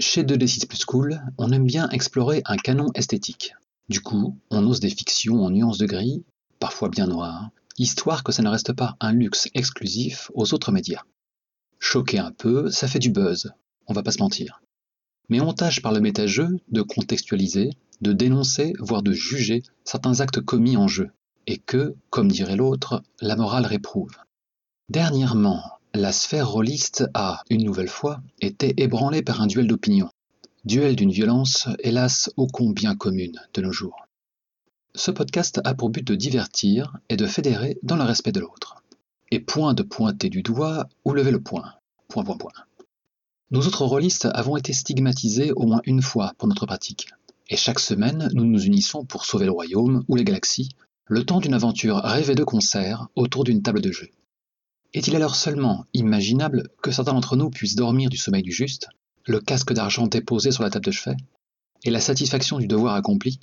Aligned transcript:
Chez 0.00 0.22
2D6 0.24 0.66
Plus 0.66 0.86
Cool, 0.86 1.20
on 1.36 1.52
aime 1.52 1.66
bien 1.66 1.90
explorer 1.90 2.40
un 2.46 2.56
canon 2.56 2.90
esthétique. 2.94 3.54
Du 3.90 4.00
coup, 4.00 4.38
on 4.48 4.66
ose 4.66 4.80
des 4.80 4.88
fictions 4.88 5.44
en 5.44 5.50
nuances 5.50 5.76
de 5.76 5.84
gris, 5.84 6.24
parfois 6.58 6.88
bien 6.88 7.06
noires, 7.06 7.50
histoire 7.76 8.24
que 8.24 8.32
ça 8.32 8.42
ne 8.42 8.48
reste 8.48 8.72
pas 8.72 8.96
un 9.00 9.12
luxe 9.12 9.50
exclusif 9.52 10.30
aux 10.32 10.54
autres 10.54 10.72
médias. 10.72 11.02
Choquer 11.78 12.18
un 12.18 12.32
peu, 12.32 12.70
ça 12.70 12.88
fait 12.88 12.98
du 12.98 13.10
buzz, 13.10 13.52
on 13.88 13.92
va 13.92 14.02
pas 14.02 14.10
se 14.10 14.22
mentir. 14.22 14.62
Mais 15.28 15.42
on 15.42 15.52
tâche 15.52 15.82
par 15.82 15.92
le 15.92 16.00
méta-jeu 16.00 16.48
de 16.68 16.80
contextualiser, 16.80 17.68
de 18.00 18.14
dénoncer, 18.14 18.72
voire 18.78 19.02
de 19.02 19.12
juger 19.12 19.62
certains 19.84 20.20
actes 20.20 20.40
commis 20.40 20.78
en 20.78 20.88
jeu, 20.88 21.10
et 21.46 21.58
que, 21.58 21.94
comme 22.08 22.32
dirait 22.32 22.56
l'autre, 22.56 23.02
la 23.20 23.36
morale 23.36 23.66
réprouve. 23.66 24.16
Dernièrement, 24.88 25.62
la 25.94 26.12
sphère 26.12 26.48
rôliste 26.48 27.04
a, 27.14 27.42
une 27.50 27.64
nouvelle 27.64 27.88
fois, 27.88 28.22
été 28.40 28.80
ébranlée 28.80 29.22
par 29.22 29.40
un 29.40 29.48
duel 29.48 29.66
d'opinion. 29.66 30.08
Duel 30.64 30.94
d'une 30.94 31.10
violence, 31.10 31.68
hélas, 31.80 32.30
ô 32.36 32.46
combien 32.46 32.94
commune 32.94 33.40
de 33.54 33.62
nos 33.62 33.72
jours. 33.72 34.06
Ce 34.94 35.10
podcast 35.10 35.60
a 35.64 35.74
pour 35.74 35.90
but 35.90 36.06
de 36.06 36.14
divertir 36.14 36.96
et 37.08 37.16
de 37.16 37.26
fédérer 37.26 37.78
dans 37.82 37.96
le 37.96 38.04
respect 38.04 38.30
de 38.30 38.40
l'autre. 38.40 38.82
Et 39.32 39.40
point 39.40 39.74
de 39.74 39.82
pointer 39.82 40.28
du 40.28 40.42
doigt 40.42 40.88
ou 41.04 41.12
lever 41.12 41.32
le 41.32 41.40
poing. 41.40 41.72
Point, 42.08 42.24
point, 42.24 42.36
point. 42.36 42.52
Nous 43.50 43.66
autres 43.66 43.84
rôlistes 43.84 44.28
avons 44.32 44.56
été 44.56 44.72
stigmatisés 44.72 45.50
au 45.52 45.66
moins 45.66 45.82
une 45.84 46.02
fois 46.02 46.34
pour 46.38 46.46
notre 46.46 46.66
pratique. 46.66 47.08
Et 47.48 47.56
chaque 47.56 47.80
semaine, 47.80 48.28
nous 48.32 48.44
nous 48.44 48.64
unissons 48.64 49.04
pour 49.04 49.24
sauver 49.24 49.46
le 49.46 49.52
royaume 49.52 50.04
ou 50.06 50.14
les 50.14 50.24
galaxies, 50.24 50.68
le 51.06 51.24
temps 51.24 51.40
d'une 51.40 51.54
aventure 51.54 51.96
rêvée 51.96 52.36
de 52.36 52.44
concert 52.44 53.08
autour 53.16 53.42
d'une 53.42 53.62
table 53.62 53.80
de 53.80 53.90
jeu. 53.90 54.08
Est-il 54.92 55.14
alors 55.14 55.36
seulement 55.36 55.86
imaginable 55.94 56.68
que 56.82 56.90
certains 56.90 57.12
d'entre 57.12 57.36
nous 57.36 57.48
puissent 57.48 57.76
dormir 57.76 58.10
du 58.10 58.16
sommeil 58.16 58.42
du 58.42 58.50
juste, 58.50 58.88
le 59.24 59.40
casque 59.40 59.72
d'argent 59.72 60.08
déposé 60.08 60.50
sur 60.50 60.64
la 60.64 60.70
table 60.70 60.86
de 60.86 60.90
chevet, 60.90 61.16
et 61.84 61.90
la 61.90 62.00
satisfaction 62.00 62.58
du 62.58 62.66
devoir 62.66 62.94
accompli, 62.96 63.38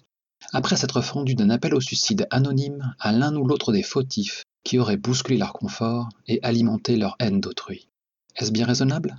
après 0.52 0.76
s'être 0.76 1.02
fendu 1.02 1.36
d'un 1.36 1.50
appel 1.50 1.74
au 1.74 1.80
suicide 1.80 2.28
anonyme 2.32 2.94
à 3.00 3.14
l'un 3.14 3.36
ou 3.36 3.46
l'autre 3.48 3.72
des 3.72 3.82
fautifs 3.82 4.44
qui 4.66 4.78
auraient 4.78 4.98
bousculé 4.98 5.38
leur 5.38 5.54
confort 5.54 6.10
et 6.28 6.44
alimenté 6.44 6.98
leur 6.98 7.16
haine 7.20 7.40
d'autrui? 7.40 7.88
Est-ce 8.36 8.52
bien 8.52 8.66
raisonnable? 8.66 9.18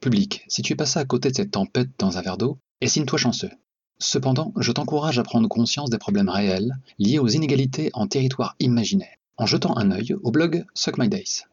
Public, 0.00 0.44
si 0.46 0.62
tu 0.62 0.72
es 0.72 0.76
passé 0.76 1.00
à 1.00 1.04
côté 1.04 1.30
de 1.30 1.36
cette 1.36 1.50
tempête 1.50 1.90
dans 1.98 2.16
un 2.16 2.22
verre 2.22 2.38
d'eau, 2.38 2.58
estime-toi 2.80 3.18
chanceux. 3.18 3.50
Cependant, 3.98 4.52
je 4.56 4.70
t'encourage 4.70 5.18
à 5.18 5.24
prendre 5.24 5.48
conscience 5.48 5.90
des 5.90 5.98
problèmes 5.98 6.28
réels 6.28 6.76
liés 6.98 7.18
aux 7.18 7.28
inégalités 7.28 7.90
en 7.92 8.06
territoire 8.06 8.54
imaginaire 8.60 9.16
en 9.36 9.46
jetant 9.46 9.76
un 9.76 9.90
œil 9.90 10.14
au 10.22 10.30
blog 10.30 10.64
Suck 10.74 10.98
My 10.98 11.08
Days. 11.08 11.44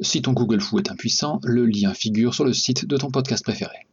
Si 0.00 0.22
ton 0.22 0.32
Google 0.32 0.60
Foo 0.60 0.78
est 0.78 0.90
impuissant, 0.90 1.40
le 1.44 1.66
lien 1.66 1.94
figure 1.94 2.34
sur 2.34 2.44
le 2.44 2.52
site 2.52 2.86
de 2.86 2.96
ton 2.96 3.10
podcast 3.10 3.44
préféré. 3.44 3.86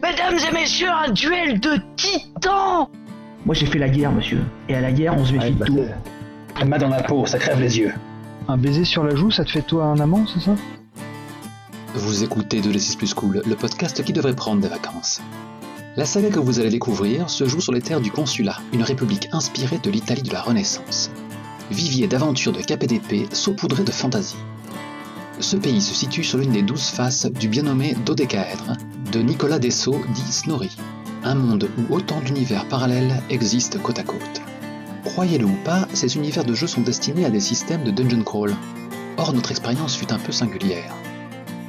Mesdames 0.00 0.38
et 0.38 0.52
messieurs, 0.52 0.90
un 0.90 1.10
duel 1.10 1.58
de 1.58 1.78
titans 1.96 2.88
Moi 3.44 3.54
j'ai 3.54 3.66
fait 3.66 3.78
la 3.78 3.88
guerre, 3.88 4.12
monsieur. 4.12 4.40
Et 4.68 4.74
à 4.74 4.80
la 4.80 4.92
guerre, 4.92 5.16
on 5.16 5.24
se 5.24 5.32
méfie 5.32 5.54
de 5.54 5.64
tout. 5.64 5.80
Un 6.56 6.66
dans 6.66 6.88
la 6.88 7.02
peau, 7.02 7.26
ça 7.26 7.38
crève 7.38 7.60
les 7.60 7.78
yeux. 7.78 7.92
Un 8.48 8.56
baiser 8.56 8.84
sur 8.84 9.04
la 9.04 9.14
joue, 9.14 9.30
ça 9.30 9.44
te 9.44 9.50
fait 9.50 9.62
toi 9.62 9.84
un 9.84 9.98
amant, 9.98 10.26
c'est 10.26 10.40
ça? 10.40 10.54
Vous 11.94 12.24
écoutez 12.24 12.60
De 12.60 12.96
Plus 12.96 13.14
Cool, 13.14 13.42
le 13.44 13.54
podcast 13.54 14.02
qui 14.02 14.12
devrait 14.12 14.34
prendre 14.34 14.60
des 14.60 14.68
vacances. 14.68 15.20
La 15.94 16.06
saga 16.06 16.30
que 16.30 16.38
vous 16.38 16.58
allez 16.58 16.70
découvrir 16.70 17.28
se 17.28 17.44
joue 17.44 17.60
sur 17.60 17.70
les 17.70 17.82
terres 17.82 18.00
du 18.00 18.10
Consulat, 18.10 18.56
une 18.72 18.82
république 18.82 19.28
inspirée 19.32 19.76
de 19.76 19.90
l'Italie 19.90 20.22
de 20.22 20.32
la 20.32 20.40
Renaissance. 20.40 21.10
Vivier 21.70 22.06
d'aventures 22.06 22.52
de 22.52 22.62
KPDP 22.62 23.30
saupoudré 23.34 23.84
de 23.84 23.90
fantaisie. 23.90 24.38
Ce 25.38 25.54
pays 25.54 25.82
se 25.82 25.92
situe 25.92 26.24
sur 26.24 26.38
l'une 26.38 26.52
des 26.52 26.62
douze 26.62 26.86
faces 26.86 27.26
du 27.26 27.46
bien 27.46 27.64
nommé 27.64 27.94
Dodécaèdre 28.06 28.78
de 29.12 29.18
Nicolas 29.20 29.58
Dessau 29.58 30.00
dit 30.14 30.32
Snorri, 30.32 30.74
un 31.24 31.34
monde 31.34 31.68
où 31.76 31.94
autant 31.94 32.22
d'univers 32.22 32.66
parallèles 32.68 33.22
existent 33.28 33.78
côte 33.78 33.98
à 33.98 34.02
côte. 34.02 34.40
Croyez-le 35.04 35.44
ou 35.44 35.56
pas, 35.62 35.86
ces 35.92 36.16
univers 36.16 36.44
de 36.44 36.54
jeu 36.54 36.68
sont 36.68 36.80
destinés 36.80 37.26
à 37.26 37.30
des 37.30 37.40
systèmes 37.40 37.84
de 37.84 37.90
dungeon 37.90 38.24
crawl. 38.24 38.56
Or, 39.18 39.34
notre 39.34 39.50
expérience 39.50 39.94
fut 39.94 40.10
un 40.10 40.18
peu 40.18 40.32
singulière 40.32 40.94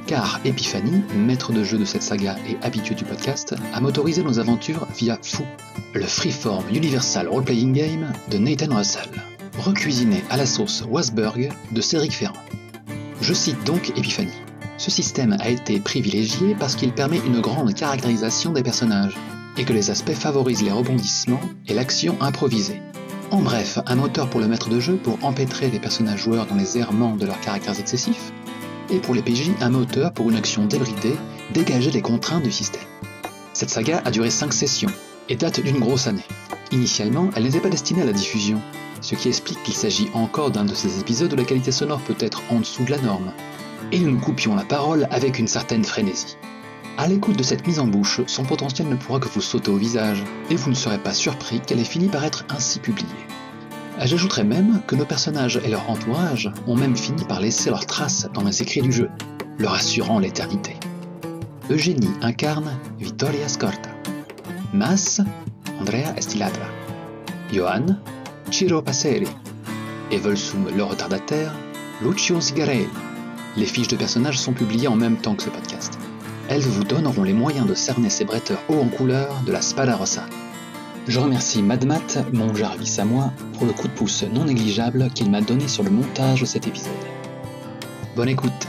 car 0.06 0.40
Epiphany, 0.44 1.02
maître 1.14 1.52
de 1.52 1.64
jeu 1.64 1.78
de 1.78 1.84
cette 1.84 2.02
saga 2.02 2.36
et 2.48 2.56
habitué 2.64 2.94
du 2.94 3.04
podcast, 3.04 3.54
a 3.72 3.80
motorisé 3.80 4.22
nos 4.22 4.38
aventures 4.38 4.86
via 4.96 5.18
Foo, 5.22 5.44
le 5.94 6.04
freeform 6.04 6.64
Universal 6.68 7.28
Role-Playing 7.28 7.72
Game 7.72 8.12
de 8.30 8.38
Nathan 8.38 8.76
Russell, 8.76 9.10
recuisiné 9.58 10.22
à 10.30 10.36
la 10.36 10.46
sauce 10.46 10.84
Wasberg 10.88 11.50
de 11.72 11.80
Cédric 11.80 12.12
Ferrand. 12.12 12.34
Je 13.20 13.32
cite 13.32 13.62
donc 13.64 13.90
Epiphany. 13.90 14.32
Ce 14.76 14.90
système 14.90 15.36
a 15.40 15.48
été 15.48 15.80
privilégié 15.80 16.56
parce 16.58 16.76
qu'il 16.76 16.92
permet 16.92 17.20
une 17.26 17.40
grande 17.40 17.74
caractérisation 17.74 18.52
des 18.52 18.62
personnages, 18.62 19.16
et 19.56 19.64
que 19.64 19.72
les 19.72 19.90
aspects 19.90 20.14
favorisent 20.14 20.62
les 20.62 20.72
rebondissements 20.72 21.40
et 21.68 21.74
l'action 21.74 22.16
improvisée. 22.20 22.80
En 23.30 23.40
bref, 23.40 23.78
un 23.86 23.94
moteur 23.96 24.28
pour 24.28 24.40
le 24.40 24.48
maître 24.48 24.68
de 24.68 24.80
jeu 24.80 24.96
pour 24.96 25.18
empêtrer 25.24 25.70
les 25.70 25.80
personnages 25.80 26.22
joueurs 26.22 26.46
dans 26.46 26.56
les 26.56 26.78
errements 26.78 27.16
de 27.16 27.26
leurs 27.26 27.40
caractères 27.40 27.78
excessifs, 27.78 28.32
et 28.90 28.98
pour 28.98 29.14
les 29.14 29.22
PJ 29.22 29.50
un 29.60 29.70
moteur 29.70 30.12
pour 30.12 30.30
une 30.30 30.36
action 30.36 30.66
débridée, 30.66 31.16
dégager 31.52 31.90
les 31.90 32.02
contraintes 32.02 32.42
du 32.42 32.52
système. 32.52 32.82
Cette 33.52 33.70
saga 33.70 34.02
a 34.04 34.10
duré 34.10 34.30
5 34.30 34.52
sessions 34.52 34.90
et 35.28 35.36
date 35.36 35.60
d'une 35.60 35.78
grosse 35.78 36.06
année. 36.06 36.24
Initialement, 36.72 37.30
elle 37.36 37.44
n'était 37.44 37.60
pas 37.60 37.68
destinée 37.68 38.02
à 38.02 38.06
la 38.06 38.12
diffusion, 38.12 38.60
ce 39.00 39.14
qui 39.14 39.28
explique 39.28 39.62
qu'il 39.62 39.74
s'agit 39.74 40.08
encore 40.14 40.50
d'un 40.50 40.64
de 40.64 40.74
ces 40.74 40.98
épisodes 40.98 41.32
où 41.32 41.36
la 41.36 41.44
qualité 41.44 41.72
sonore 41.72 42.00
peut 42.00 42.16
être 42.20 42.42
en 42.50 42.60
dessous 42.60 42.84
de 42.84 42.90
la 42.90 42.98
norme. 42.98 43.32
Et 43.92 43.98
nous 43.98 44.10
nous 44.10 44.20
coupions 44.20 44.54
la 44.54 44.64
parole 44.64 45.06
avec 45.10 45.38
une 45.38 45.48
certaine 45.48 45.84
frénésie. 45.84 46.36
À 46.96 47.06
l'écoute 47.06 47.36
de 47.36 47.42
cette 47.42 47.66
mise 47.66 47.80
en 47.80 47.86
bouche, 47.86 48.20
son 48.26 48.44
potentiel 48.44 48.88
ne 48.88 48.96
pourra 48.96 49.18
que 49.18 49.28
vous 49.28 49.40
sauter 49.40 49.70
au 49.70 49.76
visage, 49.76 50.22
et 50.48 50.56
vous 50.56 50.70
ne 50.70 50.74
serez 50.74 50.98
pas 50.98 51.12
surpris 51.12 51.60
qu'elle 51.60 51.80
ait 51.80 51.84
fini 51.84 52.08
par 52.08 52.24
être 52.24 52.44
ainsi 52.48 52.78
publiée. 52.78 53.08
J'ajouterais 54.02 54.44
même 54.44 54.82
que 54.86 54.96
nos 54.96 55.04
personnages 55.04 55.60
et 55.64 55.68
leur 55.68 55.88
entourage 55.88 56.50
ont 56.66 56.76
même 56.76 56.96
fini 56.96 57.24
par 57.24 57.40
laisser 57.40 57.70
leurs 57.70 57.86
traces 57.86 58.28
dans 58.34 58.42
les 58.42 58.60
écrits 58.60 58.82
du 58.82 58.92
jeu, 58.92 59.08
leur 59.58 59.74
assurant 59.74 60.18
l'éternité. 60.18 60.76
Eugénie 61.70 62.10
incarne 62.20 62.78
Vittoria 62.98 63.48
Scorta. 63.48 63.90
Mas, 64.72 65.22
Andrea 65.80 66.12
Estiladra. 66.16 66.66
Johan, 67.52 67.96
Ciro 68.50 68.82
Passeri. 68.82 69.28
Et 70.10 70.18
Volsum 70.18 70.66
le 70.76 70.82
retardataire, 70.82 71.54
Lucio 72.02 72.40
Zigarelli. 72.40 72.88
Les 73.56 73.66
fiches 73.66 73.88
de 73.88 73.96
personnages 73.96 74.38
sont 74.38 74.52
publiées 74.52 74.88
en 74.88 74.96
même 74.96 75.16
temps 75.16 75.36
que 75.36 75.44
ce 75.44 75.50
podcast. 75.50 75.98
Elles 76.48 76.60
vous 76.60 76.84
donneront 76.84 77.22
les 77.22 77.32
moyens 77.32 77.66
de 77.66 77.74
cerner 77.74 78.10
ces 78.10 78.24
bretteurs 78.24 78.62
hauts 78.68 78.80
en 78.80 78.88
couleur 78.88 79.40
de 79.46 79.52
la 79.52 79.62
Spada 79.62 79.96
Rossa. 79.96 80.26
Je 81.06 81.20
remercie 81.20 81.62
Madmat, 81.62 82.24
mon 82.32 82.54
Jarvis 82.54 82.96
à 82.98 83.04
moi, 83.04 83.30
pour 83.58 83.66
le 83.66 83.74
coup 83.74 83.88
de 83.88 83.92
pouce 83.92 84.22
non 84.22 84.46
négligeable 84.46 85.10
qu'il 85.10 85.30
m'a 85.30 85.42
donné 85.42 85.68
sur 85.68 85.82
le 85.82 85.90
montage 85.90 86.40
de 86.40 86.46
cet 86.46 86.66
épisode. 86.66 86.92
Bonne 88.16 88.30
écoute 88.30 88.68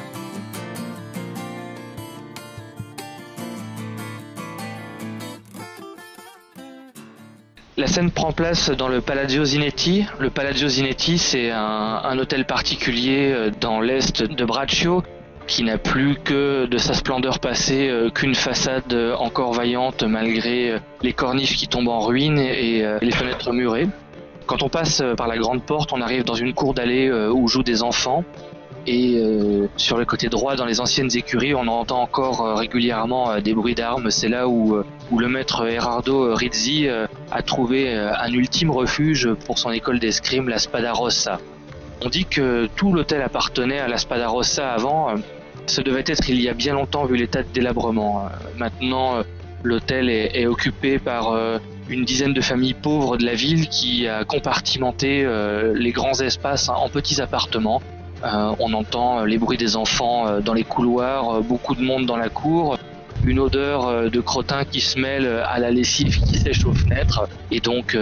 La 7.78 7.88
scène 7.88 8.12
prend 8.12 8.34
place 8.34 8.69
dans 8.69 8.90
le 8.90 9.00
Palazzo 9.00 9.46
Zinetti. 9.46 10.06
Le 10.19 10.29
Palazzo 10.29 10.67
Zinetti, 10.67 11.17
c'est 11.17 11.52
un, 11.52 11.57
un, 12.03 12.17
hôtel 12.17 12.46
particulier 12.46 13.31
euh, 13.31 13.52
dans 13.62 13.79
l'est 13.79 14.23
de 14.23 14.46
Braccio 14.46 15.03
qui 15.48 15.64
n'a 15.64 15.78
plus 15.78 16.16
que 16.16 16.66
de 16.66 16.78
sa 16.78 16.94
splendeur 16.94 17.40
passée 17.40 17.88
euh, 17.90 18.10
qu'une 18.10 18.36
façade 18.36 18.94
euh, 18.94 19.16
encore 19.16 19.54
vaillante 19.54 20.04
malgré 20.04 20.72
euh, 20.72 20.80
les 21.02 21.14
corniches 21.14 21.56
qui 21.56 21.68
tombent 21.68 21.90
en 21.90 22.00
ruine 22.00 22.40
et 22.40 22.84
les 23.02 23.12
fenêtres 23.12 23.52
murées. 23.52 23.88
Quand 24.48 24.64
on 24.64 24.70
passe 24.70 25.04
par 25.18 25.28
la 25.28 25.38
grande 25.38 25.64
porte, 25.64 25.94
on 25.94 26.02
arrive 26.02 26.24
dans 26.24 26.36
une 26.36 26.54
cour 26.54 26.74
d'allée 26.74 27.12
où 27.12 27.48
jouent 27.48 27.64
des 27.64 27.84
enfants. 27.84 28.24
Et 28.88 29.20
sur 29.76 29.97
le 29.97 30.06
côté 30.06 30.30
droit, 30.30 30.56
dans 30.56 30.66
les 30.66 30.80
anciennes 30.80 31.09
écuries, 31.16 31.56
on 31.56 31.68
entend 31.68 32.02
encore 32.02 32.58
régulièrement 32.58 33.40
des 33.40 33.53
bruits 33.53 33.76
d'armes. 33.76 34.12
C'est 34.12 34.30
là 34.30 34.48
où, 34.48 34.78
où 35.12 35.20
le 35.20 35.28
maître 35.28 35.68
Erardo 35.68 36.34
Rizzi 36.34 36.88
a 36.88 37.41
trouvé 37.41 37.94
un 37.96 38.32
ultime 38.32 38.72
refuge 38.72 39.30
pour 39.46 39.58
son 39.58 39.72
école 39.72 40.00
d'escrime, 40.00 40.50
la 40.50 40.59
Spada 40.59 40.94
Rossa. 40.94 41.40
On 42.03 42.09
dit 42.09 42.26
que 42.26 42.68
tout 42.76 42.94
l'hôtel 42.94 43.22
appartenait 43.22 43.80
à 43.80 43.88
la 43.88 43.98
Spada 43.98 44.28
Rossa 44.28 44.74
avant, 44.74 45.16
ce 45.67 45.82
devait 45.82 46.03
être 46.06 46.29
il 46.29 46.41
y 46.41 46.50
a 46.50 46.53
bien 46.53 46.73
longtemps 46.73 47.06
vu 47.06 47.16
l'état 47.16 47.44
de 47.44 47.47
délabrement. 47.53 48.26
Euh, 48.26 48.29
maintenant, 48.58 49.17
euh, 49.17 49.23
l'hôtel 49.64 50.09
est, 50.09 50.46
occupé 50.46 51.00
par 51.00 51.32
euh, 51.32 51.58
une 51.90 52.06
dizaine 52.06 52.34
de 52.34 52.41
familles 52.41 52.76
pauvres 52.76 53.17
de 53.17 53.26
la 53.26 53.34
ville 53.34 53.67
qui 53.67 54.08
a 54.08 54.23
compartimenté 54.23 55.28
les 55.73 55.91
grands 55.91 56.20
espaces 56.20 56.70
en 56.70 56.90
petits 56.90 57.22
appartements. 57.22 57.82
on 58.23 58.73
entend 58.73 59.23
les 59.23 59.38
bruits 59.38 59.58
des 59.58 59.76
enfants 59.76 60.40
dans 60.40 60.53
les 60.53 60.64
couloirs, 60.64 61.41
beaucoup 61.41 61.76
de 61.76 61.82
monde 61.84 62.06
dans 62.08 62.17
la 62.17 62.29
cour, 62.29 62.78
une 63.23 63.40
odeur 63.40 64.09
de 64.09 64.20
crottin 64.22 64.66
qui 64.66 64.82
se 64.82 65.00
mêle 65.00 65.28
à 65.47 65.59
la 65.59 65.70
lessive 65.70 66.20
qui 66.22 66.38
sèche 66.40 66.66
aux 66.66 66.73
fenêtres, 66.73 67.28
et 67.52 67.59
donc 67.59 67.96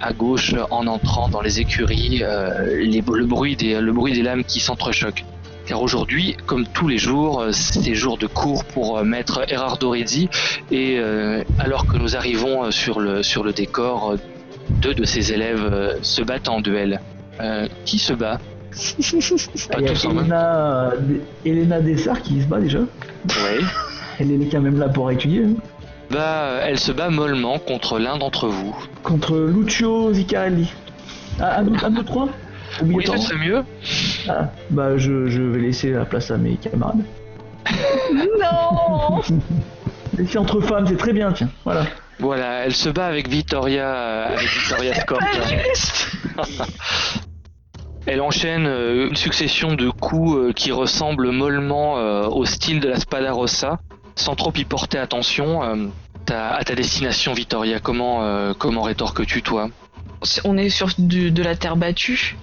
à 0.00 0.12
gauche, 0.14 0.54
en 0.70 0.86
entrant 0.86 1.28
dans 1.28 1.42
les 1.42 1.60
écuries, 1.60 2.20
le 2.20 3.24
bruit 3.24 3.56
des 3.56 4.22
lames 4.22 4.44
qui 4.44 4.60
s'entrechoquent. 4.60 5.24
Car 5.66 5.82
aujourd'hui, 5.82 6.36
comme 6.46 6.66
tous 6.66 6.88
les 6.88 6.98
jours, 6.98 7.40
euh, 7.40 7.50
c'est 7.52 7.94
jour 7.94 8.16
de 8.18 8.26
cours 8.26 8.64
pour 8.64 8.98
euh, 8.98 9.04
maître 9.04 9.44
Erardo 9.48 9.90
Rizzi, 9.90 10.28
et 10.70 10.98
euh, 10.98 11.42
alors 11.58 11.86
que 11.86 11.96
nous 11.96 12.16
arrivons 12.16 12.70
sur 12.70 13.00
le, 13.00 13.22
sur 13.22 13.42
le 13.44 13.52
décor, 13.52 14.14
deux 14.70 14.94
de 14.94 15.04
ses 15.04 15.32
élèves 15.32 15.98
se 16.02 16.22
battent 16.22 16.48
en 16.48 16.60
duel. 16.60 17.00
Euh, 17.40 17.68
qui 17.84 17.98
se 17.98 18.14
bat? 18.14 18.38
Pas 19.70 19.78
Il 19.78 19.84
y 19.84 19.88
a 19.88 19.92
tous 19.92 20.08
même 20.08 20.18
Elena, 20.20 20.90
Elena 21.44 21.80
Dessart 21.80 22.22
qui 22.22 22.40
se 22.40 22.46
bat 22.46 22.60
déjà. 22.60 22.78
Oui. 22.78 23.64
Elle 24.18 24.32
est 24.42 24.48
quand 24.48 24.62
même 24.62 24.78
là 24.78 24.88
pour 24.88 25.10
étudier. 25.10 25.44
hein. 25.44 25.54
Bah, 26.10 26.60
elle 26.62 26.78
se 26.78 26.92
bat 26.92 27.10
mollement 27.10 27.58
contre 27.58 27.98
l'un 27.98 28.16
d'entre 28.16 28.46
vous. 28.48 28.74
Contre 29.02 29.36
Lucio 29.36 30.12
Zicarelli. 30.14 30.72
Ah, 31.40 31.60
un, 31.60 31.66
un, 31.84 31.90
deux, 31.90 32.04
trois? 32.04 32.28
Oui, 32.84 33.04
ce 33.06 33.16
serait 33.16 33.38
mieux. 33.38 33.64
Ah, 34.28 34.50
bah 34.70 34.96
je, 34.96 35.26
je 35.26 35.42
vais 35.42 35.60
laisser 35.60 35.90
la 35.92 36.04
place 36.04 36.30
à 36.30 36.36
mes 36.36 36.56
camarades. 36.56 37.04
Non 38.12 39.20
Les 40.18 40.24
filles 40.24 40.38
entre 40.38 40.60
femmes, 40.60 40.86
c'est 40.86 40.96
très 40.96 41.12
bien, 41.12 41.32
tiens. 41.32 41.50
Voilà. 41.64 41.84
Voilà, 42.18 42.64
elle 42.64 42.74
se 42.74 42.88
bat 42.88 43.06
avec 43.06 43.28
Victoria, 43.28 43.84
euh, 43.94 44.26
avec 44.28 44.48
Victoria 44.48 44.94
Scott. 44.94 45.18
Elle 48.06 48.20
enchaîne 48.20 48.66
euh, 48.66 49.08
une 49.08 49.16
succession 49.16 49.74
de 49.74 49.90
coups 49.90 50.36
euh, 50.36 50.52
qui 50.52 50.72
ressemblent 50.72 51.30
mollement 51.30 51.94
au 52.28 52.44
style 52.44 52.80
de 52.80 52.88
la 52.88 52.98
Spada 53.00 53.32
Rossa, 53.32 53.80
sans 54.14 54.34
trop 54.36 54.52
y 54.56 54.64
porter 54.64 54.98
attention. 54.98 55.90
ta- 56.24 56.54
à 56.54 56.64
ta 56.64 56.74
destination, 56.74 57.32
Victoria, 57.34 57.78
comment, 57.80 58.52
comment 58.54 58.82
rétorques-tu, 58.82 59.42
toi? 59.42 59.68
On 60.44 60.56
est 60.56 60.70
sur 60.70 60.88
de 60.98 61.42
la 61.42 61.56
terre 61.56 61.76
battue. 61.76 62.36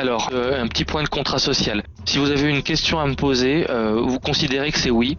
Alors, 0.00 0.30
euh, 0.32 0.62
un 0.62 0.66
petit 0.66 0.86
point 0.86 1.02
de 1.02 1.10
contrat 1.10 1.38
social. 1.38 1.82
Si 2.06 2.16
vous 2.16 2.30
avez 2.30 2.48
une 2.48 2.62
question 2.62 2.98
à 3.00 3.06
me 3.06 3.12
poser, 3.14 3.68
euh, 3.68 4.00
vous 4.00 4.18
considérez 4.18 4.72
que 4.72 4.78
c'est 4.78 4.90
oui. 4.90 5.18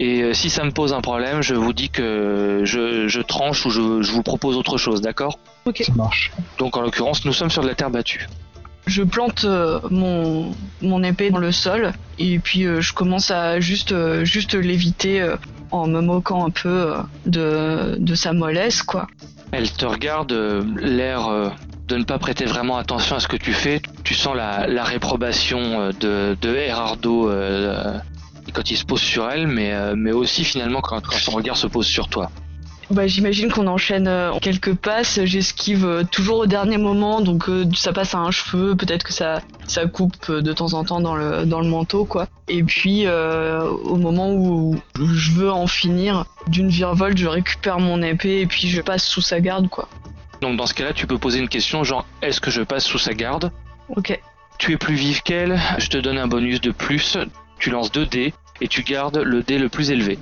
Et 0.00 0.22
euh, 0.22 0.32
si 0.32 0.48
ça 0.48 0.64
me 0.64 0.70
pose 0.70 0.94
un 0.94 1.02
problème, 1.02 1.42
je 1.42 1.54
vous 1.54 1.74
dis 1.74 1.90
que 1.90 2.62
je, 2.64 3.06
je 3.06 3.20
tranche 3.20 3.66
ou 3.66 3.70
je, 3.70 4.00
je 4.00 4.12
vous 4.12 4.22
propose 4.22 4.56
autre 4.56 4.78
chose, 4.78 5.02
d'accord? 5.02 5.38
Ça 5.78 5.92
marche. 5.94 6.32
Donc 6.56 6.74
en 6.78 6.80
l'occurrence, 6.80 7.26
nous 7.26 7.34
sommes 7.34 7.50
sur 7.50 7.62
de 7.62 7.68
la 7.68 7.74
terre 7.74 7.90
battue. 7.90 8.26
Je 8.86 9.02
plante 9.02 9.44
euh, 9.44 9.78
mon, 9.90 10.54
mon 10.80 11.02
épée 11.02 11.28
dans 11.28 11.38
le 11.38 11.52
sol 11.52 11.92
et 12.18 12.38
puis 12.38 12.64
euh, 12.64 12.80
je 12.80 12.94
commence 12.94 13.30
à 13.30 13.60
juste, 13.60 13.92
euh, 13.92 14.24
juste 14.24 14.54
l'éviter 14.54 15.20
euh, 15.20 15.36
en 15.70 15.86
me 15.86 16.00
moquant 16.00 16.46
un 16.46 16.50
peu 16.50 16.68
euh, 16.70 16.96
de, 17.26 17.96
de 17.98 18.14
sa 18.14 18.32
mollesse, 18.32 18.82
quoi. 18.82 19.06
Elle 19.52 19.70
te 19.70 19.84
regarde, 19.84 20.32
euh, 20.32 20.64
l'air 20.78 21.28
euh, 21.28 21.50
de 21.88 21.96
ne 21.98 22.04
pas 22.04 22.18
prêter 22.18 22.46
vraiment 22.46 22.78
attention 22.78 23.16
à 23.16 23.20
ce 23.20 23.28
que 23.28 23.36
tu 23.36 23.52
fais. 23.52 23.82
Tu 24.04 24.14
sens 24.14 24.36
la, 24.36 24.66
la 24.66 24.84
réprobation 24.84 25.80
euh, 25.80 25.92
de, 25.98 26.36
de 26.40 26.54
Erardo 26.54 27.28
euh, 27.30 27.98
quand 28.52 28.70
il 28.70 28.76
se 28.76 28.84
pose 28.84 29.00
sur 29.00 29.28
elle, 29.30 29.46
mais, 29.46 29.72
euh, 29.72 29.94
mais 29.96 30.12
aussi 30.12 30.44
finalement 30.44 30.80
quand, 30.80 31.00
quand 31.00 31.16
son 31.16 31.32
regard 31.32 31.56
se 31.56 31.66
pose 31.66 31.86
sur 31.86 32.08
toi. 32.08 32.30
Bah, 32.90 33.06
j'imagine 33.06 33.50
qu'on 33.50 33.66
enchaîne 33.66 34.06
euh, 34.06 34.32
quelques 34.42 34.74
passes, 34.74 35.18
j'esquive 35.24 35.86
euh, 35.86 36.02
toujours 36.04 36.40
au 36.40 36.46
dernier 36.46 36.76
moment, 36.76 37.22
donc 37.22 37.48
euh, 37.48 37.64
ça 37.74 37.94
passe 37.94 38.14
à 38.14 38.18
un 38.18 38.30
cheveu, 38.30 38.76
peut-être 38.76 39.04
que 39.04 39.12
ça, 39.14 39.40
ça 39.66 39.86
coupe 39.86 40.14
euh, 40.28 40.42
de 40.42 40.52
temps 40.52 40.74
en 40.74 40.84
temps 40.84 41.00
dans 41.00 41.16
le, 41.16 41.46
dans 41.46 41.60
le 41.60 41.68
manteau, 41.68 42.04
quoi. 42.04 42.28
Et 42.46 42.62
puis, 42.62 43.06
euh, 43.06 43.62
au 43.62 43.96
moment 43.96 44.34
où 44.34 44.78
je 45.00 45.30
veux 45.30 45.50
en 45.50 45.66
finir, 45.66 46.26
d'une 46.46 46.68
virevolte, 46.68 47.16
je 47.16 47.26
récupère 47.26 47.78
mon 47.78 48.02
épée 48.02 48.40
et 48.40 48.46
puis 48.46 48.68
je 48.68 48.82
passe 48.82 49.04
sous 49.04 49.22
sa 49.22 49.40
garde, 49.40 49.68
quoi. 49.68 49.88
Donc 50.42 50.58
dans 50.58 50.66
ce 50.66 50.74
cas-là, 50.74 50.92
tu 50.92 51.06
peux 51.06 51.16
poser 51.16 51.38
une 51.38 51.48
question 51.48 51.84
genre 51.84 52.04
est-ce 52.20 52.38
que 52.38 52.50
je 52.50 52.60
passe 52.60 52.84
sous 52.84 52.98
sa 52.98 53.14
garde? 53.14 53.50
Ok. 53.88 54.18
Tu 54.58 54.72
es 54.72 54.76
plus 54.76 54.94
vive 54.94 55.22
qu'elle, 55.22 55.60
je 55.78 55.88
te 55.88 55.98
donne 55.98 56.18
un 56.18 56.28
bonus 56.28 56.60
de 56.60 56.70
plus, 56.70 57.18
tu 57.58 57.70
lances 57.70 57.92
2 57.92 58.06
dés 58.06 58.34
et 58.60 58.68
tu 58.68 58.82
gardes 58.82 59.18
le 59.18 59.42
dé 59.42 59.58
le 59.58 59.68
plus 59.68 59.90
élevé. 59.90 60.18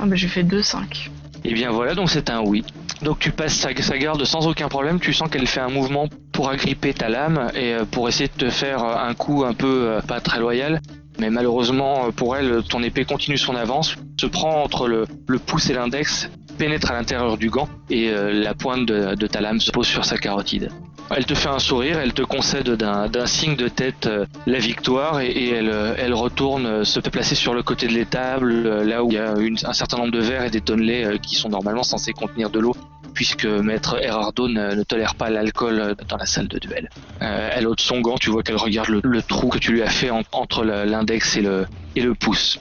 Ah 0.00 0.06
bah, 0.06 0.16
j'ai 0.16 0.28
fait 0.28 0.42
2-5. 0.42 1.10
Et 1.44 1.54
bien 1.54 1.70
voilà, 1.70 1.94
donc 1.94 2.10
c'est 2.10 2.30
un 2.30 2.40
oui. 2.40 2.64
Donc 3.02 3.20
tu 3.20 3.30
passes 3.30 3.54
sa, 3.54 3.74
sa 3.74 3.98
garde 3.98 4.24
sans 4.24 4.46
aucun 4.46 4.68
problème, 4.68 4.98
tu 4.98 5.12
sens 5.12 5.30
qu'elle 5.30 5.46
fait 5.46 5.60
un 5.60 5.68
mouvement 5.68 6.08
pour 6.32 6.50
agripper 6.50 6.92
ta 6.92 7.08
lame 7.08 7.50
et 7.54 7.74
euh, 7.74 7.84
pour 7.84 8.08
essayer 8.08 8.28
de 8.28 8.46
te 8.46 8.50
faire 8.50 8.82
euh, 8.82 8.96
un 8.96 9.14
coup 9.14 9.44
un 9.44 9.54
peu 9.54 9.88
euh, 9.88 10.00
pas 10.00 10.20
très 10.20 10.40
loyal. 10.40 10.80
Mais 11.20 11.30
malheureusement 11.30 12.10
pour 12.12 12.36
elle, 12.36 12.62
ton 12.68 12.82
épée 12.82 13.04
continue 13.04 13.38
son 13.38 13.56
avance, 13.56 13.96
se 14.20 14.26
prend 14.26 14.62
entre 14.62 14.86
le, 14.88 15.04
le 15.26 15.38
pouce 15.38 15.68
et 15.70 15.74
l'index, 15.74 16.30
pénètre 16.58 16.90
à 16.90 16.94
l'intérieur 16.94 17.38
du 17.38 17.48
gant 17.48 17.68
et 17.88 18.10
euh, 18.10 18.32
la 18.32 18.54
pointe 18.54 18.84
de, 18.86 19.26
ta 19.26 19.40
lame 19.40 19.60
se 19.60 19.70
pose 19.70 19.86
sur 19.86 20.04
sa 20.04 20.18
carotide. 20.18 20.70
Elle 21.14 21.24
te 21.24 21.34
fait 21.34 21.48
un 21.48 21.58
sourire, 21.58 21.98
elle 21.98 22.12
te 22.12 22.20
concède 22.22 22.68
d'un 22.72 23.26
signe 23.26 23.56
de 23.56 23.68
tête 23.68 24.06
euh, 24.06 24.26
la 24.46 24.58
victoire 24.58 25.20
et, 25.20 25.52
euh, 25.54 25.94
elle 25.96 26.12
retourne 26.12 26.66
euh, 26.66 26.84
se 26.84 27.00
placer 27.00 27.34
sur 27.34 27.54
le 27.54 27.62
côté 27.62 27.86
de 27.86 27.92
l'étable, 27.92 28.82
là 28.82 29.02
où 29.02 29.08
il 29.10 29.14
y 29.14 29.18
a 29.18 29.32
un 29.32 29.72
certain 29.72 29.96
nombre 29.96 30.12
de 30.12 30.18
verres 30.20 30.44
et 30.44 30.50
des 30.50 30.60
tonnelets 30.60 31.18
qui 31.22 31.34
sont 31.34 31.48
normalement 31.48 31.82
censés 31.82 32.12
contenir 32.12 32.50
de 32.50 32.58
l'eau, 32.58 32.76
puisque 33.14 33.46
Maître 33.46 33.96
Erardo 34.02 34.48
ne, 34.48 34.82
tolère 34.82 35.14
pas 35.14 35.30
l'alcool 35.30 35.94
dans 36.08 36.16
la 36.18 36.26
salle 36.26 36.48
de 36.48 36.58
duel. 36.58 36.90
Elle 37.20 37.66
ôte 37.66 37.80
son 37.80 38.00
gant, 38.00 38.16
tu 38.18 38.28
vois 38.30 38.42
qu'elle 38.42 38.56
regarde 38.56 38.88
le, 38.90 39.22
trou 39.22 39.48
que 39.48 39.58
tu 39.58 39.72
lui 39.72 39.82
as 39.82 39.90
fait 39.90 40.10
en- 40.10 40.22
entre 40.32 40.64
l'index 40.64 41.36
et 41.36 41.40
le 41.40 42.14
pouce. 42.14 42.60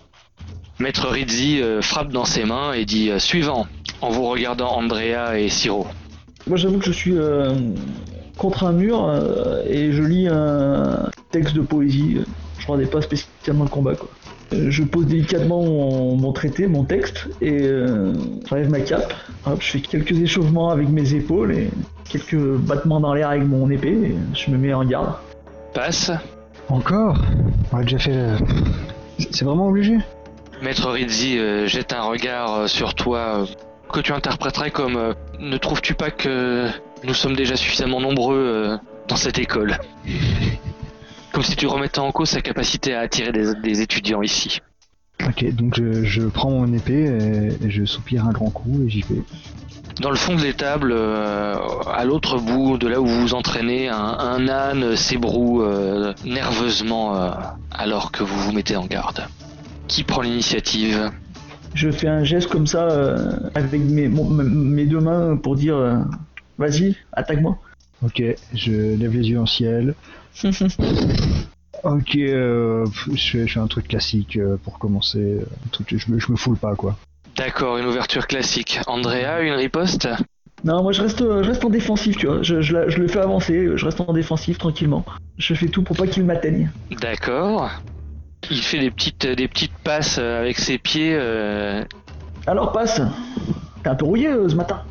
Maître 0.80 1.08
Rizzi 1.10 1.62
euh, 1.62 1.82
frappe 1.82 2.10
dans 2.12 2.26
ses 2.26 2.46
mains 2.46 2.74
et 2.74 2.86
dit 2.86 3.10
euh, 3.10 3.20
Suivant, 3.20 3.66
en 4.02 4.10
vous 4.10 4.26
regardant 4.26 4.70
Andrea 4.70 5.40
et 5.40 5.50
Siro. 5.50 5.88
Moi 6.48 6.58
j'avoue 6.58 6.78
que 6.78 6.86
je 6.86 6.92
suis 6.92 7.18
euh, 7.18 7.54
contre 8.38 8.64
un 8.66 8.72
mur 8.74 9.06
euh, 9.08 9.64
et 9.68 9.92
je 9.92 10.04
lis 10.04 10.28
un 10.28 11.10
texte 11.32 11.56
de 11.56 11.62
poésie. 11.62 12.20
Je 12.60 12.68
regardais 12.68 12.86
pas 12.90 13.02
spécialement 13.02 13.64
le 13.64 13.70
combat 13.70 13.96
quoi. 13.96 14.10
Je 14.52 14.84
pose 14.84 15.08
délicatement 15.08 15.62
mon, 15.62 16.16
mon 16.16 16.32
traité, 16.32 16.68
mon 16.68 16.86
texte, 16.86 17.28
et 17.42 17.64
euh, 17.64 18.14
j'enlève 18.48 18.70
ma 18.70 18.80
cape. 18.80 19.14
Hop, 19.46 19.58
je 19.60 19.72
fais 19.72 19.80
quelques 19.82 20.14
échauffements 20.14 20.70
avec 20.70 20.88
mes 20.88 21.14
épaules 21.14 21.54
et 21.54 21.70
quelques 22.08 22.38
battements 22.38 23.02
dans 23.02 23.14
l'air 23.14 23.28
avec 23.30 23.44
mon 23.44 23.70
épée, 23.70 23.90
et 23.92 24.16
je 24.34 24.50
me 24.50 24.58
mets 24.58 24.74
en 24.74 24.86
garde. 24.86 25.16
Passe. 25.74 26.12
Encore? 26.70 27.18
On 27.74 27.78
a 27.78 27.82
déjà 27.84 27.98
fait. 27.98 28.14
le- 28.14 28.38
C'est 29.32 29.44
vraiment 29.44 29.68
obligé? 29.68 29.98
Maître 30.62 30.90
Rizzi 30.90 31.38
euh, 31.38 31.68
jette 31.68 31.94
un 31.94 32.02
regard 32.02 32.54
euh, 32.54 32.68
sur 32.68 32.96
toi 32.96 33.42
euh, 33.42 33.46
que 33.92 34.00
tu 34.00 34.12
interpréterais 34.12 34.72
comme 34.72 35.14
Ne 35.40 35.58
trouves-tu 35.58 35.94
pas 35.94 36.12
que 36.12 36.68
nous 37.04 37.14
sommes 37.14 37.36
déjà 37.36 37.56
suffisamment 37.56 38.02
nombreux 38.02 38.78
dans 39.08 39.16
cette 39.16 39.40
école? 39.40 39.78
Comme 41.32 41.44
si 41.44 41.56
tu 41.56 41.68
remettais 41.68 42.00
en 42.00 42.12
cause 42.12 42.30
sa 42.30 42.42
capacité 42.42 42.94
à 42.96 43.02
attirer 43.02 43.32
des, 43.32 43.54
des 43.56 43.82
étudiants 43.82 44.22
ici. 44.22 44.60
Ok, 45.26 45.46
donc 45.54 45.76
je, 45.78 46.04
je 46.04 46.24
prends 46.24 46.52
mon 46.52 46.74
épée 46.74 47.06
et, 47.62 47.66
et 47.66 47.70
je 47.70 47.86
soupire 47.86 48.26
un 48.26 48.32
grand 48.32 48.50
coup 48.50 48.84
et 48.86 48.90
j'y 48.90 49.02
vais. 49.02 49.22
Dans 50.02 50.10
le 50.12 50.16
fond 50.16 50.36
de 50.36 50.42
l'étable, 50.42 50.92
euh, 50.92 51.56
à 51.92 52.04
l'autre 52.06 52.38
bout 52.40 52.78
de 52.78 52.88
là 52.88 53.00
où 53.00 53.06
vous 53.06 53.22
vous 53.22 53.34
entraînez, 53.34 53.88
un, 53.90 53.96
un 53.96 54.48
âne 54.48 54.96
s'ébroue 54.96 55.64
euh, 55.64 56.14
nerveusement 56.26 57.16
euh, 57.16 57.32
alors 57.72 58.12
que 58.12 58.24
vous 58.24 58.38
vous 58.38 58.52
mettez 58.52 58.76
en 58.76 58.86
garde. 58.86 59.26
Qui 59.88 60.04
prend 60.04 60.22
l'initiative 60.22 61.12
Je 61.74 61.90
fais 61.92 62.08
un 62.08 62.24
geste 62.24 62.50
comme 62.50 62.68
ça 62.68 62.84
euh, 62.90 63.32
avec 63.56 63.82
mes, 63.82 64.08
mon- 64.08 64.26
mes 64.30 64.86
deux 64.86 65.00
mains 65.00 65.38
pour 65.38 65.56
dire 65.56 65.76
euh, 65.78 65.98
vas-y, 66.58 66.96
attaque-moi. 67.14 67.58
Ok, 68.04 68.22
je 68.54 68.96
lève 68.96 69.14
les 69.14 69.30
yeux 69.30 69.40
en 69.40 69.46
ciel. 69.46 69.96
Ok, 71.84 72.16
euh, 72.16 72.88
je, 73.14 73.32
fais, 73.32 73.48
je 73.48 73.54
fais 73.54 73.60
un 73.60 73.68
truc 73.68 73.88
classique 73.88 74.36
euh, 74.36 74.58
pour 74.64 74.80
commencer. 74.80 75.38
un 75.64 75.70
truc, 75.70 75.96
je, 75.96 76.12
me, 76.12 76.18
je 76.20 76.32
me 76.32 76.36
foule 76.36 76.58
pas 76.58 76.74
quoi. 76.76 76.98
D'accord, 77.36 77.78
une 77.78 77.86
ouverture 77.86 78.26
classique. 78.26 78.80
Andrea, 78.88 79.42
une 79.44 79.54
riposte 79.54 80.10
Non, 80.64 80.82
moi 80.82 80.92
je 80.92 81.04
reste, 81.04 81.20
je 81.20 81.48
reste 81.48 81.64
en 81.64 81.70
défensif, 81.70 82.18
tu 82.18 82.26
vois. 82.26 82.42
Je, 82.42 82.62
je 82.62 82.74
la- 82.74 82.90
je 82.90 82.98
le 82.98 83.08
fais 83.08 83.20
avancer, 83.20 83.70
je 83.76 83.86
reste 83.86 84.02
en 84.02 84.12
défensif 84.12 84.58
tranquillement. 84.58 85.06
Je 85.38 85.54
fais 85.54 85.68
tout 85.68 85.84
pour 85.84 85.96
pas 85.96 86.08
qu'il 86.08 86.24
m'atteigne. 86.26 86.72
D'accord. 87.00 87.70
Il 88.50 88.62
fait 88.62 88.80
des 88.80 88.92
petites, 88.92 89.26
des 89.28 89.48
petites 89.48 89.74
passes 89.84 90.18
euh, 90.20 90.40
avec 90.40 90.58
ses 90.58 90.78
pieds. 90.78 91.14
euh, 91.16 91.84
Alors 92.46 92.72
passe 92.72 93.02
T'es 93.84 93.90
un 93.90 93.96
peu 93.96 94.06
rouillé 94.06 94.28
euh, 94.30 94.48
ce 94.48 94.56
matin. 94.56 94.84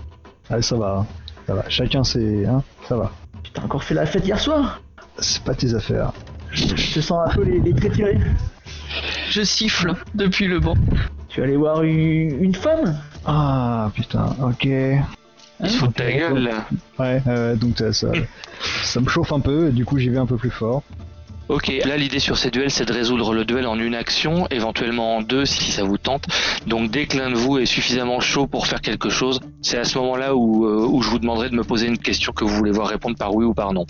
Ah, 0.51 0.61
ça 0.61 0.77
va, 0.77 0.99
hein. 1.01 1.07
ça 1.47 1.55
va. 1.55 1.65
Chacun 1.69 2.05
ses. 2.05 2.45
Hein, 2.47 2.63
ça 2.89 2.97
va. 2.97 3.13
Tu 3.43 3.51
t'as 3.53 3.63
encore 3.63 3.83
fait 3.83 3.95
la 3.95 4.07
fête 4.07 4.27
hier 4.27 4.39
soir? 4.39 4.81
C'est 5.19 5.43
pas 5.43 5.55
tes 5.55 5.75
affaires. 5.75 6.13
Je 6.53 6.67
te 6.67 7.01
sens 7.01 7.29
un 7.31 7.35
peu 7.35 7.43
les, 7.45 7.61
les 7.61 7.75
traits 7.75 7.93
tirés. 7.93 8.19
Je 9.31 9.43
siffle 9.43 9.95
depuis 10.15 10.47
le 10.47 10.61
banc. 10.61 10.75
Tu 11.29 11.41
es 11.41 11.45
allé 11.45 11.57
voir 11.57 11.83
une, 11.83 12.43
une 12.43 12.55
femme? 12.55 12.99
Ah 13.25 13.91
putain, 13.95 14.37
ok. 14.43 14.65
il 14.65 15.01
se 15.71 15.79
fout 15.79 15.89
de 15.89 15.95
ta 15.95 16.11
gueule. 16.13 16.39
là. 16.39 16.67
Ouais, 16.99 17.23
euh, 17.27 17.57
donc 17.57 17.77
ça, 17.79 17.93
ça, 17.93 18.09
ça 18.85 19.01
me 19.01 19.09
chauffe 19.09 19.33
un 19.33 19.41
peu 19.41 19.69
et 19.69 19.73
du 19.73 19.85
coup 19.85 19.99
j'y 19.99 20.09
vais 20.09 20.19
un 20.19 20.27
peu 20.27 20.37
plus 20.37 20.51
fort. 20.51 20.83
Ok, 21.49 21.73
là 21.85 21.97
l'idée 21.97 22.19
sur 22.19 22.37
ces 22.37 22.51
duels 22.51 22.73
c'est 22.73 22.87
de 22.87 22.93
résoudre 22.93 23.33
le 23.33 23.45
duel 23.45 23.67
en 23.69 23.79
une 23.79 23.95
action, 23.95 24.49
éventuellement 24.51 25.17
en 25.17 25.23
deux 25.23 25.45
si 25.45 25.71
ça 25.71 25.85
vous 25.85 25.97
tente. 25.97 26.25
Donc 26.67 26.91
dès 26.91 27.07
que 27.07 27.17
l'un 27.17 27.31
de 27.31 27.37
vous 27.37 27.59
est 27.59 27.67
suffisamment 27.67 28.19
chaud 28.19 28.49
pour 28.49 28.67
faire 28.67 28.81
quelque 28.81 29.11
chose, 29.11 29.41
c'est 29.63 29.79
à 29.79 29.85
ce 29.85 29.97
moment-là 29.99 30.35
où, 30.35 30.67
euh, 30.67 30.85
où 30.91 31.03
je 31.03 31.09
vous 31.09 31.21
demanderai 31.21 31.49
de 31.51 31.55
me 31.55 31.63
poser 31.63 31.87
une 31.87 31.99
question 31.99 32.33
que 32.33 32.43
vous 32.45 32.51
voulez 32.57 32.73
voir 32.73 32.89
répondre 32.89 33.17
par 33.17 33.33
oui 33.35 33.45
ou 33.45 33.55
par 33.55 33.73
non. 33.73 33.87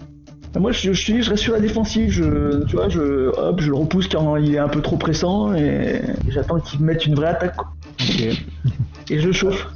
Bah, 0.53 0.61
Moi, 0.61 0.73
je, 0.73 0.93
je 0.93 1.07
te 1.07 1.13
dis, 1.13 1.23
je 1.23 1.31
reste 1.31 1.43
sur 1.45 1.55
la 1.55 1.61
défensive. 1.61 2.11
Je, 2.11 2.65
tu 2.67 2.77
vois, 2.77 2.91
je, 2.91 3.29
hop, 3.39 3.61
je 3.61 3.69
le 3.71 3.75
repousse 3.77 4.09
quand 4.09 4.37
il 4.37 4.55
est 4.55 4.59
un 4.59 4.69
peu 4.69 4.83
trop 4.83 4.97
pressant 4.99 5.55
et, 5.55 6.03
et 6.29 6.31
j'attends 6.31 6.61
qu'il 6.61 6.81
me 6.81 6.87
mette 6.87 7.07
une 7.07 7.15
vraie 7.15 7.29
attaque. 7.29 7.57
quoi. 7.57 7.69
Ok. 8.01 8.21
Et 9.11 9.19
je 9.21 9.33
chauffe. 9.33 9.67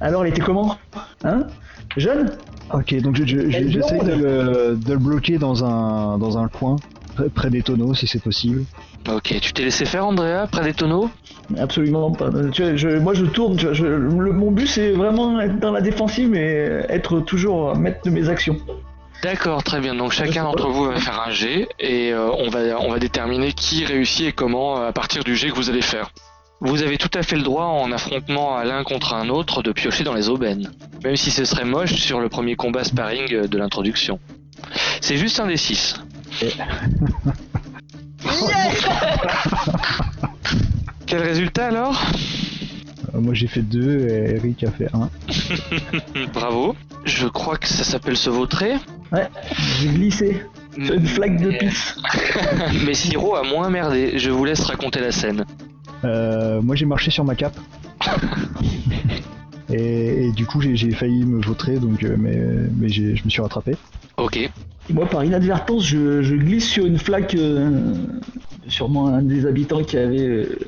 Alors, 0.00 0.24
il 0.24 0.30
était 0.30 0.40
comment? 0.40 0.76
Hein? 1.24 1.46
Jeune? 1.96 2.30
Ok, 2.72 2.94
donc 3.02 3.16
je- 3.16 3.24
je- 3.26 3.36
de 3.64 4.74
de 4.74 4.92
le 4.92 4.98
bloquer 4.98 5.36
dans 5.38 5.64
un, 5.64 6.16
dans 6.18 6.38
un 6.38 6.46
coin, 6.48 6.76
près, 7.34 7.50
des 7.50 7.62
tonneaux 7.62 7.94
si 7.94 8.06
c'est 8.06 8.22
possible. 8.22 8.64
Ok, 9.10 9.34
tu 9.40 9.52
t'es 9.52 9.64
laissé 9.64 9.84
faire, 9.84 10.06
Andrea, 10.06 10.46
près 10.50 10.64
des 10.64 10.74
tonneaux? 10.74 11.10
Absolument 11.58 12.10
pas. 12.12 12.30
Tu 12.52 12.62
vois, 12.62 12.76
je- 12.76 12.98
moi, 12.98 13.14
je 13.14 13.24
tourne. 13.24 13.56
tu 13.56 13.64
vois, 13.66 13.74
je- 13.74 13.86
le- 13.86 14.32
mon 14.32 14.50
but, 14.50 14.66
c'est 14.66 14.90
vraiment 14.92 15.40
être 15.40 15.58
dans 15.60 15.72
la 15.72 15.80
défensive, 15.80 16.28
mais 16.28 16.84
être 16.88 17.20
toujours 17.20 17.74
maître 17.76 18.00
de 18.04 18.10
mes 18.10 18.28
actions. 18.28 18.56
D'accord, 19.22 19.64
très 19.64 19.80
bien. 19.80 19.94
Donc 19.96 20.12
chacun 20.12 20.44
d'entre 20.44 20.68
vous 20.68 20.84
va 20.84 20.96
faire 21.00 21.20
un 21.26 21.30
jet 21.32 21.68
et 21.80 22.12
euh, 22.12 22.30
on, 22.38 22.50
va, 22.50 22.60
on 22.80 22.90
va 22.90 22.98
déterminer 23.00 23.52
qui 23.52 23.84
réussit 23.84 24.26
et 24.28 24.32
comment 24.32 24.78
euh, 24.80 24.88
à 24.88 24.92
partir 24.92 25.24
du 25.24 25.34
jet 25.34 25.48
que 25.50 25.56
vous 25.56 25.70
allez 25.70 25.82
faire. 25.82 26.10
Vous 26.60 26.82
avez 26.82 26.98
tout 26.98 27.10
à 27.14 27.22
fait 27.22 27.34
le 27.36 27.42
droit 27.42 27.64
en 27.64 27.90
affrontement 27.90 28.56
à 28.56 28.64
l'un 28.64 28.84
contre 28.84 29.14
un 29.14 29.28
autre 29.28 29.62
de 29.62 29.72
piocher 29.72 30.04
dans 30.04 30.14
les 30.14 30.28
aubaines, 30.28 30.70
même 31.04 31.16
si 31.16 31.30
ce 31.32 31.44
serait 31.44 31.64
moche 31.64 31.94
sur 31.94 32.20
le 32.20 32.28
premier 32.28 32.54
combat 32.54 32.84
sparring 32.84 33.32
euh, 33.34 33.46
de 33.48 33.58
l'introduction. 33.58 34.20
C'est 35.00 35.16
juste 35.16 35.40
un 35.40 35.46
des 35.46 35.56
Quel 41.06 41.22
résultat 41.22 41.68
alors? 41.68 42.00
Euh, 43.14 43.20
moi 43.20 43.34
j'ai 43.34 43.46
fait 43.46 43.62
deux 43.62 44.00
et 44.08 44.34
Eric 44.36 44.64
a 44.64 44.70
fait 44.70 44.88
un. 44.94 45.08
Bravo. 46.32 46.74
Je 47.04 47.26
crois 47.26 47.56
que 47.56 47.66
ça 47.68 47.84
s'appelle 47.84 48.16
se 48.16 48.30
vautrer. 48.30 48.74
J'ai 49.80 49.88
glissé 49.88 50.42
une 50.76 51.06
flaque 51.06 51.40
de 51.40 51.48
Mais- 51.48 51.58
pisse. 51.58 51.96
Mais 52.86 52.94
Siro 52.94 53.34
a 53.34 53.42
moins 53.42 53.70
merdé. 53.70 54.18
Je 54.18 54.30
vous 54.30 54.44
laisse 54.44 54.60
raconter 54.60 55.00
la 55.00 55.12
scène. 55.12 55.44
Euh, 56.04 56.60
moi 56.60 56.76
j'ai 56.76 56.86
marché 56.86 57.10
sur 57.10 57.24
ma 57.24 57.34
cape. 57.34 57.56
Et, 59.72 60.28
et 60.28 60.32
du 60.32 60.46
coup 60.46 60.60
j'ai 60.60 60.76
j'ai 60.76 60.92
failli 60.92 61.24
me 61.24 61.40
vautrer, 61.42 61.78
donc, 61.78 62.02
euh, 62.04 62.16
mais, 62.18 62.38
mais 62.76 62.88
j'ai- 62.88 63.16
je 63.16 63.24
me 63.24 63.30
suis 63.30 63.40
rattrapé. 63.42 63.76
Ok. 64.16 64.36
Et 64.36 64.92
moi, 64.92 65.06
par 65.06 65.22
inadvertance, 65.24 65.84
je, 65.86 66.22
je 66.22 66.34
glisse 66.34 66.66
sur 66.68 66.86
une 66.86 66.98
flaque. 66.98 67.34
euh, 67.34 67.94
sûrement 68.68 69.08
un 69.08 69.22
des 69.22 69.46
habitants 69.46 69.82
qui 69.84 69.96
avait 69.96 70.26
euh, 70.26 70.58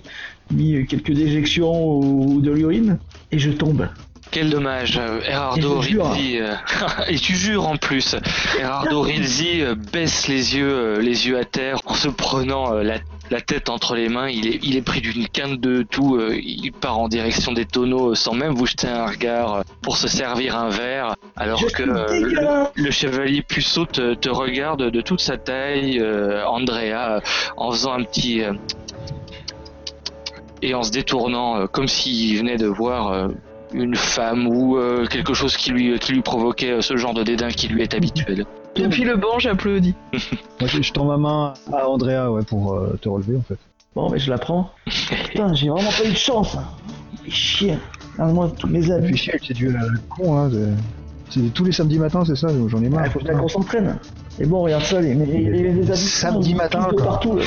mis 0.50 0.86
quelques 0.86 1.12
déjections 1.12 1.72
ou, 1.90 2.34
ou 2.36 2.40
de 2.40 2.50
l'urine. 2.50 2.98
Et 3.32 3.38
je 3.38 3.50
tombe. 3.50 3.88
Quel 4.30 4.48
dommage, 4.50 4.96
euh, 4.96 5.20
Erardo. 5.26 5.78
Rizzi, 5.80 6.38
euh, 6.38 6.54
et 7.08 7.18
tu 7.18 7.34
jures 7.34 7.66
en 7.66 7.76
plus, 7.76 8.14
Erardo 8.60 9.00
Rizzi 9.02 9.60
euh, 9.60 9.74
baisse 9.74 10.28
les 10.28 10.56
yeux, 10.56 10.72
euh, 10.72 11.00
les 11.00 11.26
yeux 11.26 11.36
à 11.36 11.44
terre 11.44 11.78
en 11.84 11.94
se 11.94 12.08
prenant 12.08 12.74
la, 12.74 12.98
la 13.30 13.40
tête 13.40 13.68
entre 13.68 13.96
les 13.96 14.08
mains, 14.08 14.28
il 14.28 14.46
est, 14.46 14.60
il 14.62 14.76
est 14.76 14.82
pris 14.82 15.00
d'une 15.00 15.26
quinte 15.26 15.60
de 15.60 15.82
tout, 15.82 16.20
il 16.32 16.72
part 16.72 16.98
en 16.98 17.08
direction 17.08 17.52
des 17.52 17.64
tonneaux 17.64 18.14
sans 18.14 18.34
même 18.34 18.54
vous 18.54 18.66
jeter 18.66 18.88
un 18.88 19.06
regard 19.06 19.64
pour 19.82 19.96
se 19.96 20.06
servir 20.06 20.56
un 20.56 20.68
verre, 20.68 21.16
alors 21.36 21.58
Je 21.58 21.66
que 21.66 21.82
le, 21.82 22.90
chevalier 22.90 23.42
puceau 23.42 23.84
te, 23.86 24.14
te 24.14 24.28
regarde 24.28 24.90
de 24.90 25.00
toute 25.00 25.20
sa 25.20 25.38
taille, 25.38 26.02
Andrea, 26.46 27.20
en 27.56 27.72
faisant 27.72 27.92
un 27.94 28.04
petit... 28.04 28.42
et 30.62 30.74
en 30.74 30.82
se 30.82 30.90
détournant 30.90 31.60
euh, 31.60 31.66
comme 31.66 31.88
s'il 31.88 32.38
venait 32.38 32.56
de 32.56 32.66
voir 32.66 33.12
euh, 33.12 33.28
une 33.72 33.94
femme 33.96 34.46
ou 34.48 34.76
euh, 34.76 35.06
quelque 35.06 35.34
chose 35.34 35.56
qui 35.56 35.70
lui, 35.70 35.98
qui 35.98 36.12
lui 36.12 36.22
provoquait 36.22 36.72
euh, 36.72 36.80
ce 36.82 36.96
genre 36.96 37.14
de 37.14 37.22
dédain 37.22 37.48
qui 37.50 37.68
lui 37.68 37.82
est 37.82 37.94
habituel. 37.94 38.44
Depuis 38.76 39.04
le 39.04 39.16
banc, 39.16 39.38
j'applaudis. 39.38 39.94
Moi 40.60 40.68
je, 40.68 40.82
je 40.82 40.92
tends 40.92 41.04
ma 41.04 41.16
main 41.16 41.54
à 41.72 41.88
Andrea 41.88 42.30
ouais, 42.30 42.42
pour 42.44 42.74
euh, 42.74 42.98
te 43.00 43.08
relever 43.08 43.36
en 43.36 43.42
fait. 43.42 43.58
Bon, 43.94 44.08
mais 44.10 44.18
je 44.18 44.30
la 44.30 44.38
prends. 44.38 44.70
Putain, 45.30 45.52
j'ai 45.54 45.68
vraiment 45.68 45.90
pas 45.90 46.04
eu 46.06 46.12
de 46.12 46.16
chance. 46.16 46.54
hein. 46.56 46.64
Fais 47.24 47.30
chier. 47.30 47.78
Ah, 48.18 48.26
moi, 48.26 48.52
tous 48.58 48.68
mes 48.68 48.90
amis. 48.90 49.16
chier 49.16 49.32
avec 49.32 49.44
ces 49.44 49.54
dieux 49.54 49.72
là, 49.72 49.80
con 50.08 50.36
hein. 50.38 50.50
c'est- 50.52 51.40
C'est 51.40 51.54
tous 51.54 51.64
les 51.64 51.70
samedis 51.72 51.98
matins, 51.98 52.24
c'est 52.24 52.34
ça 52.36 52.48
J'en 52.68 52.80
ai 52.82 52.86
Il 52.86 52.90
marre. 52.90 53.06
faut 53.08 53.20
bien 53.20 53.34
qu'on 53.36 53.46
s'entraîne. 53.48 53.98
Et 54.40 54.46
bon, 54.46 54.62
regarde 54.62 54.82
ça, 54.84 55.00
les, 55.00 55.14
les, 55.14 55.26
les, 55.26 55.72
les 55.72 55.94
Samedi 55.96 56.54
matin, 56.54 56.88
quoi. 56.92 57.04
partout. 57.04 57.36
là. 57.36 57.44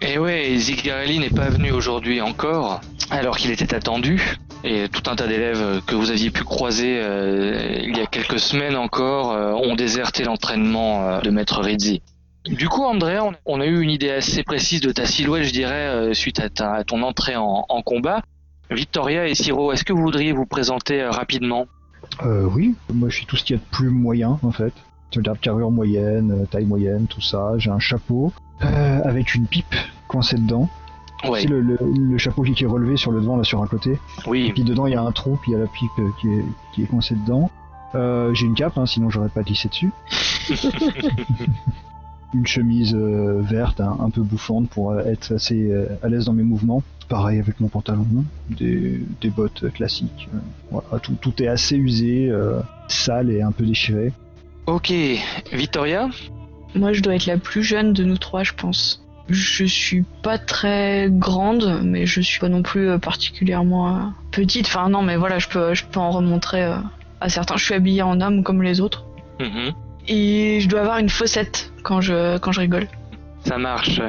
Et 0.00 0.18
ouais, 0.18 0.52
Zigarelli 0.56 1.20
n'est 1.20 1.30
pas 1.30 1.48
venu 1.48 1.70
aujourd'hui 1.70 2.20
encore, 2.20 2.80
alors 3.10 3.36
qu'il 3.36 3.52
était 3.52 3.72
attendu. 3.74 4.20
Et 4.64 4.88
tout 4.88 5.10
un 5.10 5.16
tas 5.16 5.26
d'élèves 5.26 5.80
que 5.86 5.94
vous 5.96 6.10
aviez 6.10 6.30
pu 6.30 6.44
croiser 6.44 7.00
euh, 7.02 7.80
il 7.82 7.96
y 7.96 8.00
a 8.00 8.06
quelques 8.06 8.38
semaines 8.38 8.76
encore 8.76 9.32
euh, 9.32 9.52
ont 9.54 9.74
déserté 9.74 10.22
l'entraînement 10.24 11.02
euh, 11.08 11.20
de 11.20 11.30
Maître 11.30 11.60
Rizzi. 11.60 12.00
Du 12.46 12.68
coup, 12.68 12.82
Andrea, 12.82 13.20
on- 13.46 13.60
a 13.60 13.66
eu 13.66 13.80
une 13.80 13.90
idée 13.90 14.10
assez 14.10 14.42
précise 14.42 14.80
de 14.80 14.90
ta 14.92 15.04
silhouette, 15.06 15.44
je 15.44 15.52
dirais, 15.52 16.12
suite 16.14 16.40
à, 16.40 16.48
ta- 16.48 16.74
à 16.74 16.84
ton 16.84 17.02
entrée 17.02 17.36
en, 17.36 17.64
combat. 17.84 18.22
Victoria 18.70 19.26
et 19.28 19.34
Siro, 19.34 19.72
est-ce 19.72 19.84
que 19.84 19.92
vous 19.92 20.02
voudriez 20.02 20.32
vous 20.32 20.46
présenter 20.46 21.04
rapidement? 21.04 21.66
Oui, 22.24 22.74
moi 22.92 23.08
je 23.10 23.16
suis 23.16 23.26
tout 23.26 23.36
ce 23.36 23.44
qu'il 23.44 23.54
y 23.56 23.58
a 23.58 23.62
de 23.62 23.68
plus 23.70 23.90
moyen 23.90 24.38
en 24.42 24.50
fait. 24.50 24.72
Carrure 25.40 25.70
moyenne, 25.70 26.46
taille 26.50 26.64
moyenne, 26.64 27.06
tout 27.08 27.20
ça. 27.20 27.52
J'ai 27.58 27.70
un 27.70 27.78
chapeau 27.78 28.32
avec 28.60 29.34
une 29.34 29.46
pipe 29.46 29.74
coincée 30.08 30.36
dedans. 30.36 30.68
Ouais, 31.28 31.42
C'est 31.42 31.48
le, 31.48 31.60
le, 31.60 31.78
le 31.80 32.18
chapeau 32.18 32.42
qui 32.42 32.52
qui 32.52 32.64
est 32.64 32.66
relevé 32.66 32.96
sur 32.96 33.12
le 33.12 33.20
devant 33.20 33.36
là 33.36 33.44
sur 33.44 33.62
un 33.62 33.66
côté. 33.66 33.92
Et 33.92 33.98
oui, 34.26 34.52
puis 34.52 34.64
dedans 34.64 34.86
il 34.86 34.92
y 34.92 34.96
a 34.96 35.02
un 35.02 35.12
trou, 35.12 35.38
puis 35.40 35.52
il 35.52 35.54
y 35.54 35.56
a 35.56 35.60
la 35.60 35.66
pipe 35.66 35.90
euh, 35.98 36.08
qui 36.20 36.28
est, 36.28 36.44
qui 36.74 36.82
est 36.82 36.86
coincée 36.86 37.14
dedans. 37.14 37.50
Euh, 37.94 38.32
j'ai 38.34 38.46
une 38.46 38.54
cape, 38.54 38.78
hein, 38.78 38.86
sinon 38.86 39.10
j'aurais 39.10 39.28
pas 39.28 39.42
glissé 39.42 39.68
dessus. 39.68 39.90
une 42.34 42.46
chemise 42.46 42.94
euh, 42.94 43.40
verte, 43.42 43.80
un, 43.80 43.98
un 44.00 44.10
peu 44.10 44.22
bouffante 44.22 44.68
pour 44.70 44.92
euh, 44.92 45.04
être 45.04 45.34
assez 45.34 45.70
euh, 45.70 45.86
à 46.02 46.08
l'aise 46.08 46.24
dans 46.24 46.32
mes 46.32 46.42
mouvements. 46.42 46.82
Pareil 47.08 47.38
avec 47.38 47.60
mon 47.60 47.68
pantalon, 47.68 48.06
des, 48.48 49.00
des 49.20 49.28
bottes 49.28 49.70
classiques. 49.72 50.28
euh, 50.34 50.38
voilà, 50.70 50.98
tout, 51.00 51.14
tout 51.20 51.42
est 51.42 51.48
assez 51.48 51.76
usé, 51.76 52.28
euh, 52.30 52.60
sale 52.88 53.30
et 53.30 53.42
un 53.42 53.52
peu 53.52 53.64
déchiré. 53.66 54.12
Ok, 54.66 54.92
Victoria? 55.52 56.08
Moi, 56.74 56.94
je 56.94 57.02
dois 57.02 57.14
être 57.16 57.26
la 57.26 57.36
plus 57.36 57.62
jeune 57.62 57.92
de 57.92 58.04
nous 58.04 58.16
trois, 58.16 58.44
je 58.44 58.54
pense. 58.54 59.01
Je 59.28 59.64
suis 59.64 60.04
pas 60.22 60.38
très 60.38 61.08
grande, 61.10 61.80
mais 61.84 62.06
je 62.06 62.20
suis 62.20 62.40
pas 62.40 62.48
non 62.48 62.62
plus 62.62 62.90
euh, 62.90 62.98
particulièrement 62.98 63.96
euh, 63.96 64.00
petite. 64.30 64.66
Enfin, 64.66 64.88
non, 64.88 65.02
mais 65.02 65.16
voilà, 65.16 65.38
je 65.38 65.48
peux, 65.48 65.74
je 65.74 65.84
peux 65.84 66.00
en 66.00 66.10
remontrer 66.10 66.64
euh, 66.64 66.76
à 67.20 67.28
certains. 67.28 67.56
Je 67.56 67.64
suis 67.64 67.74
habillée 67.74 68.02
en 68.02 68.20
homme 68.20 68.42
comme 68.42 68.62
les 68.62 68.80
autres. 68.80 69.04
Mhm. 69.40 69.72
Et 70.08 70.58
je 70.60 70.68
dois 70.68 70.80
avoir 70.80 70.98
une 70.98 71.08
fossette 71.08 71.72
quand 71.82 72.00
je, 72.00 72.38
quand 72.38 72.52
je 72.52 72.60
rigole. 72.60 72.88
Ça 73.44 73.58
marche. 73.58 74.00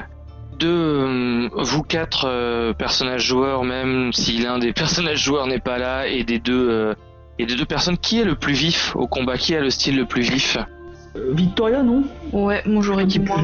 De 0.59 1.49
vous 1.61 1.83
quatre 1.83 2.25
euh, 2.27 2.73
personnages 2.73 3.25
joueurs, 3.25 3.63
même 3.63 4.13
si 4.13 4.37
l'un 4.37 4.59
des 4.59 4.73
personnages 4.73 5.23
joueurs 5.23 5.47
n'est 5.47 5.59
pas 5.59 5.77
là, 5.77 6.07
et 6.07 6.23
des 6.23 6.39
deux 6.39 6.69
euh, 6.69 6.93
et 7.39 7.45
des 7.45 7.55
deux 7.55 7.65
personnes, 7.65 7.97
qui 7.97 8.19
est 8.19 8.25
le 8.25 8.35
plus 8.35 8.53
vif 8.53 8.95
au 8.95 9.07
combat? 9.07 9.37
Qui 9.37 9.55
a 9.55 9.59
le 9.59 9.69
style 9.69 9.97
le 9.97 10.05
plus 10.05 10.21
vif? 10.21 10.57
Euh, 11.15 11.31
Victoria, 11.33 11.81
non? 11.81 12.03
Ouais, 12.31 12.61
moi 12.65 12.83
j'aurais 12.83 13.05
dit 13.05 13.19
moi. 13.19 13.41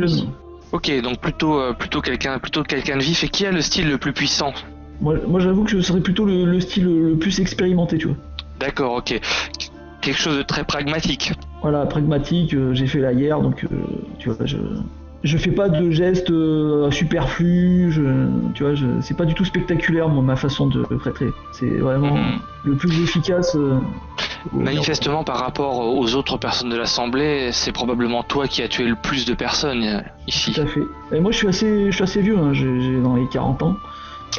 Ok, 0.72 0.92
donc 1.02 1.20
plutôt 1.20 1.60
euh, 1.60 1.74
plutôt 1.74 2.02
quelqu'un 2.02 2.38
plutôt 2.40 2.64
quelqu'un 2.64 2.98
de 2.98 3.04
vif. 3.04 3.24
Et 3.24 3.30
qui 3.30 3.46
a 3.46 3.52
le 3.52 3.62
style 3.62 3.90
le 3.90 3.98
plus 3.98 4.14
puissant? 4.14 4.54
Moi, 5.02 5.16
moi 5.28 5.40
j'avoue 5.40 5.64
que 5.64 5.72
je 5.72 5.80
serais 5.82 6.02
plutôt 6.02 6.26
le, 6.26 6.46
le 6.46 6.60
style 6.60 6.86
le 6.86 7.16
plus 7.18 7.40
expérimenté, 7.40 7.98
tu 7.98 8.08
vois. 8.08 8.18
D'accord, 8.60 8.94
ok. 8.94 9.20
Quelque 10.02 10.18
chose 10.18 10.38
de 10.38 10.44
très 10.44 10.64
pragmatique. 10.64 11.34
Voilà, 11.62 11.86
pragmatique, 11.86 12.54
euh, 12.54 12.74
j'ai 12.74 12.88
fait 12.88 13.00
la 13.00 13.14
guerre, 13.14 13.42
donc 13.42 13.64
euh, 13.64 13.68
tu 14.18 14.30
vois, 14.30 14.46
je, 14.46 14.58
je 15.24 15.38
fais 15.38 15.52
pas 15.52 15.68
de 15.70 15.92
gestes 15.92 16.30
euh, 16.32 16.90
superflus, 16.92 17.92
je, 17.92 18.02
tu 18.54 18.64
vois, 18.64 18.74
c'est 19.02 19.18
pas 19.18 19.26
du 19.26 19.34
tout 19.34 19.46
spectaculaire, 19.46 20.08
moi, 20.10 20.24
ma 20.24 20.36
façon 20.36 20.68
de 20.68 20.84
traiter. 21.00 21.28
C'est 21.52 21.70
vraiment 21.78 22.16
Mhm. 22.16 22.40
le 22.66 22.76
plus 22.76 23.02
efficace. 23.04 23.56
euh, 23.56 23.80
Manifestement, 24.54 25.24
par 25.26 25.38
rapport 25.40 25.80
aux 25.98 26.16
autres 26.16 26.38
personnes 26.38 26.70
de 26.70 26.78
l'assemblée, 26.78 27.50
c'est 27.52 27.74
probablement 27.74 28.24
toi 28.24 28.48
qui 28.48 28.62
as 28.62 28.70
tué 28.70 28.86
le 28.86 28.96
plus 28.96 29.26
de 29.26 29.34
personnes 29.34 29.84
euh, 29.84 30.00
ici. 30.28 30.54
Tout 30.54 30.62
à 30.62 30.66
fait. 30.66 30.84
Et 31.12 31.20
moi, 31.20 31.32
je 31.32 31.38
suis 31.38 31.48
assez, 31.48 31.88
je 31.88 31.92
suis 31.92 32.04
assez 32.04 32.22
vieux, 32.22 32.38
hein, 32.38 32.54
j'ai, 32.54 32.80
j'ai 32.82 33.00
dans 33.02 33.16
les 33.16 33.28
40 33.28 33.62
ans. 33.64 33.76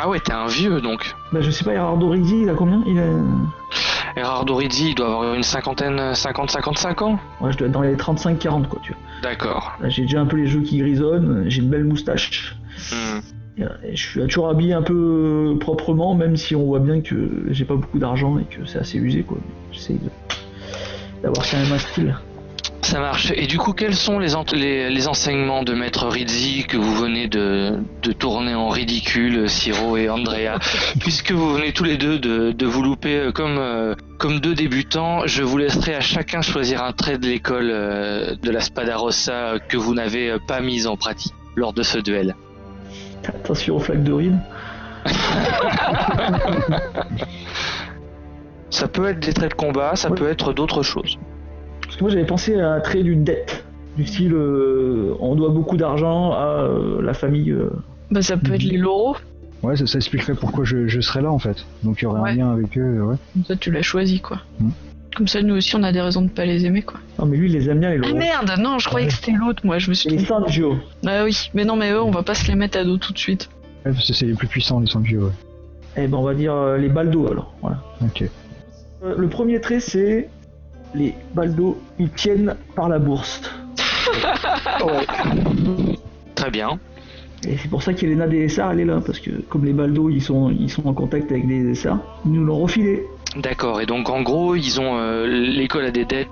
Ah 0.01 0.09
ouais, 0.09 0.21
t'es 0.21 0.33
un 0.33 0.47
vieux 0.47 0.81
donc. 0.81 1.15
Bah, 1.33 1.41
je 1.41 1.51
sais 1.51 1.65
pas, 1.65 1.75
Gerardo 1.75 2.09
Riggi, 2.09 2.43
il 2.43 2.51
a 2.51 2.55
combien? 2.55 2.83
Il 2.87 2.99
a... 2.99 3.05
Erardo 4.17 4.57
Rizzi, 4.57 4.91
il 4.91 4.95
doit 4.95 5.07
avoir 5.07 5.35
une 5.35 5.43
cinquantaine, 5.43 6.13
50-55 6.13 7.05
ans? 7.05 7.19
Ouais, 7.41 7.53
je 7.53 7.59
dois 7.59 7.69
être 7.69 7.73
dans 7.73 7.83
les 7.83 7.95
35-40, 7.97 8.67
quoi, 8.67 8.81
tu 8.83 8.93
vois. 8.93 9.01
D'accord. 9.23 9.73
J'ai 9.85 10.03
déjà 10.03 10.21
un 10.21 10.27
peu 10.27 10.37
les 10.37 10.47
jeux 10.47 10.63
qui 10.63 10.79
grisonnent, 10.79 11.45
j'ai 11.49 11.63
une 11.63 11.69
belle 11.69 11.85
moustache. 11.85 12.57
Hmm. 12.91 13.21
Et, 13.59 13.65
euh, 13.65 13.69
je 13.93 14.03
suis 14.03 14.21
toujours 14.27 14.49
habillé 14.49 14.73
un 14.73 14.83
peu 14.83 15.57
proprement, 15.61 16.15
même 16.15 16.37
si 16.37 16.57
on 16.57 16.65
voit 16.65 16.81
bien 16.81 17.01
que 17.01 17.47
j'ai 17.51 17.65
pas 17.65 17.77
beaucoup 17.77 17.99
d'argent 17.99 18.39
et 18.39 18.45
que 18.45 18.67
c'est 18.67 18.79
assez 18.79 18.99
usé, 18.99 19.23
quoi. 19.23 19.39
J'essaye 19.73 19.99
de... 19.99 20.11
d'avoir 21.23 21.49
quand 21.49 21.59
même 21.59 21.73
un 21.73 21.79
style. 21.79 22.17
Ça 22.83 22.99
marche. 22.99 23.31
Et 23.37 23.47
du 23.47 23.59
coup, 23.59 23.73
quels 23.75 23.95
sont 23.95 24.19
les, 24.19 24.35
en- 24.35 24.45
les, 24.53 24.89
les 24.91 25.07
enseignements 25.07 25.63
de 25.63 25.75
Maître 25.75 26.07
Rizzi 26.09 26.65
que 26.67 26.77
vous 26.79 26.95
venez 26.95 27.29
de, 27.29 27.79
tourner 28.19 28.55
en 28.55 28.69
ridicule 28.69 29.49
Siro 29.51 29.97
et 29.99 30.09
Andrea. 30.09 30.59
Puisque 31.01 31.31
vous 31.33 31.55
venez 31.55 31.73
tous 31.73 31.85
les 31.85 31.97
deux 31.99 32.19
de, 32.19 32.53
de 32.53 32.67
vous 32.67 32.83
louper 32.83 33.17
euh, 33.19 33.33
comme, 33.33 33.59
euh, 33.59 33.95
comme 34.19 34.41
deux 34.41 34.55
débutants, 34.55 35.27
je 35.27 35.43
vous 35.43 35.59
laisserai 35.59 35.95
à 35.95 36.01
chacun 36.01 36.41
choisir 36.43 36.83
un 36.83 36.93
trait 36.93 37.19
de 37.19 37.27
l'école 37.27 37.71
euh, 37.71 38.35
de 38.43 38.51
la 38.51 38.61
Spada 38.61 38.97
Rossa 38.97 39.55
que 39.69 39.77
vous 39.77 39.95
n'avez 39.95 40.37
pas 40.49 40.61
mis 40.61 40.87
en 40.87 40.97
pratique 40.97 41.35
lors 41.57 41.73
de 41.75 41.83
ce 41.83 41.99
duel. 41.99 42.35
Attention 43.29 43.77
aux 43.77 43.81
flaques 43.81 44.03
de 44.03 44.13
ride. 44.13 44.39
Ça 48.71 48.87
peut 48.89 49.09
être 49.09 49.21
des 49.21 49.33
traits 49.33 49.51
de 49.51 49.57
combat, 49.57 49.97
ça 49.97 50.09
Ouais. 50.11 50.17
peut 50.17 50.29
être 50.29 50.53
d'autres 50.53 50.83
choses. 50.83 51.19
Que 52.01 52.05
moi 52.05 52.11
j'avais 52.15 52.25
pensé 52.25 52.59
à 52.59 52.73
un 52.73 52.81
trait 52.81 53.03
d'une 53.03 53.25
dette. 53.25 53.63
Du 53.99 54.07
style, 54.07 54.33
euh, 54.33 55.13
on 55.21 55.35
doit 55.35 55.51
beaucoup 55.51 55.77
d'argent 55.77 56.33
à 56.33 56.63
euh, 56.65 57.03
la 57.03 57.13
famille. 57.13 57.51
euh. 57.51 57.69
Bah, 58.11 58.23
ça 58.23 58.39
peut 58.39 58.55
être 58.55 58.63
les 58.63 58.79
laureaux. 58.79 59.17
Ouais, 59.63 59.77
ça, 59.77 59.87
ça 59.87 59.99
expliquerait 59.99 60.33
pourquoi 60.33 60.65
je, 60.65 60.89
je 60.89 60.99
serais 61.03 61.21
là 61.21 61.31
en 61.31 61.39
fait. 61.39 61.67
Donc 61.83 62.01
il 62.01 62.05
y 62.05 62.07
aurait 62.07 62.23
Ouais. 62.23 62.31
un 62.31 62.35
lien 62.37 62.53
avec 62.53 62.79
eux, 62.79 63.03
ouais. 63.03 63.17
Comme 63.35 63.45
ça, 63.45 63.55
tu 63.55 63.71
l'as 63.71 63.83
choisi, 63.83 64.19
quoi. 64.19 64.39
Mm. 64.61 64.71
Comme 65.15 65.29
ça, 65.29 65.43
nous 65.43 65.55
aussi, 65.57 65.77
on 65.77 65.83
a 65.83 65.93
des 65.93 66.01
raisons 66.01 66.23
de 66.23 66.31
pas 66.31 66.47
les 66.47 66.65
aimer, 66.65 66.81
quoi. 66.81 67.01
Non, 67.19 67.27
mais 67.27 67.37
lui 67.37 67.49
il 67.51 67.53
les 67.53 67.69
aime 67.69 67.81
bien 67.81 67.91
les 67.95 68.01
Ah 68.03 68.15
merde, 68.15 68.51
non, 68.59 68.79
je 68.79 68.89
croyais 68.89 69.07
que 69.07 69.13
c'était 69.13 69.33
l'autre, 69.33 69.61
moi, 69.67 69.79
je 69.79 69.91
me 69.91 69.95
suis 69.95 70.09
Et 70.09 70.17
les. 70.17 70.25
Sangio. 70.25 70.77
Ah 71.07 71.25
oui, 71.25 71.51
mais 71.53 71.67
non, 71.67 71.77
mais 71.77 71.91
eux, 71.93 72.01
on 72.01 72.11
va 72.11 72.23
pas 72.23 72.35
se 72.35 72.49
les 72.49 72.55
mettre 72.55 72.79
à 72.79 72.85
dos 72.85 72.97
tout 72.97 73.13
de 73.13 73.19
suite. 73.19 73.51
Ouais, 73.85 73.93
parce 73.93 74.07
que 74.09 74.15
c'est 74.15 74.25
les 74.25 74.33
plus 74.35 74.49
puissants, 74.49 74.81
les 74.81 74.97
ouais. 74.97 75.33
Eh 75.99 76.07
ben 76.07 76.17
on 76.17 76.23
va 76.23 76.33
dire 76.33 76.55
euh, 76.55 76.79
les 76.79 76.89
baldos 76.89 77.31
alors. 77.31 77.53
Voilà. 77.61 77.83
Ok. 78.03 78.23
Euh, 79.03 79.15
le 79.19 79.29
premier 79.29 79.61
trait 79.61 79.81
c'est 79.81 80.31
les 80.95 81.15
baldos, 81.35 81.79
ils 81.99 82.11
tiennent 82.11 82.57
par 82.75 82.89
la 82.89 82.99
bourse. 82.99 83.43
Très 86.35 86.51
bien. 86.51 86.79
Et 87.47 87.57
c'est 87.57 87.69
pour 87.69 87.83
ça 87.83 87.95
qu'Elena 87.95 88.27
des 88.27 88.49
SR 88.49 88.71
elle 88.73 88.81
est 88.81 88.85
là, 88.85 89.01
parce 89.05 89.19
que 89.19 89.31
comme 89.49 89.65
les 89.65 89.73
baldos 89.73 90.11
ils 90.11 90.23
sont, 90.23 90.51
ils 90.51 90.71
sont 90.71 90.87
en 90.87 90.93
contact 90.93 91.31
avec 91.31 91.47
les 91.47 91.75
SR, 91.75 91.97
ils 92.27 92.33
nous 92.33 92.45
l'ont 92.45 92.59
refilé. 92.59 93.05
D'accord. 93.37 93.81
Et 93.81 93.87
donc 93.87 94.11
en 94.11 94.23
gros, 94.23 94.57
ils 94.57 94.81
ont 94.81 94.99
euh, 94.99 95.27
l'école 95.27 95.85
a 95.85 95.91
des 95.91 96.05
dettes, 96.05 96.29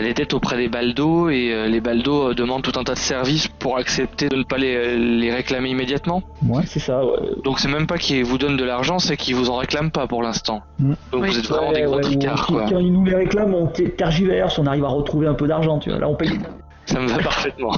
des 0.00 0.14
dettes 0.14 0.32
auprès 0.32 0.56
des 0.56 0.68
baldos 0.68 1.28
et 1.28 1.52
euh, 1.52 1.66
les 1.66 1.80
baldos 1.82 2.30
euh, 2.30 2.34
demandent 2.34 2.62
tout 2.62 2.78
un 2.78 2.84
tas 2.84 2.94
de 2.94 2.98
services 2.98 3.48
pour 3.48 3.76
accepter 3.76 4.28
de 4.30 4.36
ne 4.36 4.42
pas 4.44 4.56
les, 4.56 4.96
les 4.96 5.30
réclamer 5.30 5.68
immédiatement. 5.68 6.22
Ouais. 6.48 6.62
C'est 6.66 6.78
ça, 6.80 7.04
ouais. 7.04 7.18
Donc 7.44 7.58
c'est 7.58 7.68
même 7.68 7.86
pas 7.86 7.98
qu'ils 7.98 8.24
vous 8.24 8.38
donnent 8.38 8.56
de 8.56 8.64
l'argent, 8.64 8.98
c'est 8.98 9.18
qu'ils 9.18 9.34
vous 9.34 9.50
en 9.50 9.56
réclament 9.56 9.90
pas 9.90 10.06
pour 10.06 10.22
l'instant. 10.22 10.62
Mm. 10.78 10.94
Donc 11.12 11.22
Oui. 11.22 11.28
vous 11.28 11.38
êtes 11.38 11.46
vraiment 11.48 11.68
Ouais, 11.68 11.74
des 11.74 11.82
gros 11.82 11.96
ouais, 11.96 12.00
tricards 12.02 12.46
ou- 12.48 12.52
quoi. 12.54 12.64
Quand 12.70 12.78
ils 12.78 12.92
nous 12.92 13.04
les 13.04 13.14
réclament, 13.16 13.54
on 13.54 13.66
ter- 13.66 13.94
tergiverse, 13.94 14.58
on 14.58 14.66
arrive 14.66 14.84
à 14.84 14.88
retrouver 14.88 15.26
un 15.26 15.34
peu 15.34 15.46
d'argent, 15.46 15.78
tu 15.78 15.90
vois. 15.90 15.98
Là 15.98 16.08
on 16.08 16.14
paye. 16.14 16.38
Ça 16.86 16.98
me 16.98 17.06
va 17.08 17.18
parfaitement. 17.22 17.72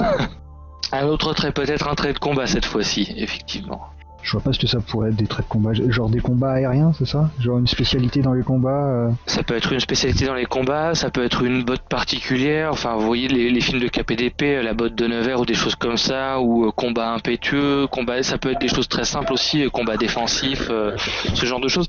un 0.93 1.07
autre 1.07 1.33
trait, 1.35 1.51
peut-être 1.51 1.89
un 1.89 1.95
trait 1.97 2.13
de 2.13 2.19
combat 2.19 2.47
cette 2.47 2.65
fois-ci, 2.67 3.13
effectivement. 3.17 3.81
Je 4.25 4.33
vois 4.33 4.41
pas 4.41 4.53
ce 4.53 4.59
que 4.59 4.67
ça 4.67 4.81
pourrait 4.81 5.11
être 5.11 5.17
des 5.17 5.27
traits 5.27 5.47
de 5.47 5.51
combat. 5.51 5.71
Genre 5.73 6.11
des 6.11 6.19
combats 6.19 6.53
aériens, 6.53 6.93
c'est 6.99 7.07
ça? 7.07 7.31
Genre 7.39 7.59
une 7.59 7.67
spécialité 7.67 8.23
dans 8.23 8.33
les 8.33 8.43
combats 8.43 8.87
euh, 8.87 9.11
Ça 9.27 9.43
peut 9.43 9.55
être 9.55 9.73
une 9.73 9.81
spécialité 9.81 10.27
dans 10.27 10.35
les 10.35 10.47
combats, 10.47 10.95
ça 10.95 11.11
peut 11.11 11.25
être 11.25 11.45
une 11.45 11.63
botte 11.63 11.89
particulière. 11.89 12.71
Enfin, 12.73 12.97
vous 12.97 13.07
voyez 13.07 13.29
les, 13.29 13.51
les 13.51 13.61
films 13.61 13.81
de 13.81 13.89
KPDP, 13.89 14.63
la 14.63 14.75
botte 14.75 14.97
de 14.97 15.07
Nevers 15.07 15.41
ou 15.41 15.47
des 15.47 15.55
choses 15.55 15.77
comme 15.77 15.97
ça, 15.97 16.41
ou 16.41 16.67
euh, 16.67 16.73
combat 16.73 17.13
impétueux, 17.13 17.87
combat. 17.87 18.23
Ça 18.23 18.39
peut 18.39 18.51
être 18.51 18.61
des 18.61 18.69
choses 18.69 18.89
très 18.89 19.05
simples 19.05 19.33
aussi, 19.33 19.63
euh, 19.63 19.71
combat 19.71 19.97
défensif, 19.97 20.69
euh, 20.71 20.97
ce 21.35 21.47
genre 21.47 21.61
de 21.61 21.69
choses. 21.69 21.87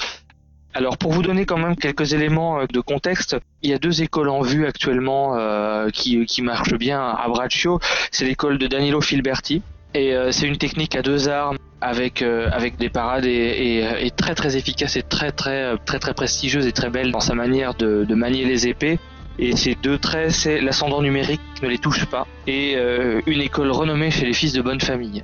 Alors, 0.77 0.97
pour 0.97 1.13
vous 1.13 1.21
donner 1.21 1.45
quand 1.45 1.57
même 1.57 1.77
quelques 1.77 2.11
éléments 2.11 2.59
euh, 2.59 2.65
de 2.69 2.81
contexte, 2.81 3.37
il 3.63 3.69
y 3.69 3.73
a 3.73 3.77
deux 3.79 4.01
écoles 4.01 4.27
en 4.27 4.41
vue 4.41 4.67
actuellement 4.67 5.37
euh, 5.37 5.89
qui, 5.89 6.25
qui 6.25 6.41
marchent 6.41 6.75
bien 6.75 7.01
à 7.01 7.29
Braccio. 7.29 7.79
C'est 8.11 8.25
l'école 8.25 8.57
de 8.57 8.67
Danilo 8.67 8.99
Filberti. 8.99 9.61
Et 9.93 10.13
euh, 10.13 10.33
c'est 10.33 10.45
une 10.45 10.57
technique 10.57 10.97
à 10.97 11.01
deux 11.01 11.29
armes 11.29 11.57
avec 11.81 12.21
euh, 12.21 12.49
avec 12.51 12.77
des 12.77 12.89
parades 12.89 13.25
et, 13.25 13.83
et, 14.01 14.11
très 14.11 14.33
très 14.33 14.57
efficace 14.57 14.95
et 14.95 15.03
très 15.03 15.31
très 15.31 15.63
euh, 15.63 15.77
très 15.85 15.99
très 15.99 16.13
prestigieuse 16.13 16.65
et 16.67 16.71
très 16.71 16.89
belle 16.89 17.11
dans 17.11 17.19
sa 17.19 17.35
manière 17.35 17.73
de, 17.73 18.05
de 18.05 18.15
manier 18.15 18.45
les 18.45 18.67
épées. 18.67 18.99
Et 19.37 19.55
ces 19.55 19.75
deux 19.75 19.97
traits, 19.97 20.31
c'est 20.31 20.61
l'ascendant 20.61 21.01
numérique 21.01 21.41
ne 21.61 21.67
les 21.67 21.77
touche 21.77 22.05
pas 22.05 22.25
et 22.47 22.75
euh, 22.77 23.21
une 23.25 23.41
école 23.41 23.69
renommée 23.71 24.09
chez 24.09 24.25
les 24.25 24.33
fils 24.33 24.53
de 24.53 24.61
bonne 24.61 24.79
famille. 24.79 25.23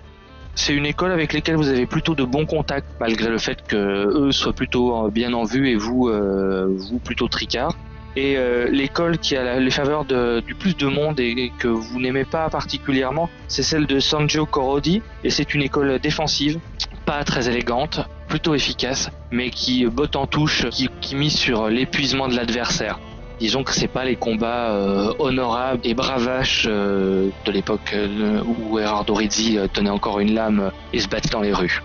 C'est 0.53 0.73
une 0.73 0.85
école 0.85 1.13
avec 1.13 1.31
laquelle 1.31 1.55
vous 1.55 1.69
avez 1.69 1.85
plutôt 1.85 2.13
de 2.13 2.25
bons 2.25 2.45
contacts 2.45 2.89
malgré 2.99 3.29
le 3.29 3.37
fait 3.37 3.65
que 3.65 3.77
eux 3.77 4.31
soient 4.33 4.53
plutôt 4.53 5.05
euh, 5.05 5.09
bien 5.09 5.31
en 5.33 5.45
vue 5.45 5.69
et 5.69 5.75
vous 5.75 6.09
euh, 6.09 6.67
vous 6.67 6.99
plutôt 6.99 7.29
tricard. 7.29 7.77
Et 8.15 8.35
euh, 8.37 8.67
l'école 8.69 9.17
qui 9.17 9.37
a 9.37 9.59
les 9.59 9.71
faveurs 9.71 10.05
du 10.05 10.55
plus 10.55 10.75
de 10.75 10.87
monde 10.87 11.19
et 11.19 11.51
que 11.57 11.67
vous 11.67 11.99
n'aimez 11.99 12.25
pas 12.25 12.49
particulièrement, 12.49 13.29
c'est 13.47 13.63
celle 13.63 13.85
de 13.85 13.99
Sanjo 13.99 14.45
Korodi. 14.45 15.01
Et 15.23 15.29
c'est 15.29 15.53
une 15.53 15.61
école 15.61 15.99
défensive, 15.99 16.59
pas 17.05 17.23
très 17.23 17.49
élégante, 17.49 18.01
plutôt 18.27 18.53
efficace, 18.53 19.09
mais 19.31 19.49
qui 19.49 19.85
botte 19.85 20.15
en 20.15 20.27
touche, 20.27 20.67
qui, 20.69 20.89
qui 20.99 21.15
mise 21.15 21.37
sur 21.37 21.69
l'épuisement 21.69 22.27
de 22.27 22.35
l'adversaire. 22.35 22.99
Disons 23.41 23.63
que 23.63 23.73
c'est 23.73 23.87
pas 23.87 24.05
les 24.05 24.17
combats 24.17 24.69
euh, 24.69 25.13
honorables 25.17 25.81
et 25.83 25.95
bravaches 25.95 26.67
euh, 26.69 27.29
de 27.43 27.51
l'époque 27.51 27.91
euh, 27.95 28.43
où 28.43 28.77
Erardo 28.77 29.15
Rizzi 29.15 29.57
euh, 29.57 29.65
tenait 29.67 29.89
encore 29.89 30.19
une 30.19 30.35
lame 30.35 30.71
et 30.93 30.99
se 30.99 31.07
battait 31.07 31.29
dans 31.29 31.41
les 31.41 31.51
rues. 31.51 31.81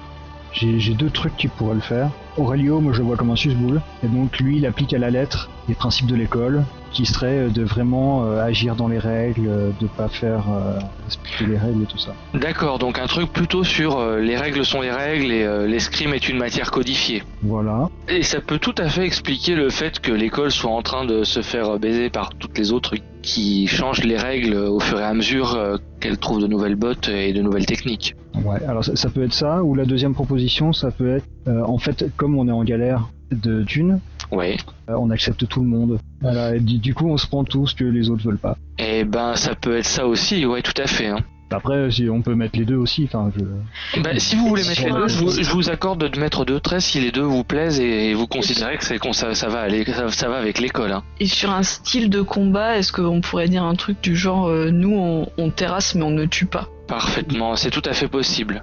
J'ai 0.52 0.92
deux 0.92 1.08
trucs 1.08 1.34
qui 1.38 1.48
pourraient 1.48 1.76
le 1.76 1.80
faire. 1.80 2.10
Aurelio, 2.36 2.80
moi 2.80 2.92
je 2.92 3.02
vois 3.02 3.16
comme 3.16 3.30
un 3.30 3.36
susboule. 3.36 3.80
Et 4.04 4.08
donc 4.08 4.38
lui, 4.38 4.58
il 4.58 4.66
applique 4.66 4.92
à 4.94 4.98
la 4.98 5.10
lettre 5.10 5.50
les 5.68 5.74
principes 5.74 6.06
de 6.06 6.14
l'école, 6.14 6.64
qui 6.92 7.04
serait 7.06 7.38
euh, 7.38 7.48
de 7.48 7.62
vraiment 7.62 8.24
euh, 8.24 8.42
agir 8.42 8.76
dans 8.76 8.88
les 8.88 8.98
règles, 8.98 9.48
euh, 9.48 9.70
de 9.80 9.86
pas 9.86 10.08
faire 10.08 10.44
euh, 10.48 10.78
respecter 11.04 11.46
les 11.46 11.58
règles 11.58 11.82
et 11.82 11.86
tout 11.86 11.98
ça. 11.98 12.14
D'accord, 12.34 12.78
donc 12.78 12.98
un 12.98 13.06
truc 13.06 13.32
plutôt 13.32 13.64
sur 13.64 13.98
euh, 13.98 14.20
les 14.20 14.36
règles 14.36 14.64
sont 14.64 14.80
les 14.80 14.92
règles 14.92 15.32
et 15.32 15.66
l'escrime 15.66 16.14
est 16.14 16.28
une 16.28 16.38
matière 16.38 16.70
codifiée. 16.70 17.22
Voilà. 17.42 17.88
Et 18.08 18.22
ça 18.22 18.40
peut 18.40 18.58
tout 18.58 18.74
à 18.78 18.88
fait 18.88 19.04
expliquer 19.04 19.54
le 19.54 19.68
fait 19.70 20.00
que 20.00 20.12
l'école 20.12 20.50
soit 20.50 20.70
en 20.70 20.82
train 20.82 21.04
de 21.04 21.24
se 21.24 21.42
faire 21.42 21.78
baiser 21.78 22.10
par 22.10 22.30
toutes 22.34 22.56
les 22.56 22.72
autres 22.72 22.94
qui 23.22 23.66
changent 23.66 24.04
les 24.04 24.16
règles 24.16 24.54
au 24.54 24.78
fur 24.78 25.00
et 25.00 25.04
à 25.04 25.12
mesure 25.12 25.58
qu'elles 26.00 26.18
trouvent 26.18 26.40
de 26.40 26.46
nouvelles 26.46 26.76
bottes 26.76 27.08
et 27.08 27.32
de 27.32 27.42
nouvelles 27.42 27.66
techniques. 27.66 28.14
Ouais, 28.44 28.62
alors 28.66 28.84
ça, 28.84 28.96
ça 28.96 29.08
peut 29.08 29.22
être 29.24 29.32
ça, 29.32 29.62
ou 29.62 29.74
la 29.74 29.84
deuxième 29.84 30.14
proposition, 30.14 30.72
ça 30.72 30.90
peut 30.90 31.16
être, 31.16 31.26
euh, 31.48 31.62
en 31.64 31.78
fait, 31.78 32.06
comme 32.16 32.36
on 32.38 32.48
est 32.48 32.52
en 32.52 32.64
galère 32.64 33.08
de 33.30 33.62
thunes, 33.64 34.00
Ouais. 34.30 34.56
euh, 34.90 34.94
on 34.98 35.10
accepte 35.10 35.46
tout 35.48 35.60
le 35.60 35.66
monde. 35.68 35.98
Voilà, 36.20 36.54
et 36.56 36.60
du, 36.60 36.78
du 36.78 36.94
coup, 36.94 37.08
on 37.08 37.16
se 37.16 37.26
prend 37.26 37.44
tout 37.44 37.66
ce 37.66 37.74
que 37.74 37.84
les 37.84 38.10
autres 38.10 38.24
veulent 38.24 38.38
pas. 38.38 38.56
Et 38.78 39.04
ben 39.04 39.34
ça 39.36 39.54
peut 39.54 39.76
être 39.76 39.86
ça 39.86 40.06
aussi, 40.06 40.44
ouais 40.46 40.62
tout 40.62 40.80
à 40.80 40.86
fait. 40.86 41.06
Hein. 41.08 41.20
Après, 41.52 41.92
si 41.92 42.10
on 42.10 42.22
peut 42.22 42.34
mettre 42.34 42.58
les 42.58 42.64
deux 42.64 42.74
aussi, 42.74 43.04
enfin, 43.04 43.30
je... 43.36 44.00
Bah, 44.00 44.10
si 44.18 44.34
vous 44.34 44.48
voulez 44.48 44.64
Et 44.64 44.68
mettre 44.68 44.84
les 44.84 44.90
deux, 44.90 45.06
je 45.08 45.18
vous, 45.18 45.30
je 45.30 45.50
vous 45.52 45.70
accorde 45.70 46.08
de 46.10 46.18
mettre 46.18 46.44
deux 46.44 46.58
traits 46.58 46.80
si 46.80 46.98
les 47.00 47.12
deux 47.12 47.22
vous 47.22 47.44
plaisent 47.44 47.78
et 47.78 48.14
vous 48.14 48.26
considérez 48.26 48.76
que 48.78 48.84
ça, 48.84 49.32
ça 49.34 49.48
va 49.48 49.60
aller, 49.60 49.84
ça, 49.84 50.08
ça 50.08 50.28
va 50.28 50.38
avec 50.38 50.58
l'école. 50.58 50.90
Hein. 50.90 51.04
Et 51.20 51.26
sur 51.26 51.52
un 51.52 51.62
style 51.62 52.10
de 52.10 52.20
combat, 52.20 52.76
est-ce 52.78 52.90
qu'on 52.92 53.20
pourrait 53.20 53.46
dire 53.48 53.62
un 53.62 53.76
truc 53.76 54.02
du 54.02 54.16
genre 54.16 54.48
euh, 54.48 54.70
nous 54.72 54.92
on, 54.96 55.28
on 55.38 55.50
terrasse 55.50 55.94
mais 55.94 56.02
on 56.02 56.10
ne 56.10 56.24
tue 56.26 56.46
pas? 56.46 56.68
Parfaitement, 56.88 57.56
c'est 57.56 57.70
tout 57.70 57.82
à 57.84 57.92
fait 57.92 58.08
possible. 58.08 58.62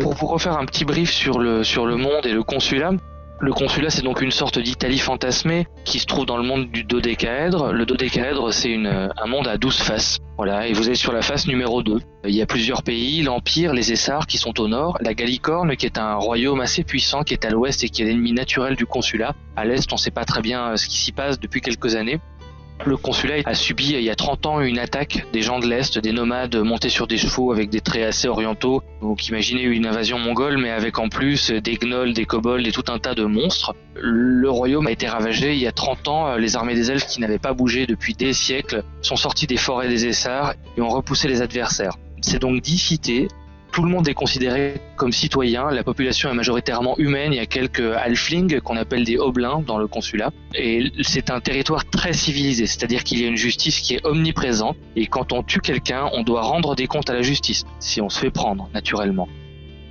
Pour 0.00 0.14
vous 0.14 0.26
refaire 0.26 0.56
un 0.56 0.64
petit 0.64 0.84
brief 0.84 1.12
sur 1.12 1.38
le, 1.38 1.64
sur 1.64 1.86
le 1.86 1.96
monde 1.96 2.24
et 2.24 2.32
le 2.32 2.42
consulat, 2.42 2.92
le 3.42 3.52
consulat 3.52 3.90
c'est 3.90 4.02
donc 4.02 4.22
une 4.22 4.30
sorte 4.30 4.60
d'Italie 4.60 5.00
fantasmée 5.00 5.66
qui 5.84 5.98
se 5.98 6.06
trouve 6.06 6.26
dans 6.26 6.36
le 6.36 6.44
monde 6.44 6.70
du 6.70 6.84
dodécaèdre. 6.84 7.72
Le 7.72 7.84
dodécaèdre 7.84 8.54
c'est 8.54 8.76
un 8.76 9.26
monde 9.26 9.48
à 9.48 9.58
12 9.58 9.78
faces. 9.78 10.18
Voilà, 10.36 10.68
et 10.68 10.72
vous 10.72 10.88
êtes 10.88 10.96
sur 10.96 11.12
la 11.12 11.22
face 11.22 11.48
numéro 11.48 11.82
2. 11.82 11.98
Il 12.24 12.34
y 12.34 12.40
a 12.40 12.46
plusieurs 12.46 12.84
pays, 12.84 13.22
l'Empire, 13.22 13.72
les 13.74 13.92
Essars 13.92 14.28
qui 14.28 14.38
sont 14.38 14.60
au 14.60 14.68
nord, 14.68 14.96
la 15.00 15.12
Gallicorne 15.12 15.76
qui 15.76 15.86
est 15.86 15.98
un 15.98 16.14
royaume 16.14 16.60
assez 16.60 16.84
puissant 16.84 17.24
qui 17.24 17.34
est 17.34 17.44
à 17.44 17.50
l'ouest 17.50 17.82
et 17.82 17.88
qui 17.88 18.02
est 18.02 18.04
l'ennemi 18.04 18.32
naturel 18.32 18.76
du 18.76 18.86
consulat. 18.86 19.34
À 19.56 19.64
l'est 19.64 19.92
on 19.92 19.96
sait 19.96 20.12
pas 20.12 20.24
très 20.24 20.40
bien 20.40 20.68
euh, 20.68 20.76
ce 20.76 20.86
qui 20.86 20.98
s'y 20.98 21.10
passe 21.10 21.40
depuis 21.40 21.60
quelques 21.60 21.96
années. 21.96 22.20
Le 22.84 22.96
consulat 22.96 23.42
a 23.44 23.54
subi 23.54 23.92
il 23.92 24.02
y 24.02 24.10
a 24.10 24.16
30 24.16 24.46
ans 24.46 24.60
une 24.60 24.78
attaque 24.78 25.26
des 25.32 25.42
gens 25.42 25.60
de 25.60 25.66
l'Est, 25.66 25.98
des 25.98 26.12
nomades 26.12 26.56
montés 26.56 26.88
sur 26.88 27.06
des 27.06 27.16
chevaux 27.16 27.52
avec 27.52 27.70
des 27.70 27.80
traits 27.80 28.04
assez 28.04 28.28
orientaux. 28.28 28.82
Donc 29.00 29.28
imaginez 29.28 29.62
une 29.62 29.86
invasion 29.86 30.18
mongole 30.18 30.58
mais 30.58 30.70
avec 30.70 30.98
en 30.98 31.08
plus 31.08 31.50
des 31.50 31.76
gnolls, 31.76 32.12
des 32.12 32.24
kobolds 32.24 32.66
et 32.66 32.72
tout 32.72 32.84
un 32.88 32.98
tas 32.98 33.14
de 33.14 33.24
monstres. 33.24 33.74
Le 33.94 34.50
royaume 34.50 34.86
a 34.86 34.90
été 34.90 35.06
ravagé 35.06 35.52
il 35.52 35.60
y 35.60 35.66
a 35.66 35.72
30 35.72 36.08
ans. 36.08 36.36
Les 36.36 36.56
armées 36.56 36.74
des 36.74 36.90
elfes 36.90 37.06
qui 37.06 37.20
n'avaient 37.20 37.38
pas 37.38 37.52
bougé 37.52 37.86
depuis 37.86 38.14
des 38.14 38.32
siècles 38.32 38.82
sont 39.00 39.16
sorties 39.16 39.46
des 39.46 39.56
forêts 39.56 39.88
des 39.88 40.06
Essars 40.06 40.54
et 40.76 40.80
ont 40.80 40.88
repoussé 40.88 41.28
les 41.28 41.42
adversaires. 41.42 41.96
C'est 42.20 42.40
donc 42.40 42.62
dix 42.62 42.78
tout 43.72 43.82
le 43.82 43.88
monde 43.88 44.06
est 44.06 44.14
considéré 44.14 44.74
comme 44.96 45.12
citoyen, 45.12 45.70
la 45.70 45.82
population 45.82 46.30
est 46.30 46.34
majoritairement 46.34 46.96
humaine, 46.98 47.32
il 47.32 47.36
y 47.36 47.40
a 47.40 47.46
quelques 47.46 47.80
halflings 47.80 48.60
qu'on 48.60 48.76
appelle 48.76 49.04
des 49.04 49.16
hobelins 49.16 49.62
dans 49.66 49.78
le 49.78 49.88
consulat, 49.88 50.30
et 50.54 50.92
c'est 51.00 51.30
un 51.30 51.40
territoire 51.40 51.88
très 51.88 52.12
civilisé, 52.12 52.66
c'est-à-dire 52.66 53.02
qu'il 53.02 53.20
y 53.20 53.24
a 53.24 53.28
une 53.28 53.36
justice 53.36 53.80
qui 53.80 53.94
est 53.94 54.06
omniprésente, 54.06 54.76
et 54.94 55.06
quand 55.06 55.32
on 55.32 55.42
tue 55.42 55.60
quelqu'un, 55.60 56.10
on 56.12 56.22
doit 56.22 56.42
rendre 56.42 56.76
des 56.76 56.86
comptes 56.86 57.08
à 57.08 57.14
la 57.14 57.22
justice, 57.22 57.64
si 57.80 58.00
on 58.02 58.10
se 58.10 58.20
fait 58.20 58.30
prendre, 58.30 58.68
naturellement. 58.74 59.28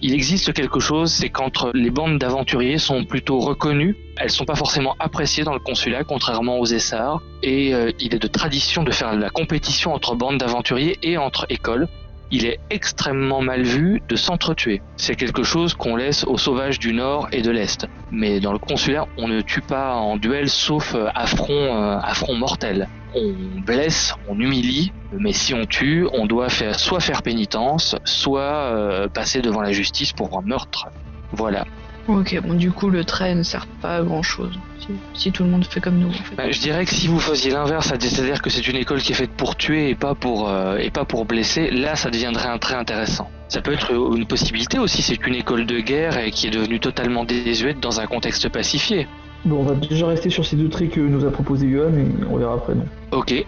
Il 0.03 0.13
existe 0.13 0.53
quelque 0.53 0.79
chose, 0.79 1.11
c'est 1.11 1.29
qu'entre 1.29 1.71
les 1.75 1.91
bandes 1.91 2.17
d'aventuriers 2.17 2.79
sont 2.79 3.03
plutôt 3.05 3.39
reconnues, 3.39 3.95
elles 4.17 4.31
sont 4.31 4.45
pas 4.45 4.55
forcément 4.55 4.95
appréciées 4.99 5.43
dans 5.43 5.53
le 5.53 5.59
consulat, 5.59 6.03
contrairement 6.03 6.59
aux 6.59 6.65
Essars, 6.65 7.21
et 7.43 7.73
euh, 7.73 7.91
il 7.99 8.15
est 8.15 8.19
de 8.19 8.27
tradition 8.27 8.83
de 8.83 8.91
faire 8.91 9.15
la 9.15 9.29
compétition 9.29 9.93
entre 9.93 10.15
bandes 10.15 10.39
d'aventuriers 10.39 10.97
et 11.03 11.17
entre 11.17 11.45
écoles, 11.49 11.87
il 12.31 12.45
est 12.45 12.59
extrêmement 12.69 13.41
mal 13.41 13.63
vu 13.63 14.01
de 14.07 14.15
s'entretuer. 14.15 14.81
C'est 14.95 15.15
quelque 15.15 15.43
chose 15.43 15.73
qu'on 15.73 15.95
laisse 15.95 16.23
aux 16.23 16.37
sauvages 16.37 16.79
du 16.79 16.93
Nord 16.93 17.27
et 17.31 17.41
de 17.41 17.51
l'Est. 17.51 17.87
Mais 18.11 18.39
dans 18.39 18.53
le 18.53 18.59
consulaire, 18.59 19.05
on 19.17 19.27
ne 19.27 19.41
tue 19.41 19.61
pas 19.61 19.95
en 19.95 20.17
duel 20.17 20.49
sauf 20.49 20.95
euh, 20.95 21.09
à 21.13 21.27
front, 21.27 21.51
euh, 21.53 21.97
à 22.01 22.13
front 22.13 22.35
mortel. 22.35 22.87
On 23.13 23.33
blesse, 23.59 24.15
on 24.29 24.39
humilie, 24.39 24.93
mais 25.11 25.33
si 25.33 25.53
on 25.53 25.65
tue, 25.65 26.07
on 26.13 26.25
doit 26.25 26.49
faire, 26.49 26.79
soit 26.79 27.01
faire 27.01 27.21
pénitence, 27.23 27.97
soit 28.05 28.41
euh, 28.41 29.09
passer 29.09 29.41
devant 29.41 29.61
la 29.61 29.73
justice 29.73 30.13
pour 30.13 30.37
un 30.37 30.41
meurtre. 30.41 30.87
Voilà. 31.33 31.65
Ok, 32.11 32.37
bon, 32.43 32.55
du 32.55 32.71
coup, 32.71 32.89
le 32.89 33.05
trait 33.05 33.35
ne 33.35 33.43
sert 33.43 33.65
pas 33.81 33.97
à 33.97 34.03
grand 34.03 34.21
chose. 34.21 34.59
Si, 34.79 34.87
si 35.13 35.31
tout 35.31 35.43
le 35.43 35.49
monde 35.49 35.63
fait 35.63 35.79
comme 35.79 35.97
nous. 35.97 36.09
en 36.09 36.11
fait. 36.11 36.35
Bah, 36.35 36.51
je 36.51 36.59
dirais 36.59 36.83
que 36.83 36.93
si 36.93 37.07
vous 37.07 37.19
faisiez 37.19 37.51
l'inverse, 37.51 37.87
c'est-à-dire 37.87 38.41
que 38.41 38.49
c'est 38.49 38.67
une 38.67 38.75
école 38.75 38.99
qui 39.01 39.13
est 39.13 39.15
faite 39.15 39.31
pour 39.31 39.55
tuer 39.55 39.89
et 39.89 39.95
pas 39.95 40.13
pour, 40.13 40.49
euh, 40.49 40.77
et 40.77 40.89
pas 40.89 41.05
pour 41.05 41.23
blesser, 41.25 41.71
là 41.71 41.95
ça 41.95 42.09
deviendrait 42.09 42.49
un 42.49 42.57
trait 42.57 42.75
intéressant. 42.75 43.29
Ça 43.47 43.61
peut 43.61 43.71
être 43.71 43.91
une 43.91 44.25
possibilité 44.25 44.77
aussi, 44.77 45.01
c'est 45.01 45.25
une 45.25 45.35
école 45.35 45.65
de 45.65 45.79
guerre 45.79 46.17
et 46.17 46.31
qui 46.31 46.47
est 46.47 46.51
devenue 46.51 46.79
totalement 46.79 47.23
désuète 47.23 47.79
dans 47.79 48.01
un 48.01 48.07
contexte 48.07 48.49
pacifié. 48.49 49.07
Bon, 49.45 49.61
on 49.61 49.63
va 49.63 49.75
déjà 49.75 50.07
rester 50.07 50.29
sur 50.29 50.45
ces 50.45 50.55
deux 50.55 50.69
traits 50.69 50.91
que 50.91 50.99
nous 50.99 51.25
a 51.25 51.31
proposé 51.31 51.69
Johan 51.69 51.93
et 51.97 52.07
on 52.29 52.37
verra 52.37 52.55
après. 52.55 52.75
Non. 52.75 52.85
Ok. 53.11 53.45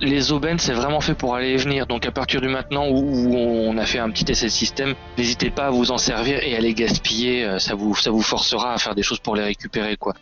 Les 0.00 0.30
aubaines, 0.30 0.58
c'est 0.58 0.74
vraiment 0.74 1.00
fait 1.00 1.14
pour 1.14 1.34
aller 1.34 1.50
et 1.52 1.56
venir. 1.56 1.86
Donc 1.86 2.04
à 2.04 2.12
partir 2.12 2.40
du 2.42 2.48
maintenant 2.48 2.86
où, 2.88 3.34
on 3.34 3.78
a 3.78 3.86
fait 3.86 3.98
un 3.98 4.10
petit 4.10 4.30
essai 4.30 4.46
de 4.46 4.50
système, 4.50 4.94
n'hésitez 5.16 5.50
pas 5.50 5.66
à 5.66 5.70
vous 5.70 5.90
en 5.90 5.96
servir 5.98 6.42
et 6.42 6.54
à 6.54 6.60
les 6.60 6.74
gaspiller. 6.74 7.44
euh, 7.44 7.58
Ça 7.58 7.74
vous, 7.74 7.94
ça 7.94 8.10
vous 8.10 8.20
forcera 8.22 8.74
à 8.74 8.78
faire 8.78 8.94
des 8.94 9.02
choses 9.02 9.20
pour 9.20 9.36
les 9.36 9.44
récupérer, 9.44 9.96
quoi. 9.96 10.14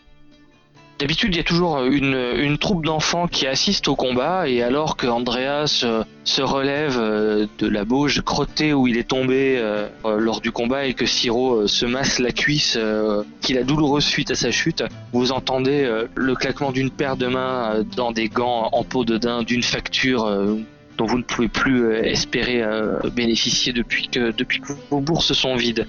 D'habitude, 0.98 1.34
il 1.34 1.38
y 1.38 1.40
a 1.40 1.44
toujours 1.44 1.82
une, 1.82 2.14
une 2.36 2.56
troupe 2.56 2.84
d'enfants 2.84 3.26
qui 3.26 3.48
assistent 3.48 3.88
au 3.88 3.96
combat, 3.96 4.48
et 4.48 4.62
alors 4.62 4.96
que 4.96 5.08
Andreas 5.08 5.80
euh, 5.82 6.04
se 6.22 6.40
relève 6.40 6.96
euh, 6.98 7.46
de 7.58 7.66
la 7.66 7.84
bauge 7.84 8.22
crottée 8.22 8.72
où 8.72 8.86
il 8.86 8.96
est 8.96 9.08
tombé 9.08 9.56
euh, 9.58 9.88
euh, 10.04 10.18
lors 10.18 10.40
du 10.40 10.52
combat 10.52 10.86
et 10.86 10.94
que 10.94 11.04
Siro 11.04 11.62
euh, 11.62 11.66
se 11.66 11.84
masse 11.84 12.20
la 12.20 12.30
cuisse 12.30 12.78
euh, 12.80 13.24
qu'il 13.40 13.58
a 13.58 13.64
douloureuse 13.64 14.04
suite 14.04 14.30
à 14.30 14.36
sa 14.36 14.52
chute, 14.52 14.84
vous 15.12 15.32
entendez 15.32 15.82
euh, 15.82 16.06
le 16.14 16.36
claquement 16.36 16.70
d'une 16.70 16.90
paire 16.90 17.16
de 17.16 17.26
mains 17.26 17.74
euh, 17.74 17.82
dans 17.96 18.12
des 18.12 18.28
gants 18.28 18.68
en 18.70 18.84
peau 18.84 19.04
de 19.04 19.18
daim 19.18 19.42
d'une 19.42 19.64
facture 19.64 20.24
euh, 20.24 20.60
dont 20.96 21.06
vous 21.06 21.18
ne 21.18 21.24
pouvez 21.24 21.48
plus 21.48 21.86
euh, 21.86 22.04
espérer 22.04 22.62
euh, 22.62 23.00
bénéficier 23.12 23.72
depuis 23.72 24.06
que, 24.06 24.30
depuis 24.30 24.60
que 24.60 24.72
vos 24.90 25.00
bourses 25.00 25.32
sont 25.32 25.56
vides. 25.56 25.88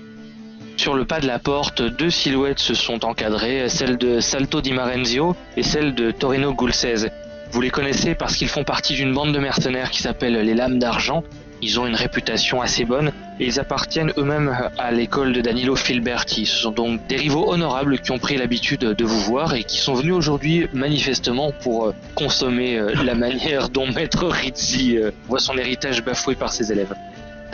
Sur 0.78 0.94
le 0.94 1.06
pas 1.06 1.20
de 1.20 1.28
la 1.28 1.40
porte, 1.40 1.82
deux 1.82 2.10
silhouettes 2.10 2.60
se 2.60 2.74
sont 2.74 3.06
encadrées, 3.06 3.70
celle 3.70 3.98
de 3.98 4.20
Salto 4.20 4.62
di 4.62 4.74
Marenzio 4.74 5.36
et 5.56 5.64
celle 5.64 5.96
de 5.96 6.12
Torino 6.12 6.54
Gulsese. 6.54 7.10
Vous 7.52 7.62
les 7.62 7.70
connaissez 7.70 8.16
parce 8.16 8.36
qu'ils 8.36 8.50
font 8.50 8.64
partie 8.64 8.94
d'une 8.94 9.14
bande 9.14 9.34
de 9.34 9.40
mercenaires 9.40 9.90
qui 9.90 10.02
s'appelle 10.02 10.34
les 10.34 10.54
Lames 10.54 10.78
d'Argent. 10.78 11.24
Ils 11.62 11.80
ont 11.80 11.88
une 11.88 11.96
réputation 11.96 12.62
assez 12.62 12.84
bonne 12.84 13.12
et 13.40 13.46
ils 13.46 13.60
appartiennent 13.60 14.12
eux-mêmes 14.18 14.56
à 14.78 14.92
l'école 14.92 15.32
de 15.32 15.42
Danilo 15.42 15.76
Filberti. 15.76 16.46
Ce 16.46 16.58
sont 16.58 16.72
donc 16.72 17.08
des 17.08 17.16
rivaux 17.16 17.52
honorables 17.52 18.00
qui 18.00 18.12
ont 18.12 18.20
pris 18.20 18.38
l'habitude 18.38 18.82
de 18.82 19.06
vous 19.06 19.20
voir 19.22 19.56
et 19.56 19.64
qui 19.64 19.78
sont 19.78 19.94
venus 19.94 20.14
aujourd'hui 20.14 20.68
manifestement 20.74 21.52
pour 21.64 21.86
euh, 21.86 21.96
consommer 22.14 22.78
euh, 22.78 22.94
la 23.04 23.16
manière 23.16 23.70
dont 23.70 23.88
Maître 23.88 24.28
Rizzi 24.28 24.98
euh, 24.98 25.12
voit 25.28 25.40
son 25.40 25.58
héritage 25.58 26.04
bafoué 26.04 26.36
par 26.36 26.52
ses 26.52 26.72
élèves. 26.72 26.94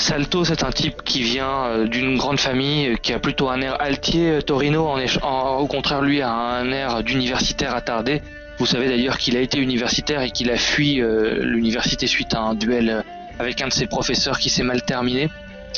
Salto, 0.01 0.43
c'est 0.43 0.63
un 0.63 0.71
type 0.71 1.03
qui 1.03 1.21
vient 1.21 1.65
euh, 1.65 1.87
d'une 1.87 2.17
grande 2.17 2.39
famille, 2.39 2.87
euh, 2.87 2.95
qui 2.95 3.13
a 3.13 3.19
plutôt 3.19 3.49
un 3.49 3.61
air 3.61 3.79
altier. 3.79 4.31
Euh, 4.31 4.41
Torino, 4.41 4.89
au 4.89 5.67
contraire, 5.67 6.01
lui, 6.01 6.23
a 6.23 6.31
un 6.31 6.71
air 6.71 7.03
d'universitaire 7.03 7.75
attardé. 7.75 8.23
Vous 8.57 8.65
savez 8.65 8.89
d'ailleurs 8.89 9.19
qu'il 9.19 9.37
a 9.37 9.41
été 9.41 9.59
universitaire 9.59 10.23
et 10.23 10.31
qu'il 10.31 10.49
a 10.49 10.57
fui 10.57 11.01
l'université 11.41 12.05
suite 12.05 12.33
à 12.35 12.41
un 12.41 12.53
duel 12.53 13.03
avec 13.39 13.61
un 13.61 13.67
de 13.67 13.73
ses 13.73 13.87
professeurs 13.87 14.37
qui 14.37 14.49
s'est 14.49 14.63
mal 14.63 14.83
terminé. 14.83 15.29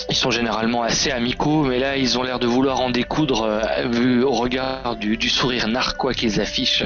Ils 0.09 0.15
sont 0.15 0.31
généralement 0.31 0.83
assez 0.83 1.11
amicaux, 1.11 1.63
mais 1.63 1.79
là, 1.79 1.95
ils 1.95 2.17
ont 2.17 2.23
l'air 2.23 2.39
de 2.39 2.47
vouloir 2.47 2.81
en 2.81 2.89
découdre, 2.89 3.47
vu 3.89 4.23
au 4.23 4.31
regard 4.31 4.97
du, 4.97 5.29
sourire 5.29 5.69
narquois 5.69 6.13
qu'ils 6.13 6.41
affichent. 6.41 6.83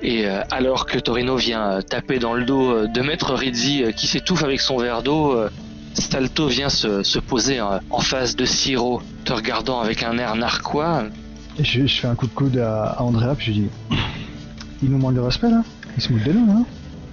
Et 0.00 0.26
alors 0.52 0.86
que 0.86 0.98
Torino 0.98 1.34
vient 1.34 1.80
taper 1.82 2.20
dans 2.20 2.34
le 2.34 2.44
dos 2.44 2.86
de 2.86 3.00
Maître 3.00 3.34
Rizzi, 3.34 3.84
qui 3.96 4.06
s'étouffe 4.06 4.44
avec 4.44 4.60
son 4.60 4.76
verre 4.76 5.02
d'eau, 5.02 5.48
Stalto 5.94 6.46
vient 6.48 6.68
se, 6.68 7.02
se 7.02 7.18
poser 7.18 7.60
euh, 7.60 7.78
en 7.90 8.00
face 8.00 8.34
de 8.36 8.44
Siro, 8.44 9.02
te 9.24 9.32
regardant 9.32 9.80
avec 9.80 10.02
un 10.02 10.16
air 10.18 10.34
narquois. 10.36 11.04
Je, 11.58 11.86
je 11.86 12.00
fais 12.00 12.08
un 12.08 12.14
coup 12.14 12.26
de 12.26 12.32
coude 12.32 12.56
à, 12.58 12.92
à 12.98 13.02
Andrea, 13.02 13.34
puis 13.36 13.46
je 13.46 13.60
dis 13.62 13.68
Il 14.82 14.90
nous 14.90 14.98
manque 14.98 15.14
de 15.14 15.20
respect 15.20 15.50
là. 15.50 15.62
Il 15.96 16.02
se 16.02 16.12
moque 16.12 16.22
de 16.24 16.32
nous 16.32 16.46
là. 16.46 16.60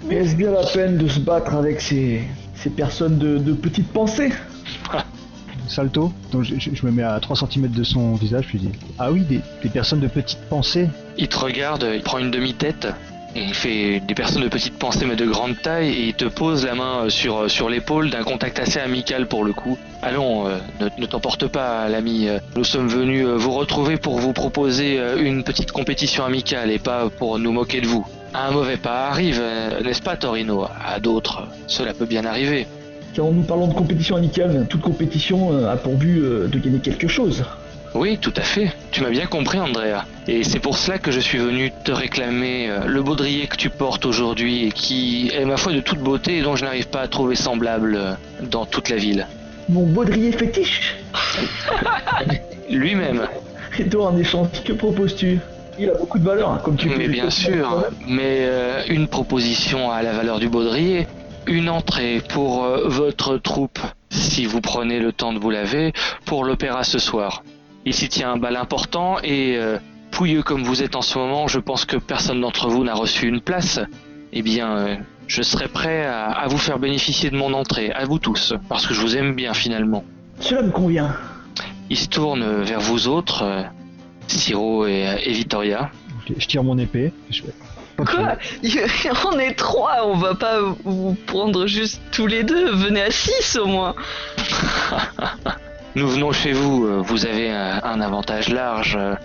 Mais 0.07 0.15
est-ce 0.15 0.35
bien 0.35 0.51
la 0.51 0.65
peine 0.65 0.97
de 0.97 1.07
se 1.09 1.19
battre 1.19 1.53
avec 1.55 1.81
ces, 1.81 2.23
ces 2.55 2.69
personnes 2.69 3.17
de, 3.17 3.37
de 3.37 3.53
petite 3.53 3.87
pensée 3.91 4.31
Salto, 5.67 6.11
donc 6.31 6.43
je, 6.43 6.55
je- 6.57 6.71
je 6.73 6.85
me 6.85 6.91
mets 6.91 7.03
à 7.03 7.19
3 7.19 7.35
cm 7.35 7.67
de 7.69 7.83
son 7.83 8.13
visage, 8.15 8.45
puis 8.47 8.57
je 8.59 8.67
dis 8.69 8.79
Ah 8.97 9.11
oui, 9.11 9.21
des, 9.21 9.39
des 9.61 9.69
personnes 9.69 9.99
de 9.99 10.07
petite 10.07 10.39
pensée 10.49 10.87
Il 11.17 11.27
te 11.27 11.37
regarde, 11.37 11.85
il 11.93 12.01
prend 12.01 12.17
une 12.17 12.31
demi-tête, 12.31 12.87
il 13.35 13.53
fait 13.53 13.99
des 13.99 14.15
personnes 14.15 14.43
de 14.43 14.47
petite 14.47 14.77
pensée 14.77 15.05
mais 15.05 15.15
de 15.15 15.25
grande 15.25 15.61
taille, 15.61 15.89
et 15.89 16.07
il 16.07 16.13
te 16.13 16.25
pose 16.25 16.65
la 16.65 16.75
main 16.75 17.05
euh, 17.05 17.09
sur, 17.09 17.37
euh, 17.37 17.47
sur 17.47 17.69
l'épaule 17.69 18.09
d'un 18.09 18.23
contact 18.23 18.59
assez 18.59 18.79
amical 18.79 19.27
pour 19.27 19.43
le 19.43 19.53
coup. 19.53 19.77
Allons, 20.01 20.47
euh, 20.47 20.57
ne, 20.79 20.89
ne 20.97 21.05
t'emporte 21.05 21.47
pas, 21.47 21.87
l'ami. 21.89 22.27
Nous 22.55 22.63
sommes 22.63 22.87
venus 22.87 23.25
vous 23.25 23.51
retrouver 23.51 23.97
pour 23.97 24.19
vous 24.19 24.33
proposer 24.33 24.99
une 25.19 25.43
petite 25.43 25.71
compétition 25.71 26.23
amicale 26.23 26.71
et 26.71 26.79
pas 26.79 27.09
pour 27.09 27.37
nous 27.39 27.51
moquer 27.51 27.81
de 27.81 27.87
vous. 27.87 28.05
Un 28.33 28.51
mauvais 28.51 28.77
pas 28.77 29.07
arrive, 29.07 29.41
n'est-ce 29.83 30.01
pas, 30.01 30.15
Torino 30.15 30.65
À 30.85 30.99
d'autres, 30.99 31.47
cela 31.67 31.93
peut 31.93 32.05
bien 32.05 32.25
arriver. 32.25 32.67
Car 33.13 33.25
nous 33.25 33.41
parlons 33.41 33.67
de 33.67 33.73
compétition 33.73 34.15
amicale, 34.15 34.67
toute 34.69 34.81
compétition 34.81 35.67
a 35.67 35.75
pour 35.75 35.95
but 35.95 36.21
de 36.21 36.59
gagner 36.59 36.79
quelque 36.79 37.07
chose. 37.07 37.43
Oui, 37.95 38.17
tout 38.19 38.33
à 38.35 38.41
fait. 38.41 38.71
Tu 38.91 39.01
m'as 39.01 39.09
bien 39.09 39.25
compris, 39.25 39.59
Andrea. 39.59 40.05
Et 40.27 40.43
c'est 40.43 40.59
pour 40.59 40.77
cela 40.77 40.99
que 40.99 41.11
je 41.11 41.19
suis 41.19 41.37
venu 41.37 41.71
te 41.83 41.91
réclamer 41.91 42.69
euh, 42.69 42.85
le 42.85 43.01
baudrier 43.01 43.47
que 43.47 43.55
tu 43.55 43.69
portes 43.69 44.05
aujourd'hui 44.05 44.67
et 44.67 44.71
qui 44.71 45.31
est 45.33 45.45
ma 45.45 45.57
foi 45.57 45.73
de 45.73 45.79
toute 45.79 45.99
beauté 45.99 46.37
et 46.37 46.41
dont 46.41 46.55
je 46.55 46.65
n'arrive 46.65 46.87
pas 46.87 47.01
à 47.01 47.07
trouver 47.07 47.35
semblable 47.35 47.95
euh, 47.95 48.13
dans 48.43 48.65
toute 48.65 48.89
la 48.89 48.97
ville. 48.97 49.27
Mon 49.69 49.85
baudrier 49.85 50.31
fétiche 50.31 50.95
Lui-même, 52.69 53.27
Et 53.77 53.87
toi, 53.87 54.07
en 54.09 54.17
échange, 54.17 54.47
que 54.63 54.73
proposes-tu? 54.73 55.39
Il 55.79 55.89
a 55.89 55.93
beaucoup 55.93 56.19
de 56.19 56.25
valeur, 56.25 56.51
hein, 56.51 56.61
comme 56.63 56.75
tu 56.75 56.89
peux 56.89 56.97
mais 56.97 57.07
le 57.07 57.13
bien 57.13 57.29
sûr, 57.29 57.85
mais 58.05 58.39
euh, 58.41 58.83
une 58.89 59.07
proposition 59.07 59.91
à 59.91 60.03
la 60.03 60.11
valeur 60.11 60.39
du 60.39 60.49
baudrier, 60.49 61.07
une 61.47 61.69
entrée 61.69 62.21
pour 62.29 62.65
euh, 62.65 62.87
votre 62.87 63.37
troupe, 63.37 63.79
si 64.09 64.45
vous 64.45 64.59
prenez 64.59 64.99
le 64.99 65.13
temps 65.13 65.31
de 65.31 65.39
vous 65.39 65.49
laver, 65.49 65.93
pour 66.25 66.43
l'opéra 66.43 66.83
ce 66.83 66.99
soir. 66.99 67.43
Il 67.85 67.93
s'y 67.93 68.09
tient 68.09 68.33
un 68.33 68.37
bal 68.37 68.55
important 68.55 69.17
et 69.23 69.57
euh, 69.57 69.77
pouilleux 70.11 70.43
comme 70.43 70.63
vous 70.63 70.83
êtes 70.83 70.95
en 70.95 71.01
ce 71.01 71.17
moment, 71.17 71.47
je 71.47 71.59
pense 71.59 71.85
que 71.85 71.97
personne 71.97 72.41
d'entre 72.41 72.67
vous 72.67 72.83
n'a 72.83 72.93
reçu 72.93 73.27
une 73.27 73.41
place. 73.41 73.79
Eh 74.33 74.41
bien, 74.41 74.77
euh, 74.77 74.95
je 75.27 75.41
serai 75.41 75.67
prêt 75.67 76.05
à, 76.05 76.25
à 76.25 76.47
vous 76.47 76.57
faire 76.57 76.79
bénéficier 76.79 77.29
de 77.29 77.35
mon 77.35 77.53
entrée, 77.53 77.91
à 77.91 78.05
vous 78.05 78.19
tous, 78.19 78.53
parce 78.67 78.85
que 78.85 78.93
je 78.93 79.01
vous 79.01 79.15
aime 79.15 79.33
bien 79.33 79.53
finalement. 79.53 80.03
Cela 80.39 80.61
me 80.61 80.71
convient. 80.71 81.15
Il 81.89 81.97
se 81.97 82.07
tourne 82.07 82.61
vers 82.61 82.79
vous 82.79 83.07
autres, 83.07 83.43
euh, 83.43 83.63
Siro 84.27 84.85
et, 84.85 85.07
et 85.23 85.31
Vittoria. 85.31 85.89
je, 86.27 86.45
tire 86.45 86.63
mon 86.63 86.77
épée. 86.77 87.11
Je. 87.29 87.43
Quoi 87.97 88.37
On 89.31 89.39
est 89.39 89.53
trois, 89.53 90.05
on 90.05 90.15
va 90.15 90.35
pas 90.35 90.61
vous 90.83 91.17
prendre 91.25 91.65
juste 91.65 92.01
tous 92.11 92.27
les 92.27 92.43
deux. 92.43 92.71
Venez 92.71 93.01
à 93.01 93.11
six 93.11 93.57
au 93.57 93.65
moins. 93.65 93.95
Nous 95.95 96.07
venons 96.07 96.31
chez 96.31 96.51
vous, 96.53 96.85
euh, 96.85 97.01
vous 97.03 97.25
avez 97.25 97.49
un, 97.51 97.81
un 97.83 98.01
avantage 98.01 98.49
large. 98.49 98.95
euh, 98.99 99.15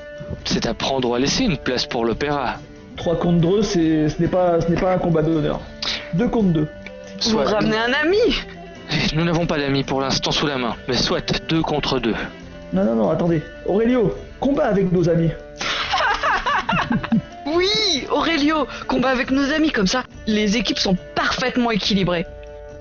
C'est 0.45 0.67
à 0.67 0.75
prendre 0.75 1.09
ou 1.11 1.15
à 1.15 1.19
laisser 1.19 1.45
une 1.45 1.57
place 1.59 1.87
pour 1.87 2.05
l'opéra. 2.05 2.55
3 2.97 3.17
contre 3.19 3.41
2, 3.41 3.63
c'est, 3.63 4.09
ce 4.09 4.21
n'est 4.23 4.29
pas, 4.29 4.61
ce 4.61 4.69
n'est 4.69 4.81
pas 4.81 4.95
un 4.95 4.99
combat 4.99 5.23
d'honneur. 5.23 5.61
2 6.15 6.29
contre 6.29 6.49
2. 6.53 6.61
Vous 6.63 6.69
Soit, 7.31 7.45
ramenez 7.45 7.77
un 7.77 7.93
ami. 8.03 8.19
nous 9.15 9.25
n'avons 9.25 9.47
pas 9.47 9.59
d'amis 9.59 9.85
pour 9.85 10.01
l'instant 10.01 10.31
sous 10.31 10.47
la 10.47 10.59
main, 10.59 10.75
mais 10.89 10.97
soit 10.97 11.21
deux 11.49 11.63
contre 11.63 11.99
deux. 11.99 12.15
Non, 12.73 12.85
non, 12.85 12.95
non, 12.97 13.11
attendez. 13.11 13.43
Aurélio, 13.67 14.15
combat 14.41 14.67
avec 14.67 14.91
nos 14.93 15.09
amis. 15.09 15.31
Oui, 17.47 17.69
Aurelio, 18.11 18.67
combat 18.89 19.11
avec 19.11 19.31
nos 19.31 19.53
amis 19.53 19.71
comme 19.71 19.87
ça. 19.87 20.03
Les 20.27 20.57
équipes 20.57 20.79
sont 20.79 20.97
parfaitement 21.15 21.71
équilibrées. 21.71 22.27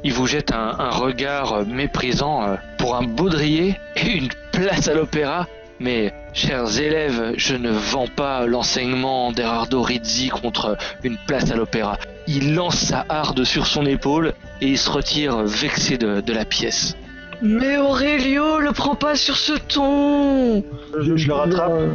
Il 0.04 0.14
vous 0.14 0.26
jette 0.28 0.52
un, 0.52 0.76
un 0.80 0.90
regard 0.90 1.54
euh, 1.54 1.66
méprisant 1.66 2.44
euh, 2.44 2.56
pour 2.78 2.96
un 2.96 3.04
baudrier 3.04 3.76
et 3.96 4.12
une 4.12 4.30
place 4.52 4.88
à 4.88 4.94
l'opéra. 4.94 5.48
Mais, 5.80 6.14
chers 6.34 6.80
élèves, 6.80 7.34
je 7.38 7.56
ne 7.56 7.72
vends 7.72 8.08
pas 8.08 8.46
l'enseignement 8.46 9.32
d'Erardo 9.32 9.82
Rizzi 9.82 10.30
contre 10.30 10.78
une 11.04 11.18
place 11.28 11.52
à 11.52 11.56
l'opéra. 11.56 11.98
Il 12.28 12.54
lance 12.54 12.76
sa 12.78 13.06
harde 13.10 13.44
sur 13.44 13.66
son 13.66 13.86
épaule 13.86 14.34
et 14.62 14.68
il 14.68 14.78
se 14.78 14.90
retire 14.90 15.38
vexé 15.44 15.98
de, 15.98 16.22
de 16.22 16.34
la 16.34 16.46
pièce. 16.46 16.96
Mais 17.42 17.78
Aurelio, 17.78 18.60
le 18.60 18.72
prends 18.72 18.96
pas 18.96 19.16
sur 19.16 19.36
ce 19.36 19.54
ton. 19.54 20.64
Je- 21.02 21.18
je 21.18 21.28
le 21.28 21.34
rattrape. 21.34 21.72
Euh, 21.72 21.94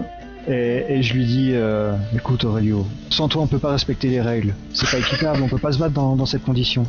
Et, 0.48 0.98
et 0.98 1.02
je 1.02 1.12
lui 1.14 1.24
dis 1.26 1.50
euh, 1.54 1.92
Écoute 2.14 2.44
Aurelio, 2.44 2.86
sans 3.10 3.28
toi 3.28 3.42
on 3.42 3.46
peut 3.46 3.58
pas 3.58 3.70
respecter 3.72 4.08
les 4.08 4.20
règles. 4.22 4.54
C'est 4.72 4.90
pas 4.90 4.98
équitable, 4.98 5.42
on 5.42 5.48
peut 5.48 5.58
pas 5.58 5.72
se 5.72 5.78
battre 5.78 5.92
dans, 5.94 6.16
dans 6.16 6.26
cette 6.26 6.42
condition. 6.44 6.86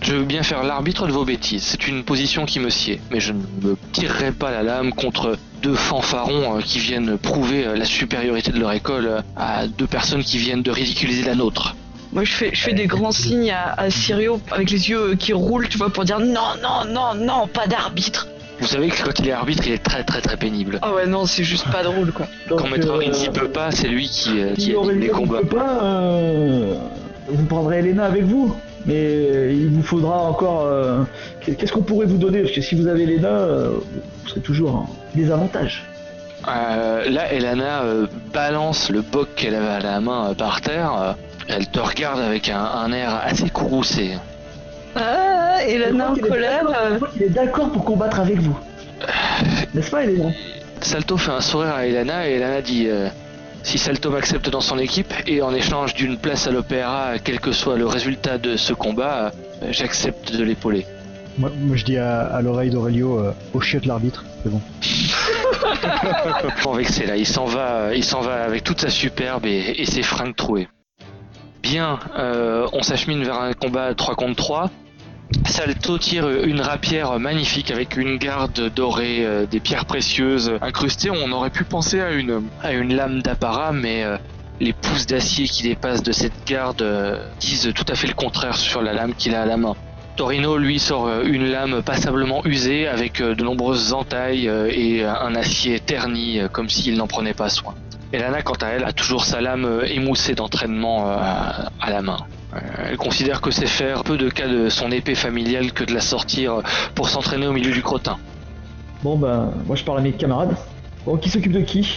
Je 0.00 0.14
veux 0.14 0.24
bien 0.24 0.42
faire 0.42 0.62
l'arbitre 0.62 1.06
de 1.06 1.12
vos 1.12 1.24
bêtises, 1.24 1.62
c'est 1.62 1.88
une 1.88 2.04
position 2.04 2.44
qui 2.46 2.60
me 2.60 2.70
sied, 2.70 3.00
mais 3.10 3.18
je 3.20 3.32
ne 3.32 3.38
me 3.62 3.76
tirerai 3.92 4.30
pas 4.32 4.50
la 4.50 4.62
lame 4.62 4.92
contre 4.92 5.36
deux 5.62 5.74
fanfarons 5.74 6.58
euh, 6.58 6.60
qui 6.60 6.78
viennent 6.78 7.16
prouver 7.18 7.66
euh, 7.66 7.76
la 7.76 7.84
supériorité 7.84 8.52
de 8.52 8.58
leur 8.58 8.72
école 8.72 9.06
euh, 9.06 9.20
à 9.36 9.66
deux 9.66 9.86
personnes 9.86 10.22
qui 10.22 10.38
viennent 10.38 10.62
de 10.62 10.70
ridiculiser 10.70 11.24
la 11.24 11.34
nôtre. 11.34 11.74
Moi, 12.12 12.24
je 12.24 12.32
fais, 12.32 12.50
je 12.52 12.60
fais 12.62 12.72
des 12.72 12.86
grands 12.86 13.10
signes 13.10 13.50
à, 13.50 13.72
à 13.76 13.90
Sirio 13.90 14.40
avec 14.50 14.70
les 14.70 14.90
yeux 14.90 15.16
qui 15.16 15.32
roulent, 15.32 15.68
tu 15.68 15.78
vois, 15.78 15.90
pour 15.90 16.04
dire 16.04 16.20
non, 16.20 16.54
non, 16.62 16.84
non, 16.88 17.14
non, 17.14 17.48
pas 17.48 17.66
d'arbitre. 17.66 18.28
Vous 18.58 18.66
savez 18.66 18.88
que 18.88 19.02
quand 19.02 19.18
il 19.18 19.28
est 19.28 19.32
arbitre, 19.32 19.64
il 19.66 19.72
est 19.72 19.82
très 19.82 20.02
très 20.02 20.20
très 20.20 20.36
pénible. 20.36 20.78
Ah 20.82 20.94
ouais, 20.94 21.06
non, 21.06 21.26
c'est 21.26 21.44
juste 21.44 21.70
pas 21.70 21.82
drôle, 21.82 22.12
quoi. 22.12 22.26
Donc, 22.48 22.60
Quand 22.60 22.70
Maître 22.70 22.88
euh, 22.88 22.96
Rins 22.96 23.24
y 23.24 23.28
peut 23.28 23.48
pas, 23.48 23.70
c'est 23.70 23.88
lui 23.88 24.08
qui, 24.08 24.40
euh, 24.40 24.54
qui 24.54 24.74
anime 24.74 24.98
les 24.98 25.08
combats. 25.08 25.40
peut 25.40 25.56
pas, 25.56 25.84
euh, 25.84 26.74
vous 27.28 27.44
prendrez 27.44 27.80
Elena 27.80 28.06
avec 28.06 28.24
vous. 28.24 28.56
Mais 28.86 28.94
euh, 28.94 29.52
il 29.52 29.68
vous 29.70 29.82
faudra 29.82 30.16
encore. 30.22 30.62
euh, 30.66 31.02
Qu'est-ce 31.40 31.72
qu'on 31.72 31.82
pourrait 31.82 32.06
vous 32.06 32.18
donner? 32.18 32.42
Parce 32.42 32.54
que 32.54 32.60
si 32.60 32.74
vous 32.76 32.86
avez 32.86 33.02
Elena, 33.02 33.28
euh, 33.28 33.70
vous 34.22 34.28
serez 34.28 34.40
toujours 34.40 34.74
en 34.76 34.88
désavantage. 35.14 35.84
Euh, 36.48 37.10
là, 37.10 37.32
Elana 37.32 37.82
euh, 37.82 38.06
balance 38.32 38.90
le 38.90 39.00
boc 39.02 39.28
qu'elle 39.34 39.54
avait 39.56 39.66
à 39.68 39.80
la 39.80 40.00
main 40.00 40.30
euh, 40.30 40.34
par 40.34 40.60
terre. 40.60 41.16
elle 41.48 41.66
te 41.66 41.80
regarde 41.80 42.20
avec 42.20 42.48
un, 42.48 42.60
un 42.62 42.92
air 42.92 43.20
assez 43.24 43.50
courroucé. 43.50 44.12
Ah, 44.94 45.58
nain 45.92 46.10
en 46.10 46.14
colère. 46.14 46.64
qu'il 47.12 47.22
est 47.24 47.28
d'accord 47.30 47.70
pour 47.70 47.84
combattre 47.84 48.20
avec 48.20 48.38
vous. 48.38 48.56
N'est-ce 49.74 49.90
pas, 49.90 50.04
Elena? 50.04 50.30
Salto 50.80 51.16
fait 51.16 51.32
un 51.32 51.40
sourire 51.40 51.74
à 51.74 51.86
Elana 51.86 52.28
et 52.28 52.34
Elana 52.34 52.62
dit 52.62 52.86
euh, 52.88 53.08
si 53.66 53.78
Salto 53.78 54.10
m'accepte 54.10 54.48
dans 54.48 54.60
son 54.60 54.78
équipe 54.78 55.12
et 55.26 55.42
en 55.42 55.52
échange 55.52 55.94
d'une 55.94 56.18
place 56.18 56.46
à 56.46 56.52
l'opéra, 56.52 57.18
quel 57.18 57.40
que 57.40 57.50
soit 57.50 57.76
le 57.76 57.84
résultat 57.84 58.38
de 58.38 58.56
ce 58.56 58.72
combat, 58.72 59.32
euh, 59.60 59.72
j'accepte 59.72 60.32
de 60.32 60.44
l'épauler. 60.44 60.86
Moi, 61.36 61.50
moi, 61.58 61.74
je 61.74 61.84
dis 61.84 61.98
à, 61.98 62.26
à 62.26 62.42
l'oreille 62.42 62.70
d'Aurelio, 62.70 63.18
euh, 63.18 63.32
au 63.54 63.60
chiotte 63.60 63.84
l'arbitre, 63.86 64.24
c'est 64.44 64.50
bon. 64.50 64.60
Vexé 66.76 67.06
là, 67.06 67.16
il 67.16 67.26
s'en 67.26 67.46
va, 67.46 67.92
il 67.92 68.04
s'en 68.04 68.20
va 68.20 68.44
avec 68.44 68.62
toute 68.62 68.80
sa 68.80 68.88
superbe 68.88 69.46
et, 69.46 69.74
et 69.78 69.84
ses 69.84 70.02
fringues 70.04 70.36
trouées. 70.36 70.68
Bien, 71.60 71.98
euh, 72.16 72.68
on 72.72 72.82
s'achemine 72.82 73.24
vers 73.24 73.40
un 73.40 73.52
combat 73.52 73.94
3 73.94 74.14
contre 74.14 74.36
3. 74.36 74.70
Salto 75.44 75.98
tire 75.98 76.28
une 76.28 76.60
rapière 76.60 77.18
magnifique 77.18 77.72
avec 77.72 77.96
une 77.96 78.16
garde 78.16 78.70
dorée, 78.74 79.24
euh, 79.24 79.46
des 79.46 79.58
pierres 79.58 79.84
précieuses 79.84 80.52
incrustées. 80.60 81.10
On 81.10 81.32
aurait 81.32 81.50
pu 81.50 81.64
penser 81.64 82.00
à 82.00 82.12
une, 82.12 82.42
lame 82.94 83.22
d'apparat, 83.22 83.72
mais 83.72 84.04
euh, 84.04 84.18
les 84.60 84.72
pouces 84.72 85.06
d'acier 85.06 85.48
qui 85.48 85.64
dépassent 85.64 86.02
de 86.02 86.12
cette 86.12 86.46
garde 86.46 86.82
euh, 86.82 87.26
disent 87.40 87.72
tout 87.74 87.84
à 87.88 87.96
fait 87.96 88.06
le 88.06 88.14
contraire 88.14 88.56
sur 88.56 88.82
la 88.82 88.92
lame 88.92 89.14
qu'il 89.14 89.34
a 89.34 89.42
à 89.42 89.46
la 89.46 89.56
main. 89.56 89.74
Torino, 90.14 90.56
lui, 90.58 90.78
sort 90.78 91.10
une 91.24 91.50
lame 91.50 91.82
passablement 91.82 92.44
usée 92.46 92.86
avec 92.86 93.20
de 93.20 93.42
nombreuses 93.44 93.92
entailles 93.92 94.46
et 94.70 95.04
un 95.04 95.34
acier 95.34 95.78
terni, 95.78 96.40
comme 96.52 96.70
s'il 96.70 96.96
n'en 96.96 97.06
prenait 97.06 97.34
pas 97.34 97.50
soin. 97.50 97.74
Elana, 98.12 98.40
quant 98.40 98.54
à 98.62 98.68
elle, 98.68 98.84
a 98.84 98.92
toujours 98.92 99.26
sa 99.26 99.42
lame 99.42 99.82
émoussée 99.86 100.34
d'entraînement 100.34 101.06
à 101.10 101.90
la 101.90 102.00
main. 102.00 102.16
Euh, 102.56 102.60
Elle 102.90 102.96
considère 102.96 103.40
que 103.40 103.50
c'est 103.50 103.66
faire 103.66 104.02
peu 104.04 104.16
de 104.16 104.28
cas 104.30 104.48
de 104.48 104.68
son 104.68 104.90
épée 104.90 105.14
familiale 105.14 105.72
que 105.72 105.84
de 105.84 105.92
la 105.94 106.00
sortir 106.00 106.62
pour 106.94 107.08
s'entraîner 107.08 107.46
au 107.46 107.52
milieu 107.52 107.72
du 107.72 107.82
crottin. 107.82 108.16
Bon, 109.02 109.16
ben, 109.16 109.52
moi 109.66 109.76
je 109.76 109.84
parle 109.84 109.98
à 109.98 110.02
mes 110.02 110.12
camarades. 110.12 110.56
Bon, 111.04 111.16
qui 111.16 111.28
s'occupe 111.30 111.52
de 111.52 111.60
qui? 111.60 111.88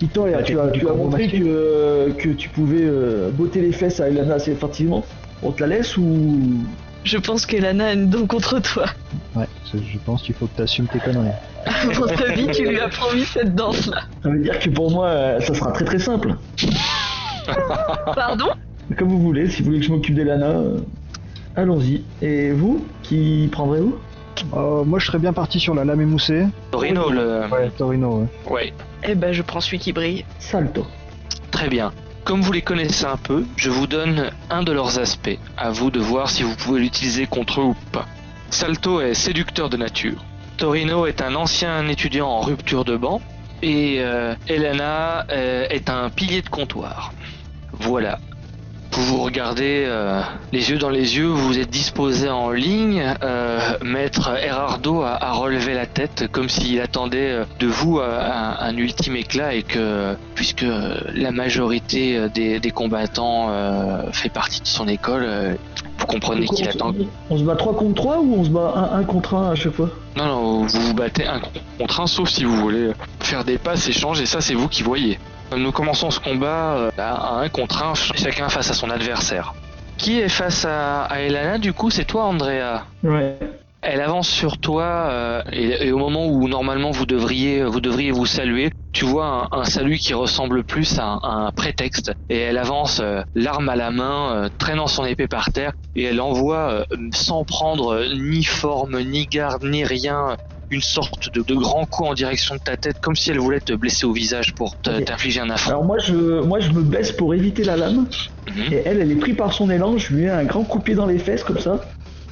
Victoria, 0.00 0.38
Bah, 0.38 0.42
tu 0.42 0.54
tu- 0.54 0.60
as, 0.60 0.68
tu 0.70 0.88
as 0.88 0.92
montré 0.94 1.28
que, 1.28 1.36
euh, 1.44 2.12
que 2.14 2.30
tu 2.30 2.48
pouvais 2.48 2.82
euh, 2.82 3.30
botter 3.30 3.60
les 3.60 3.72
fesses 3.72 4.00
à 4.00 4.08
Elena 4.08 4.34
assez 4.36 4.52
effectivement. 4.52 5.04
On 5.42 5.52
te 5.52 5.60
la 5.62 5.66
laisse 5.76 5.96
ou? 5.96 6.40
Je 7.04 7.16
pense 7.18 7.46
qu'Elana 7.46 7.86
a 7.88 7.92
une 7.92 8.08
dent 8.10 8.26
contre 8.26 8.58
toi. 8.60 8.84
Ouais, 9.34 9.46
je 9.72 9.98
pense 10.04 10.22
qu'il 10.22 10.34
faut 10.34 10.46
que 10.46 10.56
tu 10.56 10.62
assumes 10.62 10.86
tes 10.86 10.98
conneries. 10.98 11.30
Dans 11.98 12.06
ta 12.06 12.32
vie, 12.32 12.46
tu 12.52 12.66
lui 12.66 12.80
as 12.80 12.88
promis 12.88 13.24
cette 13.24 13.54
danse-là. 13.54 14.02
Ça 14.22 14.28
veut 14.28 14.38
dire 14.38 14.58
que 14.58 14.68
pour 14.70 14.90
moi, 14.90 15.40
ça 15.40 15.54
sera 15.54 15.72
très 15.72 15.84
très 15.84 15.98
simple. 15.98 16.34
Pardon? 18.14 18.48
Comme 18.98 19.08
vous 19.08 19.20
voulez, 19.20 19.48
si 19.48 19.58
vous 19.62 19.66
voulez 19.66 19.78
que 19.80 19.86
je 19.86 19.92
m'occupe 19.92 20.14
d'Elana, 20.14 20.46
euh, 20.46 20.78
allons-y. 21.56 22.02
Et 22.22 22.50
vous, 22.52 22.84
qui 23.02 23.48
prendrez-vous? 23.52 23.96
Euh, 24.54 24.84
moi, 24.84 24.98
je 24.98 25.06
serais 25.06 25.18
bien 25.18 25.32
parti 25.32 25.60
sur 25.60 25.74
la 25.74 25.84
lame 25.84 26.00
émoussée. 26.00 26.46
Torino, 26.70 27.10
le... 27.10 27.42
Ouais, 27.52 27.70
Torino, 27.76 28.20
ouais. 28.46 28.52
Ouais, 28.52 28.72
Eh 29.06 29.14
ben, 29.14 29.32
je 29.32 29.42
prends 29.42 29.60
celui 29.60 29.78
qui 29.78 29.92
brille. 29.92 30.24
Salto. 30.38 30.86
très 31.50 31.68
bien. 31.68 31.92
Comme 32.24 32.42
vous 32.42 32.52
les 32.52 32.62
connaissez 32.62 33.06
un 33.06 33.16
peu, 33.16 33.44
je 33.56 33.70
vous 33.70 33.86
donne 33.86 34.30
un 34.50 34.62
de 34.62 34.72
leurs 34.72 34.98
aspects. 34.98 35.38
À 35.56 35.70
vous 35.70 35.90
de 35.90 35.98
voir 36.00 36.30
si 36.30 36.42
vous 36.42 36.54
pouvez 36.56 36.80
l'utiliser 36.80 37.26
contre 37.26 37.60
eux 37.60 37.64
ou 37.64 37.76
pas. 37.92 38.06
Salto 38.50 39.00
est 39.00 39.14
séducteur 39.14 39.68
de 39.68 39.76
nature. 39.76 40.24
Torino 40.56 41.06
est 41.06 41.22
un 41.22 41.34
ancien 41.34 41.86
étudiant 41.88 42.28
en 42.28 42.40
rupture 42.40 42.84
de 42.84 42.96
banc. 42.96 43.20
Et 43.62 43.96
euh, 44.00 44.34
Elena 44.48 45.26
euh, 45.30 45.66
est 45.70 45.90
un 45.90 46.08
pilier 46.10 46.42
de 46.42 46.48
comptoir. 46.48 47.12
Voilà. 47.72 48.18
Vous 48.92 49.04
vous 49.04 49.22
regardez 49.22 49.84
euh, 49.86 50.20
les 50.52 50.70
yeux 50.70 50.78
dans 50.78 50.90
les 50.90 51.16
yeux, 51.16 51.28
vous 51.28 51.58
êtes 51.58 51.70
disposé 51.70 52.28
en 52.28 52.50
ligne. 52.50 53.02
Euh, 53.22 53.58
Maître 53.82 54.30
Erardo 54.42 55.02
a, 55.02 55.12
a 55.22 55.32
relevé 55.32 55.74
la 55.74 55.86
tête 55.86 56.26
comme 56.32 56.48
s'il 56.48 56.80
attendait 56.80 57.30
euh, 57.30 57.44
de 57.60 57.68
vous 57.68 58.00
un, 58.00 58.56
un 58.58 58.76
ultime 58.76 59.14
éclat 59.16 59.54
et 59.54 59.62
que, 59.62 60.16
puisque 60.34 60.66
la 61.14 61.30
majorité 61.30 62.28
des, 62.34 62.58
des 62.58 62.70
combattants 62.72 63.46
euh, 63.50 64.02
fait 64.12 64.28
partie 64.28 64.60
de 64.60 64.66
son 64.66 64.88
école, 64.88 65.56
vous 65.98 66.06
comprenez 66.06 66.46
qu'il 66.46 66.68
attend. 66.68 66.92
on 67.30 67.38
se 67.38 67.44
bat 67.44 67.54
3 67.54 67.76
contre 67.76 67.94
3 67.94 68.18
ou 68.18 68.34
on 68.40 68.44
se 68.44 68.50
bat 68.50 68.90
1 68.92 69.04
contre 69.04 69.34
1 69.34 69.50
à 69.52 69.54
chaque 69.54 69.74
fois? 69.74 69.90
Non, 70.16 70.24
non, 70.26 70.62
vous 70.66 70.80
vous 70.80 70.94
battez 70.94 71.26
un 71.26 71.40
contre 71.78 72.00
un, 72.00 72.06
sauf 72.08 72.28
si 72.28 72.42
vous 72.44 72.56
voulez 72.56 72.90
faire 73.20 73.44
des 73.44 73.56
passes, 73.58 73.88
échanges, 73.88 74.20
et 74.20 74.26
ça, 74.26 74.40
c'est 74.40 74.54
vous 74.54 74.68
qui 74.68 74.82
voyez. 74.82 75.18
Nous 75.56 75.72
commençons 75.72 76.10
ce 76.10 76.20
combat 76.20 76.76
euh, 76.76 76.90
à 76.98 77.40
un 77.40 77.48
contre 77.48 77.82
un, 77.82 77.94
chacun 77.94 78.48
face 78.48 78.70
à 78.70 78.74
son 78.74 78.90
adversaire. 78.90 79.54
Qui 79.96 80.20
est 80.20 80.28
face 80.28 80.64
à, 80.64 81.02
à 81.02 81.20
Elana 81.20 81.58
Du 81.58 81.72
coup, 81.72 81.90
c'est 81.90 82.04
toi, 82.04 82.24
Andrea. 82.24 82.84
Ouais. 83.02 83.36
Elle 83.82 84.02
avance 84.02 84.28
sur 84.28 84.58
toi 84.58 84.82
euh, 84.82 85.42
et, 85.52 85.86
et 85.86 85.92
au 85.92 85.96
moment 85.96 86.26
où 86.26 86.48
normalement 86.48 86.90
vous 86.90 87.06
devriez 87.06 87.64
vous 87.64 87.80
devriez 87.80 88.10
vous 88.10 88.26
saluer, 88.26 88.70
tu 88.92 89.06
vois 89.06 89.48
un, 89.50 89.60
un 89.60 89.64
salut 89.64 89.96
qui 89.96 90.12
ressemble 90.12 90.64
plus 90.64 90.98
à 90.98 91.04
un, 91.06 91.16
à 91.22 91.28
un 91.46 91.50
prétexte 91.50 92.12
et 92.28 92.38
elle 92.38 92.58
avance 92.58 93.00
euh, 93.00 93.22
l'arme 93.34 93.70
à 93.70 93.76
la 93.76 93.90
main, 93.90 94.34
euh, 94.34 94.48
traînant 94.58 94.86
son 94.86 95.06
épée 95.06 95.28
par 95.28 95.50
terre 95.50 95.72
et 95.96 96.04
elle 96.04 96.20
envoie 96.20 96.70
euh, 96.70 96.84
sans 97.14 97.44
prendre 97.44 97.94
euh, 97.94 98.14
ni 98.14 98.44
forme 98.44 99.00
ni 99.00 99.26
garde 99.26 99.64
ni 99.64 99.82
rien 99.82 100.36
une 100.70 100.80
sorte 100.80 101.32
de, 101.34 101.42
de 101.42 101.54
grand 101.54 101.84
coup 101.86 102.04
en 102.04 102.14
direction 102.14 102.54
de 102.54 102.60
ta 102.60 102.76
tête 102.76 103.00
comme 103.00 103.16
si 103.16 103.30
elle 103.30 103.38
voulait 103.38 103.60
te 103.60 103.72
blesser 103.72 104.06
au 104.06 104.12
visage 104.12 104.54
pour 104.54 104.76
t'infliger 104.76 105.40
un 105.40 105.50
affront. 105.50 105.70
Alors 105.70 105.84
moi 105.84 105.98
je, 105.98 106.42
moi 106.42 106.60
je 106.60 106.70
me 106.70 106.82
baisse 106.82 107.12
pour 107.12 107.34
éviter 107.34 107.64
la 107.64 107.76
lame. 107.76 108.06
Mhm. 108.48 108.72
Et 108.72 108.82
elle, 108.84 109.00
elle 109.00 109.10
est 109.10 109.16
prise 109.16 109.36
par 109.36 109.52
son 109.52 109.70
élan. 109.70 109.98
Je 109.98 110.14
lui 110.14 110.22
mets 110.22 110.30
un 110.30 110.44
grand 110.44 110.64
coup 110.64 110.78
de 110.78 110.84
pied 110.84 110.94
dans 110.94 111.06
les 111.06 111.18
fesses 111.18 111.44
comme 111.44 111.58
ça. 111.58 111.80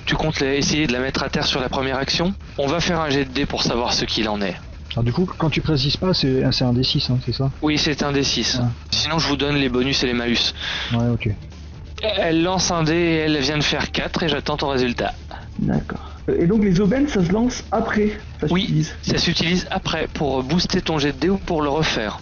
Tu 0.06 0.14
comptes 0.16 0.40
essayer 0.40 0.86
de 0.86 0.92
la 0.92 1.00
mettre 1.00 1.22
à 1.22 1.28
terre 1.28 1.46
sur 1.46 1.60
la 1.60 1.68
première 1.68 1.98
action? 1.98 2.32
On 2.56 2.66
va 2.66 2.80
faire 2.80 3.00
un 3.00 3.10
jet 3.10 3.26
de 3.26 3.30
dés 3.30 3.44
pour 3.44 3.62
savoir 3.62 3.92
ce 3.92 4.06
qu'il 4.06 4.28
en 4.28 4.40
est. 4.40 4.56
Alors, 4.92 5.04
du 5.04 5.12
coup, 5.12 5.26
quand 5.26 5.50
tu 5.50 5.60
précises 5.60 5.98
pas, 5.98 6.14
c'est 6.14 6.42
un 6.42 6.72
D6, 6.72 7.12
hein, 7.12 7.18
c'est 7.26 7.32
ça? 7.32 7.50
Oui, 7.60 7.76
c'est 7.76 8.02
un 8.02 8.10
D6. 8.10 8.56
Ouais. 8.56 8.64
Sinon, 8.90 9.18
je 9.18 9.28
vous 9.28 9.36
donne 9.36 9.56
les 9.56 9.68
bonus 9.68 10.02
et 10.02 10.06
les 10.06 10.14
malus. 10.14 10.54
Ouais, 10.94 11.08
ok. 11.12 11.28
Elle 12.00 12.42
lance 12.42 12.70
un 12.70 12.84
dé 12.84 12.94
et 12.94 13.16
elle 13.16 13.38
vient 13.38 13.58
de 13.58 13.62
faire 13.62 13.92
4 13.92 14.22
et 14.22 14.28
j'attends 14.28 14.56
ton 14.56 14.68
résultat. 14.68 15.12
D'accord. 15.58 16.07
Et 16.38 16.46
donc 16.46 16.64
les 16.64 16.80
aubaines, 16.80 17.08
ça 17.08 17.24
se 17.24 17.32
lance 17.32 17.62
après. 17.70 18.18
Ça 18.40 18.46
Oui. 18.50 18.62
s'utilise. 18.62 18.94
Ça 19.02 19.18
s'utilise 19.18 19.66
après 19.70 20.08
pour 20.12 20.42
booster 20.42 20.80
ton 20.82 20.98
jet 20.98 21.12
de 21.12 21.18
dé 21.18 21.28
ou 21.30 21.38
pour 21.38 21.62
le 21.62 21.68
refaire. 21.70 22.20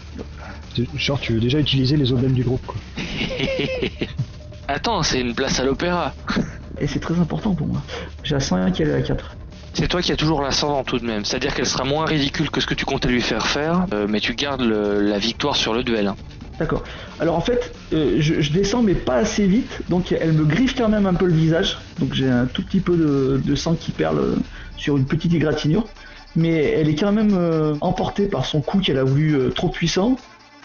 Genre, 0.94 1.18
tu 1.18 1.32
veux 1.34 1.40
déjà 1.40 1.58
utiliser 1.58 1.96
les 1.96 2.12
aubaines 2.12 2.34
du 2.34 2.42
groupe, 2.44 2.64
quoi. 2.66 2.76
Attends, 4.68 5.02
c'est 5.02 5.20
une 5.20 5.34
place 5.34 5.58
à 5.60 5.64
l'opéra. 5.64 6.14
Et 6.80 6.86
c'est 6.86 6.98
très 7.00 7.18
important 7.18 7.54
pour 7.54 7.66
moi. 7.66 7.82
J'ai 8.22 8.34
à 8.34 8.40
101 8.40 8.70
qu'elle 8.72 8.88
est 8.90 8.94
à 8.94 9.00
4. 9.00 9.36
C'est 9.72 9.88
toi 9.88 10.02
qui 10.02 10.12
as 10.12 10.16
toujours 10.16 10.42
l'ascendant 10.42 10.84
tout 10.84 10.98
de 10.98 11.04
même. 11.06 11.24
C'est-à-dire 11.24 11.54
qu'elle 11.54 11.66
sera 11.66 11.84
moins 11.84 12.04
ridicule 12.06 12.50
que 12.50 12.60
ce 12.60 12.66
que 12.66 12.74
tu 12.74 12.84
comptais 12.84 13.08
lui 13.08 13.20
faire 13.22 13.46
faire, 13.46 13.86
euh, 13.92 14.06
mais 14.08 14.20
tu 14.20 14.34
gardes 14.34 14.62
le- 14.62 15.00
la 15.00 15.18
victoire 15.18 15.56
sur 15.56 15.72
le 15.74 15.82
duel. 15.84 16.12
D'accord. 16.58 16.82
Alors 17.20 17.36
en 17.36 17.40
fait, 17.40 17.74
euh, 17.92 18.16
je, 18.18 18.40
je 18.40 18.52
descends 18.52 18.82
mais 18.82 18.94
pas 18.94 19.16
assez 19.16 19.46
vite, 19.46 19.80
donc 19.90 20.12
elle 20.12 20.32
me 20.32 20.44
griffe 20.44 20.74
quand 20.76 20.88
même 20.88 21.06
un 21.06 21.12
peu 21.14 21.26
le 21.26 21.34
visage. 21.34 21.78
Donc 21.98 22.14
j'ai 22.14 22.28
un 22.28 22.46
tout 22.46 22.62
petit 22.62 22.80
peu 22.80 22.96
de, 22.96 23.54
sang 23.54 23.74
qui 23.74 23.92
perle 23.92 24.18
euh, 24.18 24.36
sur 24.76 24.96
une 24.96 25.04
petite 25.04 25.34
égratignure. 25.34 25.86
Mais 26.34 26.64
elle 26.72 26.88
est 26.88 26.94
quand 26.94 27.12
même 27.12 27.30
euh, 27.32 27.74
emportée 27.80 28.26
par 28.26 28.44
son 28.44 28.60
coup 28.60 28.78
qu'elle 28.78 28.98
a 28.98 29.04
voulu 29.04 29.50
trop 29.54 29.68
puissant. 29.68 30.16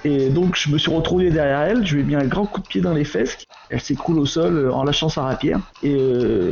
Et 0.04 0.30
donc 0.30 0.56
je 0.58 0.69
me 0.69 0.77
suis 0.77 0.91
retrouvé 0.91 1.30
derrière 1.30 1.62
elle, 1.62 1.86
je 1.86 1.95
lui 1.95 2.01
ai 2.01 2.04
mis 2.06 2.15
un 2.15 2.25
grand 2.25 2.45
coup 2.45 2.60
de 2.62 2.67
pied 2.67 2.82
dans 2.82 2.93
les 2.93 3.04
fesses. 3.04 3.38
Elle 3.69 3.80
s'écroule 3.80 4.17
au 4.19 4.25
sol 4.25 4.69
en 4.71 4.84
lâchant 4.84 5.10
sa 5.10 5.21
rapière. 5.21 5.60
Et 5.84 5.95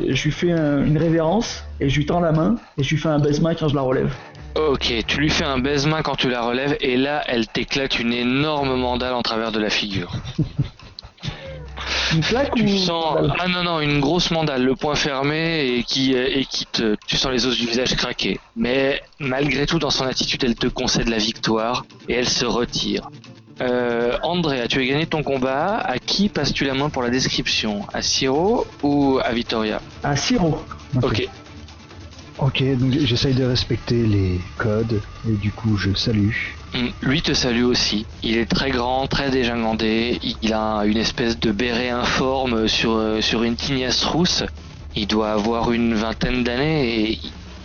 je 0.10 0.24
lui 0.24 0.32
fais 0.32 0.52
un- 0.52 0.86
une 0.86 0.98
révérence, 0.98 1.64
et 1.80 1.90
je 1.90 1.98
lui 1.98 2.06
tends 2.06 2.20
la 2.20 2.32
main, 2.32 2.56
et 2.78 2.84
je 2.84 2.90
lui 2.92 2.98
fais 2.98 3.10
un 3.10 3.20
baisement 3.20 3.50
quand 3.60 3.68
je 3.68 3.76
la 3.76 3.82
relève. 3.82 4.14
Ok, 4.56 4.94
tu 5.08 5.20
lui 5.20 5.30
fais 5.30 5.46
un 5.46 5.60
baise-main 5.60 6.02
quand 6.02 6.16
tu 6.16 6.30
la 6.30 6.42
relèves 6.42 6.76
et 6.82 6.98
là, 6.98 7.24
elle 7.28 7.48
t'éclate 7.48 8.00
une 8.00 8.14
énorme 8.14 8.76
mandale 8.76 9.14
en 9.14 9.22
travers 9.22 9.52
de 9.52 9.60
la 9.60 9.70
figure. 9.70 10.12
Une 12.14 12.22
plaque 12.22 12.56
Tu 12.56 12.64
ou 12.64 12.78
sens 12.78 13.18
ah 13.40 13.48
non 13.48 13.64
non 13.64 13.80
une 13.80 14.00
grosse 14.00 14.32
mandale, 14.32 14.64
le 14.64 14.76
poing 14.76 14.96
fermé 14.96 15.66
et 15.68 15.84
qui 15.84 16.16
euh, 16.16 16.28
et 16.28 16.44
qui 16.46 16.66
te 16.66 16.96
tu 17.08 17.18
sens 17.18 17.32
les 17.32 17.46
os 17.46 17.56
du 17.56 17.68
visage 17.68 17.96
craquer. 17.96 18.40
Mais 18.56 19.02
malgré 19.20 19.66
tout 19.66 19.78
dans 19.80 19.92
son 19.92 20.06
attitude, 20.06 20.44
elle 20.44 20.56
te 20.56 20.68
concède 20.68 21.08
la 21.08 21.20
victoire 21.20 21.86
et 22.08 22.14
elle 22.16 22.28
se 22.28 22.46
retire. 22.46 23.10
Euh, 23.62 24.18
Andrea, 24.24 24.68
tu 24.68 24.80
as 24.80 24.86
gagné 24.86 25.06
ton 25.06 25.22
combat. 25.22 25.78
À 25.78 26.00
qui 26.00 26.30
passes-tu 26.30 26.66
la 26.66 26.74
main 26.74 26.90
pour 26.90 27.04
la 27.04 27.10
description? 27.10 27.86
À 27.94 28.02
Siro 28.02 28.66
ou 28.82 29.20
à 29.24 29.32
Vittoria? 29.32 29.82
Un 30.04 30.16
sirop. 30.16 30.64
Ok. 31.04 31.28
Ok, 32.42 32.64
donc 32.78 32.94
j'essaye 32.94 33.34
de 33.34 33.44
respecter 33.44 34.06
les 34.06 34.40
codes 34.58 35.02
et 35.28 35.34
du 35.34 35.52
coup 35.52 35.76
je 35.76 35.94
salue. 35.94 36.32
Mm, 36.74 36.88
Lui 37.02 37.22
te 37.22 37.34
salue 37.34 37.64
aussi. 37.64 38.06
Il 38.24 38.38
est 38.38 38.46
très 38.46 38.72
grand, 38.72 39.08
très 39.08 39.30
dégingandé. 39.30 40.20
Il 40.42 40.54
a 40.54 40.84
une 40.86 40.98
espèce 40.98 41.38
de 41.38 41.52
béret 41.52 41.90
informe 41.90 42.70
sur, 42.70 42.92
euh, 42.94 43.20
sur 43.20 43.44
une 43.44 43.56
tignasse 43.56 44.06
rousse. 44.06 44.44
Il 44.96 45.08
doit 45.08 45.32
avoir 45.32 45.74
une 45.74 45.94
vingtaine 45.96 46.44
d'années 46.46 47.12
et 47.12 47.20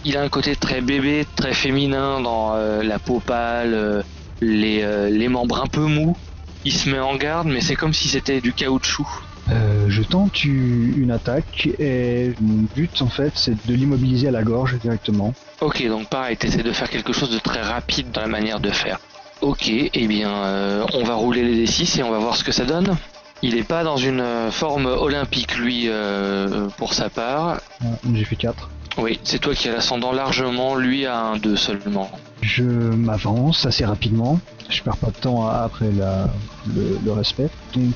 il 0.05 0.17
a 0.17 0.23
un 0.23 0.29
côté 0.29 0.57
très 0.57 0.81
bébé, 0.81 1.25
très 1.37 1.55
féminin 1.55 2.21
dans 2.21 2.55
euh, 2.55 2.83
la 2.83 2.99
peau 2.99 3.21
pâle, 3.21 3.75
euh, 3.75 4.03
les, 4.41 4.85
les 5.11 5.29
membres 5.29 5.63
un 5.63 5.69
peu 5.69 5.87
mous. 5.87 6.17
Il 6.65 6.73
se 6.73 6.91
met 6.91 6.99
en 6.99 7.15
garde, 7.17 7.47
mais 7.47 7.61
c'est 7.61 7.77
comme 7.77 7.93
si 7.93 8.09
c'était 8.09 8.41
du 8.41 8.53
caoutchouc. 8.53 9.07
Euh, 9.51 9.87
je 9.89 10.03
tente 10.03 10.45
une 10.45 11.11
attaque 11.11 11.69
et 11.79 12.33
mon 12.41 12.65
but 12.75 13.03
en 13.03 13.09
fait 13.09 13.33
c'est 13.35 13.67
de 13.67 13.75
l'immobiliser 13.75 14.29
à 14.29 14.31
la 14.31 14.43
gorge 14.43 14.79
directement. 14.81 15.35
Ok, 15.61 15.87
donc 15.87 16.09
pareil, 16.09 16.37
t'essaies 16.37 16.63
de 16.63 16.73
faire 16.73 16.89
quelque 16.89 17.13
chose 17.13 17.31
de 17.31 17.39
très 17.39 17.61
rapide 17.61 18.11
dans 18.13 18.23
la 18.23 18.27
manière 18.27 18.61
de 18.61 18.71
faire. 18.71 18.99
Ok, 19.41 19.69
eh 19.69 20.07
bien, 20.07 20.31
euh, 20.31 20.87
on 20.95 21.05
va 21.05 21.15
rouler 21.15 21.43
les 21.43 21.67
D6 21.67 21.99
et 22.01 22.03
on 22.03 22.11
va 22.11 22.19
voir 22.19 22.37
ce 22.37 22.45
que 22.45 22.53
ça 22.53 22.65
donne. 22.65 22.97
Il 23.43 23.57
est 23.59 23.63
pas 23.65 23.85
dans 23.85 23.99
une 23.99 24.21
euh, 24.21 24.51
forme 24.51 24.87
olympique, 24.87 25.57
lui, 25.59 25.85
euh, 25.89 26.69
pour 26.79 26.95
sa 26.95 27.11
part. 27.11 27.61
Ouais, 27.83 28.15
J'ai 28.15 28.25
fait 28.25 28.37
4. 28.37 28.71
Oui, 28.97 29.21
c'est 29.23 29.39
toi 29.41 29.55
qui 29.55 29.69
as 29.69 29.73
l'ascendant 29.73 30.13
largement, 30.13 30.77
lui 30.77 31.05
a 31.05 31.19
un 31.21 31.37
2 31.37 31.57
seulement. 31.57 32.11
Je 32.43 32.65
m'avance 32.65 33.65
assez 33.67 33.85
rapidement. 33.85 34.39
Je 34.69 34.83
perds 34.83 34.97
pas 34.97 35.09
de 35.09 35.21
temps 35.21 35.47
après 35.47 35.91
le, 35.91 37.13
respect. 37.13 37.49
Donc 37.75 37.95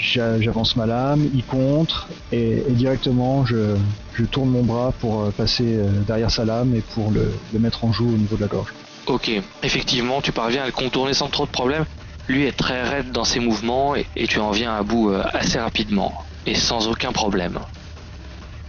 j'a- 0.00 0.40
j'avance 0.40 0.76
ma 0.76 0.86
lame, 0.86 1.28
il 1.34 1.44
contre 1.44 2.08
et, 2.32 2.62
directement 2.70 3.44
je, 3.44 3.76
tourne 4.30 4.50
mon 4.50 4.62
bras 4.62 4.92
pour 5.00 5.22
euh, 5.22 5.30
passer 5.30 5.76
euh, 5.76 5.88
derrière 6.06 6.30
sa 6.30 6.44
lame 6.44 6.74
et 6.74 6.80
pour 6.80 7.10
le, 7.10 7.32
mettre 7.58 7.84
en 7.84 7.92
joue 7.92 8.08
au 8.08 8.16
niveau 8.16 8.36
de 8.36 8.42
la 8.42 8.46
gorge. 8.48 8.72
Ok, 9.06 9.30
effectivement, 9.62 10.22
tu 10.22 10.32
parviens 10.32 10.62
à 10.62 10.66
le 10.66 10.72
contourner 10.72 11.14
sans 11.14 11.28
trop 11.28 11.46
de 11.46 11.50
problème. 11.50 11.84
Lui 12.28 12.44
est 12.44 12.56
très 12.56 12.82
raide 12.82 13.12
dans 13.12 13.24
ses 13.24 13.40
mouvements 13.40 13.94
et, 13.96 14.06
et 14.16 14.26
tu 14.26 14.38
en 14.38 14.50
viens 14.50 14.74
à 14.74 14.82
bout 14.82 15.10
euh, 15.10 15.22
assez 15.32 15.58
rapidement 15.58 16.24
et 16.46 16.54
sans 16.54 16.88
aucun 16.88 17.12
problème. 17.12 17.58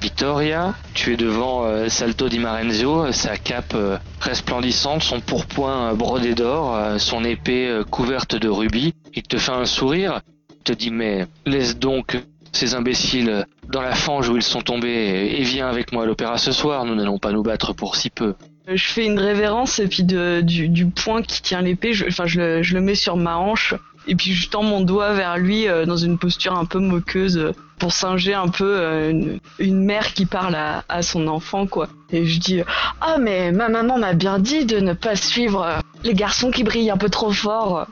Vittoria, 0.02 0.76
tu 0.94 1.14
es 1.14 1.18
devant 1.18 1.66
euh, 1.66 1.90
Salto 1.90 2.30
di 2.30 2.38
Marenzio, 2.40 3.12
sa 3.12 3.38
cape 3.38 3.74
euh, 3.76 3.98
resplendissante, 4.20 5.02
son 5.02 5.20
pourpoint 5.20 5.92
euh, 5.92 5.94
brodé 5.96 6.36
d'or, 6.36 6.76
euh, 6.76 6.98
son 7.00 7.24
épée 7.24 7.68
euh, 7.68 7.84
couverte 7.84 8.36
de 8.36 8.48
rubis. 8.48 8.94
Il 9.16 9.24
te 9.24 9.38
fait 9.38 9.52
un 9.52 9.66
sourire, 9.66 10.22
il 10.52 10.64
te 10.64 10.74
dit 10.74 10.92
mais 10.92 11.26
laisse 11.46 11.78
donc 11.78 12.18
ces 12.52 12.76
imbéciles 12.76 13.46
dans 13.68 13.82
la 13.82 13.96
fange 13.96 14.30
où 14.30 14.38
ils 14.38 14.44
sont 14.44 14.62
tombés 14.62 15.36
et 15.38 15.44
viens 15.44 15.68
avec 15.68 15.92
moi 15.92 16.04
à 16.04 16.06
l'opéra 16.06 16.38
ce 16.38 16.52
soir, 16.52 16.86
nous 16.86 16.96
n'allons 16.96 17.18
pas 17.18 17.32
nous 17.32 17.44
battre 17.44 17.74
pour 17.74 17.96
si 17.96 18.10
peu. 18.10 18.36
Euh, 18.70 18.76
Je 18.76 18.86
fais 18.88 19.06
une 19.06 19.20
révérence 19.20 19.80
et 19.80 19.88
puis 19.88 20.04
du, 20.04 20.70
du 20.70 20.86
point 20.86 21.22
qui 21.22 21.42
tient 21.42 21.62
l'épée, 21.62 21.94
enfin 22.08 22.26
je 22.28 22.40
le 22.74 22.82
mets 22.82 22.96
sur 22.96 23.18
ma 23.18 23.38
hanche 23.38 23.74
et 24.08 24.16
puis 24.16 24.34
je 24.34 24.50
tends 24.50 24.64
mon 24.64 24.82
doigt 24.82 25.14
vers 25.14 25.38
lui 25.38 25.68
euh, 25.68 25.86
dans 25.86 25.98
une 25.98 26.18
posture 26.18 26.58
un 26.58 26.66
peu 26.66 26.80
moqueuse 26.80 27.38
euh, 27.38 27.52
pour 27.80 27.92
singer 27.92 28.34
un 28.34 28.48
peu 28.48 28.78
euh, 28.80 29.38
une, 29.60 29.84
mère 29.84 30.14
qui 30.14 30.26
parle 30.26 30.56
à, 30.56 30.84
à 30.90 31.02
son 31.02 31.28
enfant 31.28 31.68
quoi. 31.68 31.88
Et 32.12 32.26
je 32.26 32.40
dis 32.40 32.62
ah 33.02 33.18
mais 33.20 33.52
ma 33.52 33.70
maman 33.70 33.98
m'a 33.98 34.14
bien 34.14 34.40
dit 34.40 34.66
de 34.66 34.80
ne 34.80 34.94
pas 34.94 35.16
suivre 35.16 35.80
les 36.04 36.14
garçons 36.14 36.52
qui 36.52 36.64
brillent 36.64 36.92
un 36.92 36.98
peu 36.98 37.10
trop 37.10 37.32
fort. 37.32 37.88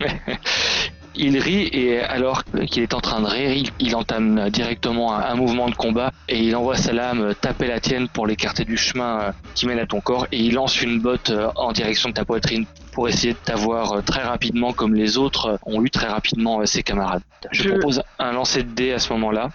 Il 1.22 1.38
rit 1.38 1.68
et 1.72 2.00
alors 2.00 2.44
qu'il 2.44 2.82
est 2.82 2.94
en 2.94 3.00
train 3.00 3.20
de 3.20 3.26
rire, 3.26 3.50
il, 3.52 3.68
il 3.78 3.94
entame 3.94 4.48
directement 4.48 5.14
un, 5.14 5.20
un 5.20 5.34
mouvement 5.34 5.68
de 5.68 5.74
combat 5.74 6.12
et 6.28 6.38
il 6.42 6.56
envoie 6.56 6.76
sa 6.76 6.92
lame 6.94 7.34
taper 7.40 7.66
la 7.66 7.78
tienne 7.78 8.08
pour 8.08 8.26
l'écarter 8.26 8.64
du 8.64 8.78
chemin 8.78 9.20
euh, 9.20 9.32
qui 9.54 9.66
mène 9.66 9.78
à 9.78 9.86
ton 9.86 10.00
corps 10.00 10.26
et 10.32 10.38
il 10.38 10.54
lance 10.54 10.80
une 10.80 10.98
botte 10.98 11.28
euh, 11.28 11.50
en 11.56 11.72
direction 11.72 12.08
de 12.08 12.14
ta 12.14 12.24
poitrine 12.24 12.64
pour 12.92 13.06
essayer 13.08 13.34
de 13.34 13.38
t'avoir 13.44 13.92
euh, 13.92 14.00
très 14.00 14.22
rapidement 14.22 14.72
comme 14.72 14.94
les 14.94 15.18
autres 15.18 15.58
ont 15.66 15.84
eu 15.84 15.90
très 15.90 16.06
rapidement 16.08 16.64
ses 16.64 16.82
camarades. 16.82 17.22
Je, 17.52 17.64
Je- 17.64 17.68
propose 17.70 18.02
un 18.18 18.32
lancer 18.32 18.62
de 18.62 18.70
dés 18.70 18.92
à 18.92 18.98
ce 18.98 19.12
moment-là. 19.12 19.50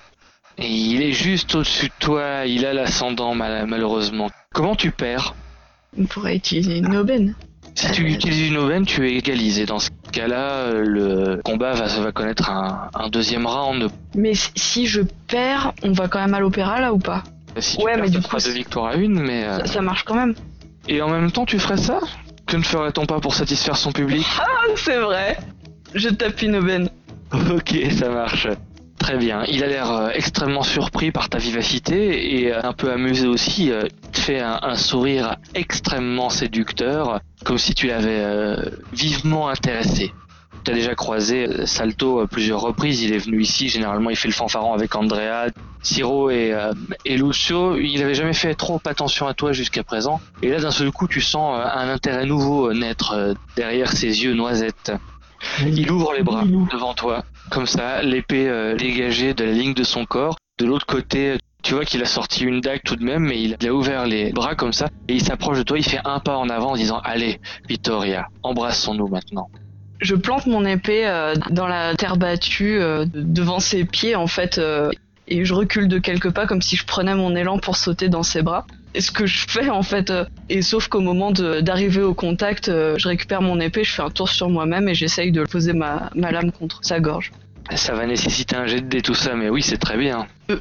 Et 0.59 0.67
il 0.69 1.01
est 1.01 1.11
juste 1.13 1.55
au-dessus 1.55 1.87
de 1.87 1.93
toi, 1.99 2.45
il 2.45 2.65
a 2.65 2.73
l'ascendant 2.73 3.33
mal- 3.35 3.65
malheureusement. 3.67 4.29
Comment 4.53 4.75
tu 4.75 4.91
perds? 4.91 5.33
On 5.99 6.05
pourrait 6.05 6.35
utiliser 6.37 6.77
une 6.77 6.95
aubaine. 6.95 7.35
Si 7.75 7.91
tu 7.91 8.03
utilises 8.09 8.47
une 8.47 8.57
aubaine, 8.57 8.85
tu 8.85 9.05
es 9.07 9.15
égalisé. 9.17 9.65
Dans 9.65 9.79
ce 9.79 9.89
cas-là, 10.13 10.51
euh, 10.67 10.83
le 10.85 11.41
combat 11.43 11.73
va, 11.73 11.87
va 11.87 12.11
connaître 12.13 12.49
un, 12.49 12.89
un 12.93 13.09
deuxième 13.09 13.45
round. 13.45 13.89
Mais 14.15 14.31
si- 14.33 14.87
je 14.87 15.01
perds, 15.27 15.73
on 15.83 15.91
va 15.91 16.07
quand 16.07 16.19
même 16.19 16.33
à 16.33 16.39
l'opéra 16.39 16.79
là 16.79 16.93
ou 16.93 16.97
pas? 16.99 17.23
Si 17.57 17.77
tu 17.77 17.83
Ouais, 17.83 17.97
mais 17.97 18.07
ça 18.07 18.19
du 18.19 18.21
coup, 18.21 18.37
victoires 18.53 18.85
à 18.87 18.95
une, 18.95 19.19
mais... 19.19 19.43
euh, 19.43 19.59
ça, 19.59 19.65
ça 19.65 19.81
marche 19.81 20.03
quand 20.03 20.15
même. 20.15 20.35
Et 20.87 21.01
en 21.01 21.09
même 21.09 21.31
temps, 21.31 21.45
tu 21.45 21.59
ferais 21.59 21.77
ça? 21.77 21.99
Que 22.47 22.55
ne 22.57 22.63
ferait-on 22.63 23.05
pas 23.05 23.19
pour 23.19 23.33
satisfaire 23.33 23.75
son 23.75 23.91
public? 23.91 24.25
Ah, 24.39 24.45
c'est 24.77 24.99
vrai. 24.99 25.37
Je 25.93 26.09
tape 26.09 26.41
une 26.41 26.55
aubaine. 26.57 26.89
Ok, 27.53 27.75
ça 27.91 28.07
marche. 28.09 28.47
Très 28.99 29.17
bien. 29.17 29.43
Il 29.47 29.63
a 29.63 29.67
l'air 29.67 29.91
euh, 29.91 30.09
extrêmement 30.13 30.63
surpris 30.63 31.11
par 31.11 31.29
ta 31.29 31.37
vivacité 31.37 32.39
et 32.39 32.53
euh, 32.53 32.61
un 32.63 32.73
peu 32.73 32.91
amusé 32.91 33.27
aussi. 33.27 33.71
Euh, 33.71 33.83
Il 34.05 34.11
te 34.11 34.19
fait 34.19 34.39
un, 34.39 34.75
sourire 34.75 35.35
extrêmement 35.53 36.29
séducteur, 36.29 37.19
comme 37.43 37.57
si 37.57 37.73
tu 37.75 37.87
l'avais 37.87 38.25
vivement 38.93 39.49
intéressé. 39.49 40.13
Tu 40.63 40.71
as 40.71 40.73
déjà 40.73 40.95
croisé 40.95 41.67
Salto 41.67 42.21
à 42.21 42.27
plusieurs 42.27 42.61
reprises. 42.61 43.03
Il 43.03 43.13
est 43.13 43.19
venu 43.19 43.41
ici. 43.41 43.67
Généralement, 43.67 44.09
il 44.09 44.15
fait 44.15 44.29
le 44.29 44.33
fanfaron 44.33 44.73
avec 44.73 44.95
Andrea, 44.95 45.49
Siro 45.83 46.31
et, 46.31 46.55
et 47.03 47.17
Lucio. 47.17 47.75
Il 47.77 48.01
avait 48.01 48.15
jamais 48.15 48.33
fait 48.33 48.55
trop 48.55 48.81
attention 48.85 49.27
à 49.27 49.33
toi 49.33 49.51
jusqu'à 49.51 49.83
présent. 49.83 50.21
Et 50.41 50.49
là, 50.49 50.59
d'un 50.59 50.71
seul 50.71 50.91
coup, 50.91 51.07
tu 51.07 51.21
sens 51.21 51.59
un 51.59 51.89
intérêt 51.89 52.25
nouveau 52.25 52.73
naître 52.73 53.35
derrière 53.55 53.91
ses 53.91 54.23
yeux 54.23 54.33
noisettes. 54.33 54.91
Il 55.65 55.89
ouvre 55.91 56.13
les 56.13 56.23
bras 56.23 56.43
devant 56.45 56.93
toi, 56.93 57.23
comme 57.49 57.65
ça, 57.65 58.01
l'épée 58.01 58.47
euh, 58.47 58.75
dégagée 58.75 59.33
de 59.33 59.43
la 59.43 59.51
ligne 59.51 59.73
de 59.73 59.83
son 59.83 60.05
corps. 60.05 60.37
De 60.59 60.65
l'autre 60.65 60.85
côté, 60.85 61.37
tu 61.63 61.73
vois 61.73 61.85
qu'il 61.85 62.01
a 62.01 62.05
sorti 62.05 62.43
une 62.43 62.61
dague 62.61 62.81
tout 62.83 62.95
de 62.95 63.03
même, 63.03 63.23
mais 63.23 63.41
il 63.41 63.57
a 63.67 63.73
ouvert 63.73 64.05
les 64.05 64.31
bras 64.31 64.55
comme 64.55 64.73
ça, 64.73 64.87
et 65.07 65.13
il 65.13 65.23
s'approche 65.23 65.57
de 65.57 65.63
toi, 65.63 65.77
il 65.77 65.85
fait 65.85 66.01
un 66.05 66.19
pas 66.19 66.37
en 66.37 66.49
avant 66.49 66.71
en 66.71 66.75
disant 66.75 66.99
Allez, 67.03 67.39
Vittoria, 67.67 68.27
embrassons-nous 68.43 69.07
maintenant. 69.07 69.49
Je 70.01 70.15
plante 70.15 70.45
mon 70.45 70.65
épée 70.65 71.07
euh, 71.07 71.35
dans 71.51 71.67
la 71.67 71.95
terre 71.95 72.17
battue 72.17 72.79
euh, 72.79 73.05
devant 73.13 73.59
ses 73.59 73.85
pieds 73.85 74.15
en 74.15 74.27
fait 74.27 74.59
et 75.27 75.45
je 75.45 75.53
recule 75.53 75.87
de 75.87 75.97
quelques 75.99 76.31
pas 76.31 76.45
comme 76.45 76.61
si 76.61 76.75
je 76.75 76.85
prenais 76.85 77.15
mon 77.15 77.35
élan 77.35 77.57
pour 77.57 77.77
sauter 77.77 78.09
dans 78.09 78.23
ses 78.23 78.41
bras. 78.41 78.65
Et 78.95 79.01
ce 79.01 79.11
que 79.11 79.25
je 79.25 79.45
fais 79.47 79.69
en 79.69 79.83
fait, 79.83 80.09
euh, 80.09 80.23
et 80.49 80.61
sauf 80.61 80.87
qu'au 80.87 81.01
moment 81.01 81.31
de- 81.31 81.59
d'arriver 81.59 82.01
au 82.01 82.13
contact, 82.13 82.69
euh, 82.69 82.95
je 82.97 83.07
récupère 83.09 83.41
mon 83.41 83.59
épée, 83.59 83.83
je 83.83 83.91
fais 83.91 84.01
un 84.01 84.09
tour 84.09 84.29
sur 84.29 84.49
moi-même 84.49 84.87
et 84.87 84.93
j'essaye 84.95 85.31
de 85.33 85.43
poser 85.43 85.73
ma, 85.73 86.09
ma 86.15 86.31
lame 86.31 86.51
contre 86.51 86.79
sa 86.81 86.99
gorge. 87.01 87.31
Ça 87.75 87.93
va 87.93 88.05
nécessiter 88.05 88.55
un 88.55 88.67
jet 88.67 88.79
de 88.81 88.87
dés, 88.87 89.01
tout 89.01 89.13
ça, 89.15 89.35
mais 89.35 89.49
oui, 89.49 89.61
c'est 89.61 89.77
très 89.77 89.97
bien. 89.97 90.27
Euh. 90.49 90.57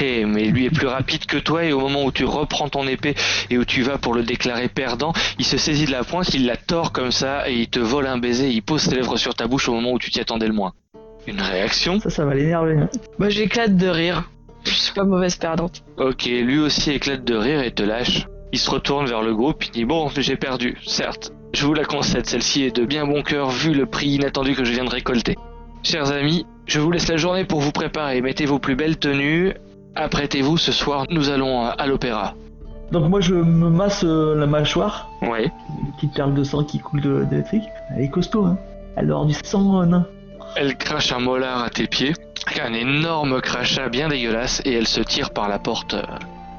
Hé, 0.00 0.04
hé, 0.20 0.24
mais 0.26 0.44
lui 0.44 0.66
est 0.66 0.70
plus 0.70 0.86
rapide 0.86 1.24
que 1.24 1.38
toi 1.38 1.64
et 1.64 1.72
au 1.72 1.80
moment 1.80 2.04
où 2.04 2.12
tu 2.12 2.24
reprends 2.26 2.68
ton 2.68 2.86
épée 2.86 3.14
et 3.48 3.56
où 3.58 3.64
tu 3.64 3.80
vas 3.82 3.96
pour 3.96 4.12
le 4.14 4.22
déclarer 4.22 4.68
perdant, 4.68 5.12
il 5.38 5.44
se 5.46 5.56
saisit 5.56 5.86
de 5.86 5.92
la 5.92 6.04
pointe, 6.04 6.34
il 6.34 6.44
la 6.46 6.56
tord 6.56 6.92
comme 6.92 7.10
ça 7.10 7.48
et 7.48 7.54
il 7.54 7.68
te 7.68 7.78
vole 7.80 8.06
un 8.06 8.18
baiser, 8.18 8.50
il 8.50 8.60
pose 8.62 8.82
ses 8.82 8.94
lèvres 8.96 9.16
sur 9.16 9.34
ta 9.34 9.46
bouche 9.46 9.68
au 9.68 9.72
moment 9.72 9.92
où 9.92 9.98
tu 9.98 10.10
t'y 10.10 10.20
attendais 10.20 10.46
le 10.46 10.52
moins. 10.52 10.74
Une 11.26 11.40
réaction? 11.40 12.00
Ça, 12.00 12.10
ça 12.10 12.24
va 12.26 12.34
l'énerver. 12.34 12.76
hein. 12.78 12.88
Bah 13.18 13.30
j'éclate 13.30 13.76
de 13.76 13.88
rire. 13.88 14.24
Je 14.64 14.70
suis 14.74 14.92
pas 14.94 15.04
mauvaise 15.04 15.36
perdante. 15.36 15.82
Ok, 15.98 16.24
lui 16.26 16.58
aussi 16.58 16.90
éclate 16.90 17.24
de 17.24 17.34
rire 17.34 17.62
et 17.62 17.72
te 17.72 17.82
lâche. 17.82 18.26
Il 18.52 18.58
se 18.58 18.70
retourne 18.70 19.06
vers 19.06 19.22
le 19.22 19.34
groupe, 19.34 19.64
il 19.64 19.70
dit 19.70 19.84
Bon, 19.84 20.08
j'ai 20.14 20.36
perdu, 20.36 20.76
certes. 20.84 21.32
Je 21.54 21.64
vous 21.66 21.74
la 21.74 21.84
concède, 21.84 22.26
celle-ci 22.26 22.62
est 22.64 22.76
de 22.76 22.84
bien 22.84 23.06
bon 23.06 23.22
cœur 23.22 23.50
vu 23.50 23.72
le 23.74 23.86
prix 23.86 24.08
inattendu 24.10 24.54
que 24.54 24.64
je 24.64 24.72
viens 24.72 24.84
de 24.84 24.90
récolter. 24.90 25.36
Chers 25.82 26.12
amis, 26.12 26.46
je 26.66 26.78
vous 26.78 26.90
laisse 26.90 27.08
la 27.08 27.16
journée 27.16 27.44
pour 27.44 27.60
vous 27.60 27.72
préparer. 27.72 28.20
Mettez 28.20 28.46
vos 28.46 28.58
plus 28.58 28.76
belles 28.76 28.98
tenues. 28.98 29.54
Apprêtez-vous, 29.96 30.56
ce 30.58 30.72
soir, 30.72 31.06
nous 31.10 31.30
allons 31.30 31.64
euh, 31.66 31.70
à 31.76 31.86
l'opéra. 31.86 32.34
Donc 32.92 33.08
moi 33.08 33.20
je 33.20 33.34
me 33.34 33.68
masse 33.70 34.04
euh, 34.04 34.34
la 34.36 34.46
mâchoire, 34.46 35.08
Ouais. 35.22 35.44
une 35.84 35.92
petite 35.94 36.12
perle 36.14 36.34
de 36.34 36.42
sang 36.44 36.64
qui 36.64 36.78
coule 36.80 37.00
de- 37.00 37.24
d'électrique. 37.30 37.62
Elle 37.94 38.02
est 38.04 38.08
costaud, 38.10 38.44
hein. 38.44 38.58
Elle 38.96 39.06
doit 39.06 39.16
avoir 39.16 39.26
du 39.26 39.34
sang 39.44 39.80
euh, 39.82 39.86
nain. 39.86 40.06
Elle 40.56 40.76
crache 40.76 41.12
un 41.12 41.20
molar 41.20 41.62
à 41.64 41.70
tes 41.70 41.86
pieds, 41.86 42.12
un 42.62 42.72
énorme 42.72 43.40
crachat 43.40 43.88
bien 43.88 44.08
dégueulasse, 44.08 44.60
et 44.64 44.72
elle 44.74 44.86
se 44.88 45.00
tire 45.00 45.30
par 45.30 45.48
la 45.48 45.58
porte. 45.58 45.94
euh. 45.94 46.02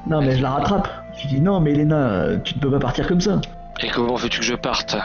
Non 0.08 0.20
mais 0.20 0.36
je 0.36 0.42
la 0.42 0.50
rattrape. 0.50 0.88
Je 1.22 1.28
dis 1.28 1.40
non 1.40 1.60
mais 1.60 1.72
Elena, 1.72 2.36
tu 2.44 2.54
ne 2.56 2.60
peux 2.60 2.70
pas 2.70 2.78
partir 2.80 3.06
comme 3.06 3.20
ça. 3.20 3.40
Et 3.82 3.88
comment 3.88 4.14
veux-tu 4.16 4.40
que 4.40 4.44
je 4.44 4.54
parte? 4.54 4.96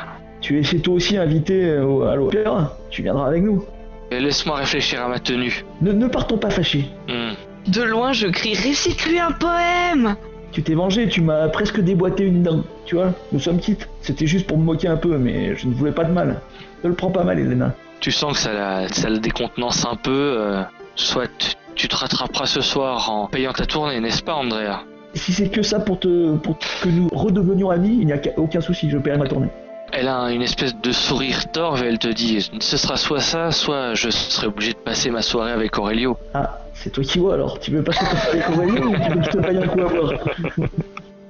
Tu 0.42 0.60
es 0.60 0.64
chez 0.64 0.80
toi 0.80 0.96
aussi 0.96 1.18
invité 1.18 1.66
euh, 1.66 1.86
au- 1.86 2.04
à 2.04 2.16
l'opéra. 2.16 2.74
Tu 2.90 3.02
viendras 3.04 3.28
avec 3.28 3.44
nous. 3.44 3.64
Laisse-moi 4.12 4.56
réfléchir 4.56 5.02
à 5.04 5.08
ma 5.10 5.20
tenue. 5.20 5.66
Ne, 5.82 5.92
ne 5.92 6.08
partons 6.08 6.38
pas 6.38 6.50
fâchés. 6.50 6.90
Hmm. 7.08 7.34
De 7.72 7.82
loin, 7.82 8.14
je 8.14 8.28
crie 8.28 8.54
Récite-lui 8.56 9.20
un 9.20 9.32
poème 9.32 10.16
Tu 10.54 10.64
t'es 10.64 10.74
vengé, 10.76 11.08
tu 11.10 11.22
m'as 11.22 11.50
presque 11.50 11.82
déboîté 11.82 12.24
une 12.24 12.42
dent. 12.44 12.64
Tu 12.86 12.96
vois, 12.96 13.12
nous 13.34 13.40
sommes 13.40 13.60
quittes. 13.60 13.90
C'était 14.02 14.28
juste 14.28 14.48
pour 14.48 14.58
me 14.58 14.64
moquer 14.64 14.88
un 14.88 14.96
peu, 14.98 15.18
mais 15.18 15.56
je 15.58 15.68
ne 15.68 15.74
voulais 15.74 15.92
pas 15.92 16.06
de 16.06 16.14
mal. 16.14 16.40
Ne 16.84 16.90
le 16.90 16.96
prends 16.96 17.12
pas 17.12 17.24
mal, 17.24 17.38
Elena. 17.40 17.74
Tu 18.00 18.12
sens 18.12 18.34
que 18.34 18.39
ça 18.39 18.54
la, 18.54 18.88
ça 18.89 19.10
le 19.10 19.20
décontenance 19.20 19.86
un 19.86 19.95
peu. 19.95 20.12
euh, 20.38 20.62
soit 20.95 21.28
tu- 21.76 21.88
te 21.88 21.95
rattraperas 21.95 22.45
ce 22.48 22.62
soir 22.62 23.10
en 23.12 23.28
payant 23.28 23.54
ta 23.54 23.66
tournée, 23.66 24.00
n'est-ce 24.00 24.24
pas, 24.24 24.34
Andrea? 24.34 24.80
Si 25.14 25.32
c'est 25.32 25.50
que 25.50 25.62
ça 25.62 25.80
pour, 25.80 26.00
te, 26.00 26.36
pour 26.38 26.58
que 26.82 26.89
nous 26.89 27.08
redevenions 27.12 27.70
amis, 27.70 27.98
il 28.02 28.06
n'y 28.08 28.14
a 28.14 28.20
aucun 28.38 28.62
souci, 28.62 28.89
je 28.89 28.98
paierai 28.98 29.18
ma 29.18 29.28
tournée. 29.28 29.50
Elle 29.93 30.08
a 30.10 30.30
une 30.32 30.41
espèce 30.41 30.76
de 30.76 30.91
sourire 30.91 31.50
torve 31.52 31.84
et 31.84 31.88
elle 31.88 31.98
te 32.00 32.08
dit 32.10 32.50
ce 32.60 32.78
sera 32.78 32.98
soit 32.98 33.20
ça, 33.22 33.52
soit 33.52 33.93
je 33.93 34.10
serai 34.10 34.48
obligé 34.48 34.74
de 34.74 34.78
passer 34.80 35.10
ma 35.12 35.22
soirée 35.22 35.52
avec 35.54 35.78
Aurelio. 35.78 36.18
Ah, 36.34 36.60
c'est 36.74 36.89
toi 36.91 37.04
qui 37.04 37.20
vois 37.20 37.36
alors. 37.36 37.60
Tu 37.60 37.72
veux 37.72 37.84
pas 37.84 37.93
que 37.93 38.00
je 38.00 38.10
te 38.10 38.16
fasse 38.16 38.30
avec 38.34 38.50
Aurélien 38.50 38.82
ou 38.86 38.93
tu 38.95 39.12
veux 39.12 39.20
que 39.20 39.26
je 39.26 39.30
te 39.32 39.38
paye 39.38 39.58
un 39.58 39.68
coup 39.68 39.80
à 39.82 39.88
boire? 39.88 40.14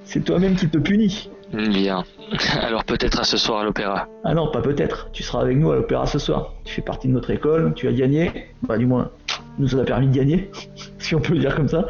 C'est 0.05 0.24
toi-même 0.24 0.55
qui 0.55 0.70
te 0.70 0.78
punis. 0.78 1.30
Bien. 1.54 2.04
Alors 2.62 2.84
peut-être 2.84 3.20
à 3.20 3.24
ce 3.24 3.38
soir 3.38 3.60
à 3.60 3.64
l'opéra. 3.64 4.08
Ah 4.24 4.34
non, 4.34 4.52
pas 4.52 4.62
peut-être. 4.62 5.10
Tu 5.12 5.24
seras 5.24 5.41
avec 5.41 5.58
nous 5.58 5.72
à 5.72 5.76
l'opéra 5.76 6.06
ce 6.06 6.20
soir. 6.20 6.54
Tu 6.66 6.74
fais 6.74 6.82
partie 6.82 7.08
de 7.08 7.14
notre 7.14 7.32
école, 7.32 7.74
tu 7.76 7.88
as 7.88 7.93
gagné. 7.93 8.50
Bah, 8.64 8.78
du 8.78 8.86
moins, 8.86 9.12
nous 9.58 9.68
ça 9.70 9.78
a 9.80 9.84
permis 9.84 10.08
de 10.08 10.16
gagner, 10.16 10.52
si 11.00 11.16
on 11.16 11.20
peut 11.20 11.34
le 11.34 11.39
dire 11.39 11.56
comme 11.56 11.70
ça. 11.70 11.86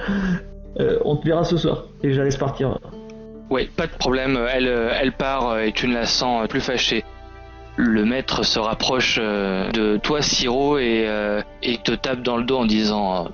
Euh, 0.80 1.00
on 1.04 1.16
te 1.16 1.26
verra 1.28 1.44
ce 1.44 1.58
soir. 1.58 1.86
Et 2.04 2.14
je 2.14 2.20
la 2.20 2.26
laisse 2.26 2.38
partir. 2.38 2.78
Oui, 3.50 3.70
pas 3.76 3.88
de 3.88 3.94
problème. 3.94 4.38
Elle, 4.52 4.68
euh, 4.68 4.92
elle 5.00 5.12
part 5.12 5.50
euh, 5.50 5.60
et 5.62 5.72
tu 5.72 5.88
ne 5.88 5.94
la 5.94 6.06
sens 6.06 6.48
plus 6.48 6.62
fâchée. 6.62 7.04
Le 7.78 8.06
maître 8.06 8.44
se 8.44 8.60
rapproche 8.60 9.20
de 9.20 9.98
toi, 9.98 10.24
Siro, 10.24 10.80
et, 10.80 11.08
et 11.62 11.78
te 11.78 11.92
tape 11.92 12.24
dans 12.24 12.38
le 12.38 12.44
dos 12.44 12.58
en 12.58 12.66
disant 12.66 13.30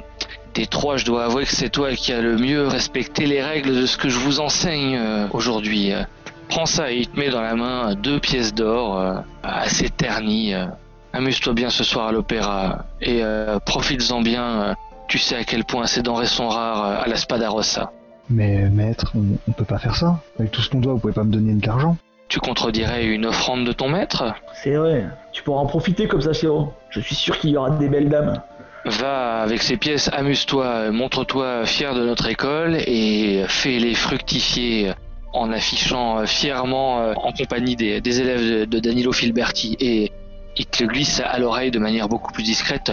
Des 0.54 0.68
trois, 0.68 0.97
je 0.97 1.06
dois 1.06 1.26
avouer 1.26 1.45
que 1.45 1.51
c'est 1.51 1.70
toi 1.70 1.91
qui 1.93 2.14
as 2.14 2.22
le 2.22 2.38
mieux 2.38 2.68
respecté 2.68 3.26
les 3.26 3.41
règles 3.41 3.74
de 3.76 3.86
ce 3.88 3.97
que 3.97 4.08
je 4.10 4.20
vous 4.20 4.39
enseigne 4.39 4.95
euh, 4.97 5.28
aujourd'hui. 5.32 5.91
Euh, 5.93 6.04
Prends 6.49 6.66
ça 6.68 6.91
et 6.91 6.97
il 6.97 7.08
te 7.08 7.18
met 7.20 7.30
dans 7.30 7.41
la 7.41 7.56
main 7.56 7.95
deux 7.95 8.20
pièces 8.20 8.54
d'or 8.54 8.99
euh, 8.99 9.14
assez 9.41 9.89
ternies. 9.89 10.54
euh. 10.54 10.66
Amuse-toi 11.14 11.54
bien 11.54 11.70
ce 11.72 11.84
soir 11.84 12.08
à 12.08 12.12
l'opéra 12.12 12.86
et 13.01 13.24
euh, 13.24 13.58
profites-en 13.60 14.22
bien. 14.22 14.43
euh. 14.43 14.74
Tu 15.08 15.18
sais 15.18 15.36
à 15.36 15.43
quel 15.43 15.64
point 15.64 15.88
ces 15.88 16.04
denrées 16.04 16.28
sont 16.28 16.49
rares 16.49 16.86
euh, 16.86 17.04
à 17.04 17.08
la 17.08 17.16
Spadarossa. 17.16 17.91
Mais 18.30 18.70
maître, 18.70 19.12
on, 19.16 19.24
on 19.47 19.51
peut 19.54 19.66
pas 19.66 19.80
faire 19.80 19.95
ça. 19.95 20.20
Avec 20.38 20.51
tout 20.51 20.62
ce 20.62 20.70
qu'on 20.70 20.80
doit, 20.80 20.93
vous 20.93 20.99
pouvez 20.99 21.14
pas 21.14 21.24
me 21.24 21.32
donner 21.32 21.54
de 21.54 21.66
l'argent. 21.66 21.97
Tu 22.30 22.39
contredirais 22.39 23.06
une 23.06 23.26
offrande 23.26 23.66
de 23.66 23.74
ton 23.74 23.89
maître? 23.89 24.34
C'est 24.64 24.76
vrai. 24.76 25.08
Tu 25.34 25.43
pourras 25.43 25.62
en 25.62 25.66
profiter 25.66 26.08
comme 26.08 26.22
ça, 26.22 26.34
Siro. 26.34 26.74
Je 26.89 26.99
suis 26.99 27.16
sûr 27.16 27.38
qu'il 27.39 27.51
y 27.51 27.58
aura 27.58 27.72
des 27.72 27.89
belles 27.89 28.10
dames. 28.10 28.41
Va 28.86 29.42
avec 29.42 29.62
ces 29.62 29.78
pièces, 29.78 30.10
amuse-toi, 30.12 30.92
montre-toi 30.92 31.66
fier 31.66 31.94
de 31.96 32.06
notre 32.06 32.28
école 32.28 32.76
et 32.76 33.46
fais-les 33.48 33.94
fructifier 33.96 34.92
en 35.32 35.52
affichant 35.52 36.26
fièrement 36.26 37.12
en 37.12 37.32
compagnie 37.32 37.76
des, 37.76 38.02
des 38.02 38.20
élèves 38.22 38.42
de, 38.42 38.66
de 38.66 38.80
Danilo 38.80 39.14
Filberti 39.14 39.78
et 39.80 40.12
il 40.58 40.66
te 40.66 40.84
le 40.84 40.90
glisse 40.90 41.22
à 41.24 41.40
l'oreille 41.40 41.72
de 41.72 41.80
manière 41.80 42.08
beaucoup 42.08 42.32
plus 42.32 42.44
discrète. 42.44 42.92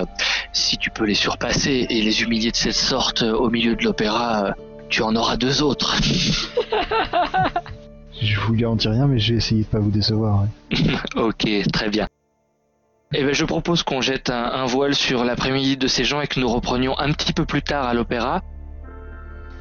Si 0.53 0.79
tu 0.79 0.91
peux 0.91 1.05
les 1.05 1.15
surpasser 1.15 1.87
et 1.91 2.03
les 2.03 2.23
humilier 2.23 2.51
de 2.51 2.57
cette 2.57 2.75
sorte 2.75 3.23
au 3.23 3.51
milieu 3.51 3.77
de 3.77 3.85
l'opéra, 3.85 4.55
tu 4.89 5.03
en 5.03 5.15
auras 5.15 5.37
deux 5.37 5.63
autres. 5.63 5.97
Je 8.21 8.39
vous 8.41 8.55
garantis 8.55 8.89
rien, 8.89 9.07
mais 9.07 9.19
j'ai 9.19 9.37
essayé 9.37 9.63
de 9.63 9.67
pas 9.67 9.79
vous 9.79 9.91
décevoir. 9.91 10.43
ouais. 10.43 10.79
ok, 11.17 11.71
très 11.73 11.89
bien. 11.89 12.07
Eh 13.13 13.25
ben, 13.25 13.35
je 13.35 13.45
propose 13.45 13.83
qu'on 13.83 14.01
jette 14.01 14.31
un, 14.31 14.45
un 14.45 14.67
voile 14.67 14.95
sur 14.95 15.25
l'après-midi 15.25 15.77
de 15.77 15.89
ces 15.89 16.05
gens 16.05 16.21
et 16.21 16.29
que 16.29 16.39
nous 16.39 16.49
reprenions 16.49 16.97
un 16.97 17.11
petit 17.11 17.33
peu 17.33 17.45
plus 17.45 17.61
tard 17.61 17.87
à 17.87 17.93
l'opéra. 17.93 18.43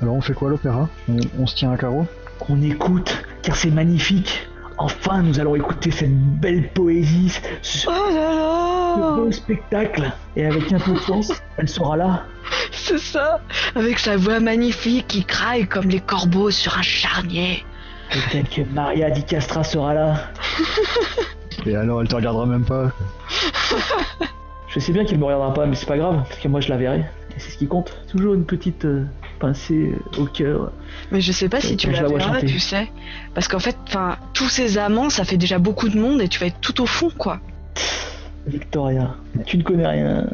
Alors 0.03 0.13
on 0.13 0.21
fait 0.21 0.33
quoi 0.33 0.49
à 0.49 0.51
l'opéra? 0.51 0.87
On, 1.09 1.17
on 1.39 1.47
se 1.47 1.55
tient 1.55 1.71
à 1.71 1.77
carreau? 1.77 2.05
Qu'on 2.37 2.61
écoute, 2.61 3.23
car 3.41 3.55
c'est 3.55 3.71
magnifique. 3.71 4.47
Enfin, 4.77 5.23
nous 5.23 5.39
allons 5.39 5.55
écouter 5.55 5.89
cette 5.89 6.15
belle 6.39 6.69
poésie, 6.69 7.37
ce, 7.63 7.87
Oh 7.87 7.91
là 7.91 8.93
ce 8.95 8.99
là 8.99 9.11
beau 9.15 9.31
spectacle. 9.31 10.11
Et 10.35 10.45
avec 10.45 10.71
un 10.71 10.79
peu 10.79 10.93
de 10.93 10.99
chance, 10.99 11.31
elle 11.57 11.67
sera 11.67 11.97
là. 11.97 12.25
C'est 12.71 12.99
ça 12.99 13.41
Avec 13.75 13.97
sa 13.97 14.15
voix 14.15 14.39
magnifique 14.39 15.07
qui 15.07 15.25
craille 15.25 15.67
comme 15.67 15.89
les 15.89 15.99
corbeaux 15.99 16.51
sur 16.51 16.77
un 16.77 16.83
charnier. 16.83 17.65
Peut-être 18.11 18.49
que 18.49 18.61
Maria 18.73 19.09
Di 19.09 19.23
Castra 19.23 19.63
sera 19.63 19.95
là. 19.95 20.15
Et 21.65 21.75
alors 21.75 22.01
elle 22.01 22.07
te 22.07 22.15
regardera 22.15 22.45
même 22.45 22.65
pas. 22.65 22.91
Je 24.67 24.79
sais 24.79 24.91
bien 24.91 25.03
qu'il 25.03 25.17
me 25.17 25.25
regardera 25.25 25.53
pas, 25.53 25.65
mais 25.65 25.75
c'est 25.75 25.87
pas 25.87 25.97
grave, 25.97 26.23
parce 26.27 26.39
que 26.39 26.47
moi 26.47 26.61
je 26.61 26.69
la 26.69 26.77
verrai. 26.77 26.99
Et 27.35 27.39
c'est 27.39 27.49
ce 27.49 27.57
qui 27.57 27.67
compte. 27.67 27.97
Toujours 28.07 28.35
une 28.35 28.45
petite 28.45 28.85
euh, 28.85 29.03
pincée 29.39 29.95
euh, 29.95 30.21
au 30.21 30.25
cœur. 30.25 30.71
Mais 31.11 31.21
je 31.21 31.31
sais 31.31 31.49
pas 31.49 31.59
si 31.59 31.75
tu 31.75 31.89
la 31.89 32.01
la 32.01 32.07
vois 32.07 32.19
verras, 32.19 32.41
tu 32.41 32.59
sais. 32.59 32.87
Parce 33.33 33.47
qu'en 33.47 33.57
fait, 33.57 33.75
enfin, 33.87 34.17
tous 34.33 34.47
ces 34.47 34.77
amants, 34.77 35.09
ça 35.09 35.23
fait 35.23 35.37
déjà 35.37 35.57
beaucoup 35.57 35.89
de 35.89 35.99
monde 35.99 36.21
et 36.21 36.27
tu 36.27 36.39
vas 36.39 36.45
être 36.45 36.59
tout 36.61 36.81
au 36.81 36.85
fond, 36.85 37.09
quoi. 37.17 37.39
Victoria, 38.45 39.15
tu 39.45 39.57
ne 39.57 39.63
connais 39.63 39.87
rien 39.87 40.27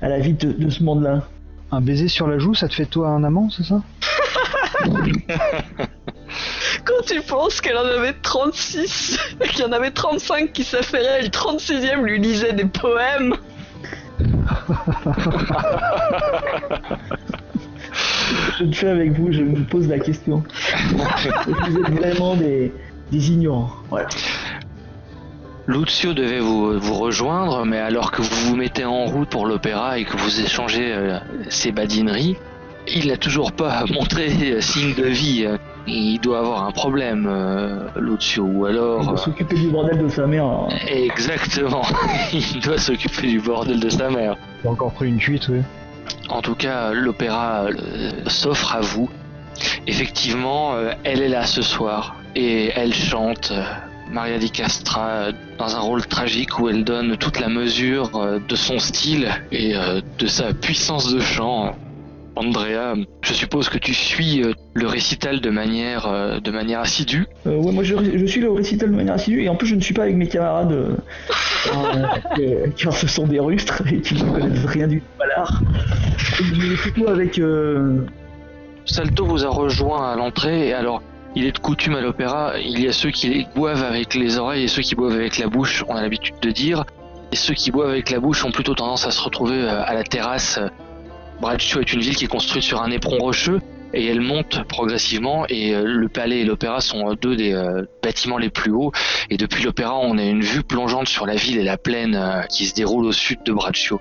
à 0.00 0.08
la 0.08 0.20
vie 0.20 0.34
de, 0.34 0.52
de 0.52 0.70
ce 0.70 0.84
monde-là. 0.84 1.26
Un 1.72 1.80
baiser 1.80 2.06
sur 2.06 2.28
la 2.28 2.38
joue, 2.38 2.54
ça 2.54 2.68
te 2.68 2.74
fait 2.74 2.86
toi 2.86 3.08
un 3.08 3.24
amant, 3.24 3.50
c'est 3.50 3.64
ça? 3.64 3.82
Quand 6.86 7.04
tu 7.04 7.20
penses 7.20 7.60
qu'elle 7.60 7.76
en 7.76 7.84
avait 7.84 8.14
36 8.14 9.18
et 9.40 9.48
qu'il 9.48 9.60
y 9.60 9.64
en 9.64 9.72
avait 9.72 9.90
35 9.90 10.52
qui 10.52 10.62
s'affairaient 10.62 11.20
et 11.20 11.22
le 11.24 11.28
36e 11.28 12.02
lui 12.02 12.20
lisait 12.20 12.52
des 12.52 12.64
poèmes. 12.64 13.34
Je 18.58 18.64
le 18.64 18.72
fais 18.72 18.88
avec 18.88 19.12
vous, 19.12 19.32
je 19.32 19.42
me 19.42 19.64
pose 19.64 19.88
la 19.88 19.98
question. 19.98 20.44
vous 20.94 21.78
êtes 21.78 21.90
vraiment 21.90 22.36
des, 22.36 22.72
des 23.10 23.30
ignorants. 23.30 23.72
Voilà. 23.90 24.08
Lucio 25.66 26.14
devait 26.14 26.38
vous, 26.38 26.78
vous 26.78 26.94
rejoindre, 26.94 27.64
mais 27.64 27.78
alors 27.78 28.12
que 28.12 28.22
vous 28.22 28.50
vous 28.50 28.56
mettez 28.56 28.84
en 28.84 29.06
route 29.06 29.28
pour 29.28 29.46
l'opéra 29.46 29.98
et 29.98 30.04
que 30.04 30.16
vous 30.16 30.40
échangez 30.40 30.92
euh, 30.92 31.18
ces 31.48 31.72
badineries, 31.72 32.36
il 32.88 33.08
n'a 33.08 33.16
toujours 33.16 33.52
pas 33.52 33.84
montré 33.92 34.60
signe 34.60 34.94
de 34.94 35.04
vie. 35.04 35.46
Il 35.88 36.18
doit 36.20 36.40
avoir 36.40 36.64
un 36.64 36.72
problème, 36.72 37.26
euh, 37.30 37.88
Lucio, 38.00 38.42
ou 38.42 38.66
Il 38.66 38.70
alors... 38.72 39.04
doit 39.04 39.12
euh, 39.12 39.16
s'occuper 39.16 39.54
du 39.54 39.68
bordel 39.68 39.98
de 40.02 40.08
sa 40.08 40.26
mère. 40.26 40.44
hein. 40.44 40.68
Exactement, 40.88 41.82
il 42.32 42.60
doit 42.60 42.78
s'occuper 42.78 43.28
du 43.28 43.38
bordel 43.40 43.78
de 43.78 43.88
sa 43.88 44.10
mère. 44.10 44.36
T'as 44.64 44.68
encore 44.70 44.92
pris 44.92 45.08
une 45.08 45.18
cuite, 45.18 45.46
oui. 45.48 45.60
En 46.28 46.42
tout 46.42 46.56
cas, 46.56 46.90
l'opéra 46.92 47.66
euh, 47.66 48.10
s'offre 48.26 48.74
à 48.74 48.80
vous. 48.80 49.08
Effectivement, 49.86 50.74
euh, 50.74 50.90
elle 51.04 51.22
est 51.22 51.28
là 51.28 51.46
ce 51.46 51.62
soir 51.62 52.16
et 52.34 52.72
elle 52.74 52.92
chante 52.92 53.52
Maria 54.10 54.38
di 54.38 54.50
Castra 54.50 55.28
dans 55.58 55.76
un 55.76 55.80
rôle 55.80 56.04
tragique 56.06 56.58
où 56.58 56.68
elle 56.68 56.82
donne 56.84 57.16
toute 57.16 57.38
la 57.38 57.48
mesure 57.48 58.10
de 58.46 58.56
son 58.56 58.78
style 58.78 59.28
et 59.50 59.74
de 60.18 60.26
sa 60.26 60.52
puissance 60.52 61.12
de 61.12 61.18
chant. 61.20 61.74
Andrea, 62.36 62.94
je 63.22 63.32
suppose 63.32 63.70
que 63.70 63.78
tu 63.78 63.94
suis 63.94 64.42
euh, 64.42 64.52
le 64.74 64.86
récital 64.86 65.40
de 65.40 65.50
manière, 65.50 66.06
euh, 66.06 66.38
de 66.38 66.50
manière 66.50 66.80
assidue. 66.80 67.26
Euh, 67.46 67.56
ouais, 67.56 67.72
moi 67.72 67.82
je, 67.82 67.94
je 68.14 68.26
suis 68.26 68.40
le 68.42 68.52
récital 68.52 68.90
de 68.90 68.94
manière 68.94 69.14
assidue 69.14 69.42
et 69.42 69.48
en 69.48 69.56
plus 69.56 69.66
je 69.66 69.74
ne 69.74 69.80
suis 69.80 69.94
pas 69.94 70.02
avec 70.02 70.16
mes 70.16 70.28
camarades 70.28 70.72
euh, 70.72 70.96
euh, 71.74 72.06
euh, 72.38 72.66
car 72.76 72.92
ce 72.92 73.06
sont 73.06 73.26
des 73.26 73.40
rustres 73.40 73.82
et 73.90 74.00
qui 74.00 74.14
ne 74.14 74.30
connaissent 74.30 74.66
rien 74.66 74.86
du 74.86 75.00
tout 75.00 75.22
à 75.22 75.26
l'art. 75.26 75.62
Je 76.18 76.42
suis 76.44 76.76
plutôt 76.76 77.08
avec 77.08 77.38
euh, 77.38 78.04
Salto 78.84 79.24
vous 79.24 79.44
a 79.44 79.48
rejoint 79.48 80.12
à 80.12 80.16
l'entrée 80.16 80.68
et 80.68 80.74
alors 80.74 81.02
il 81.34 81.44
est 81.44 81.52
de 81.52 81.58
coutume 81.58 81.94
à 81.94 82.00
l'opéra, 82.00 82.54
il 82.58 82.80
y 82.80 82.88
a 82.88 82.92
ceux 82.92 83.10
qui 83.10 83.46
boivent 83.54 83.82
avec 83.82 84.14
les 84.14 84.38
oreilles 84.38 84.64
et 84.64 84.68
ceux 84.68 84.82
qui 84.82 84.94
boivent 84.94 85.12
avec 85.14 85.38
la 85.38 85.48
bouche, 85.48 85.84
on 85.88 85.94
a 85.94 86.00
l'habitude 86.00 86.36
de 86.40 86.50
dire. 86.50 86.84
Et 87.32 87.36
ceux 87.36 87.54
qui 87.54 87.70
boivent 87.70 87.90
avec 87.90 88.10
la 88.10 88.20
bouche 88.20 88.44
ont 88.44 88.52
plutôt 88.52 88.74
tendance 88.74 89.06
à 89.06 89.10
se 89.10 89.20
retrouver 89.20 89.60
euh, 89.60 89.82
à 89.84 89.94
la 89.94 90.04
terrasse. 90.04 90.58
Braccio 91.40 91.80
est 91.80 91.92
une 91.92 92.00
ville 92.00 92.16
qui 92.16 92.24
est 92.24 92.28
construite 92.28 92.62
sur 92.62 92.80
un 92.80 92.90
éperon 92.90 93.18
rocheux 93.18 93.60
et 93.92 94.06
elle 94.06 94.20
monte 94.20 94.66
progressivement 94.68 95.46
et 95.48 95.74
euh, 95.74 95.84
le 95.84 96.08
palais 96.08 96.40
et 96.40 96.44
l'opéra 96.44 96.80
sont 96.80 97.10
euh, 97.10 97.14
deux 97.14 97.36
des 97.36 97.52
euh, 97.52 97.84
bâtiments 98.02 98.38
les 98.38 98.50
plus 98.50 98.72
hauts 98.72 98.92
et 99.30 99.36
depuis 99.36 99.62
l'opéra 99.62 99.98
on 99.98 100.18
a 100.18 100.22
une 100.22 100.40
vue 100.40 100.62
plongeante 100.62 101.08
sur 101.08 101.26
la 101.26 101.34
ville 101.34 101.58
et 101.58 101.62
la 101.62 101.78
plaine 101.78 102.44
qui 102.50 102.66
se 102.66 102.74
déroule 102.74 103.04
au 103.04 103.12
sud 103.12 103.42
de 103.44 103.52
Braccio. 103.52 104.00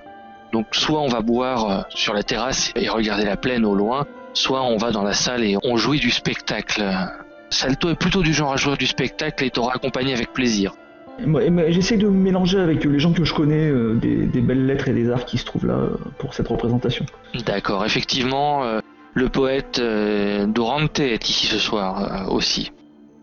Donc 0.54 0.68
soit 0.72 1.02
on 1.02 1.08
va 1.08 1.22
boire 1.22 1.86
sur 1.90 2.14
la 2.14 2.24
terrasse 2.24 2.72
et 2.76 2.88
regarder 2.88 3.26
la 3.26 3.36
plaine 3.36 3.66
au 3.66 3.76
loin, 3.76 4.06
soit 4.34 4.64
on 4.64 4.78
va 4.78 4.92
dans 4.92 5.04
la 5.04 5.14
salle 5.14 5.44
et 5.44 5.58
on 5.64 5.76
jouit 5.76 6.00
du 6.00 6.12
spectacle. 6.12 6.84
Salto 7.50 7.90
est 7.90 8.00
plutôt 8.00 8.22
du 8.22 8.34
genre 8.34 8.54
à 8.54 8.58
jouer 8.58 8.78
du 8.78 8.88
spectacle 8.88 9.44
et 9.44 9.50
t'aura 9.50 9.74
accompagné 9.76 10.14
avec 10.14 10.32
plaisir. 10.32 10.74
J'essaie 11.70 11.98
de 11.98 12.08
me 12.08 12.12
mélanger 12.12 12.60
avec 12.60 12.84
les 12.84 13.00
gens 13.00 13.14
que 13.14 13.24
je 13.24 13.34
connais, 13.34 13.70
euh, 13.70 13.96
des, 13.96 14.26
des 14.26 14.42
belles 14.42 14.66
lettres 14.66 14.88
et 14.90 14.94
des 14.94 15.10
arts 15.10 15.26
qui 15.26 15.38
se 15.38 15.46
trouvent 15.46 15.66
là 15.66 15.76
euh, 15.76 15.90
pour 16.20 16.34
cette 16.34 16.48
représentation. 16.48 17.06
D'accord, 17.46 17.86
effectivement, 17.86 18.64
euh, 18.64 18.80
le 19.14 19.30
poète 19.30 19.80
euh, 19.80 20.46
Dorante 20.46 21.00
est 21.00 21.30
ici 21.30 21.46
ce 21.48 21.58
soir 21.58 22.28
euh, 22.28 22.32
aussi. 22.32 22.72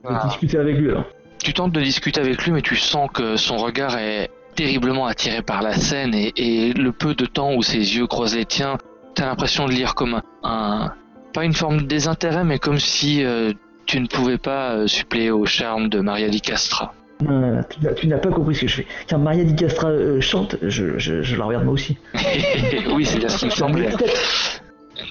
Je 0.04 0.08
vais 0.08 0.14
discuter 0.28 0.58
avec 0.58 0.78
lui 0.78 0.90
alors. 0.90 1.04
Tu 1.44 1.52
tentes 1.52 1.72
de 1.72 1.80
discuter 1.80 2.20
avec 2.20 2.42
lui, 2.44 2.52
mais 2.52 2.62
tu 2.62 2.76
sens 2.76 3.10
que 3.12 3.36
son 3.36 3.56
regard 3.56 3.98
est 3.98 4.30
terriblement 4.54 5.06
attiré 5.06 5.42
par 5.42 5.60
la 5.62 5.72
scène 5.74 6.14
et, 6.14 6.32
et 6.36 6.72
le 6.72 6.92
peu 6.92 7.14
de 7.14 7.26
temps 7.26 7.54
où 7.54 7.62
ses 7.62 7.78
yeux 7.96 8.06
croisent 8.06 8.36
les 8.36 8.44
tiens, 8.44 8.78
t'as 9.14 9.26
l'impression 9.26 9.66
de 9.66 9.72
lire 9.72 9.94
comme 9.94 10.14
un, 10.14 10.22
un- 10.44 10.92
pas 11.34 11.44
une 11.44 11.54
forme 11.54 11.78
de 11.78 11.86
désintérêt, 11.86 12.44
mais 12.44 12.58
comme 12.58 12.78
si 12.78 13.24
euh, 13.24 13.52
tu 13.86 14.00
ne 14.00 14.06
pouvais 14.06 14.38
pas 14.38 14.72
euh, 14.72 14.86
suppléer 14.86 15.30
au 15.30 15.44
charme 15.46 15.88
de 15.88 16.00
Maria 16.00 16.28
di 16.28 16.40
Castra. 16.40 16.94
Non, 17.22 17.40
non, 17.40 17.52
non, 17.56 17.62
tu 17.96 18.06
n'as- 18.08 18.18
pas 18.18 18.30
compris 18.30 18.54
ce 18.54 18.60
que 18.62 18.66
je 18.68 18.74
fais. 18.76 18.86
Quand 19.08 19.18
Maria 19.18 19.44
Di 19.44 19.54
Castra 19.54 19.88
euh, 19.88 20.20
chante, 20.20 20.56
je, 20.62 20.98
je, 20.98 21.22
je 21.22 21.36
la 21.36 21.44
regarde 21.44 21.64
moi 21.64 21.74
aussi. 21.74 21.96
oui, 22.94 23.04
c'est 23.04 23.18
bien 23.18 23.28
ce 23.28 23.38
qui 23.38 23.46
me 23.46 23.50
semblait. 23.50 23.90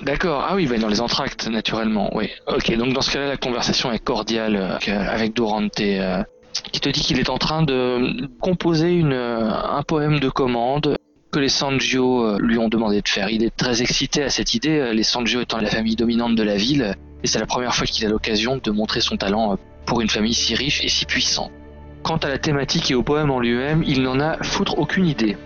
D'accord, 0.03 0.45
ah 0.47 0.55
oui, 0.55 0.68
bah 0.68 0.78
dans 0.78 0.88
les 0.88 1.01
entractes, 1.01 1.47
naturellement, 1.47 2.09
oui. 2.16 2.30
Ok, 2.47 2.76
donc 2.78 2.93
dans 2.93 3.01
ce 3.01 3.12
cas-là, 3.12 3.28
la 3.28 3.38
conversation 3.38 3.91
est 3.91 3.99
cordiale 3.99 4.55
euh, 4.55 4.76
avec, 5.09 5.38
euh, 5.39 5.70
euh, 5.80 6.24
qui 6.72 6.80
te 6.80 6.89
dit 6.89 7.01
qu'il 7.01 7.20
est 7.20 7.30
en 7.30 7.38
train 7.38 7.64
de 7.64 8.28
composer 8.39 8.93
une, 8.93 9.14
euh, 9.14 9.49
un 9.51 9.84
poème 9.84 10.20
de 10.20 10.30
commande 10.30 10.97
que 11.32 11.39
les 11.39 11.49
Sangio 11.49 12.26
euh, 12.26 12.38
lui 12.39 12.57
ont 12.57 12.68
demandé 12.70 13.01
de 13.01 13.07
faire. 13.07 13.30
Il 13.30 13.43
est 13.43 13.55
très 13.55 13.82
excité 13.82 14.24
à 14.24 14.30
cette 14.30 14.53
idée, 14.53 14.80
euh, 14.80 14.93
les 14.93 15.03
Sangio 15.03 15.41
étant 15.41 15.57
la 15.59 15.70
famille 15.70 15.95
dominante 15.95 16.36
de 16.36 16.43
la 16.43 16.55
ville, 16.55 16.95
et 17.24 17.28
c'est 17.28 17.39
la 17.39 17.45
première 17.45 17.74
fois 17.76 17.86
qu'il 17.88 18.05
a 18.05 18.09
l'occasion 18.09 18.59
de 18.62 18.72
montrer 18.72 19.01
son 19.01 19.18
talent 19.18 19.53
euh, 19.53 19.55
pour 19.86 20.01
une 20.01 20.09
famille 20.09 20.34
si 20.34 20.55
riche 20.55 20.84
et 20.84 20.89
si 20.89 21.05
puissante. 21.05 21.51
Quant 22.04 22.18
à 22.18 22.30
la 22.30 22.38
thématique 22.38 22.89
et 22.91 22.95
au 22.95 23.04
poème 23.04 23.30
en 23.30 23.39
lui-même, 23.39 23.84
il 23.86 24.02
n'en 24.02 24.20
a 24.20 24.38
foutre 24.43 24.80
aucune 24.80 25.06
idée. 25.06 25.38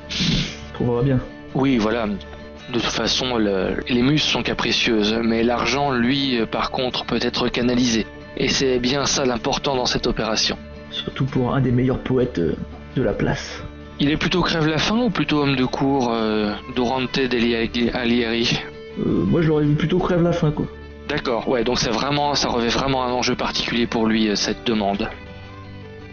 Trouvera 0.74 1.02
bien. 1.04 1.20
Oui, 1.54 1.78
voilà. 1.78 2.08
De 2.08 2.74
toute 2.74 2.84
façon, 2.84 3.38
le- 3.38 3.76
les 3.90 4.02
muses 4.02 4.24
sont 4.24 4.42
capricieuses, 4.42 5.16
mais 5.24 5.44
l'argent, 5.44 5.92
lui, 5.92 6.40
euh, 6.40 6.46
par 6.46 6.72
contre, 6.72 7.06
peut 7.06 7.20
être 7.22 7.50
canalisé. 7.50 8.06
Et 8.38 8.48
c'est 8.50 8.80
bien 8.80 9.06
ça 9.06 9.26
l'important 9.26 9.76
dans 9.76 9.86
cette 9.86 10.08
opération. 10.08 10.58
Surtout 10.90 11.26
pour 11.26 11.54
un 11.54 11.62
des 11.62 11.72
meilleurs 11.72 12.00
poètes 12.00 12.40
euh, 12.40 12.56
de 12.96 13.04
la 13.04 13.14
place. 13.14 13.62
Il 14.00 14.10
est 14.10 14.18
plutôt 14.18 14.42
crève-la-faim 14.42 14.98
ou 14.98 15.10
plutôt 15.10 15.42
homme 15.44 15.56
de 15.56 15.66
cour, 15.66 16.10
euh, 16.12 16.54
Dorante 16.76 17.20
degli 17.20 17.56
Alieri 17.94 18.60
Euh, 19.00 19.04
moi, 19.26 19.42
je 19.42 19.48
l'aurais 19.50 19.66
vu 19.66 19.76
plutôt 19.76 20.00
crève 20.00 20.22
la 20.24 20.32
faim, 20.32 20.52
quoi. 20.52 20.66
D'accord, 21.08 21.48
ouais, 21.50 21.64
donc 21.64 21.78
c'est 21.80 21.92
vraiment, 21.92 22.34
ça 22.34 22.48
revêt 22.50 22.70
vraiment 22.70 23.04
un 23.06 23.12
enjeu 23.12 23.36
particulier 23.36 23.86
pour 23.88 24.08
lui, 24.08 24.30
cette 24.36 24.66
demande. 24.66 25.08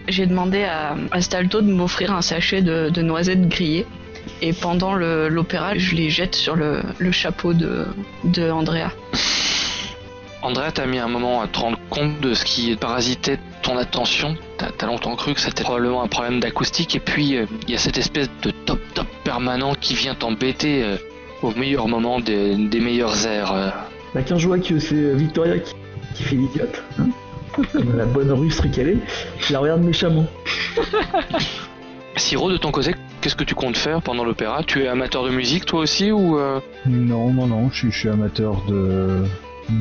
J'ai 0.08 0.26
demandé 0.26 0.64
à, 0.64 0.96
à 1.10 1.20
Stalto 1.20 1.60
de 1.62 1.70
m'offrir 1.72 2.12
un 2.12 2.22
sachet 2.22 2.60
de, 2.62 2.90
de 2.90 3.02
noisettes 3.02 3.48
grillées. 3.48 3.86
Et 4.40 4.52
pendant 4.52 4.94
le- 4.94 5.28
l'opéra, 5.28 5.76
je 5.76 5.94
les 5.94 6.10
jette 6.10 6.34
sur 6.34 6.54
le, 6.56 6.82
le 6.98 7.12
chapeau 7.12 7.54
de, 7.54 7.86
de 8.24 8.50
Andrea. 8.50 8.90
Andrea, 10.42 10.72
t'as 10.74 10.86
mis 10.86 10.98
un 10.98 11.08
moment 11.08 11.40
à 11.40 11.46
te 11.46 11.58
rendre 11.58 11.78
compte 11.88 12.20
de 12.20 12.34
ce 12.34 12.44
qui 12.44 12.74
parasitait 12.76 13.38
ton 13.62 13.76
attention? 13.78 14.36
T'as 14.58 14.86
longtemps 14.86 15.14
cru 15.14 15.34
que 15.34 15.40
c'était 15.40 15.62
probablement 15.62 16.02
un 16.02 16.08
problème 16.08 16.40
d'acoustique, 16.40 16.96
et 16.96 17.00
puis 17.00 17.36
euh, 17.36 17.46
il 17.66 17.70
y 17.70 17.76
a 17.76 17.78
cette 17.78 17.98
espèce 17.98 18.28
de 18.42 18.50
top 18.50 18.80
top 18.94 19.06
permanent 19.22 19.74
qui 19.80 19.94
vient 19.94 20.14
t'embêter 20.16 20.82
euh, 20.82 20.96
au 21.42 21.52
meilleur 21.52 21.86
moment 21.86 22.18
des, 22.18 22.56
des 22.56 22.80
meilleurs 22.80 23.24
airs. 23.26 23.52
euh. 23.52 23.70
Bah, 24.14 24.22
quand 24.28 24.36
je 24.36 24.46
vois 24.48 24.58
que 24.58 24.78
c'est 24.80 25.14
Victoria 25.14 25.58
qui, 25.58 25.74
qui 26.14 26.22
fait 26.24 26.36
l'idiote, 26.36 26.82
hein, 26.98 27.06
comme 27.72 27.96
la 27.96 28.04
bonne 28.06 28.32
rustre 28.32 28.70
qu'elle 28.70 28.88
est, 28.88 28.98
je 29.38 29.52
la 29.52 29.58
regarde 29.60 29.82
méchamment. 29.82 30.26
Siro, 32.16 32.50
de 32.50 32.56
ton 32.56 32.70
côté, 32.70 32.94
qu'est-ce 33.20 33.36
que 33.36 33.44
tu 33.44 33.54
comptes 33.54 33.76
faire 33.76 34.02
pendant 34.02 34.24
l'opéra? 34.24 34.62
Tu 34.64 34.82
es 34.82 34.88
amateur 34.88 35.24
de 35.24 35.30
musique 35.30 35.64
toi 35.66 35.80
aussi 35.80 36.12
ou 36.12 36.38
euh, 36.38 36.60
Non, 36.86 37.32
non, 37.32 37.46
non, 37.46 37.70
je 37.70 37.78
suis, 37.78 37.90
je 37.92 37.98
suis 37.98 38.08
amateur 38.08 38.62
de, 38.68 39.24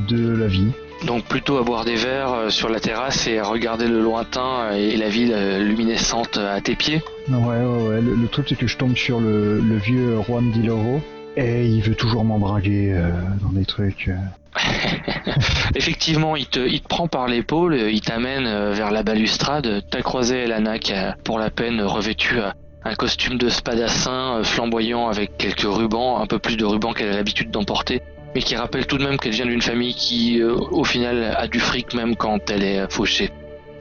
de 0.09 0.35
la 0.35 0.47
vie. 0.47 0.71
donc 1.05 1.25
plutôt 1.25 1.57
à 1.57 1.63
boire 1.63 1.83
des 1.83 1.95
verres 1.95 2.33
euh, 2.33 2.49
sur 2.49 2.69
la 2.69 2.79
terrasse 2.79 3.27
et 3.27 3.37
à 3.39 3.43
regarder 3.43 3.87
le 3.87 4.01
lointain 4.01 4.71
et 4.73 4.95
la 4.95 5.09
ville 5.09 5.33
euh, 5.35 5.59
luminescente 5.59 6.37
à 6.37 6.61
tes 6.61 6.75
pieds? 6.75 7.01
Ouais, 7.29 7.35
ouais, 7.37 7.87
ouais. 7.89 8.01
Le, 8.01 8.15
le 8.15 8.27
truc, 8.27 8.47
c'est 8.49 8.55
que 8.57 8.67
je 8.67 8.77
tombe 8.77 8.95
sur 8.95 9.19
le, 9.19 9.59
le 9.59 9.75
vieux 9.75 10.15
Juan 10.27 10.51
Di 10.51 10.63
Loro 10.63 11.01
et 11.37 11.65
il 11.65 11.81
veut 11.81 11.95
toujours 11.95 12.23
m'embringuer 12.23 12.93
euh, 12.93 13.11
dans 13.41 13.49
des 13.49 13.65
trucs. 13.65 14.09
euh. 14.09 14.17
Effectivement, 15.75 16.35
il 16.35 16.47
te, 16.47 16.87
prend 16.87 17.07
par 17.07 17.27
l'épaule, 17.27 17.73
euh, 17.73 17.91
il 17.91 18.01
t'amène 18.01 18.45
vers 18.71 18.91
la 18.91 19.03
balustrade. 19.03 19.83
T'as 19.89 20.01
croisé 20.01 20.43
Elana 20.43 20.79
qui 20.79 20.93
a 20.93 21.15
pour 21.23 21.39
la 21.39 21.49
peine 21.49 21.81
revêtu 21.81 22.39
euh, 22.39 22.49
un 22.83 22.95
costume 22.95 23.37
de 23.37 23.47
spadassin 23.47 24.41
flamboyant 24.43 25.07
avec 25.07 25.37
quelques 25.37 25.61
rubans, 25.61 26.19
un 26.19 26.25
peu 26.25 26.39
plus 26.39 26.57
de 26.57 26.65
rubans 26.65 26.93
qu'elle 26.93 27.09
a 27.09 27.15
l'habitude 27.15 27.51
d'emporter, 27.51 28.01
mais 28.35 28.41
qui 28.41 28.55
rappelle 28.55 28.87
tout 28.87 28.97
de 28.97 29.03
même 29.03 29.17
qu'elle 29.17 29.33
vient 29.33 29.45
d'une 29.45 29.61
famille 29.61 29.93
qui, 29.93 30.41
au 30.43 30.83
final, 30.83 31.35
a 31.37 31.47
du 31.47 31.59
fric 31.59 31.93
même 31.93 32.15
quand 32.15 32.49
elle 32.49 32.63
est 32.63 32.91
fauchée. 32.91 33.29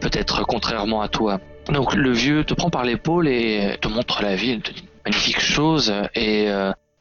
Peut-être 0.01 0.46
contrairement 0.46 1.01
à 1.01 1.09
toi. 1.09 1.40
Donc 1.70 1.94
le 1.94 2.12
vieux 2.12 2.44
te 2.44 2.53
prend 2.53 2.68
par 2.68 2.84
l'épaule 2.84 3.26
et 3.26 3.78
te 3.80 3.88
montre 3.88 4.22
la 4.22 4.36
ville, 4.36 4.61
te 4.61 4.72
magnifique 5.07 5.40
chose 5.40 5.94
et, 6.14 6.51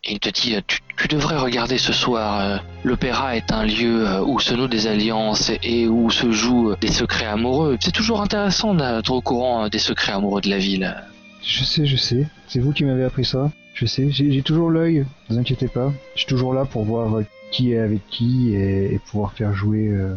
et 0.03 0.13
il 0.13 0.19
te 0.19 0.29
dit 0.29 0.55
euh, 0.55 0.61
tu, 0.65 0.79
tu 0.97 1.07
devrais 1.07 1.37
regarder 1.37 1.77
ce 1.77 1.93
soir. 1.93 2.39
euh, 2.39 2.57
L'opéra 2.83 3.35
est 3.35 3.51
un 3.51 3.65
lieu 3.65 4.07
euh, 4.07 4.21
où 4.21 4.39
se 4.39 4.53
nouent 4.53 4.67
des 4.67 4.87
alliances 4.87 5.51
et 5.63 5.87
où 5.87 6.09
se 6.09 6.31
jouent 6.31 6.75
des 6.79 6.91
secrets 6.91 7.25
amoureux. 7.25 7.77
C'est 7.81 7.91
toujours 7.91 8.21
intéressant 8.21 8.73
d'être 8.73 9.11
au 9.11 9.21
courant 9.21 9.65
euh, 9.65 9.69
des 9.69 9.79
secrets 9.79 10.13
amoureux 10.13 10.41
de 10.41 10.49
la 10.49 10.57
ville. 10.57 10.95
Je 11.43 11.63
sais, 11.63 11.85
je 11.85 11.95
sais. 11.97 12.27
C'est 12.47 12.59
vous 12.59 12.73
qui 12.73 12.83
m'avez 12.83 13.03
appris 13.03 13.25
ça. 13.25 13.51
Je 13.73 13.85
sais, 13.85 14.09
j'ai 14.11 14.41
toujours 14.41 14.69
l'œil, 14.69 14.99
ne 15.29 15.33
vous 15.33 15.39
inquiétez 15.39 15.67
pas. 15.69 15.93
Je 16.15 16.19
suis 16.19 16.27
toujours 16.27 16.53
là 16.53 16.65
pour 16.65 16.83
voir 16.83 17.17
euh, 17.17 17.25
qui 17.51 17.71
est 17.73 17.79
avec 17.79 18.05
qui 18.09 18.53
et, 18.53 18.93
et 18.93 18.99
pouvoir 18.99 19.31
faire 19.33 19.53
jouer 19.53 19.87
euh, 19.87 20.15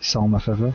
ça 0.00 0.20
en 0.20 0.28
ma 0.28 0.38
faveur. 0.38 0.72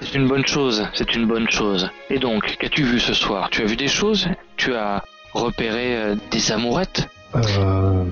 C'est 0.00 0.14
une 0.14 0.28
bonne 0.28 0.46
chose, 0.46 0.86
c'est 0.94 1.14
une 1.14 1.26
bonne 1.26 1.48
chose. 1.50 1.90
Et 2.10 2.18
donc, 2.18 2.56
qu'as-tu 2.58 2.82
vu 2.84 3.00
ce 3.00 3.12
soir? 3.14 3.48
Tu 3.50 3.62
as 3.62 3.64
vu 3.64 3.76
des 3.76 3.88
choses? 3.88 4.28
Tu 4.56 4.74
as 4.74 5.02
repéré 5.32 5.96
euh, 5.96 6.16
des 6.30 6.52
amourettes? 6.52 7.08
Euh. 7.36 8.04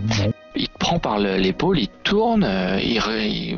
Il 0.54 0.68
te 0.68 0.78
prend 0.78 0.98
par 0.98 1.18
le- 1.18 1.36
l'épaule, 1.36 1.78
il 1.78 1.88
tourne, 1.88 2.44
euh, 2.44 2.78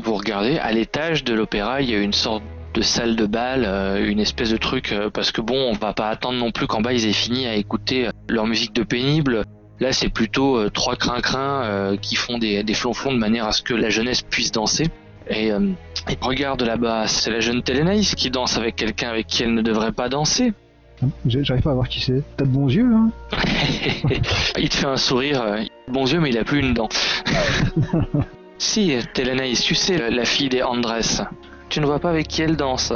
vous 0.03 0.15
regardez, 0.15 0.59
à 0.59 0.71
l'étage 0.73 1.25
de 1.25 1.35
l'opéra, 1.35 1.81
il 1.81 1.91
y 1.91 1.95
a 1.95 1.99
une 1.99 2.13
sorte 2.13 2.43
de 2.75 2.83
salle 2.83 3.17
de 3.17 3.27
bal, 3.27 3.65
euh, 3.67 4.09
une 4.09 4.21
espèce 4.21 4.51
de 4.51 4.57
truc, 4.57 4.95
parce 5.13 5.33
que 5.33 5.41
bon, 5.41 5.57
on 5.57 5.73
va 5.73 5.93
pas 5.93 6.09
attendre 6.09 6.39
non 6.39 6.51
plus 6.53 6.67
qu'en 6.67 6.81
bas 6.81 6.93
ils 6.93 7.07
aient 7.09 7.13
fini 7.13 7.47
à 7.47 7.55
écouter 7.55 8.09
leur 8.29 8.47
musique 8.47 8.73
de 8.75 8.83
pénible. 8.85 9.43
Là, 9.81 9.93
c'est 9.93 10.09
plutôt 10.09 10.71
trois 10.71 10.95
crin-crins 10.95 11.63
euh, 11.65 11.97
qui 11.97 12.15
font 12.15 12.39
des, 12.39 12.65
flonflons 12.75 13.13
de 13.13 13.19
manière 13.19 13.47
à 13.47 13.53
ce 13.53 13.63
que 13.63 13.75
la 13.75 13.91
jeunesse 13.91 14.23
puisse 14.23 14.53
danser. 14.53 14.87
Et, 15.29 15.49
et 15.49 16.19
regarde 16.21 16.63
là-bas, 16.63 17.09
c'est 17.09 17.31
la 17.31 17.41
jeune 17.41 17.63
Télénaïs 17.63 18.15
qui 18.15 18.31
danse 18.31 18.57
avec 18.57 18.77
quelqu'un 18.77 19.09
avec 19.09 19.27
qui 19.27 19.43
elle 19.43 19.55
ne 19.55 19.63
devrait 19.63 19.93
pas 19.93 20.09
danser. 20.09 20.53
Hein, 21.05 21.11
J'arrive 21.27 21.63
pas 21.63 21.71
à 21.71 21.75
voir 21.75 21.89
qui 21.89 22.01
c'est. 22.01 22.23
T'as 22.37 22.45
de 22.45 22.51
bons 22.51 22.69
yeux, 22.69 22.93
hein 22.95 23.11
il 24.59 24.69
te 24.69 24.77
fait 24.77 24.87
un 24.87 24.97
sourire, 24.97 25.43
euh, 25.43 25.63
bons 25.89 26.11
yeux, 26.11 26.21
mais 26.21 26.31
il 26.31 26.39
a 26.39 26.45
plus 26.45 26.61
une 26.61 26.75
dent. 26.75 26.89
si, 28.59 28.97
Télénaïs, 29.15 29.61
tu 29.61 29.75
sais, 29.75 30.11
la, 30.11 30.25
fille 30.25 30.49
des 30.49 30.63
Andrés, 30.63 31.01
tu 31.69 31.81
ne 31.81 31.87
vois 31.87 31.99
pas 31.99 32.11
avec 32.11 32.29
qui 32.29 32.43
elle 32.43 32.57
danse. 32.57 32.93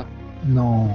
Non. 0.46 0.88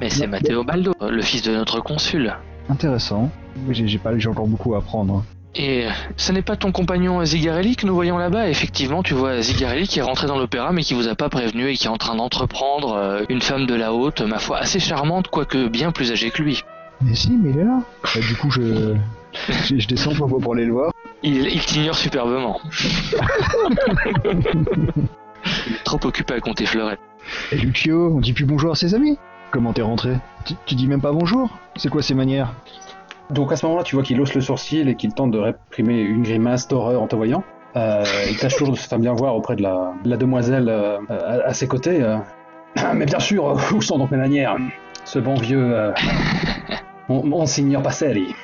Mais 0.00 0.10
c'est. 0.10 0.26
Matteo 0.26 0.64
Baldo, 0.64 0.94
le 1.00 1.22
fils 1.22 1.42
de 1.42 1.52
notre 1.52 1.80
consul. 1.80 2.34
Intéressant. 2.68 3.30
J'ai 3.70 3.86
j'ai 3.86 3.98
pas, 3.98 4.16
j'ai 4.18 4.28
encore 4.28 4.46
beaucoup 4.46 4.74
à 4.74 4.78
apprendre. 4.78 5.24
Et 5.54 5.86
ce 6.16 6.32
n'est 6.32 6.40
pas 6.42 6.56
ton 6.56 6.72
compagnon 6.72 7.22
Zigarelli 7.24 7.76
que 7.76 7.86
nous 7.86 7.94
voyons 7.94 8.16
là-bas. 8.16 8.48
Effectivement, 8.48 9.02
tu 9.02 9.12
vois 9.12 9.42
Zigarelli 9.42 9.86
qui 9.86 9.98
est 9.98 10.02
rentré 10.02 10.26
dans 10.26 10.38
l'opéra 10.38 10.72
mais 10.72 10.82
qui 10.82 10.94
vous 10.94 11.08
a 11.08 11.14
pas 11.14 11.28
prévenu 11.28 11.68
et 11.68 11.74
qui 11.76 11.86
est 11.86 11.90
en 11.90 11.98
train 11.98 12.14
d'entreprendre 12.14 12.94
euh, 12.94 13.24
une 13.28 13.42
femme 13.42 13.66
de 13.66 13.74
la 13.74 13.92
haute, 13.92 14.22
ma 14.22 14.38
foi, 14.38 14.58
assez 14.58 14.80
charmante, 14.80 15.28
quoique 15.28 15.68
bien 15.68 15.92
plus 15.92 16.10
âgée 16.10 16.30
que 16.30 16.42
lui. 16.42 16.62
Mais 17.02 17.14
si, 17.14 17.32
mais 17.32 17.50
il 17.50 17.58
est 17.58 17.64
là. 17.64 17.80
Bah, 18.02 18.20
du 18.20 18.34
coup, 18.36 18.50
je, 18.50 18.94
je, 19.64 19.78
je 19.78 19.88
descends 19.88 20.14
pour, 20.14 20.28
pour 20.40 20.54
aller 20.54 20.64
le 20.64 20.72
voir. 20.72 20.92
Il, 21.22 21.46
il 21.46 21.60
t'ignore 21.60 21.96
superbement. 21.96 22.60
Il 25.66 25.74
est 25.74 25.84
trop 25.84 26.00
occupé 26.04 26.34
à 26.34 26.40
compter 26.40 26.64
fleurettes. 26.64 27.00
Et 27.50 27.56
Lucio, 27.56 28.14
on 28.14 28.20
dit 28.20 28.32
plus 28.32 28.46
bonjour 28.46 28.72
à 28.72 28.74
ses 28.74 28.94
amis. 28.94 29.18
Comment 29.50 29.74
t'es 29.74 29.82
rentré? 29.82 30.16
Tu, 30.46 30.54
tu 30.64 30.74
dis 30.76 30.86
même 30.88 31.02
pas 31.02 31.12
bonjour? 31.12 31.50
C'est 31.76 31.90
quoi 31.90 32.00
ces 32.00 32.14
manières? 32.14 32.54
Donc 33.32 33.50
à 33.52 33.56
ce 33.56 33.64
moment-là, 33.66 33.84
tu 33.84 33.94
vois 33.96 34.04
qu'il 34.04 34.20
hausse 34.20 34.34
le 34.34 34.40
sourcil 34.40 34.88
et 34.88 34.94
qu'il 34.94 35.12
tente 35.14 35.30
de 35.30 35.38
réprimer 35.38 36.00
une 36.00 36.22
grimace 36.22 36.68
d'horreur 36.68 37.00
en 37.02 37.06
te 37.06 37.16
voyant. 37.16 37.42
Euh, 37.76 38.04
il 38.28 38.36
tâche 38.36 38.54
toujours 38.56 38.74
de 38.74 38.78
se 38.78 38.86
faire 38.86 38.98
bien 38.98 39.14
voir 39.14 39.34
auprès 39.34 39.56
de 39.56 39.62
la, 39.62 39.94
la 40.04 40.16
demoiselle 40.18 40.68
euh, 40.68 40.98
à, 41.08 41.48
à 41.48 41.54
ses 41.54 41.66
côtés. 41.66 42.02
euh. 42.02 42.18
Ah, 42.76 42.92
Mais 42.94 43.06
bien 43.06 43.18
sûr, 43.20 43.56
où 43.74 43.80
sont 43.80 43.98
donc 43.98 44.10
mes 44.10 44.18
manières? 44.18 44.56
Ce 45.04 45.18
bon 45.18 45.34
vieux... 45.34 45.74
Euh... 45.74 45.92
Mon- 47.08 47.24
Monseigneur 47.24 47.82
Passelli. 47.82 48.34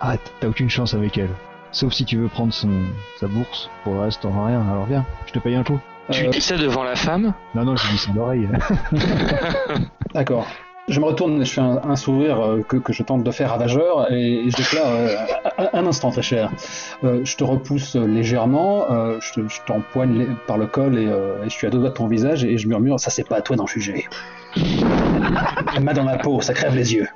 Ah, 0.00 0.14
t'as 0.40 0.48
aucune 0.48 0.68
chance 0.70 0.94
avec 0.94 1.16
elle. 1.18 1.30
Sauf 1.72 1.92
si 1.92 2.04
tu 2.04 2.16
veux 2.18 2.28
prendre 2.28 2.52
son 2.52 2.70
sa 3.18 3.26
bourse. 3.26 3.70
Pour 3.84 3.94
le 3.94 4.00
reste, 4.00 4.20
t'en 4.22 4.42
as 4.44 4.46
rien. 4.48 4.62
Alors 4.70 4.84
viens, 4.86 5.04
je 5.26 5.32
te 5.32 5.38
paye 5.38 5.54
un 5.56 5.64
coup. 5.64 5.78
Tu 6.10 6.26
Euh, 6.26 6.30
dis 6.30 6.40
ça 6.40 6.56
devant 6.56 6.84
la 6.84 6.94
femme? 6.96 7.34
Non, 7.54 7.64
non, 7.64 7.76
je 7.76 7.90
dis 7.90 7.98
ça 7.98 8.12
d'oreille. 8.12 8.48
D'accord. 10.14 10.46
Je 10.88 11.00
me 11.00 11.04
retourne 11.04 11.42
et 11.42 11.44
je 11.44 11.52
fais 11.52 11.60
un, 11.60 11.80
un 11.84 11.96
sourire 11.96 12.40
euh, 12.40 12.62
que, 12.66 12.76
que 12.78 12.92
je 12.94 13.02
tente 13.02 13.22
de 13.22 13.30
faire 13.30 13.50
ravageur 13.50 14.10
et, 14.10 14.46
et 14.46 14.50
je 14.50 14.56
déclare 14.56 14.86
euh, 14.86 15.08
un, 15.58 15.68
un 15.80 15.86
instant 15.86 16.10
très 16.10 16.22
cher. 16.22 16.50
Euh, 17.04 17.20
je 17.24 17.36
te 17.36 17.44
repousse 17.44 17.94
légèrement, 17.94 18.86
je 19.20 19.32
te- 19.34 19.48
je 19.48 19.60
t'empoigne 19.66 20.26
par 20.46 20.56
le 20.58 20.66
col 20.66 20.98
et, 20.98 21.04
et 21.04 21.44
je 21.44 21.50
suis 21.50 21.66
à 21.66 21.70
deux 21.70 21.78
doigts 21.78 21.90
de 21.90 21.94
ton 21.94 22.06
visage 22.08 22.44
et 22.44 22.56
je 22.56 22.66
murmure 22.68 22.98
ça 23.00 23.10
c'est 23.10 23.28
pas 23.28 23.36
à 23.36 23.42
toi 23.42 23.56
d'en 23.56 23.66
juger. 23.66 24.06
Main 25.80 25.92
dans 25.92 26.04
la 26.04 26.16
peau, 26.18 26.40
ça 26.40 26.54
crève 26.54 26.74
les 26.74 26.94
yeux. 26.94 27.08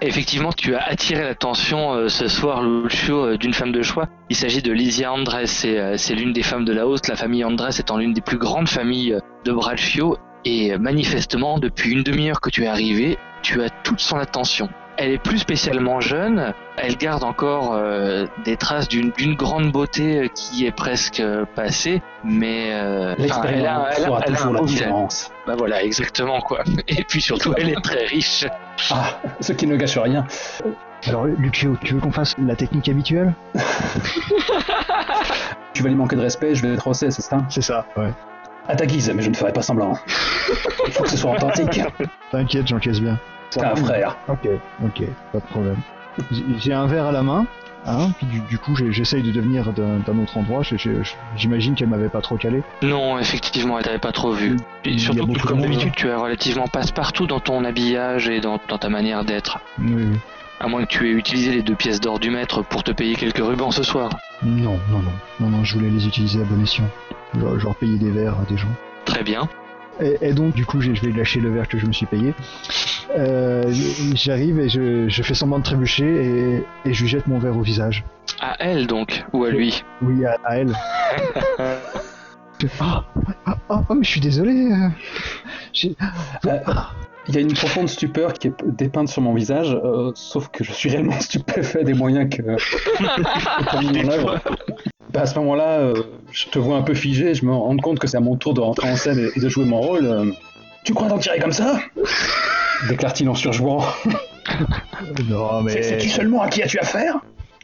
Effectivement, 0.00 0.52
tu 0.52 0.76
as 0.76 0.82
attiré 0.84 1.24
l'attention 1.24 1.92
euh, 1.92 2.08
ce 2.08 2.28
soir, 2.28 2.62
Lucio, 2.62 3.16
euh, 3.32 3.36
d'une 3.36 3.52
femme 3.52 3.72
de 3.72 3.82
choix. 3.82 4.06
Il 4.30 4.36
s'agit 4.36 4.62
de 4.62 4.70
Lysia 4.70 5.12
Andrés. 5.12 5.46
C'est, 5.46 5.76
euh, 5.76 5.96
c'est 5.96 6.14
l'une 6.14 6.32
des 6.32 6.44
femmes 6.44 6.64
de 6.64 6.72
la 6.72 6.86
host, 6.86 7.08
la 7.08 7.16
famille 7.16 7.42
Andrés 7.44 7.72
étant 7.80 7.96
l'une 7.96 8.12
des 8.12 8.20
plus 8.20 8.38
grandes 8.38 8.68
familles 8.68 9.18
de 9.44 9.52
Braccio. 9.52 10.16
Et 10.44 10.76
manifestement, 10.78 11.58
depuis 11.58 11.92
une 11.92 12.02
demi-heure 12.02 12.40
que 12.40 12.50
tu 12.50 12.64
es 12.64 12.68
arrivé, 12.68 13.18
tu 13.42 13.62
as 13.62 13.70
toute 13.70 14.00
son 14.00 14.16
attention. 14.18 14.68
Elle 14.96 15.12
est 15.12 15.22
plus 15.22 15.38
spécialement 15.38 16.00
jeune. 16.00 16.52
Elle 16.76 16.96
garde 16.96 17.22
encore 17.22 17.72
euh, 17.74 18.26
des 18.44 18.56
traces 18.56 18.88
d'une, 18.88 19.12
grande 19.36 19.70
beauté 19.70 20.22
euh, 20.24 20.28
qui 20.28 20.66
est 20.66 20.72
presque 20.72 21.20
euh, 21.20 21.44
passée, 21.54 22.02
mais 22.24 22.70
euh, 22.72 23.14
elle 23.16 23.22
a, 23.22 23.24
L'expérience 23.24 23.86
elle 23.96 24.04
a- 24.04 24.06
fera 24.06 24.20
elle 24.26 24.32
a 24.32 24.36
toujours 24.36 24.50
un 24.50 24.54
la 24.54 24.58
beau 24.60 24.66
visage. 24.66 24.80
différence. 24.86 25.30
Bah 25.46 25.54
voilà, 25.56 25.84
exactement 25.84 26.40
quoi. 26.40 26.64
Et 26.88 27.04
puis 27.04 27.20
surtout, 27.20 27.54
elle 27.56 27.68
est 27.70 27.80
très 27.80 28.06
riche. 28.06 28.44
Ah, 28.90 29.20
ce 29.40 29.52
qui 29.52 29.68
ne 29.68 29.76
gâche 29.76 29.98
rien. 29.98 30.26
Alors, 31.06 31.26
Lucio, 31.26 31.76
tu 31.84 31.94
veux 31.94 32.00
qu'on 32.00 32.10
fasse 32.10 32.34
la 32.44 32.56
technique 32.56 32.88
habituelle? 32.88 33.32
Tu 35.74 35.84
vas 35.84 35.90
lui 35.90 35.96
manquer 35.96 36.16
de 36.16 36.22
respect, 36.22 36.56
je 36.56 36.66
vais 36.66 36.76
rosser, 36.76 37.12
c'est 37.12 37.22
ça? 37.22 37.38
C'est 37.48 37.62
ça, 37.62 37.86
ouais. 37.96 38.10
À 38.68 38.76
ta 38.76 38.84
guise, 38.86 39.10
mais 39.14 39.22
je 39.22 39.30
ne 39.30 39.34
ferai 39.34 39.52
pas 39.52 39.62
semblant. 39.62 39.94
Il 40.86 40.92
faut 40.92 41.02
que 41.04 41.08
ce 41.10 41.16
soit 41.16 41.32
authentique. 41.32 41.80
T'inquiète, 42.30 42.66
j'encaisse 42.68 43.00
bien. 43.00 43.18
C'est 43.50 43.64
un 43.64 43.74
frère. 43.76 44.16
Ok, 44.28 44.46
ok, 44.84 45.02
pas 45.32 45.38
de 45.38 45.44
problème. 45.46 45.76
J'ai- 46.58 46.72
un 46.74 46.86
verre 46.86 47.06
à 47.06 47.12
la 47.12 47.22
main, 47.22 47.46
hein, 47.86 48.10
puis 48.18 48.26
du, 48.26 48.40
du 48.40 48.58
coup 48.58 48.74
j'essaye 48.76 49.22
de 49.22 49.30
devenir 49.30 49.72
d'un 49.72 50.18
autre 50.20 50.36
endroit. 50.36 50.62
J'imagine 51.36 51.74
qu'elle 51.76 51.88
m'avait 51.88 52.08
pas 52.10 52.20
trop 52.20 52.36
calé. 52.36 52.62
Non, 52.82 53.18
effectivement, 53.18 53.78
elle 53.78 53.84
t'avait 53.84 53.98
pas 53.98 54.12
trop 54.12 54.32
vu. 54.32 54.56
Et 54.84 54.98
surtout 54.98 55.32
comme 55.46 55.62
d'habitude, 55.62 55.94
tu 55.96 56.08
es 56.08 56.14
relativement 56.14 56.66
passe-partout 56.66 57.26
dans 57.26 57.40
ton 57.40 57.64
habillage 57.64 58.28
et 58.28 58.40
dans, 58.40 58.60
dans 58.68 58.78
ta 58.78 58.90
manière 58.90 59.24
d'être. 59.24 59.60
Oui, 59.78 59.92
oui. 59.96 60.18
À 60.60 60.66
moins 60.66 60.84
que 60.84 60.88
tu 60.88 61.08
aies 61.08 61.12
utilisé 61.12 61.52
les 61.52 61.62
deux 61.62 61.74
pièces 61.76 62.00
d'or 62.00 62.18
du 62.18 62.30
maître 62.30 62.62
pour 62.62 62.82
te 62.82 62.90
payer 62.90 63.14
quelques 63.14 63.38
rubans 63.38 63.70
ce 63.70 63.82
soir. 63.84 64.10
Non, 64.42 64.78
non, 64.90 64.98
non, 64.98 65.12
non, 65.40 65.48
non, 65.50 65.64
je 65.64 65.74
voulais 65.74 65.90
les 65.90 66.06
utiliser 66.06 66.40
à 66.40 66.44
bon 66.44 66.60
escient. 66.62 66.88
Genre, 67.38 67.58
genre 67.60 67.76
payer 67.76 67.96
des 67.98 68.10
verres 68.10 68.36
à 68.40 68.44
des 68.50 68.56
gens. 68.56 68.68
Très 69.04 69.22
bien. 69.22 69.48
Et, 70.00 70.16
et 70.20 70.32
donc, 70.32 70.54
du 70.54 70.64
coup, 70.66 70.80
j'ai- 70.80 70.94
je 70.94 71.04
vais 71.04 71.12
lâcher 71.12 71.40
le 71.40 71.50
verre 71.52 71.68
que 71.68 71.78
je 71.78 71.86
me 71.86 71.92
suis 71.92 72.06
payé. 72.06 72.34
Euh, 73.16 73.72
J'arrive 74.14 74.58
et 74.60 74.68
je, 74.68 75.08
je 75.08 75.22
fais 75.22 75.34
semblant 75.34 75.58
de 75.58 75.64
trébucher 75.64 76.04
et, 76.06 76.64
et 76.88 76.92
je 76.94 77.02
lui 77.02 77.08
jette 77.08 77.26
mon 77.28 77.38
verre 77.38 77.56
au 77.56 77.62
visage. 77.62 78.04
À 78.40 78.56
elle 78.60 78.86
donc, 78.86 79.24
ou 79.32 79.44
à 79.44 79.50
lui? 79.50 79.82
Oui, 80.02 80.24
à, 80.26 80.36
à 80.44 80.56
elle. 80.56 80.72
Ah, 82.80 83.04
ah, 83.46 83.56
ah, 83.70 83.82
oh, 83.88 83.94
mais 83.94 84.02
je 84.02 84.10
suis 84.10 84.20
désolé. 84.20 84.72
euh. 84.72 84.88
Il 87.28 87.34
y 87.34 87.38
a 87.38 87.40
une 87.42 87.52
profonde 87.52 87.88
stupeur 87.88 88.32
qui 88.32 88.48
est 88.48 88.52
dépeinte 88.64 89.08
sur 89.08 89.20
mon 89.22 89.34
visage, 89.34 89.76
euh, 89.84 90.12
sauf 90.14 90.48
que 90.48 90.64
je 90.64 90.72
suis 90.72 90.88
réellement 90.88 91.12
stupéfait 91.20 91.84
des 91.84 91.92
moyens 91.94 92.28
que 92.34 92.42
mis 92.42 94.04
en 94.04 94.08
œuvre. 94.10 94.40
Bah, 95.12 95.20
à 95.22 95.26
ce 95.26 95.38
moment-là, 95.38 95.78
euh, 95.80 95.94
je 96.32 96.46
te 96.46 96.58
vois 96.58 96.76
un 96.76 96.82
peu 96.82 96.94
figé, 96.94 97.34
je 97.34 97.44
me 97.44 97.52
rends 97.52 97.76
compte 97.76 97.98
que 97.98 98.06
c'est 98.06 98.16
à 98.16 98.20
mon 98.20 98.36
tour 98.36 98.54
de 98.54 98.60
rentrer 98.60 98.90
en 98.90 98.96
scène 98.96 99.18
et- 99.18 99.38
et 99.38 99.40
de 99.40 99.48
jouer 99.48 99.64
mon 99.64 99.80
rôle. 99.80 100.06
euh. 100.06 100.24
Tu 100.84 100.94
crois 100.94 101.08
t'en 101.08 101.18
tirer 101.18 101.38
comme 101.38 101.52
ça? 101.52 101.78
Déclare-t-il 102.88 103.28
en 103.28 103.34
surjouant. 103.34 103.82
Non, 105.28 105.62
mais 105.62 105.72
C'est- 105.72 105.82
Sais-tu 105.82 106.08
seulement 106.08 106.40
à 106.42 106.48
qui 106.48 106.62
as-tu 106.62 106.78
affaire? 106.78 107.16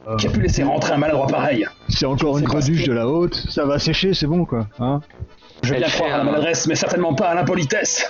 Euh, 0.06 0.16
Qui 0.16 0.26
a 0.26 0.30
pu 0.30 0.40
laisser 0.40 0.62
rentrer 0.62 0.92
un 0.92 0.98
maladroit 0.98 1.26
pareil? 1.26 1.66
C'est 1.88 2.04
encore 2.04 2.36
une 2.38 2.44
greduche 2.44 2.84
de 2.84 2.92
la 2.92 3.08
haute. 3.08 3.34
Ça 3.48 3.64
va 3.64 3.78
sécher, 3.78 4.12
c'est 4.12 4.26
bon 4.26 4.44
quoi. 4.44 4.66
Hein? 4.78 5.00
Je 5.62 5.70
veux 5.70 5.74
Elle 5.76 5.80
bien 5.80 5.88
fait 5.88 5.96
croire 5.98 6.14
à 6.14 6.18
la 6.18 6.24
maladresse, 6.24 6.66
mais 6.66 6.74
certainement 6.74 7.14
pas 7.14 7.28
à 7.28 7.34
l'impolitesse. 7.34 8.06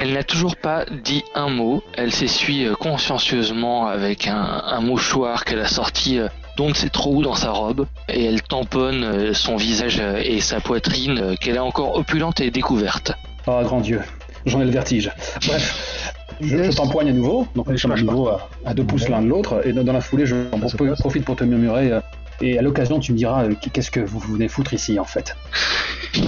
Elle 0.00 0.12
n'a 0.12 0.22
toujours 0.22 0.54
pas 0.54 0.84
dit 1.02 1.24
un 1.34 1.48
mot. 1.48 1.82
Elle 1.96 2.12
s'essuie 2.12 2.64
euh, 2.64 2.74
consciencieusement 2.74 3.88
avec 3.88 4.28
un, 4.28 4.62
un 4.64 4.80
mouchoir 4.80 5.44
qu'elle 5.44 5.58
a 5.58 5.66
sorti 5.66 6.20
euh, 6.20 6.28
d'on 6.56 6.68
ne 6.68 6.74
sait 6.74 6.88
trop 6.88 7.16
où 7.16 7.22
dans 7.22 7.34
sa 7.34 7.50
robe. 7.50 7.84
Et 8.08 8.24
elle 8.24 8.40
tamponne 8.42 9.02
euh, 9.02 9.34
son 9.34 9.56
visage 9.56 9.98
euh, 10.00 10.22
et 10.22 10.40
sa 10.40 10.60
poitrine 10.60 11.36
qu'elle 11.40 11.58
a 11.58 11.64
encore 11.64 11.96
opulente 11.96 12.40
et 12.40 12.52
découverte. 12.52 13.12
Oh 13.48 13.60
grand 13.64 13.80
Dieu, 13.80 14.00
j'en 14.46 14.60
ai 14.60 14.64
le 14.66 14.70
vertige. 14.70 15.10
Bref, 15.44 16.14
je, 16.40 16.76
t'empoigne 16.76 17.08
à 17.08 17.12
nouveau, 17.12 17.48
donc 17.56 17.66
nous 17.66 17.78
sommes 17.78 17.92
à 17.92 17.96
nouveau 17.96 18.28
à, 18.28 18.48
à 18.64 18.74
deux 18.74 18.84
pouces 18.84 19.08
l'un 19.08 19.22
de 19.22 19.26
l'autre, 19.26 19.66
et 19.66 19.72
dans, 19.72 19.82
dans 19.82 19.92
la 19.92 20.00
foulée, 20.00 20.26
je 20.26 20.36
profite 21.00 21.24
pour 21.24 21.34
te 21.34 21.42
murmurer, 21.42 21.90
euh, 21.90 22.00
et 22.40 22.58
à 22.58 22.62
l'occasion, 22.62 22.98
tu 23.00 23.12
me 23.12 23.16
diras 23.18 23.44
euh, 23.44 23.54
qu'est-ce 23.72 23.90
que 23.90 24.00
vous 24.00 24.18
venez 24.20 24.48
foutre 24.48 24.72
ici 24.74 24.98
en 24.98 25.04
fait. 25.04 25.36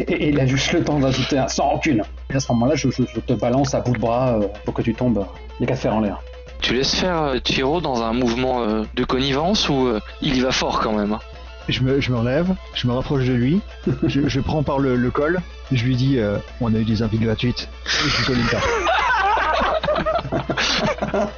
et, 0.00 0.12
et 0.12 0.28
il 0.30 0.40
a 0.40 0.46
juste 0.46 0.72
le 0.72 0.82
temps 0.82 0.98
d'ajouter 0.98 1.38
un 1.38 1.48
sans 1.48 1.64
rancune. 1.70 2.02
Et 2.32 2.36
à 2.36 2.40
ce 2.40 2.50
moment-là, 2.52 2.74
je, 2.74 2.90
je- 2.90 3.02
je 3.14 3.20
te 3.20 3.32
balance 3.34 3.74
à 3.74 3.80
bout 3.80 3.92
de 3.92 3.98
bras 4.00 4.34
euh, 4.38 4.46
pour 4.64 4.74
que 4.74 4.82
tu 4.82 4.94
tombes 4.94 5.18
euh, 5.18 5.24
les 5.60 5.66
quatre 5.66 5.80
fers 5.80 5.94
en 5.94 6.00
l'air. 6.00 6.20
Tu 6.60 6.74
laisses 6.74 6.94
faire 6.94 7.22
euh, 7.22 7.38
Tiro 7.38 7.80
dans 7.80 8.02
un 8.02 8.12
mouvement 8.12 8.62
euh, 8.62 8.82
de 8.94 9.04
connivence 9.04 9.68
ou 9.68 9.86
euh, 9.86 10.00
il 10.22 10.36
y 10.36 10.40
va 10.40 10.52
fort 10.52 10.80
quand 10.80 10.92
même 10.92 11.12
hein? 11.12 11.20
Je, 11.68 11.82
me, 11.82 12.00
je 12.00 12.10
me 12.10 12.18
relève, 12.18 12.48
je 12.74 12.86
me 12.88 12.92
rapproche 12.92 13.26
de 13.26 13.32
lui, 13.32 13.60
je, 14.04 14.26
je 14.28 14.40
prends 14.40 14.62
par 14.64 14.78
le, 14.80 14.96
le 14.96 15.10
col, 15.12 15.38
je 15.70 15.84
lui 15.84 15.94
dis 15.94 16.18
euh, 16.18 16.36
On 16.60 16.74
a 16.74 16.78
eu 16.78 16.84
des 16.84 17.02
invites 17.02 17.20
gratuites. 17.20 17.68
Et 17.86 18.08
je 18.08 18.16
lui 18.18 18.24
colle 18.24 18.38
une 18.38 18.46
tarte. 18.48 18.68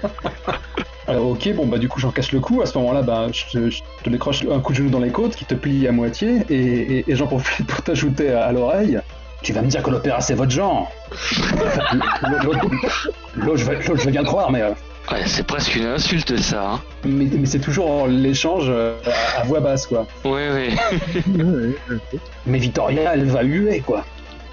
Alors, 1.13 1.29
ok, 1.29 1.53
bon 1.55 1.67
bah 1.67 1.77
du 1.77 1.89
coup 1.89 2.01
j'en 2.01 2.11
casse 2.11 2.33
le 2.33 2.41
cou. 2.41 2.63
À 2.63 2.67
ce 2.67 2.79
moment-là, 2.79 3.03
bah, 3.03 3.27
je, 3.31 3.45
te- 3.53 3.69
je 3.71 3.83
te 4.03 4.09
décroche 4.09 4.45
un 4.51 4.61
coup 4.61 4.73
de 4.73 4.79
genou 4.79 4.89
dans 4.89 4.99
les 4.99 5.11
côtes 5.11 5.37
qui 5.37 5.45
te 5.45 5.55
plie 5.55 5.87
à 5.87 5.93
moitié 5.93 6.39
et, 6.49 6.55
et- 7.01 7.05
et 7.11 7.17
j'en 7.17 7.27
profite 7.27 7.67
pour 7.67 7.83
t'ajouter 7.83 8.31
à, 8.33 8.47
à 8.47 8.53
l'oreille. 8.53 8.99
Tu 9.43 9.53
vas 9.53 9.61
me 9.61 9.67
dire 9.67 9.83
que 9.83 9.91
l'opéra 9.91 10.23
c'est 10.23 10.33
votre 10.35 10.53
genre. 10.53 10.91
L'autre, 13.35 13.57
je 13.59 13.65
je 13.97 14.05
vais 14.05 14.11
bien 14.11 14.23
le 14.23 14.27
croire, 14.27 14.51
mais, 14.51 14.63
euh, 14.63 14.71
Ouais, 15.11 15.27
c'est 15.27 15.43
presque 15.47 15.75
une 15.75 15.85
insulte 15.87 16.37
ça. 16.39 16.63
Hein 16.75 16.81
mais, 17.05 17.27
mais 17.37 17.45
c'est 17.47 17.59
toujours 17.59 18.07
l'échange 18.07 18.67
euh, 18.69 18.95
à, 19.37 19.41
à 19.41 19.45
voix 19.45 19.61
basse 19.61 19.87
quoi. 19.87 20.07
ouais, 20.25 20.49
ouais. 20.51 20.71
Mais 22.47 22.59
Victoria, 22.59 23.13
elle 23.15 23.25
va 23.27 23.43
huer 23.43 23.81
quoi. 23.81 24.05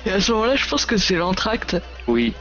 Et 0.06 0.12
à 0.12 0.20
ce 0.20 0.32
moment-là, 0.34 0.56
je 0.56 0.68
pense 0.68 0.86
que 0.86 0.98
c'est 0.98 1.16
l'entracte. 1.16 1.78
Oui. 2.08 2.34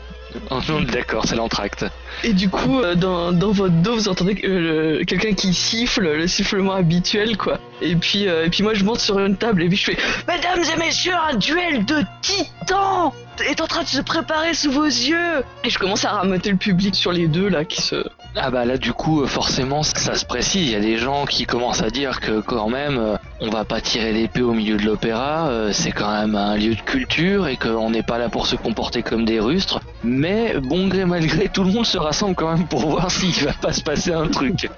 Oh, 0.50 0.58
non, 0.68 0.80
D'accord, 0.82 1.24
c'est 1.26 1.36
l'entracte. 1.36 1.84
Et 2.24 2.32
du 2.32 2.48
coup, 2.48 2.80
euh, 2.80 2.94
dans, 2.94 3.32
dans 3.32 3.52
votre 3.52 3.74
dos, 3.74 3.94
vous 3.94 4.08
entendez 4.08 4.40
euh, 4.44 5.04
quelqu'un 5.04 5.34
qui 5.34 5.54
siffle, 5.54 6.02
le 6.02 6.26
sifflement 6.26 6.72
habituel, 6.72 7.36
quoi. 7.36 7.58
Et 7.80 7.94
puis, 7.94 8.26
euh, 8.26 8.46
et 8.46 8.50
puis 8.50 8.62
moi, 8.62 8.74
je 8.74 8.84
monte 8.84 8.98
sur 8.98 9.18
une 9.18 9.36
table 9.36 9.62
et 9.62 9.68
puis 9.68 9.76
je 9.76 9.84
fais 9.84 9.96
Mesdames 10.26 10.64
et 10.64 10.78
messieurs, 10.78 11.14
un 11.30 11.36
duel 11.36 11.84
de 11.84 12.02
titans 12.20 13.12
est 13.48 13.60
en 13.60 13.68
train 13.68 13.84
de 13.84 13.88
se 13.88 14.00
préparer 14.00 14.52
sous 14.52 14.72
vos 14.72 14.84
yeux 14.84 15.44
Et 15.62 15.70
je 15.70 15.78
commence 15.78 16.04
à 16.04 16.10
rameuter 16.10 16.50
le 16.50 16.56
public 16.56 16.96
sur 16.96 17.12
les 17.12 17.28
deux, 17.28 17.48
là, 17.48 17.64
qui 17.64 17.80
se... 17.80 18.04
Ah 18.34 18.50
bah 18.50 18.64
là 18.64 18.76
du 18.76 18.92
coup 18.92 19.26
forcément 19.26 19.82
ça 19.82 20.14
se 20.14 20.24
précise, 20.24 20.68
il 20.68 20.70
y 20.70 20.76
a 20.76 20.80
des 20.80 20.98
gens 20.98 21.24
qui 21.24 21.44
commencent 21.44 21.82
à 21.82 21.90
dire 21.90 22.20
que 22.20 22.40
quand 22.40 22.68
même 22.68 23.18
on 23.40 23.48
va 23.48 23.64
pas 23.64 23.80
tirer 23.80 24.12
l'épée 24.12 24.42
au 24.42 24.52
milieu 24.52 24.76
de 24.76 24.84
l'opéra, 24.84 25.50
c'est 25.72 25.90
quand 25.90 26.12
même 26.12 26.36
un 26.36 26.56
lieu 26.56 26.74
de 26.74 26.80
culture 26.80 27.48
et 27.48 27.56
qu'on 27.56 27.90
n'est 27.90 28.02
pas 28.02 28.18
là 28.18 28.28
pour 28.28 28.46
se 28.46 28.54
comporter 28.54 29.02
comme 29.02 29.24
des 29.24 29.40
rustres, 29.40 29.80
mais 30.04 30.17
bon 30.62 30.88
gré 30.88 31.04
mal 31.04 31.26
gré 31.26 31.48
tout 31.52 31.64
le 31.64 31.72
monde 31.72 31.86
se 31.86 31.98
rassemble 31.98 32.34
quand 32.34 32.52
même 32.52 32.66
pour 32.66 32.80
voir 32.80 33.10
s'il 33.10 33.44
va 33.44 33.52
pas 33.60 33.72
se 33.72 33.82
passer 33.82 34.12
un 34.12 34.28
truc. 34.28 34.68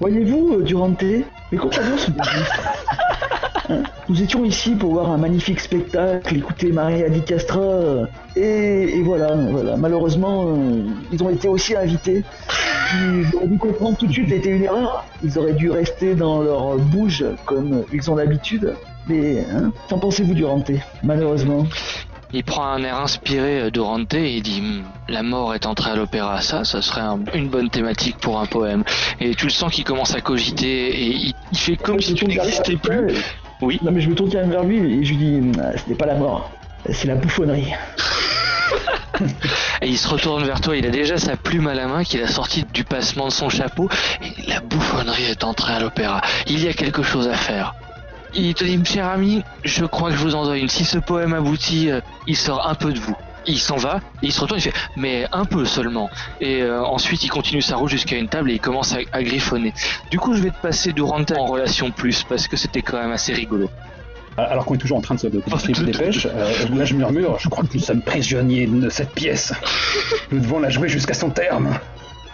Voyez-vous, 0.00 0.62
Durante, 0.62 1.02
mes 1.02 1.58
compagnons 1.58 1.96
sont 1.96 2.12
Nous 4.08 4.22
étions 4.22 4.44
ici 4.44 4.74
pour 4.74 4.92
voir 4.92 5.10
un 5.10 5.16
magnifique 5.18 5.60
spectacle, 5.60 6.36
écouter 6.36 6.72
Maria 6.72 7.08
Di 7.08 7.22
Castra, 7.22 7.60
euh, 7.60 8.06
et, 8.36 8.98
et 8.98 9.02
voilà, 9.02 9.34
voilà. 9.34 9.76
Malheureusement, 9.76 10.46
euh, 10.48 10.82
ils 11.12 11.22
ont 11.22 11.30
été 11.30 11.48
aussi 11.48 11.74
invités. 11.74 12.22
Ils 12.94 13.34
auraient 13.34 13.46
dû 13.46 13.58
comprendre 13.58 13.96
tout 13.96 14.06
de 14.06 14.12
suite, 14.12 14.28
c'était 14.28 14.50
une 14.50 14.64
erreur. 14.64 15.06
Ils 15.22 15.38
auraient 15.38 15.54
dû 15.54 15.70
rester 15.70 16.14
dans 16.14 16.42
leur 16.42 16.76
bouge 16.76 17.24
comme 17.46 17.84
ils 17.92 18.10
ont 18.10 18.16
l'habitude. 18.16 18.74
Mais, 19.08 19.44
hein, 19.54 19.72
qu'en 19.88 19.98
pensez-vous, 19.98 20.34
Durante 20.34 20.70
Malheureusement? 21.02 21.66
Il 22.36 22.42
prend 22.42 22.66
un 22.66 22.82
air 22.82 22.98
inspiré 22.98 23.70
Dorante 23.70 24.12
et 24.14 24.34
il 24.36 24.42
dit 24.42 24.60
Hmm, 24.60 24.82
La 25.08 25.22
mort 25.22 25.54
est 25.54 25.66
entrée 25.66 25.92
à 25.92 25.94
l'opéra, 25.96 26.40
ça, 26.40 26.64
ça 26.64 26.82
serait 26.82 27.00
un- 27.00 27.20
une 27.32 27.48
bonne 27.48 27.70
thématique 27.70 28.16
pour 28.18 28.40
un 28.40 28.46
poème. 28.46 28.82
Et 29.20 29.34
tu 29.36 29.44
le 29.44 29.50
sens 29.52 29.72
qu'il 29.72 29.84
commence 29.84 30.14
à 30.16 30.20
cogiter 30.20 30.88
et 30.88 31.06
il, 31.06 31.32
il 31.52 31.58
fait 31.58 31.76
comme 31.76 32.00
si 32.00 32.14
tu 32.14 32.26
n'existais 32.26 32.76
plus. 32.76 33.06
Ouais. 33.06 33.14
Oui. 33.60 33.78
Non 33.82 33.92
mais 33.92 34.00
je 34.00 34.10
me 34.10 34.14
tourne 34.16 34.30
quand 34.32 34.38
même 34.38 34.50
vers 34.50 34.64
lui 34.64 34.78
et 34.78 35.04
je 35.04 35.10
lui 35.14 35.16
dis, 35.16 35.52
Ah, 35.62 35.78
ce 35.78 35.88
n'est 35.88 35.94
pas 35.94 36.06
la 36.06 36.16
mort, 36.16 36.50
c'est 36.90 37.06
la 37.06 37.14
bouffonnerie. 37.14 37.72
Et 39.82 39.88
il 39.88 39.98
se 39.98 40.08
retourne 40.08 40.42
vers 40.44 40.60
toi, 40.60 40.76
il 40.76 40.84
a 40.86 40.90
déjà 40.90 41.18
sa 41.18 41.36
plume 41.36 41.68
à 41.68 41.74
la 41.74 41.86
main 41.86 42.02
qu'il 42.02 42.20
a 42.22 42.26
sortie 42.26 42.64
du 42.72 42.82
passement 42.82 43.26
de 43.26 43.32
son 43.32 43.48
chapeau. 43.48 43.88
Et 44.22 44.50
la 44.50 44.60
bouffonnerie 44.60 45.24
est 45.24 45.44
entrée 45.44 45.74
à 45.74 45.78
l'opéra. 45.78 46.20
Il 46.48 46.58
y 46.64 46.68
a 46.68 46.72
quelque 46.72 47.02
chose 47.02 47.28
à 47.28 47.34
faire. 47.34 47.74
Il 48.36 48.54
te 48.54 48.64
dit, 48.64 48.80
cher 48.84 49.06
ami, 49.08 49.42
je 49.64 49.84
crois 49.84 50.10
que 50.10 50.16
je 50.16 50.22
vous 50.22 50.34
en 50.34 50.44
dois 50.44 50.58
une. 50.58 50.68
Si 50.68 50.84
ce 50.84 50.98
poème 50.98 51.34
aboutit, 51.34 51.90
euh, 51.90 52.00
il 52.26 52.36
sort 52.36 52.66
un 52.68 52.74
peu 52.74 52.92
de 52.92 52.98
vous. 52.98 53.16
Il 53.46 53.58
s'en 53.58 53.76
va, 53.76 54.00
et 54.22 54.26
il 54.26 54.32
se 54.32 54.40
retourne, 54.40 54.58
il 54.58 54.62
fait, 54.62 54.72
mais 54.96 55.26
un 55.30 55.44
peu 55.44 55.66
seulement. 55.66 56.08
Et 56.40 56.62
euh, 56.62 56.82
ensuite, 56.82 57.22
il 57.24 57.28
continue 57.28 57.60
sa 57.60 57.76
route 57.76 57.90
jusqu'à 57.90 58.16
une 58.16 58.28
table 58.28 58.50
et 58.50 58.54
il 58.54 58.60
commence 58.60 58.94
à, 58.94 58.98
à 59.12 59.22
griffonner. 59.22 59.74
Du 60.10 60.18
coup, 60.18 60.34
je 60.34 60.40
vais 60.42 60.50
te 60.50 60.60
passer 60.60 60.92
Durante 60.92 61.32
en 61.32 61.44
relation 61.44 61.90
plus, 61.90 62.24
parce 62.24 62.48
que 62.48 62.56
c'était 62.56 62.82
quand 62.82 62.98
même 62.98 63.12
assez 63.12 63.34
rigolo. 63.34 63.68
Alors 64.36 64.64
qu'on 64.64 64.74
est 64.74 64.78
toujours 64.78 64.98
en 64.98 65.00
train 65.00 65.14
de 65.14 65.20
se 65.20 65.26
de 65.28 65.38
pêches, 65.96 66.26
euh, 66.26 66.50
là 66.74 66.84
je 66.84 66.94
murmure, 66.94 67.38
je 67.38 67.48
crois 67.48 67.64
que 67.64 67.74
nous 67.74 67.80
sommes 67.80 68.02
prisonniers 68.02 68.66
de 68.66 68.88
cette 68.88 69.10
pièce. 69.10 69.52
Nous 70.32 70.40
devons 70.40 70.58
la 70.58 70.70
jouer 70.70 70.88
jusqu'à 70.88 71.14
son 71.14 71.30
terme. 71.30 71.78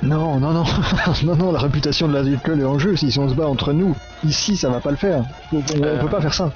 Non, 0.03 0.41
non, 0.41 0.53
non, 0.53 0.65
non, 1.25 1.37
non, 1.37 1.53
la 1.53 1.59
réputation 1.59 2.09
de 2.09 2.15
la 2.15 2.23
l'école 2.23 2.61
est 2.61 2.65
en 2.65 2.79
jeu. 2.79 2.97
Si 2.97 3.17
on 3.19 3.29
se 3.29 3.35
bat 3.35 3.47
entre 3.47 3.73
nous, 3.73 3.95
ici, 4.25 4.57
ça 4.57 4.69
va 4.71 4.81
pas 4.81 4.91
le 4.91 4.97
faire. 4.97 5.25
On, 5.53 5.59
on 5.59 5.83
Euh. 5.83 5.99
peut 6.01 6.09
pas 6.09 6.21
faire 6.23 6.35
ça. 6.35 6.53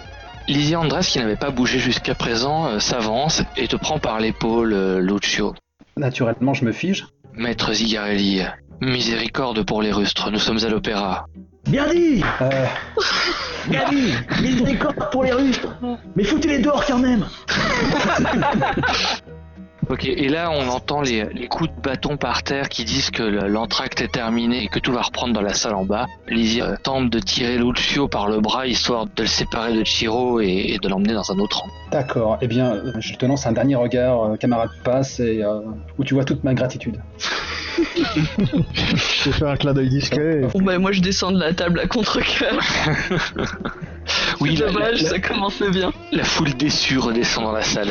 Lizzie 0.48 0.76
Andres, 0.76 1.00
qui 1.00 1.18
n'avait 1.18 1.36
pas 1.36 1.50
bougé 1.50 1.78
jusqu'à 1.78 2.14
présent, 2.14 2.66
euh, 2.66 2.78
s'avance 2.78 3.42
et 3.56 3.66
te 3.68 3.76
prend 3.76 3.98
par 3.98 4.18
l'épaule, 4.20 4.72
euh, 4.72 5.00
Lucio. 5.00 5.54
Naturellement, 5.96 6.54
je 6.54 6.64
me 6.64 6.72
fige. 6.72 7.06
Maître 7.34 7.72
Zigarelli, 7.72 8.42
miséricorde 8.80 9.64
pour 9.64 9.82
les 9.82 9.92
rustres, 9.92 10.30
nous 10.30 10.38
sommes 10.38 10.58
à 10.64 10.68
l'opéra. 10.68 11.26
Bien 11.66 11.88
dit 11.90 12.22
Euh, 12.42 12.66
Bien 13.68 13.88
dit 13.88 14.12
Miséricorde 14.42 14.96
pour 15.10 15.24
les 15.24 15.32
rustres 15.32 15.68
Mais 16.14 16.22
foutez-les 16.24 16.58
dehors 16.58 16.84
quand 16.84 16.98
même 16.98 17.24
Ok, 19.90 20.04
et 20.06 20.28
là 20.28 20.50
on 20.50 20.68
entend 20.68 21.02
les, 21.02 21.24
les 21.32 21.46
coups 21.46 21.70
de 21.74 21.80
bâton 21.80 22.16
par 22.16 22.42
terre 22.42 22.68
qui 22.68 22.84
disent 22.84 23.10
que 23.10 23.22
le- 23.22 23.48
l'entracte 23.48 24.00
est 24.00 24.12
terminé 24.12 24.64
et 24.64 24.68
que 24.68 24.78
tout 24.78 24.92
va 24.92 25.02
reprendre 25.02 25.32
dans 25.34 25.42
la 25.42 25.52
salle 25.54 25.74
en 25.74 25.84
bas. 25.84 26.06
Lizzie 26.28 26.62
euh, 26.62 26.76
tente 26.82 27.10
de 27.10 27.18
tirer 27.18 27.58
Lucio 27.58 28.08
par 28.08 28.28
le 28.28 28.40
bras 28.40 28.66
histoire 28.66 29.06
de 29.06 29.22
le 29.22 29.26
séparer 29.28 29.74
de 29.74 29.84
Chiro 29.84 30.40
et, 30.40 30.46
et 30.74 30.78
de 30.78 30.88
l'emmener 30.88 31.12
dans 31.12 31.30
un 31.32 31.38
autre 31.38 31.58
rang. 31.60 31.68
D'accord. 31.92 32.38
Eh 32.40 32.46
bien, 32.46 32.72
euh, 32.74 32.92
je 32.98 33.14
te 33.14 33.26
lance 33.26 33.46
un 33.46 33.52
dernier 33.52 33.76
regard, 33.76 34.22
euh, 34.24 34.36
camarade 34.36 34.70
passe, 34.84 35.20
et 35.20 35.42
euh, 35.44 35.60
où 35.98 36.04
tu 36.04 36.14
vois 36.14 36.24
toute 36.24 36.42
ma 36.44 36.54
gratitude. 36.54 37.00
Je 38.74 39.24
vais 39.30 39.32
faire 39.36 39.48
un 39.48 39.56
clin 39.56 39.72
d'œil 39.74 39.88
discret. 39.88 40.42
Bon 40.52 40.62
bah 40.62 40.78
moi 40.78 40.92
je 40.92 41.00
descends 41.00 41.32
de 41.32 41.40
la 41.40 41.52
table 41.52 41.80
à 41.80 41.86
contre-cœur. 41.86 42.58
Oui, 44.40 44.54
la- 44.56 44.66
dommage, 44.66 45.02
la- 45.02 45.08
ça 45.10 45.18
commençait 45.18 45.70
bien. 45.70 45.90
La 46.12 46.24
foule 46.24 46.52
déçue 46.54 46.98
redescend 46.98 47.44
dans 47.44 47.52
la 47.52 47.62
salle. 47.62 47.90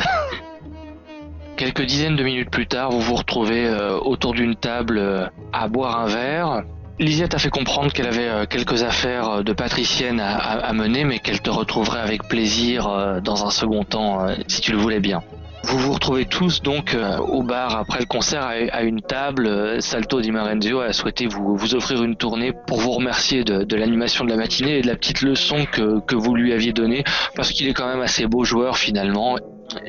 Quelques 1.56 1.82
dizaines 1.82 2.16
de 2.16 2.24
minutes 2.24 2.50
plus 2.50 2.66
tard, 2.66 2.90
vous 2.90 3.00
vous 3.00 3.14
retrouvez 3.14 3.64
euh, 3.66 3.96
autour 3.96 4.34
d'une 4.34 4.56
table 4.56 4.98
euh, 4.98 5.26
à 5.52 5.68
boire 5.68 6.00
un 6.00 6.06
verre. 6.06 6.62
Lizzie 6.98 7.28
t'a 7.28 7.38
fait 7.38 7.48
comprendre 7.48 7.92
qu'elle 7.92 8.08
avait 8.08 8.28
euh, 8.28 8.44
quelques 8.44 8.82
affaires 8.82 9.44
de 9.44 9.52
patricienne 9.52 10.20
à, 10.20 10.72
mener, 10.72 11.04
mais 11.04 11.20
qu'elle 11.20 11.40
te 11.40 11.50
retrouverait 11.50 12.00
avec 12.00 12.24
plaisir 12.24 13.20
dans 13.22 13.46
un 13.46 13.50
second 13.50 13.84
temps, 13.84 14.26
si 14.48 14.60
tu 14.60 14.72
le 14.72 14.78
voulais 14.78 15.00
bien. 15.00 15.22
Vous 15.64 15.78
vous 15.78 15.92
retrouvez 15.92 16.26
tous 16.26 16.60
donc 16.60 16.96
au 17.20 17.42
bar 17.42 17.76
après 17.76 18.00
le 18.00 18.06
concert 18.06 18.42
à, 18.44 18.82
une 18.82 19.00
table. 19.00 19.80
Salto 19.80 20.20
Di 20.20 20.30
Marenzio 20.30 20.80
a 20.80 20.92
souhaité 20.92 21.26
vous, 21.26 21.56
vous 21.56 21.74
offrir 21.74 22.02
une 22.02 22.16
tournée 22.16 22.52
pour 22.66 22.78
vous 22.80 22.90
remercier 22.90 23.44
de, 23.44 23.64
de 23.64 23.76
l'animation 23.76 24.24
de 24.24 24.30
la 24.30 24.36
matinée 24.36 24.78
et 24.78 24.82
de 24.82 24.86
la 24.86 24.96
petite 24.96 25.22
leçon 25.22 25.66
que, 25.70 26.00
que 26.00 26.16
vous 26.16 26.34
lui 26.34 26.52
aviez 26.52 26.72
donnée, 26.72 27.04
parce 27.34 27.50
qu'il 27.52 27.66
est 27.68 27.74
quand 27.74 27.88
même 27.88 28.02
assez 28.02 28.26
beau 28.26 28.44
joueur 28.44 28.76
finalement 28.76 29.36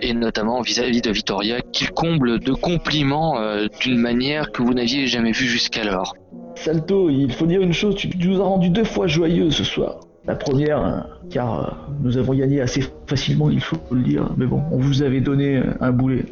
et 0.02 0.14
notamment 0.14 0.62
vis-à-vis 0.62 1.02
de 1.02 1.12
Vittoria, 1.12 1.62
qu'il 1.62 1.92
comble 1.92 2.40
de 2.40 2.54
compliments 2.54 3.40
euh, 3.40 3.68
d'une 3.82 3.98
manière 3.98 4.52
que 4.52 4.62
vous 4.62 4.74
n'aviez 4.74 5.08
jamais 5.08 5.32
vue 5.32 5.48
jusqu'alors. 5.48 6.16
Salto, 6.56 7.10
il 7.10 7.32
faut 7.32 7.46
dire 7.46 7.62
une 7.62 7.74
chose, 7.74 7.96
tu 7.96 8.10
nous 8.18 8.42
as 8.42 8.46
rendu 8.46 8.70
deux 8.70 8.84
fois 8.84 9.08
joyeux 9.08 9.52
ce 9.52 9.64
soir. 9.64 10.00
La 10.26 10.36
première, 10.36 10.80
hein, 10.80 11.06
car 11.30 11.60
euh, 11.60 11.72
nous 12.02 12.18
avons 12.18 12.34
gagné 12.34 12.62
assez 12.62 12.84
facilement, 13.08 13.50
il 13.50 13.62
faut 13.62 13.78
le 13.92 14.02
dire, 14.02 14.32
mais 14.38 14.48
bon, 14.48 14.64
on 14.72 14.78
vous 14.78 15.04
avait 15.04 15.22
donné 15.22 15.58
euh, 15.58 15.64
un 15.82 15.92
boulet. 15.92 16.26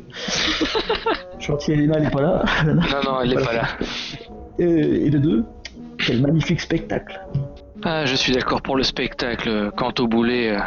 Chantier 1.40 1.76
Elena 1.76 2.00
n'est 2.00 2.10
pas 2.10 2.22
là. 2.22 2.44
Non, 2.66 2.74
non, 3.06 3.22
elle 3.22 3.30
n'est 3.30 3.44
pas 3.44 3.54
là. 3.54 3.68
Et, 4.58 5.06
et 5.06 5.10
de 5.10 5.18
deux, 5.18 5.44
quel 6.00 6.22
magnifique 6.22 6.62
spectacle. 6.62 7.20
Ah, 7.84 8.06
je 8.06 8.16
suis 8.16 8.34
d'accord 8.34 8.62
pour 8.62 8.78
le 8.78 8.84
spectacle. 8.84 9.72
Quant 9.76 9.94
au 10.00 10.08
boulet, 10.08 10.58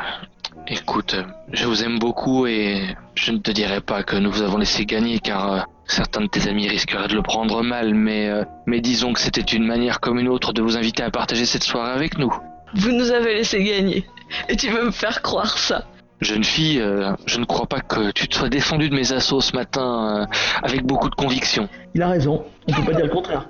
écoute, 0.69 1.15
euh, 1.15 1.25
je 1.53 1.67
vous 1.67 1.83
aime 1.85 1.99
beaucoup 1.99 2.47
et 2.47 2.83
je 3.15 3.33
ne 3.33 3.39
te 3.39 3.51
dirai 3.51 3.81
pas 3.81 4.03
que 4.03 4.17
nous 4.17 4.31
vous 4.31 4.43
avons 4.43 4.59
laissé 4.59 4.85
gagner 4.87 5.19
car 5.19 5.53
euh, 5.53 5.61
certains 5.87 6.21
de 6.23 6.27
tes 6.27 6.49
amis 6.49 6.69
risqueraient 6.69 7.09
de 7.09 7.15
le 7.15 7.23
prendre 7.23 7.63
mal, 7.63 7.95
mais, 7.95 8.29
euh, 8.29 8.45
mais 8.67 8.81
disons 8.81 9.13
que 9.13 9.21
c'était 9.21 9.41
une 9.41 9.65
manière 9.65 10.01
comme 10.01 10.19
une 10.19 10.29
autre 10.29 10.53
de 10.53 10.63
vous 10.63 10.77
inviter 10.77 11.03
à 11.03 11.11
partager 11.11 11.47
cette 11.47 11.65
soirée 11.65 11.93
avec 11.93 12.19
nous. 12.19 12.33
Vous 12.75 12.93
nous 12.93 13.11
avez 13.11 13.35
laissé 13.35 13.63
gagner. 13.63 14.05
Et 14.49 14.57
tu 14.57 14.69
veux 14.69 14.85
me 14.85 14.91
faire 14.91 15.23
croire 15.23 15.59
ça? 15.59 15.85
Jeune 16.21 16.45
fille, 16.45 16.81
euh, 16.81 17.13
je 17.27 17.39
ne 17.39 17.45
crois 17.45 17.67
pas 17.67 17.81
que 17.81 18.11
tu 18.13 18.27
te 18.27 18.35
sois 18.35 18.49
défendue 18.49 18.89
de 18.89 18.95
mes 18.95 19.13
assauts 19.13 19.43
ce 19.43 19.55
matin 19.55 20.23
euh, 20.23 20.37
avec 20.63 20.83
beaucoup 20.85 21.11
de 21.11 21.15
conviction. 21.15 21.69
Il 21.95 22.03
a 22.03 22.09
raison, 22.09 22.45
on 22.67 22.73
peut 22.73 22.83
pas 22.83 22.95
dire 22.95 23.05
le 23.05 23.13
contraire. 23.13 23.49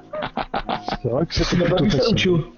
C'est 1.03 1.09
vrai 1.09 1.27
que 1.27 1.57
n'as 1.57 1.69
pas 1.69 1.83
vu 1.83 1.91
ça. 1.91 2.11
Lucio 2.11 2.53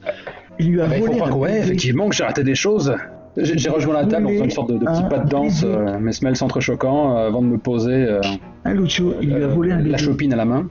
Il 0.59 0.70
lui 0.70 0.80
a 0.80 0.86
Bah, 0.86 0.96
il 0.96 1.00
faut 1.00 1.06
volé 1.06 1.18
croire 1.18 1.38
ouais, 1.38 1.61
effectivement, 1.61 2.09
que 2.09 2.14
j'ai 2.14 2.24
raté 2.24 2.42
des 2.42 2.54
choses. 2.54 2.94
J'ai 3.37 3.70
rejoint 3.70 3.95
la 3.95 4.07
table 4.07 4.26
en 4.26 4.31
faisant 4.31 4.45
une 4.45 4.51
sorte 4.51 4.70
de, 4.70 4.79
de 4.79 4.85
petit 4.85 5.03
pas 5.09 5.18
de 5.18 5.29
danse, 5.29 5.62
euh, 5.64 5.99
mes 5.99 6.12
semelles 6.12 6.37
s'entrechoquant, 6.37 7.16
euh, 7.16 7.29
avant 7.29 7.43
de 7.43 7.47
me 7.47 7.59
poser 7.59 7.93
euh, 7.93 8.20
Hein, 8.64 8.74
Lucio, 8.74 9.14
il 9.22 9.33
lui 9.35 9.43
a 9.45 9.47
volé 9.47 9.72
un 9.72 9.79
la 9.79 9.83
baiser. 9.85 10.05
chopine 10.05 10.33
à 10.33 10.37
la 10.37 10.45
main. 10.45 10.66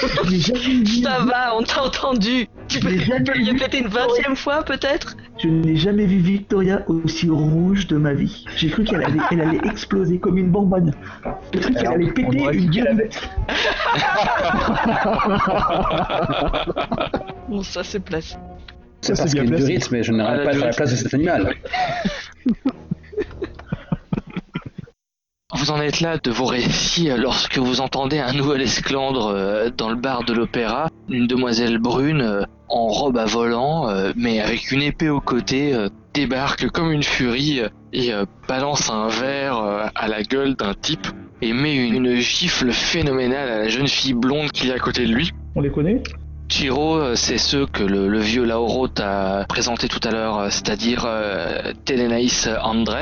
Ça 0.00 1.18
va, 1.24 1.56
on 1.56 1.62
t'a 1.62 1.82
entendu. 1.82 2.46
Tu 2.68 2.78
peux, 2.80 2.90
le 2.90 3.50
répéter 3.50 3.78
une 3.78 3.88
vingtième 3.88 4.36
fois 4.36 4.62
peut-être? 4.62 5.16
Je 5.42 5.48
n'ai 5.48 5.76
jamais 5.76 6.06
vu 6.06 6.18
Victoria 6.18 6.84
aussi 6.88 7.28
rouge 7.28 7.86
de 7.88 7.96
ma 7.96 8.14
vie. 8.14 8.44
J'ai 8.56 8.70
cru 8.70 8.84
qu'elle 8.84 9.04
allait, 9.04 9.18
elle 9.32 9.40
allait 9.40 9.60
exploser 9.64 10.18
comme 10.18 10.38
une 10.38 10.50
bonbonne. 10.50 10.94
J'ai 11.52 11.60
cru 11.60 11.74
qu'elle 11.74 11.86
allait 11.86 12.12
péter 12.12 12.38
une 12.52 12.70
gueule. 12.70 13.08
Bon, 17.46 17.62
ça 17.62 17.84
c'est 17.84 18.00
place. 18.00 18.38
C'est 19.04 19.16
parce 19.18 19.34
qu'il 19.34 19.50
y 19.50 19.52
a 19.52 19.56
du 19.56 19.64
rythme 19.64 19.94
et 19.96 20.02
je 20.02 20.12
n'arrête 20.12 20.40
Ah, 20.42 20.44
pas 20.44 20.50
de 20.50 20.54
du 20.54 20.60
faire 20.60 20.70
la 20.70 20.74
place 20.74 20.90
de 20.90 20.96
cet 20.96 21.12
animal. 21.12 21.54
Vous 25.54 25.70
en 25.70 25.80
êtes 25.80 26.00
là 26.00 26.16
de 26.18 26.30
vos 26.30 26.46
récits 26.46 27.10
euh, 27.10 27.16
lorsque 27.16 27.58
vous 27.58 27.80
entendez 27.80 28.18
un 28.18 28.32
nouvel 28.32 28.62
esclandre 28.62 29.28
euh, 29.28 29.70
dans 29.76 29.88
le 29.88 29.96
bar 29.96 30.24
de 30.24 30.32
l'opéra, 30.32 30.88
une 31.08 31.26
demoiselle 31.26 31.78
brune 31.78 32.22
euh, 32.22 32.42
en 32.68 32.88
robe 32.88 33.18
à 33.18 33.26
volant, 33.26 33.86
mais 34.16 34.40
avec 34.40 34.72
une 34.72 34.82
épée 34.82 35.10
au 35.10 35.20
côté, 35.20 35.76
débarque 36.14 36.70
comme 36.70 36.90
une 36.90 37.02
furie 37.02 37.60
et 37.92 38.10
balance 38.48 38.90
un 38.90 39.08
verre 39.08 39.58
à 39.94 40.08
la 40.08 40.22
gueule 40.22 40.56
d'un 40.56 40.72
type 40.72 41.06
et 41.42 41.52
met 41.52 41.76
une, 41.76 42.06
une 42.06 42.16
gifle 42.16 42.72
phénoménale 42.72 43.48
à 43.48 43.58
la 43.58 43.68
jeune 43.68 43.86
fille 43.86 44.14
blonde 44.14 44.50
qui 44.50 44.70
est 44.70 44.72
à 44.72 44.78
côté 44.78 45.04
de 45.06 45.12
lui. 45.12 45.30
On 45.54 45.60
les 45.60 45.70
connaît? 45.70 46.02
Chiro, 46.48 46.96
euh, 46.96 47.14
c'est 47.16 47.38
ceux 47.38 47.66
que 47.66 47.82
le, 47.82 48.08
le 48.08 48.18
vieux 48.20 48.44
Lauro 48.44 48.86
t'a 48.86 49.44
présenté 49.48 49.88
tout 49.88 50.00
à 50.04 50.10
l'heure, 50.10 50.38
euh, 50.38 50.48
c'est-à-dire 50.50 51.04
euh, 51.06 51.72
Telenaïs 51.84 52.48
Andres 52.62 52.98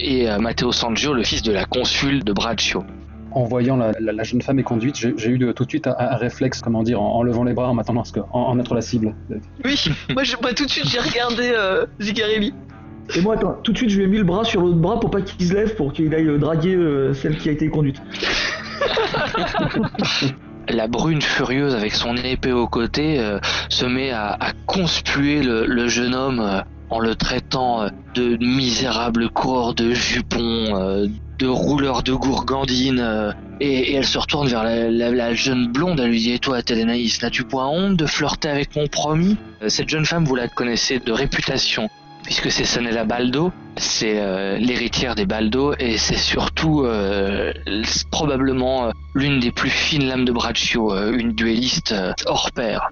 et 0.00 0.28
euh, 0.28 0.38
Matteo 0.38 0.72
Sangio, 0.72 1.14
le 1.14 1.22
fils 1.22 1.42
de 1.42 1.52
la 1.52 1.64
consul 1.64 2.24
de 2.24 2.32
Braccio. 2.32 2.84
En 3.30 3.44
voyant 3.44 3.76
la, 3.76 3.92
la- 3.98 4.12
la 4.12 4.22
jeune 4.24 4.42
femme 4.42 4.58
éconduite, 4.58 4.96
j'ai 4.96 5.28
eu 5.28 5.38
de- 5.38 5.52
tout 5.52 5.64
de 5.64 5.70
suite 5.70 5.86
un, 5.86 5.94
un 5.98 6.16
réflexe, 6.16 6.60
comment 6.60 6.82
dire, 6.82 7.00
en, 7.00 7.14
en 7.16 7.22
levant 7.22 7.44
les 7.44 7.54
bras, 7.54 7.68
en 7.70 7.74
m'attendant 7.74 8.02
à 8.02 8.04
ce 8.04 8.12
que- 8.12 8.20
en, 8.20 8.40
en 8.40 8.58
être 8.58 8.74
la 8.74 8.82
cible. 8.82 9.14
Oui, 9.64 9.82
moi, 10.12 10.24
je, 10.24 10.36
moi 10.42 10.52
tout 10.52 10.66
de 10.66 10.70
suite 10.70 10.88
j'ai 10.88 10.98
regardé 11.00 11.50
euh, 11.54 11.86
Zigarelli. 12.00 12.52
Et 13.16 13.20
moi, 13.20 13.34
attends, 13.36 13.56
tout 13.62 13.72
de 13.72 13.78
suite, 13.78 13.90
je 13.90 13.98
lui 13.98 14.04
ai 14.04 14.08
mis 14.08 14.18
le 14.18 14.24
bras 14.24 14.44
sur 14.44 14.60
l'autre 14.60 14.76
bras 14.78 14.98
pour 15.00 15.10
pas 15.10 15.22
qu'il 15.22 15.46
se 15.46 15.54
lève, 15.54 15.74
pour 15.76 15.92
qu'il 15.92 16.12
aille 16.14 16.26
euh, 16.28 16.38
draguer 16.38 16.74
euh, 16.74 17.14
celle 17.14 17.36
qui 17.38 17.48
a 17.48 17.52
été 17.52 17.68
conduite. 17.68 18.02
La 20.68 20.86
brune 20.86 21.22
furieuse 21.22 21.74
avec 21.74 21.94
son 21.94 22.16
épée 22.16 22.52
au 22.52 22.68
côté 22.68 23.18
euh, 23.18 23.38
se 23.68 23.84
met 23.84 24.10
à, 24.10 24.36
à 24.38 24.52
conspuer 24.66 25.42
le, 25.42 25.88
jeune 25.88 26.14
homme 26.14 26.40
euh, 26.40 26.60
en 26.90 27.00
le 27.00 27.14
traitant 27.14 27.82
euh, 27.82 27.88
de 28.14 28.36
misérable 28.36 29.28
coureur 29.30 29.74
de 29.74 29.92
jupons, 29.92 30.76
euh, 30.76 31.06
de 31.38 31.46
rouleur 31.46 32.02
de 32.02 32.12
gourgandine. 32.12 33.34
et, 33.60 33.94
elle 33.94 34.04
se 34.04 34.18
retourne 34.18 34.46
vers 34.46 34.62
la, 34.62 35.34
jeune 35.34 35.66
blonde, 35.72 35.98
elle 35.98 36.10
lui 36.10 36.20
dit 36.20 36.32
Et 36.32 36.38
toi, 36.38 36.62
Télénaïs, 36.62 37.20
n'as-tu 37.22 37.44
point 37.44 37.66
honte 37.66 37.96
de 37.96 38.06
flirter 38.06 38.48
avec 38.48 38.76
mon 38.76 38.86
promis? 38.86 39.36
Cette 39.66 39.88
jeune 39.88 40.04
femme, 40.04 40.24
vous 40.24 40.36
la 40.36 40.48
connaissez 40.48 41.00
de 41.00 41.12
réputation, 41.12 41.88
puisque 42.22 42.50
c'est 42.50 42.64
Sanella 42.64 43.04
Baldo, 43.04 43.52
c'est 43.76 44.20
euh, 44.20 44.56
l'héritière 44.58 45.14
des 45.14 45.26
Baldo, 45.26 45.74
et 45.78 45.98
c'est 45.98 46.16
surtout 46.16 46.82
euh, 46.84 47.52
probablement 48.10 48.86
euh, 48.86 48.90
l'une 49.14 49.40
des 49.40 49.50
plus 49.50 49.70
fines 49.70 50.06
lames 50.06 50.24
de 50.24 50.32
Braccio, 50.32 50.94
une 51.12 51.32
duelliste 51.32 51.94
hors 52.26 52.50
pair. 52.52 52.90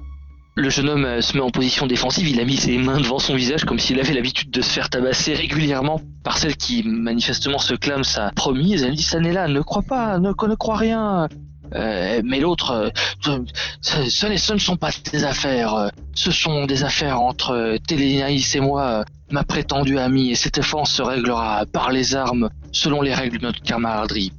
Le 0.56 0.68
jeune 0.68 0.88
homme 0.88 1.22
se 1.22 1.36
met 1.36 1.42
en 1.42 1.50
position 1.50 1.86
défensive, 1.86 2.28
il 2.28 2.40
a 2.40 2.44
mis 2.44 2.56
ses 2.56 2.76
mains 2.76 3.00
devant 3.00 3.18
son 3.18 3.34
visage 3.34 3.64
comme 3.64 3.78
s'il 3.78 4.00
avait 4.00 4.12
l'habitude 4.12 4.50
de 4.50 4.60
se 4.60 4.70
faire 4.70 4.90
tabasser 4.90 5.32
régulièrement 5.32 6.00
par 6.24 6.38
celle 6.38 6.56
qui 6.56 6.82
manifestement 6.82 7.58
se 7.58 7.74
clame 7.74 8.04
sa 8.04 8.32
promise. 8.32 8.82
Elle 8.82 8.94
dit 8.94 9.02
Sanella, 9.02 9.48
ne 9.48 9.60
crois 9.60 9.82
pas, 9.82 10.18
ne, 10.18 10.28
ne 10.30 10.54
crois 10.56 10.76
rien. 10.76 11.28
Euh, 11.74 12.20
mais 12.24 12.40
l'autre, 12.40 12.92
euh, 13.26 13.38
ce, 13.80 14.52
ne 14.52 14.58
sont 14.58 14.76
pas 14.76 14.90
des 15.12 15.24
affaires, 15.24 15.74
euh, 15.74 15.88
ce 16.14 16.30
sont 16.30 16.66
des 16.66 16.84
affaires 16.84 17.20
entre 17.20 17.76
Télénaïs 17.86 18.54
et 18.54 18.60
moi, 18.60 19.04
ma 19.30 19.44
prétendue 19.44 19.98
amie, 19.98 20.30
et 20.30 20.34
cette 20.34 20.58
offense 20.58 20.92
se 20.92 21.02
réglera 21.02 21.64
par 21.72 21.92
les 21.92 22.16
armes 22.16 22.50
selon 22.72 23.02
les 23.02 23.14
règles 23.14 23.38
de 23.38 23.46
notre 23.46 23.62
camaraderie. 23.62 24.32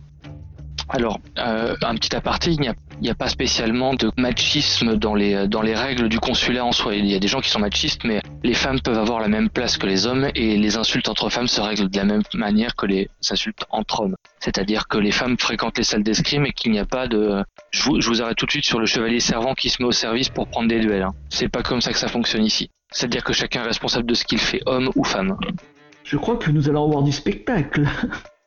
Alors, 0.90 1.20
un 1.38 1.96
petit 1.96 2.16
aparté, 2.16 2.56
il 3.02 3.06
n'y 3.06 3.10
a 3.10 3.16
pas 3.16 3.30
spécialement 3.30 3.96
de 3.96 4.12
machisme 4.16 4.96
dans 4.96 5.16
les, 5.16 5.48
dans 5.48 5.64
les 5.64 5.74
règles 5.74 6.08
du 6.08 6.20
consulat 6.20 6.64
en 6.64 6.72
soi. 6.72 6.94
Il 6.94 7.08
y 7.08 7.16
a 7.16 7.20
des 7.20 7.28
gens 7.28 7.42
qui 7.42 7.50
sont 7.50 7.60
machistes, 7.60 8.04
mais 8.04 8.22
les 8.44 8.54
femmes 8.54 8.80
peuvent 8.80 9.00
avoir 9.00 9.20
la 9.20 9.28
même 9.28 9.50
place 9.50 9.76
que 9.78 9.88
les 9.88 10.06
hommes 10.06 10.30
et 10.36 10.56
les 10.56 10.78
insultes 10.78 11.10
entre 11.10 11.30
femmes 11.30 11.48
se 11.48 11.60
règlent 11.62 11.90
de 11.90 11.98
la 11.98 12.06
même 12.06 12.22
manière 12.36 12.76
que 12.76 12.86
les 12.86 13.10
insultes 13.32 13.66
entre 13.72 14.02
hommes. 14.02 14.16
C'est-à-dire 14.40 14.88
que 14.88 15.00
les 15.00 15.10
femmes 15.12 15.36
fréquentent 15.40 15.80
les 15.80 15.84
salles 15.84 16.04
d'escrime 16.04 16.46
et 16.46 16.52
qu'il 16.54 16.72
n'y 16.72 16.78
a 16.80 16.86
pas 16.86 17.08
de... 17.08 17.44
Je 17.72 17.82
vous, 17.84 18.00
je 18.00 18.08
vous 18.08 18.22
arrête 18.22 18.38
tout 18.38 18.46
de 18.46 18.52
suite 18.52 18.66
sur 18.66 18.80
le 18.80 18.86
chevalier 18.86 19.20
servant 19.20 19.56
qui 19.56 19.70
se 19.70 19.82
met 19.82 19.88
au 19.88 19.92
service 19.92 20.30
pour 20.30 20.48
prendre 20.48 20.68
des 20.70 20.80
duels. 20.80 21.02
Hein. 21.02 21.14
C'est 21.30 21.50
pas 21.50 21.64
comme 21.64 21.82
ça 21.82 21.92
que 21.92 21.98
ça 21.98 22.08
fonctionne 22.08 22.46
ici. 22.46 22.70
C'est-à-dire 22.92 23.24
que 23.24 23.34
chacun 23.34 23.64
est 23.64 23.68
responsable 23.68 24.06
de 24.06 24.14
ce 24.14 24.26
qu'il 24.26 24.38
fait, 24.40 24.62
homme 24.68 24.92
ou 24.96 25.04
femme. 25.04 25.38
Je 26.04 26.18
crois 26.18 26.36
que 26.38 26.52
nous 26.52 26.70
allons 26.70 26.84
avoir 26.86 27.02
du 27.02 27.12
spectacle. 27.12 27.88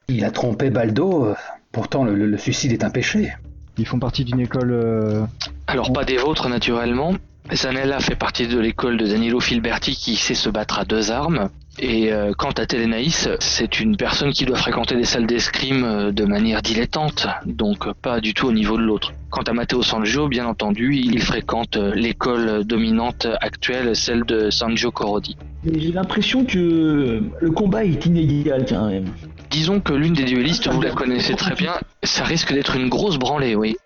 Il 0.07 0.25
a 0.25 0.31
trompé 0.31 0.71
Baldo, 0.71 1.25
euh, 1.27 1.35
pourtant 1.73 2.05
le, 2.05 2.15
le- 2.15 2.27
le 2.27 2.39
suicide 2.39 2.71
est 2.73 2.85
un 2.85 2.91
péché. 2.91 3.33
Ils 3.79 3.87
font 3.87 3.99
partie 3.99 4.25
d'une 4.25 4.41
école. 4.41 4.71
euh, 4.73 5.25
Alors 5.67 5.93
pas 5.93 6.05
des 6.05 6.17
vôtres 6.17 6.49
naturellement. 6.49 7.15
Zanella 7.53 8.01
fait 8.01 8.15
partie 8.17 8.47
de 8.47 8.59
l'école 8.59 8.97
de 8.97 9.07
Danilo 9.07 9.39
Filberti 9.39 9.95
qui 9.95 10.17
sait 10.17 10.35
se 10.35 10.49
battre 10.49 10.79
à 10.79 10.85
deux 10.85 11.11
armes. 11.11 11.51
Et 11.79 12.13
euh, 12.13 12.33
quant 12.39 12.53
à 12.53 12.67
Télénaïs, 12.67 13.29
c'est 13.41 13.81
une 13.81 13.97
personne 13.97 14.33
qui 14.33 14.45
doit 14.45 14.57
fréquenter 14.57 14.95
des 14.95 15.05
salles 15.05 15.27
d'escrime 15.27 15.85
euh, 15.85 16.13
de 16.13 16.25
manière 16.25 16.63
dilettante, 16.63 17.27
donc 17.47 17.93
pas 18.01 18.21
du 18.21 18.33
tout 18.33 18.47
au 18.47 18.53
niveau 18.53 18.77
de 18.79 18.83
l'autre. 18.83 19.13
Quant 19.29 19.43
à 19.43 19.53
Matteo 19.53 19.83
Sangio, 19.83 20.29
bien 20.29 20.47
entendu, 20.47 20.95
il 20.95 21.21
fréquente 21.21 21.77
l'école 21.77 22.65
dominante 22.65 23.27
actuelle, 23.41 23.97
celle 23.97 24.23
de 24.25 24.51
Sanjo 24.51 24.93
Corodi. 24.93 25.37
Mais 25.65 25.81
j'ai 25.81 25.91
l'impression 25.93 26.45
que 26.45 27.23
le 27.41 27.51
combat 27.51 27.85
est 27.85 28.07
inégal 28.07 28.65
quand 28.69 28.89
même. 28.89 29.07
Disons 29.51 29.81
que 29.81 29.93
l'une 29.93 30.15
des 30.15 30.25
duellistes, 30.25 30.69
vous 30.69 30.81
la 30.81 30.91
connaissez 30.91 31.35
très 31.35 31.55
bien, 31.55 31.75
ça 32.03 32.25
risque 32.25 32.53
d'être 32.53 32.77
une 32.77 32.89
grosse 32.89 33.19
branlée, 33.19 33.55
oui. 33.55 33.77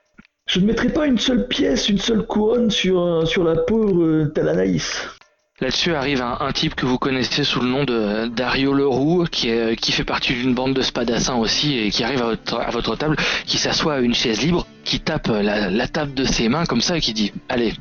Je 0.46 0.60
ne 0.60 0.66
mettrai 0.66 0.88
pas 0.88 1.06
une 1.06 1.18
seule 1.18 1.46
pièce, 1.46 1.88
une 1.88 1.98
seule 1.98 2.26
couronne 2.26 2.70
sur, 2.70 3.00
euh, 3.02 3.26
sur 3.26 3.44
la 3.44 3.54
pauvre 3.56 4.02
euh, 4.02 4.32
Talanaïs. 4.34 5.06
Là-dessus 5.60 5.94
arrive 5.94 6.22
un, 6.22 6.38
un 6.40 6.52
type 6.52 6.74
que 6.74 6.86
vous 6.86 6.98
connaissez 6.98 7.44
sous 7.44 7.60
le 7.60 7.68
nom 7.68 7.84
de 7.84 7.92
euh, 7.92 8.28
Dario 8.28 8.72
Leroux, 8.72 9.24
qui, 9.30 9.50
est, 9.50 9.76
qui 9.76 9.92
fait 9.92 10.04
partie 10.04 10.32
d'une 10.32 10.54
bande 10.54 10.72
de 10.72 10.80
spadassins 10.80 11.34
aussi, 11.34 11.78
et 11.78 11.90
qui 11.90 12.02
arrive 12.02 12.22
à 12.22 12.26
votre, 12.26 12.58
à 12.58 12.70
votre 12.70 12.96
table, 12.96 13.16
qui 13.44 13.58
s'assoit 13.58 13.94
à 13.94 13.98
une 14.00 14.14
chaise 14.14 14.40
libre, 14.40 14.66
qui 14.84 15.00
tape 15.00 15.28
la, 15.28 15.68
la 15.68 15.88
table 15.88 16.14
de 16.14 16.24
ses 16.24 16.48
mains 16.48 16.64
comme 16.64 16.80
ça 16.80 16.96
et 16.96 17.00
qui 17.00 17.12
dit 17.12 17.32
Allez, 17.50 17.74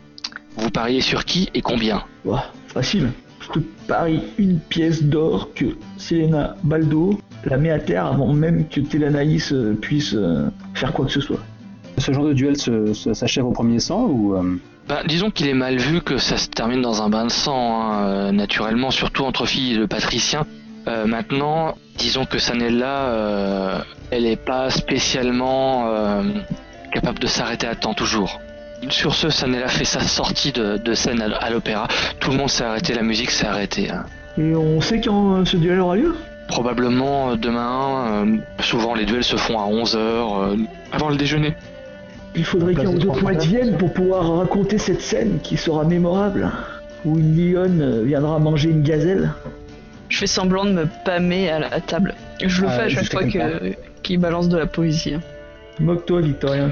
vous 0.58 0.70
pariez 0.72 1.00
sur 1.02 1.24
qui 1.24 1.50
et 1.54 1.62
combien? 1.62 2.04
Ouah, 2.26 2.52
facile. 2.68 3.12
Je 3.48 3.60
te 3.60 3.66
parie 3.88 4.22
une 4.38 4.60
pièce 4.60 5.04
d'or 5.04 5.50
que 5.54 5.66
Selena 5.98 6.56
Baldo 6.64 7.18
la 7.46 7.58
met 7.58 7.72
à 7.72 7.80
terre 7.80 8.06
avant 8.06 8.34
même 8.34 8.68
que 8.68 8.82
Telanaïs 8.82 9.54
euh, 9.54 9.74
puisse 9.80 10.14
euh, 10.14 10.50
faire 10.74 10.92
quoi 10.92 11.06
que 11.06 11.12
ce 11.12 11.22
soit. 11.22 11.40
Ce 11.98 12.12
genre 12.12 12.26
de 12.26 12.34
duel 12.34 12.56
s'achève 12.58 13.46
au 13.46 13.52
premier 13.52 13.80
sang 13.80 14.06
ou 14.06 14.36
euh, 14.36 14.60
Ben, 14.88 15.00
disons 15.08 15.32
qu'il 15.32 15.48
est 15.48 15.54
mal 15.54 15.78
vu 15.78 16.02
que 16.02 16.18
ça 16.18 16.38
se 16.38 16.50
termine 16.50 16.82
dans 16.82 17.02
un 17.02 17.10
bain 17.10 17.26
de 17.26 17.32
sang, 17.32 17.82
hein, 17.82 18.08
euh, 18.08 18.32
naturellement, 18.32 18.92
surtout 18.92 19.24
entre 19.24 19.46
filles 19.46 19.78
de 19.78 19.86
patriciens. 19.86 20.46
Euh, 20.88 21.06
maintenant, 21.06 21.76
disons 21.98 22.26
que 22.26 22.40
Sanella, 22.40 23.08
euh, 23.08 23.80
elle 24.12 24.26
est 24.26 24.42
pas 24.42 24.70
spécialement 24.70 25.88
euh, 25.88 26.24
capable 26.94 27.20
de 27.20 27.28
s'arrêter 27.28 27.68
à 27.68 27.76
temps 27.76 27.94
toujours. 27.94 28.40
Sur 28.90 29.14
ce, 29.16 29.30
Sanella 29.30 29.68
fait 29.68 29.86
sa 29.86 30.02
sortie 30.02 30.52
de, 30.52 30.78
de 30.78 30.94
scène 30.94 31.22
à, 31.22 31.36
à 31.38 31.50
l'opéra. 31.50 31.88
Tout 32.20 32.32
le 32.32 32.38
monde 32.38 32.50
s'est 32.50 32.64
arrêté, 32.64 32.94
la 32.94 33.02
musique 33.02 33.32
s'est 33.32 33.48
arrêtée. 33.48 33.90
hein. 33.90 34.06
Et 34.38 34.56
on 34.56 34.80
sait 34.82 35.02
quand 35.02 35.38
euh, 35.38 35.46
ce 35.46 35.58
duel 35.58 35.80
aura 35.80 35.96
lieu? 35.96 36.16
Probablement 36.48 37.32
euh, 37.32 37.36
demain, 37.36 38.26
euh, 38.26 38.38
souvent 38.62 38.94
les 38.94 39.06
duels 39.06 39.24
se 39.24 39.36
font 39.36 39.58
à 39.60 39.64
11h, 39.68 40.66
avant 40.92 41.10
le 41.10 41.16
déjeuner. 41.18 41.56
Il 42.36 42.46
faudrait 42.46 42.76
qu'un 42.76 42.86
ou 42.88 43.00
deux 43.00 43.10
viennent 43.42 43.78
pour 43.78 43.92
pouvoir 43.94 44.38
raconter 44.38 44.78
cette 44.78 45.02
scène 45.02 45.40
qui 45.42 45.58
sera 45.58 45.84
mémorable. 45.84 46.52
Où 47.04 47.18
une 47.18 47.36
lionne 47.36 48.04
viendra 48.06 48.38
manger 48.38 48.70
une 48.70 48.84
gazelle. 48.84 49.32
Je 50.10 50.18
fais 50.20 50.28
semblant 50.28 50.66
de 50.66 50.72
me 50.72 50.86
pâmer 51.04 51.50
à 51.50 51.60
la 51.60 51.70
table. 51.82 52.14
Je 52.44 52.62
le 52.62 52.68
Ah, 52.68 52.72
fais 52.72 52.82
à 52.84 52.90
chaque 52.90 53.12
fois 53.12 53.24
qu'il 54.04 54.20
balance 54.20 54.50
de 54.50 54.58
la 54.58 54.68
poésie. 54.68 55.16
hein. 55.16 55.22
Moque-toi, 55.80 56.22
Victorien. 56.22 56.70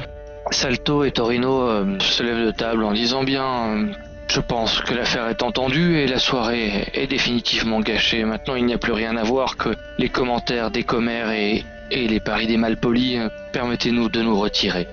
Salto 0.52 1.04
et 1.04 1.12
Torino 1.12 1.70
euh, 1.70 1.98
se 2.00 2.24
lèvent 2.24 2.46
de 2.46 2.52
table 2.52 2.84
en 2.84 2.94
disant 2.94 3.24
bien 3.24 3.46
euh, 3.46 3.86
Je 4.28 4.40
pense 4.40 4.80
que 4.82 4.94
l'affaire 4.94 5.28
est 5.28 5.44
entendue 5.44 5.98
et 5.98 6.08
la 6.08 6.20
soirée 6.20 6.88
est 6.94 7.08
définitivement 7.08 7.80
gâchée. 7.80 8.24
Maintenant, 8.26 8.56
il 8.56 8.66
n'y 8.66 8.74
a 8.74 8.78
plus 8.78 8.94
rien 8.94 9.18
à 9.18 9.24
voir 9.24 9.58
que 9.58 9.70
les 9.98 10.10
commentaires 10.10 10.72
des 10.72 10.84
commères 10.84 11.32
et, 11.32 11.64
et 11.92 12.08
les 12.08 12.20
paris 12.20 12.48
des 12.48 12.58
malpolis. 12.58 13.18
Euh, 13.18 13.30
Permettez-nous 13.54 14.10
de 14.10 14.22
nous 14.22 14.40
retirer. 14.40 14.88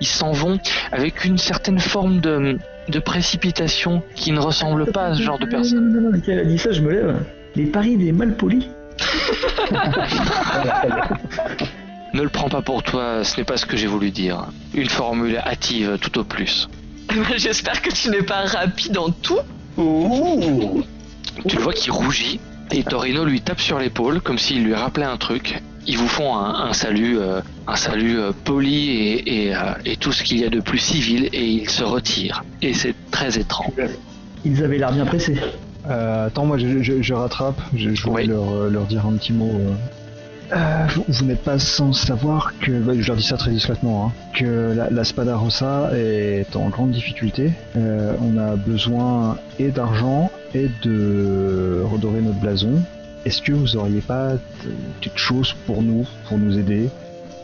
Ils 0.00 0.06
s'en 0.06 0.32
vont 0.32 0.58
avec 0.92 1.24
une 1.24 1.38
certaine 1.38 1.78
forme 1.78 2.20
de, 2.20 2.58
de 2.88 2.98
précipitation 2.98 4.02
qui 4.14 4.32
ne 4.32 4.40
ressemble 4.40 4.90
pas 4.92 5.06
à 5.06 5.14
ce 5.14 5.22
genre 5.22 5.38
de 5.38 5.46
personne. 5.46 5.92
Non, 5.92 6.00
non, 6.00 6.10
non, 6.10 6.20
elle 6.26 6.38
a 6.38 6.44
dit 6.44 6.58
ça, 6.58 6.72
je 6.72 6.80
me 6.80 6.90
lève. 6.90 7.16
Les 7.54 7.66
paris 7.66 7.96
des 7.96 8.12
malpolis. 8.12 8.68
Ne 12.12 12.22
le 12.22 12.28
prends 12.28 12.48
pas 12.48 12.62
pour 12.62 12.82
toi, 12.82 13.22
ce 13.24 13.36
n'est 13.36 13.44
pas 13.44 13.56
ce 13.56 13.66
que 13.66 13.76
j'ai 13.76 13.86
voulu 13.86 14.10
dire. 14.10 14.46
Une 14.74 14.88
formule 14.88 15.36
hâtive 15.38 15.98
tout 16.00 16.18
au 16.18 16.24
plus. 16.24 16.68
J'espère 17.36 17.80
que 17.82 17.90
tu 17.90 18.10
n'es 18.10 18.22
pas 18.22 18.44
rapide 18.46 18.98
en 18.98 19.10
tout. 19.10 19.38
Tu 21.46 21.56
le 21.56 21.62
vois 21.62 21.72
qui 21.72 21.90
rougit 21.90 22.40
et 22.72 22.82
Torino 22.84 23.24
lui 23.24 23.40
tape 23.40 23.60
sur 23.60 23.78
l'épaule 23.78 24.20
comme 24.20 24.38
s'il 24.38 24.64
lui 24.64 24.74
rappelait 24.74 25.06
un 25.06 25.16
truc. 25.16 25.60
Ils 25.86 25.96
vous 25.96 26.08
font 26.08 26.36
un, 26.36 26.66
un 26.68 26.72
salut, 26.72 27.18
euh, 27.18 27.40
un 27.66 27.76
salut 27.76 28.18
euh, 28.18 28.32
poli 28.44 28.90
et, 28.90 29.46
et, 29.46 29.54
euh, 29.56 29.60
et 29.84 29.96
tout 29.96 30.12
ce 30.12 30.22
qu'il 30.22 30.38
y 30.38 30.44
a 30.44 30.50
de 30.50 30.60
plus 30.60 30.78
civil 30.78 31.28
et 31.32 31.44
ils 31.46 31.70
se 31.70 31.82
retirent. 31.82 32.44
Et 32.60 32.74
c'est 32.74 32.94
très 33.10 33.38
étrange. 33.38 33.72
Ils 34.44 34.62
avaient 34.62 34.78
l'air 34.78 34.92
bien 34.92 35.06
pressés. 35.06 35.36
Euh, 35.88 36.26
attends, 36.26 36.44
moi 36.44 36.58
je, 36.58 36.82
je- 36.82 37.00
je 37.00 37.14
rattrape, 37.14 37.60
je, 37.74 37.94
je 37.94 38.02
voudrais 38.02 38.22
Oui. 38.22 38.28
leur, 38.28 38.52
euh, 38.52 38.68
leur 38.70 38.84
dire 38.84 39.06
un 39.06 39.12
petit 39.14 39.32
mot. 39.32 39.50
Euh. 40.52 40.56
Euh, 40.56 40.86
vous 40.96 41.04
vous 41.08 41.24
n'êtes 41.24 41.42
pas 41.42 41.58
sans 41.58 41.92
savoir 41.92 42.54
que, 42.60 42.72
bah, 42.80 42.92
je 42.98 43.06
leur 43.06 43.16
dis 43.16 43.22
ça 43.22 43.36
très 43.36 43.50
discrètement, 43.50 44.06
hein, 44.06 44.12
que 44.34 44.72
la, 44.74 44.90
la 44.90 45.04
Spada 45.04 45.36
Rossa 45.36 45.90
est 45.96 46.54
en 46.56 46.68
grande 46.68 46.90
difficulté. 46.92 47.52
Euh, 47.76 48.14
on 48.20 48.36
a 48.38 48.56
besoin 48.56 49.36
et 49.58 49.68
d'argent 49.68 50.30
et 50.54 50.68
de 50.82 51.82
redorer 51.84 52.20
notre 52.20 52.40
blason. 52.40 52.82
Est-ce 53.24 53.42
que 53.42 53.52
vous 53.52 53.76
auriez 53.76 54.00
pas 54.00 54.32
quelque 55.00 55.18
chose 55.18 55.54
pour 55.66 55.82
nous, 55.82 56.06
pour 56.28 56.38
nous 56.38 56.58
aider? 56.58 56.88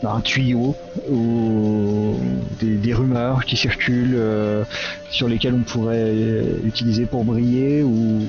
Un 0.03 0.21
tuyau 0.21 0.75
ou 1.09 2.15
des, 2.59 2.75
des 2.75 2.93
rumeurs 2.93 3.43
qui 3.45 3.57
circulent 3.57 4.13
euh, 4.15 4.63
sur 5.09 5.27
lesquelles 5.27 5.55
on 5.55 5.63
pourrait 5.63 5.95
euh, 6.13 6.43
utiliser 6.65 7.05
pour 7.07 7.23
briller 7.25 7.81
ou 7.83 8.21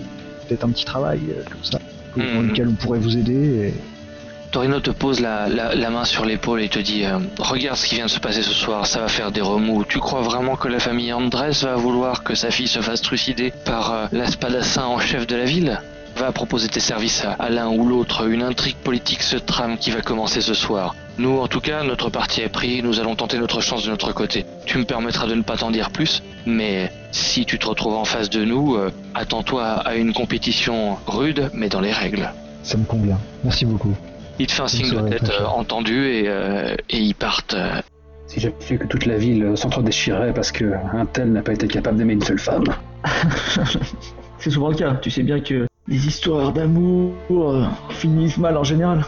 peut-être 0.49 0.65
un 0.65 0.71
petit 0.71 0.87
travail 0.87 1.21
euh, 1.29 1.43
comme 1.51 1.63
ça 1.63 1.79
pour- 2.13 2.23
dans 2.23 2.41
Mhm. 2.43 2.49
lequel 2.49 2.69
on 2.69 2.73
pourrait 2.73 2.99
vous 2.99 3.17
aider 3.19 3.69
et- 3.69 3.75
Torino 4.51 4.81
te 4.81 4.91
pose 4.91 5.21
la, 5.21 5.91
main 5.91 6.05
sur 6.05 6.25
l'épaule 6.25 6.63
et 6.63 6.69
te 6.69 6.79
dit 6.79 7.05
euh, 7.05 7.19
Regarde 7.39 7.77
ce 7.77 7.87
qui 7.87 7.97
vient 7.97 8.07
de 8.07 8.11
se 8.11 8.19
passer 8.19 8.43
ce 8.43 8.53
soir, 8.53 8.87
ça 8.87 9.01
va 9.01 9.09
faire 9.09 9.31
des 9.31 9.43
remous. 9.43 9.85
Tu 9.85 9.99
crois 9.99 10.23
vraiment 10.23 10.57
que 10.57 10.69
la 10.69 10.79
famille 10.79 11.13
Andrés 11.13 11.51
va 11.63 11.75
vouloir 11.75 12.23
que 12.23 12.35
sa 12.35 12.51
fille 12.51 12.69
se 12.69 12.81
fasse 12.81 13.03
trucider 13.03 13.53
par 13.65 13.93
euh, 13.93 14.07
l'espadassin 14.11 14.85
en 14.85 14.99
chef 14.99 15.27
de 15.27 15.37
la 15.37 15.45
ville? 15.45 15.81
Va 16.17 16.33
proposer 16.33 16.69
tes 16.69 16.81
services 16.81 17.25
à, 17.25 17.33
à 17.33 17.51
l'un 17.51 17.69
ou 17.69 17.87
l'autre. 17.87 18.27
Une 18.27 18.43
intrigue 18.43 18.77
politique 18.77 19.23
se 19.23 19.37
trame 19.37 19.77
qui 19.77 19.91
va 19.91 20.01
commencer 20.01 20.41
ce 20.41 20.55
soir. 20.55 20.95
Nous, 21.19 21.39
en 21.39 21.47
tout 21.47 21.61
cas, 21.61 21.83
notre 21.83 22.11
parti 22.11 22.41
est 22.41 22.49
pris. 22.49 22.83
Nous 22.83 23.01
allons 23.01 23.17
tenter 23.17 23.39
notre 23.39 23.61
chance 23.61 23.85
de 23.85 23.91
notre 23.91 24.13
côté. 24.13 24.47
Tu 24.65 24.79
me 24.79 24.85
permettras 24.85 25.27
de 25.27 25.35
ne 25.35 25.43
pas 25.43 25.57
t'en 25.57 25.71
dire 25.71 25.91
plus, 25.91 26.23
mais 26.47 26.91
si 27.13 27.45
tu 27.45 27.59
te 27.59 27.67
retrouves 27.67 27.97
en 27.97 28.05
face 28.05 28.31
de 28.31 28.45
nous, 28.45 28.77
euh, 28.77 28.91
attends-toi 29.15 29.65
à 29.65 29.95
une 29.97 30.15
compétition 30.15 30.97
rude, 31.07 31.51
mais 31.53 31.69
dans 31.69 31.81
les 31.81 31.93
règles. 31.93 32.33
ça 32.63 32.79
me 32.79 32.85
convient. 32.85 33.19
Merci 33.45 33.67
beaucoup. 33.67 33.95
Il 34.39 34.47
te 34.47 34.53
fait 34.53 34.63
un 34.63 34.69
signe 34.69 34.91
de 34.91 35.09
tête 35.09 35.31
euh, 35.31 35.45
entendu 35.47 36.07
et, 36.07 36.25
euh, 36.29 36.75
et 36.91 36.99
ils 36.99 37.15
partent. 37.15 37.55
euh. 37.55 37.81
si 38.27 38.41
j'avais 38.41 38.55
su 38.61 38.79
que 38.79 38.87
toute 38.87 39.07
la 39.07 39.17
ville 39.17 39.53
s'entre-déchirait 39.57 40.33
parce 40.35 40.53
que 40.53 40.65
un 40.95 41.07
tel 41.07 41.33
n'a 41.33 41.43
pas 41.43 41.53
été 41.53 41.67
capable 41.67 41.97
d'aimer 41.99 42.13
une 42.15 42.23
seule 42.23 42.39
femme 42.39 42.65
C'est 44.39 44.51
souvent 44.51 44.69
le 44.69 44.77
cas. 44.77 44.95
Tu 45.03 45.11
sais 45.11 45.23
bien 45.23 45.41
que 45.41 45.67
les 45.89 46.07
histoires 46.07 46.53
d'amour 46.53 47.13
finissent 47.91 48.39
mal 48.39 48.57
en 48.57 48.65
général. 48.65 49.05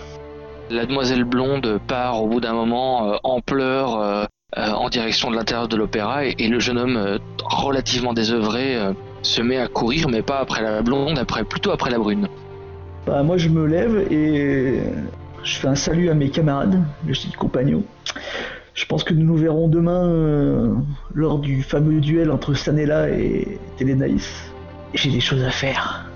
La 0.70 0.87
demoiselle 0.87 1.24
blonde 1.24 1.81
part 1.87 2.22
au 2.22 2.28
bout 2.28 2.41
d'un 2.41 2.53
moment 2.53 3.12
euh, 3.12 3.16
en 3.24 3.41
pleurs 3.41 3.97
euh, 4.01 4.24
euh, 4.57 4.70
en 4.70 4.89
direction 4.89 5.31
de 5.31 5.37
l'intérieur 5.37 5.68
de 5.68 5.76
l'opéra 5.76 6.24
et, 6.24 6.35
et 6.39 6.49
le 6.49 6.59
jeune 6.61 6.78
homme 6.78 6.97
euh, 6.97 7.18
relativement 7.45 8.12
désœuvré 8.12 8.76
euh, 8.76 8.93
se 9.22 9.43
met 9.43 9.59
à 9.59 9.66
courir 9.68 10.09
mais 10.09 10.22
pas 10.22 10.39
après 10.39 10.62
la 10.62 10.83
blonde, 10.83 11.18
après 11.18 11.45
plutôt 11.45 11.70
après 11.72 11.91
la 11.91 11.99
brune. 11.99 12.28
Bah, 13.11 13.24
moi, 13.24 13.36
je 13.38 13.48
me 13.48 13.66
lève 13.66 14.06
et 14.12 14.78
je 15.42 15.54
fais 15.56 15.66
un 15.66 15.74
salut 15.74 16.11
à 16.11 16.14
mes 16.14 16.30
camarades, 16.30 16.80
je 17.08 17.20
dis 17.20 17.32
compagnons. 17.32 17.82
Je 18.74 18.86
pense 18.86 19.02
que 19.02 19.12
nous 19.12 19.26
nous 19.26 19.34
verrons 19.34 19.66
demain 19.66 20.06
euh, 20.06 20.72
lors 21.12 21.40
du 21.40 21.64
fameux 21.64 22.00
duel 22.00 22.30
entre 22.30 22.54
Sanella 22.54 23.11
et 23.11 23.58
Télénaïs. 23.78 24.52
J'ai 24.94 25.11
des 25.11 25.18
choses 25.18 25.42
à 25.42 25.50
faire. 25.50 26.08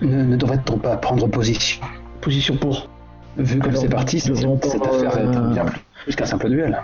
Ne, 0.00 0.24
ne 0.24 0.34
devrait-on 0.34 0.78
pas 0.78 0.96
prendre 0.96 1.28
position? 1.28 1.82
Position 2.22 2.56
pour. 2.56 2.88
Vu 3.36 3.58
comme 3.58 3.76
c'est 3.76 3.90
parti, 3.90 4.18
cette, 4.18 4.34
cette 4.36 4.86
affaire 4.86 5.18
est 5.18 5.36
euh, 5.36 5.52
bien 5.52 5.66
plus 6.04 6.16
qu'un 6.16 6.24
simple 6.24 6.48
duel. 6.48 6.80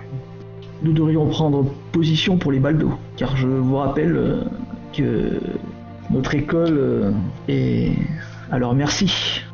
nous 0.82 0.92
devrions 0.92 1.26
prendre 1.28 1.64
position 1.92 2.36
pour 2.36 2.52
les 2.52 2.58
baldos, 2.58 2.98
car 3.16 3.34
je 3.38 3.48
vous 3.48 3.76
rappelle 3.76 4.16
euh, 4.16 4.40
que 4.92 5.40
notre 6.10 6.34
école 6.34 7.14
est 7.48 7.92
à 8.52 8.58
leur 8.58 8.74
merci. 8.74 9.45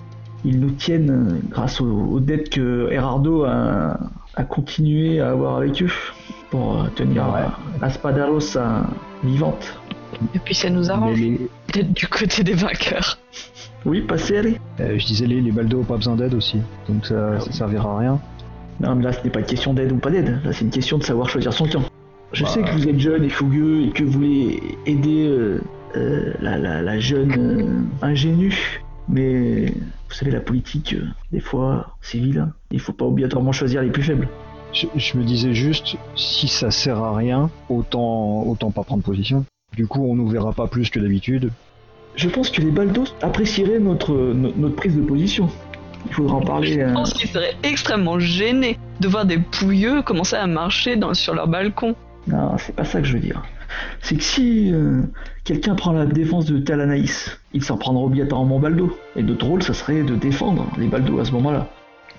Ils 0.45 0.59
nous 0.61 0.71
tiennent 0.71 1.11
euh, 1.11 1.39
grâce 1.51 1.81
aux, 1.81 1.87
aux 1.87 2.21
dettes 2.21 2.51
que 2.51 2.89
Erardo 2.91 3.45
a, 3.45 3.99
a 4.35 4.45
continué 4.45 5.21
à 5.21 5.31
avoir 5.31 5.57
avec 5.57 5.81
eux 5.83 5.91
pour 6.51 6.83
euh, 6.83 6.87
tenir 6.95 7.25
Ouais. 7.33 7.89
Spada 7.91 8.27
Rossa 8.27 8.85
vivante. 9.23 9.79
Et 10.35 10.39
puis 10.39 10.55
ça 10.55 10.69
nous 10.71 10.91
arrange 10.91 11.19
les- 11.19 11.49
d'être 11.73 11.93
du 11.93 12.07
côté 12.07 12.43
des 12.45 12.55
vainqueurs. 12.55 13.19
Oui, 13.85 14.01
passez, 14.03 14.37
allez. 14.37 14.59
euh, 14.81 14.99
je 14.99 15.07
disais 15.07 15.27
les, 15.27 15.41
les 15.41 15.51
baldos 15.53 15.81
ont 15.81 15.85
pas 15.85 15.97
besoin 15.97 16.15
d'aide 16.17 16.35
aussi, 16.35 16.59
donc 16.89 17.05
ça, 17.07 17.41
ça 17.41 17.51
servira 17.53 17.95
à 17.95 17.99
rien. 17.99 18.21
Non, 18.81 18.95
mais 18.95 19.05
là, 19.05 19.13
ce 19.13 19.23
n'est 19.25 19.31
pas 19.31 19.41
une 19.41 19.47
question 19.47 19.75
d'aide 19.75 19.93
ou 19.93 19.97
pas 19.97 20.11
d'aide. 20.11 20.41
Là, 20.45 20.53
c'est 20.53 20.65
une 20.65 20.71
question 20.71 20.99
de 20.99 21.03
savoir 21.05 21.29
choisir 21.29 21.53
son 21.53 21.67
camp. 21.67 21.83
Je 22.33 22.45
Bah. 22.45 22.49
sais 22.51 22.63
que 22.63 22.71
vous 22.71 22.89
êtes 22.89 22.99
jeune 22.99 23.25
et 23.25 23.29
fougueux 23.29 23.83
et 23.83 23.91
que 23.91 24.03
vous 24.05 24.11
voulez 24.13 24.61
aider 24.87 25.27
euh, 25.27 25.61
euh, 25.97 26.33
la, 26.41 26.59
la- 26.59 26.81
la 26.83 26.99
jeune 27.01 27.33
euh, 28.03 28.07
ingénue, 28.07 28.81
mais 29.09 29.67
vous 29.67 30.15
savez, 30.15 30.31
la 30.31 30.41
politique, 30.41 30.95
euh, 30.95 31.07
des 31.33 31.41
fois, 31.41 31.97
c'est 32.01 32.19
vilain. 32.19 32.53
Il 32.71 32.81
faut 32.81 32.93
pas 32.93 33.05
obligatoirement 33.05 33.53
choisir 33.53 33.83
les 33.83 33.91
plus 33.91 34.03
faibles. 34.03 34.29
Je, 34.73 34.87
je 34.97 35.19
me 35.19 35.25
disais 35.25 35.53
juste, 35.55 35.97
si 36.17 36.49
ça 36.49 36.71
sert 36.71 36.99
à 36.99 37.15
rien, 37.15 37.51
autant, 37.69 38.43
autant 38.47 38.71
pas 38.71 38.85
prendre 38.85 39.03
position. 39.03 39.45
Du 39.77 39.87
coup, 39.87 40.05
on 40.05 40.15
nous 40.15 40.29
verra 40.29 40.53
pas 40.53 40.67
plus 40.67 40.91
que 40.91 40.99
d'habitude. 41.01 41.51
Je 42.15 42.29
pense 42.29 42.51
que 42.51 42.61
les 42.61 42.71
baldos 42.71 43.07
apprécieraient 43.23 43.79
notre, 43.79 44.13
no- 44.15 44.53
notre 44.57 44.77
prise 44.77 44.97
de 44.97 45.03
position. 45.03 45.49
Il 46.07 46.13
faudra 46.15 46.37
en 46.37 46.41
parler. 46.41 46.73
Je 46.75 46.81
euh, 46.81 46.93
pense 46.93 47.13
qu'ils 47.15 47.29
seraient 47.31 47.55
extrêmement 47.63 48.19
gênés 48.19 48.79
de 49.01 49.09
voir 49.09 49.25
des 49.25 49.39
pouilleux 49.39 50.03
commencer 50.03 50.37
à 50.37 50.47
marcher 50.47 50.97
dans- 50.97 51.15
sur 51.15 51.35
leur 51.35 51.49
balcon. 51.49 51.95
Non, 52.27 52.57
c'est 52.59 52.75
pas 52.75 52.85
ça 52.85 53.01
que 53.01 53.07
je 53.07 53.15
veux 53.15 53.21
dire. 53.21 53.43
C'est 54.01 54.17
que 54.17 54.23
si 54.23 54.73
euh, 54.73 55.03
quelqu'un 55.45 55.75
prend 55.75 55.93
la 55.93 56.07
défense 56.07 56.47
de 56.47 56.59
Talanaïs, 56.59 57.39
il 57.53 57.63
s'en 57.63 57.77
prendra 57.77 58.03
obligatoirement 58.03 58.59
Baldo. 58.59 58.97
Et 59.17 59.23
notre 59.23 59.47
rôle, 59.47 59.63
ça 59.63 59.75
serait 59.75 60.03
de 60.03 60.15
défendre 60.15 60.67
les 60.79 60.87
Baldos 60.89 61.19
à 61.19 61.25
ce 61.25 61.33
moment-là. 61.33 61.69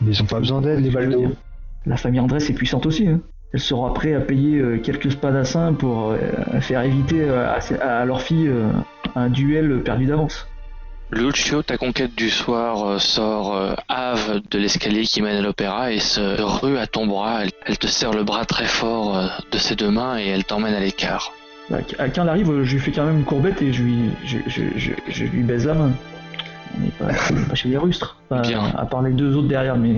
Mais 0.01 0.12
ils 0.12 0.22
ont 0.22 0.26
pas 0.26 0.39
besoin 0.39 0.62
d'aide, 0.62 0.80
les 0.80 0.89
baldos. 0.89 1.34
La 1.86 1.97
famille 1.97 2.20
Andrés 2.20 2.43
est 2.43 2.54
puissante 2.54 2.86
aussi. 2.86 3.08
Hein. 3.08 3.22
Elle 3.54 3.60
sera 3.60 3.93
prête 3.93 4.16
à 4.16 4.22
payer 4.22 4.60
euh, 4.60 4.80
quelques 4.80 5.12
spadassins 5.12 5.74
pour 5.74 6.12
euh, 6.12 6.18
faire 6.62 6.82
éviter 6.82 7.22
euh, 7.22 7.47
à, 7.47 8.01
à 8.01 8.06
leur 8.06 8.22
fille 8.22 8.47
euh, 8.47 8.70
un 9.16 9.30
duel 9.30 9.82
perdu 9.84 10.06
d'avance. 10.06 10.47
Lucio, 11.12 11.62
ta 11.62 11.78
conquête 11.78 12.16
du 12.16 12.32
soir, 12.32 12.99
sort 12.99 13.56
euh, 13.56 13.76
Ave 13.88 14.41
de 14.49 14.58
l'escalier 14.58 15.04
qui 15.04 15.22
mène 15.22 15.38
à 15.38 15.41
l'opéra 15.41 15.91
et 15.91 15.99
se 15.99 16.41
rue 16.41 16.78
à 16.78 16.88
ton 16.88 17.06
bras. 17.06 17.43
Elle, 17.43 17.51
elle 17.68 17.78
te 17.78 17.86
serre 17.86 18.14
le 18.14 18.24
bras 18.24 18.45
très 18.45 18.66
fort 18.66 19.16
euh, 19.16 19.28
de 19.51 19.58
ses 19.60 19.76
deux 19.76 19.91
mains 19.91 20.18
et 20.18 20.26
elle 20.26 20.43
t'emmène 20.45 20.74
à 20.74 20.80
l'écart. 20.80 21.32
Bah, 21.70 21.78
à- 21.99 22.09
quand 22.09 22.24
elle 22.24 22.30
arrive, 22.30 22.64
je 22.64 22.74
lui 22.74 22.80
fais 22.80 22.91
quand 22.91 23.05
même 23.05 23.20
une 23.20 23.24
courbette 23.26 23.61
et 23.61 23.72
je 23.74 23.84
lui, 23.84 23.95
je, 24.26 24.38
je, 24.47 24.61
je, 24.76 24.91
je 25.09 25.24
lui 25.26 25.43
baise 25.43 25.66
la 25.66 25.74
main. 25.76 25.91
On 26.78 26.82
n'est 26.82 26.89
pas, 27.49 27.55
chez 27.55 27.70
les 27.70 27.78
rustres. 27.78 28.18
Enfin, 28.30 28.41
Bien. 28.41 28.64
À 28.78 28.86
part 28.86 29.01
les 29.01 29.11
deux 29.14 29.36
autres 29.36 29.47
derrière, 29.47 29.76
mais 29.78 29.95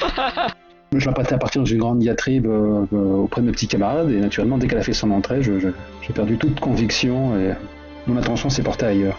Je 0.96 1.06
m'apprêtais 1.08 1.34
à 1.34 1.38
partir 1.38 1.62
d'une 1.64 1.78
grande 1.78 1.98
diatribe 1.98 2.46
euh, 2.46 2.84
auprès 2.92 3.40
de 3.40 3.46
mes 3.46 3.52
petits 3.52 3.66
camarades, 3.66 4.10
et 4.10 4.20
naturellement, 4.20 4.58
dès 4.58 4.68
qu'elle 4.68 4.78
a 4.78 4.82
fait 4.82 4.92
son 4.92 5.10
entrée, 5.10 5.42
je- 5.42 5.58
je- 5.58 5.68
j'ai 6.02 6.12
perdu 6.12 6.36
toute 6.38 6.60
conviction 6.60 7.36
et 7.36 7.52
mon 8.06 8.16
attention 8.16 8.48
s'est 8.48 8.62
portée 8.62 8.86
ailleurs. 8.86 9.18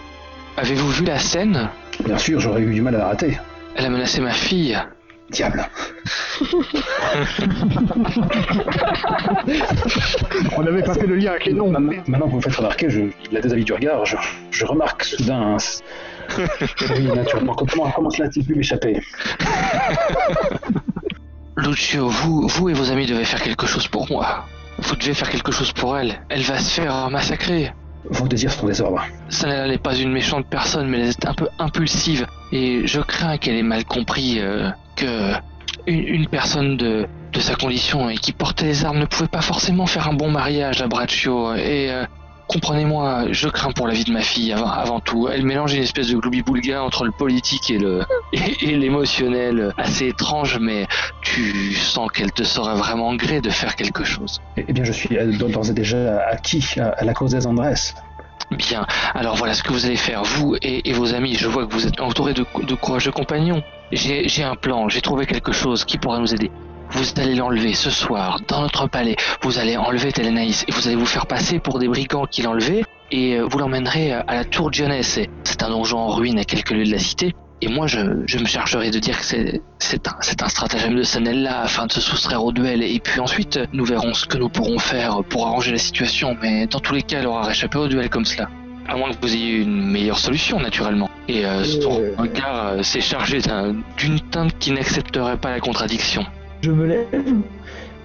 Avez-vous 0.56 0.88
vu 0.88 1.04
la 1.04 1.18
scène? 1.18 1.68
Bien 2.04 2.16
sûr, 2.16 2.40
j'aurais 2.40 2.62
eu 2.62 2.72
du 2.72 2.80
mal 2.80 2.94
à 2.94 2.98
la 2.98 3.06
rater. 3.08 3.38
Elle 3.74 3.84
a 3.84 3.90
menacé 3.90 4.22
ma 4.22 4.30
fille. 4.32 4.78
Diable 5.30 5.66
On 10.56 10.62
n'avait 10.62 10.82
pas 10.82 10.94
fait 10.94 11.06
le 11.06 11.16
lien 11.16 11.30
avec 11.32 11.46
les 11.46 11.52
noms. 11.52 11.70
Maintenant, 11.70 12.02
maintenant 12.06 12.26
que 12.26 12.30
vous 12.30 12.36
me 12.36 12.42
faites 12.42 12.56
remarquer, 12.56 12.90
je, 12.90 13.00
la 13.32 13.40
déshabille 13.40 13.64
du 13.64 13.72
regard, 13.72 14.04
je, 14.04 14.16
je 14.50 14.64
remarque 14.64 15.04
soudain. 15.04 15.56
un- 15.56 16.94
oui, 16.94 17.06
naturellement. 17.14 17.54
Comment, 17.54 17.90
comment 17.90 18.10
cela 18.10 18.26
a-t-il 18.28 18.46
pu 18.46 18.54
m'échapper 18.54 19.00
Lucio, 21.56 22.08
vous, 22.08 22.46
vous 22.48 22.68
et 22.68 22.72
vos 22.74 22.90
amis 22.90 23.06
devez 23.06 23.24
faire 23.24 23.40
quelque 23.42 23.66
chose 23.66 23.88
pour 23.88 24.10
moi. 24.10 24.44
Vous 24.78 24.94
devez 24.96 25.14
faire 25.14 25.30
quelque 25.30 25.52
chose 25.52 25.72
pour 25.72 25.96
elle. 25.96 26.20
Elle 26.28 26.42
va 26.42 26.58
se 26.58 26.80
faire 26.80 27.08
massacrer. 27.10 27.72
Vos 28.10 28.28
désirs 28.28 28.52
sont 28.52 28.66
désordres. 28.66 29.02
Sanella 29.30 29.66
n'est 29.68 29.78
pas 29.78 29.96
une 29.96 30.12
méchante 30.12 30.46
personne, 30.48 30.88
mais 30.88 31.00
elle 31.00 31.08
est 31.08 31.26
un 31.26 31.34
peu 31.34 31.48
impulsive. 31.58 32.26
Et 32.52 32.86
je 32.86 33.00
crains 33.00 33.38
qu'elle 33.38 33.56
ait 33.56 33.62
mal 33.62 33.84
compris 33.84 34.38
euh, 34.40 34.68
que 34.96 35.32
une, 35.86 36.26
personne 36.26 36.76
de, 36.76 37.06
sa 37.38 37.54
condition 37.54 38.08
et 38.08 38.16
qui 38.16 38.32
portait 38.32 38.64
les 38.64 38.84
armes 38.86 38.98
ne 38.98 39.04
pouvait 39.04 39.28
pas 39.28 39.42
forcément 39.42 39.86
faire 39.86 40.08
un 40.08 40.14
bon 40.14 40.30
mariage 40.30 40.80
à 40.80 40.88
Braccio. 40.88 41.54
Et 41.54 41.90
euh, 41.90 42.06
comprenez-moi, 42.48 43.26
je 43.30 43.48
crains 43.48 43.72
pour 43.72 43.86
la 43.86 43.92
vie 43.92 44.04
de 44.04 44.12
ma 44.12 44.22
fille 44.22 44.54
avant, 44.54 45.00
tout. 45.00 45.28
Elle 45.28 45.44
mélange 45.44 45.74
une 45.74 45.82
espèce 45.82 46.08
de 46.08 46.16
gloubi-boulga 46.16 46.82
entre 46.82 47.04
le 47.04 47.12
politique 47.12 47.70
et 48.32 48.76
l'émotionnel 48.76 49.74
assez 49.76 50.08
étrange, 50.08 50.58
mais 50.58 50.86
tu 51.20 51.74
sens 51.74 52.10
qu'elle 52.10 52.32
te 52.32 52.42
serait 52.42 52.74
vraiment 52.74 53.14
gré 53.14 53.42
de 53.42 53.50
faire 53.50 53.76
quelque 53.76 54.02
chose. 54.02 54.40
Eh 54.56 54.72
bien, 54.72 54.84
je 54.84 54.92
suis 54.92 55.16
euh, 55.18 55.30
d'ores 55.36 55.68
et 55.68 55.74
déjà 55.74 56.26
acquis 56.26 56.80
à, 56.80 56.88
à 56.88 57.04
la 57.04 57.12
cause 57.12 57.32
des 57.32 57.46
Andrés. 57.46 57.74
Bien, 58.50 58.86
alors 59.14 59.34
voilà 59.34 59.54
ce 59.54 59.62
que 59.62 59.72
vous 59.72 59.86
allez 59.86 59.96
faire, 59.96 60.22
vous 60.22 60.56
et, 60.62 60.92
vos 60.92 61.14
amis. 61.14 61.34
Je 61.34 61.48
vois 61.48 61.66
que 61.66 61.72
vous 61.72 61.86
êtes 61.86 62.00
entourés 62.00 62.32
de, 62.34 62.44
courageux 62.74 63.10
compagnons. 63.10 63.62
J'ai 63.90 64.44
un 64.44 64.54
plan, 64.54 64.88
j'ai 64.88 65.00
trouvé 65.00 65.26
quelque 65.26 65.52
chose 65.52 65.84
qui 65.84 65.98
pourra 65.98 66.18
nous 66.20 66.32
aider. 66.32 66.50
Vous 66.90 67.04
allez 67.16 67.34
l'enlever 67.34 67.74
ce 67.74 67.90
soir 67.90 68.38
dans 68.46 68.60
notre 68.62 68.86
palais. 68.86 69.16
Vous 69.42 69.58
allez 69.58 69.76
enlever 69.76 70.12
Telanaïs 70.12 70.64
et 70.68 70.72
vous 70.72 70.86
allez 70.86 70.96
vous 70.96 71.06
faire 71.06 71.26
passer 71.26 71.58
pour 71.58 71.80
des 71.80 71.88
brigands 71.88 72.26
qui 72.26 72.42
l'enlevaient 72.42 72.84
et 73.10 73.36
euh, 73.36 73.46
vous 73.48 73.58
l'emmènerez 73.58 74.12
à 74.12 74.34
la 74.34 74.44
tour 74.44 74.70
Dionès. 74.70 75.20
C'est 75.42 75.62
un 75.62 75.68
donjon 75.68 75.98
en 75.98 76.08
ruine 76.08 76.38
à 76.38 76.44
quelques 76.44 76.70
lieues 76.70 76.84
de 76.84 76.92
la 76.92 76.98
cité. 76.98 77.34
Et 77.62 77.68
moi, 77.68 77.86
je, 77.86 77.98
je 78.26 78.38
me 78.38 78.44
chargerai 78.44 78.90
de 78.90 78.98
dire 78.98 79.18
que 79.18 79.24
c'est 79.24 80.08
un, 80.08 80.48
stratagème 80.48 80.94
de 80.94 81.02
Sanella 81.02 81.62
afin 81.62 81.86
de 81.86 81.92
se 81.92 82.00
soustraire 82.02 82.44
au 82.44 82.52
duel. 82.52 82.82
Et 82.82 83.00
puis 83.00 83.18
ensuite, 83.18 83.58
nous 83.72 83.84
verrons 83.84 84.12
ce 84.12 84.26
que 84.26 84.36
nous 84.36 84.50
pourrons 84.50 84.78
faire 84.78 85.24
pour 85.24 85.46
arranger 85.46 85.72
la 85.72 85.78
situation. 85.78 86.36
Mais 86.42 86.66
dans 86.66 86.80
tous 86.80 86.92
les 86.94 87.02
cas, 87.02 87.20
elle 87.20 87.26
aura 87.26 87.42
réchappé 87.46 87.78
au 87.78 87.88
duel 87.88 88.10
comme 88.10 88.26
cela. 88.26 88.50
À 88.88 88.96
moins 88.96 89.10
que 89.10 89.16
vous 89.22 89.34
ayez 89.34 89.56
une 89.56 89.90
meilleure 89.90 90.18
solution, 90.18 90.60
naturellement. 90.60 91.08
Et 91.28 91.46
euh, 91.46 91.64
son 91.64 91.98
Euh. 92.00 92.14
regard 92.18 92.66
euh, 92.66 92.82
s'est 92.82 93.00
chargé 93.00 93.40
d'un- 93.40 93.74
d'une 93.96 94.20
teinte 94.20 94.56
qui 94.58 94.70
n'accepterait 94.72 95.38
pas 95.38 95.50
la 95.50 95.60
contradiction. 95.60 96.24
je 96.62 96.70
me 96.70 96.86
lève 96.86 97.06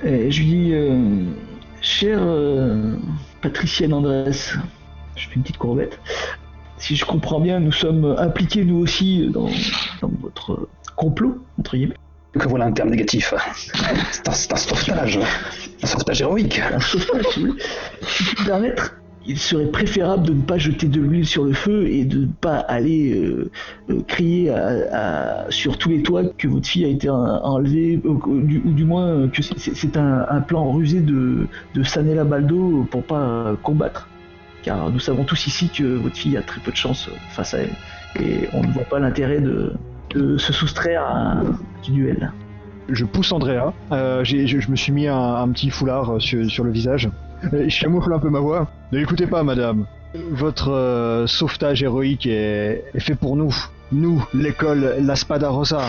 et 0.03 0.31
je 0.31 0.39
lui 0.39 0.47
dis 0.47 0.69
euh, 0.73 0.97
Chère 1.81 2.19
euh, 2.21 2.95
Patricienne 3.41 3.93
Andrés, 3.93 4.31
je 5.15 5.27
fais 5.27 5.35
une 5.35 5.41
petite 5.43 5.57
courbette. 5.57 5.99
Si 6.81 6.95
je 6.95 7.05
comprends 7.05 7.39
bien, 7.39 7.59
nous 7.59 7.71
sommes 7.71 8.15
impliqués 8.17 8.65
nous 8.65 8.77
aussi 8.77 9.27
dans, 9.31 9.49
dans 10.01 10.11
votre 10.21 10.67
complot, 10.95 11.37
entre 11.59 11.77
guillemets. 11.77 11.95
Que 12.33 12.47
voilà 12.47 12.65
un 12.65 12.71
terme 12.71 12.89
négatif. 12.89 13.33
C'est 14.11 14.27
un, 14.27 14.31
un 14.31 14.57
sauvetage. 14.57 15.19
Un 15.83 15.85
sauvetage 15.87 16.21
héroïque. 16.21 16.59
un 16.73 16.79
sauvetage, 16.79 17.25
si 17.33 17.39
vous 17.41 17.47
voulez. 17.51 17.61
Si 18.07 18.23
je 18.23 18.29
puis 18.35 18.41
me 18.43 18.47
permettre, 18.47 18.95
il 19.27 19.37
serait 19.37 19.65
préférable 19.67 20.23
de 20.25 20.33
ne 20.33 20.41
pas 20.41 20.57
jeter 20.57 20.87
de 20.87 20.99
l'huile 21.01 21.27
sur 21.27 21.43
le 21.43 21.53
feu 21.53 21.87
et 21.87 22.03
de 22.05 22.19
ne 22.21 22.25
pas 22.25 22.57
aller 22.57 23.13
euh, 23.15 23.51
euh, 23.91 24.01
crier 24.07 24.49
à- 24.49 25.43
à- 25.45 25.51
sur 25.51 25.77
tous 25.77 25.89
les 25.89 26.01
toits 26.01 26.23
que 26.37 26.47
votre 26.47 26.67
fille 26.67 26.85
a 26.85 26.87
été 26.87 27.09
en- 27.09 27.17
enlevée, 27.43 28.01
ou, 28.05 28.41
du, 28.41 28.61
ou 28.65 28.71
du 28.71 28.85
moins 28.85 29.07
euh, 29.07 29.27
que 29.27 29.41
c'est- 29.43 29.97
un, 29.97 30.25
un 30.29 30.41
plan 30.41 30.71
rusé 30.71 31.01
de, 31.01 31.47
de 31.75 31.83
Sanella 31.83 32.23
Baldo 32.23 32.87
pour 32.89 33.03
pas 33.03 33.55
combattre. 33.61 34.07
Car 34.63 34.89
nous 34.89 34.99
savons 34.99 35.23
tous 35.23 35.47
ici 35.47 35.69
que 35.69 35.83
votre 35.83 36.15
fille 36.15 36.37
a 36.37 36.41
très 36.41 36.59
peu 36.61 36.71
de 36.71 36.75
chance 36.77 37.07
euh, 37.09 37.15
face 37.31 37.53
à 37.53 37.59
elle. 37.59 37.73
Et 38.19 38.47
on 38.53 38.61
ne 38.61 38.71
voit 38.71 38.83
pas 38.83 38.99
l'intérêt 38.99 39.39
de, 39.41 39.73
de 40.13 40.37
se 40.37 40.53
soustraire 40.53 41.03
à 41.03 41.17
un 41.39 41.43
petit 41.81 41.91
duel. 41.91 42.31
Je 42.89 43.05
pousse 43.05 43.31
Andrea. 43.31 43.73
Euh, 43.91 44.23
je, 44.23 44.45
je 44.45 44.69
me 44.69 44.75
suis 44.75 44.91
mis 44.91 45.07
un, 45.07 45.35
un 45.35 45.49
petit 45.49 45.69
foulard 45.69 46.11
euh, 46.15 46.19
sur, 46.19 46.49
sur 46.49 46.63
le 46.63 46.71
visage. 46.71 47.09
Je 47.51 47.79
camoufle 47.81 48.13
un 48.13 48.19
peu 48.19 48.29
ma 48.29 48.39
voix. 48.39 48.69
Ne 48.91 48.99
l'écoutez 48.99 49.25
pas, 49.27 49.43
madame. 49.43 49.85
Votre 50.31 50.71
euh, 50.71 51.25
sauvetage 51.27 51.81
héroïque 51.81 52.25
est, 52.27 52.83
est 52.93 52.99
fait 52.99 53.15
pour 53.15 53.35
nous. 53.37 53.55
Nous, 53.93 54.23
l'école 54.33 54.95
La 55.01 55.15
Spada 55.15 55.49
Rosa. 55.49 55.87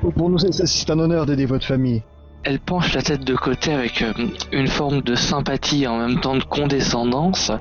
pour 0.16 0.30
nous, 0.30 0.38
c'est- 0.38 0.66
c'est 0.66 0.90
un 0.90 0.98
honneur 0.98 1.26
d'aider 1.26 1.46
votre 1.46 1.66
famille. 1.66 2.02
Elle 2.44 2.58
penche 2.58 2.92
la 2.92 3.02
tête 3.02 3.22
de 3.22 3.36
côté 3.36 3.72
avec 3.72 4.02
euh, 4.02 4.12
une 4.50 4.66
forme 4.66 5.00
de 5.00 5.14
sympathie 5.14 5.84
et 5.84 5.86
en 5.86 5.98
même 5.98 6.18
temps 6.18 6.34
de 6.34 6.42
condescendance. 6.42 7.52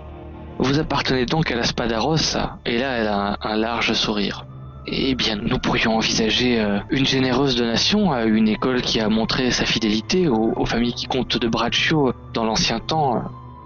Vous 0.58 0.80
appartenez 0.80 1.28
donc 1.28 1.52
à 1.52 1.56
la 1.56 1.64
Spada 1.64 2.00
Rossa, 2.00 2.58
et 2.66 2.80
là 2.80 2.98
elle 2.98 3.08
a 3.08 3.38
un, 3.44 3.58
large 3.58 3.94
sourire. 3.94 4.46
Eh 4.88 5.14
bien, 5.14 5.36
nous 5.36 5.60
pourrions 5.60 5.98
envisager 5.98 6.60
euh, 6.60 6.80
une 6.90 7.06
généreuse 7.06 7.56
donation 7.56 8.12
à 8.12 8.24
une 8.24 8.48
école 8.48 8.82
qui 8.82 9.00
a 9.00 9.08
montré 9.08 9.52
sa 9.52 9.66
fidélité 9.66 10.28
aux, 10.28 10.66
familles 10.66 10.96
qui 10.96 11.06
comptent 11.06 11.38
de 11.38 11.48
Braccio 11.48 12.14
dans 12.34 12.44
l'ancien 12.44 12.80
temps. 12.80 13.22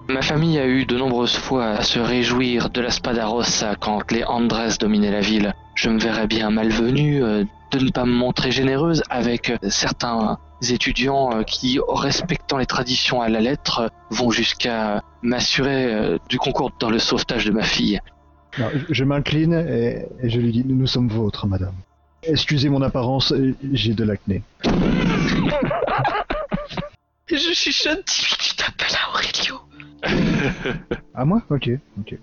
Ma 0.09 0.21
famille 0.21 0.59
a 0.59 0.67
eu 0.67 0.85
de 0.85 0.97
nombreuses 0.97 1.37
fois 1.37 1.67
à 1.67 1.81
se 1.83 1.99
réjouir 1.99 2.69
de 2.69 2.81
la 2.81 2.89
Spada 2.89 3.25
Rossa 3.25 3.75
quand 3.79 4.11
les 4.11 4.25
Andres 4.25 4.77
dominaient 4.81 5.11
la 5.11 5.21
ville. 5.21 5.53
Je 5.75 5.89
me 5.89 5.97
verrais 5.97 6.27
bien 6.27 6.49
malvenu 6.49 7.23
euh, 7.23 7.45
de 7.71 7.79
ne 7.79 7.89
pas 7.89 8.03
me 8.03 8.13
montrer 8.13 8.51
généreuse 8.51 9.01
avec 9.09 9.53
certains 9.69 10.37
étudiants 10.61 11.31
euh, 11.33 11.43
qui, 11.43 11.79
respectant 11.87 12.57
les 12.57 12.65
traditions 12.65 13.21
à 13.21 13.29
la 13.29 13.39
lettre, 13.41 13.89
vont 14.09 14.31
jusqu'à 14.31 15.01
m'assurer 15.21 15.85
euh, 15.93 16.17
du 16.29 16.37
concours 16.37 16.71
dans 16.79 16.89
le 16.89 16.99
sauvetage 16.99 17.45
de 17.45 17.51
ma 17.51 17.63
fille. 17.63 17.99
Je- 18.89 19.03
m'incline 19.03 19.53
et, 19.53 20.05
et 20.23 20.29
je 20.29 20.39
lui 20.39 20.51
dis 20.51 20.63
Nous 20.65 20.87
sommes 20.87 21.09
vôtres, 21.09 21.45
madame. 21.45 21.73
Excusez 22.23 22.69
mon 22.69 22.81
apparence, 22.81 23.33
j'ai 23.73 23.93
de 23.93 24.03
l'acné. 24.03 24.41
Je 27.27 27.53
chuchote, 27.53 28.05
dis 28.05 28.35
tu 28.39 28.55
t'appelles 28.55 28.97
Aurelio. 29.09 29.61
Ah, 31.15 31.25
moi? 31.25 31.41
Ok, 31.49 31.69
ok. 31.99 32.15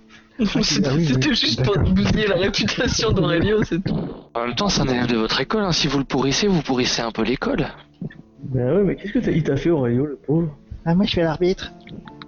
C'était 0.62 0.88
ah 0.88 0.92
oui, 0.94 1.06
c'était 1.06 1.28
oui, 1.30 1.34
juste 1.34 1.62
pour 1.64 1.74
d'accord. 1.76 1.90
bousiller 1.92 2.26
la 2.26 2.36
réputation 2.36 3.10
d'Aurelio, 3.12 3.62
c'est 3.64 3.82
tout. 3.82 3.98
En 4.34 4.46
même 4.46 4.54
temps, 4.54 4.68
c'est 4.68 4.82
un 4.82 4.86
élève 4.88 5.06
de 5.06 5.16
votre 5.16 5.40
école. 5.40 5.62
hein. 5.64 5.72
Si 5.72 5.88
vous 5.88 5.98
le 5.98 6.04
pourrissez, 6.04 6.46
vous 6.46 6.62
pourrissez 6.62 7.00
un 7.02 7.10
peu 7.10 7.22
l'école. 7.22 7.68
Ben 8.42 8.76
ouais, 8.76 8.82
mais 8.84 8.96
qu'est-ce 8.96 9.12
que 9.12 9.18
t'as- 9.20 9.30
il 9.30 9.42
t'a 9.42 9.56
fait, 9.56 9.70
Aurélio, 9.70 10.06
le 10.06 10.16
pauvre? 10.16 10.54
Ah, 10.84 10.94
moi 10.94 11.06
je 11.06 11.14
fais 11.14 11.22
l'arbitre. 11.22 11.72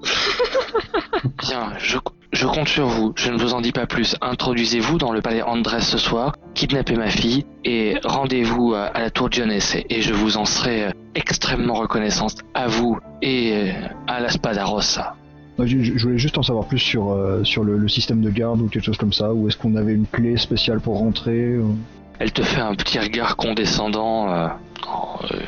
Bien, 1.48 1.72
je, 1.78 1.98
je 2.32 2.46
compte 2.46 2.68
sur 2.68 2.86
vous. 2.86 3.12
Je 3.16 3.30
ne 3.30 3.38
vous 3.38 3.54
en 3.54 3.60
dis 3.60 3.72
pas 3.72 3.86
plus. 3.86 4.16
Introduisez-vous 4.20 4.98
dans 4.98 5.12
le 5.12 5.20
palais 5.22 5.42
Andrés 5.42 5.80
ce 5.80 5.98
soir, 5.98 6.36
kidnappez 6.54 6.96
ma 6.96 7.08
fille 7.08 7.44
et 7.64 7.94
rendez-vous 8.04 8.74
à, 8.74 8.84
à 8.86 9.00
la 9.00 9.10
tour 9.10 9.28
Dionesse. 9.30 9.76
Et 9.90 10.02
je 10.02 10.12
vous 10.14 10.36
en 10.36 10.44
serai 10.44 10.84
euh, 10.86 10.90
extrêmement 11.14 11.74
reconnaissante 11.74 12.36
à 12.54 12.66
vous 12.68 12.98
et 13.22 13.52
euh, 13.54 13.72
à 14.06 14.20
la 14.20 14.28
Spada 14.30 14.64
Rossa. 14.64 15.16
Je, 15.58 15.78
je 15.82 16.02
voulais 16.02 16.18
juste 16.18 16.36
en 16.36 16.42
savoir 16.42 16.66
plus 16.66 16.78
sur, 16.80 17.12
euh, 17.12 17.44
sur 17.44 17.62
le, 17.64 17.78
le 17.78 17.88
système 17.88 18.20
de 18.20 18.30
garde 18.30 18.60
ou 18.60 18.66
quelque 18.68 18.84
chose 18.84 18.98
comme 18.98 19.12
ça, 19.12 19.32
ou 19.32 19.46
est-ce 19.48 19.56
qu'on 19.56 19.76
avait 19.76 19.94
une 19.94 20.06
clé 20.06 20.36
spéciale 20.36 20.80
pour 20.80 20.98
rentrer 20.98 21.56
ou- 21.58 21.76
Elle 22.18 22.32
te 22.32 22.42
fait 22.42 22.60
un 22.60 22.74
petit 22.74 22.98
regard 22.98 23.36
condescendant. 23.36 24.32
euh, 24.32 24.48
oh, 24.88 25.18
euh, 25.32 25.38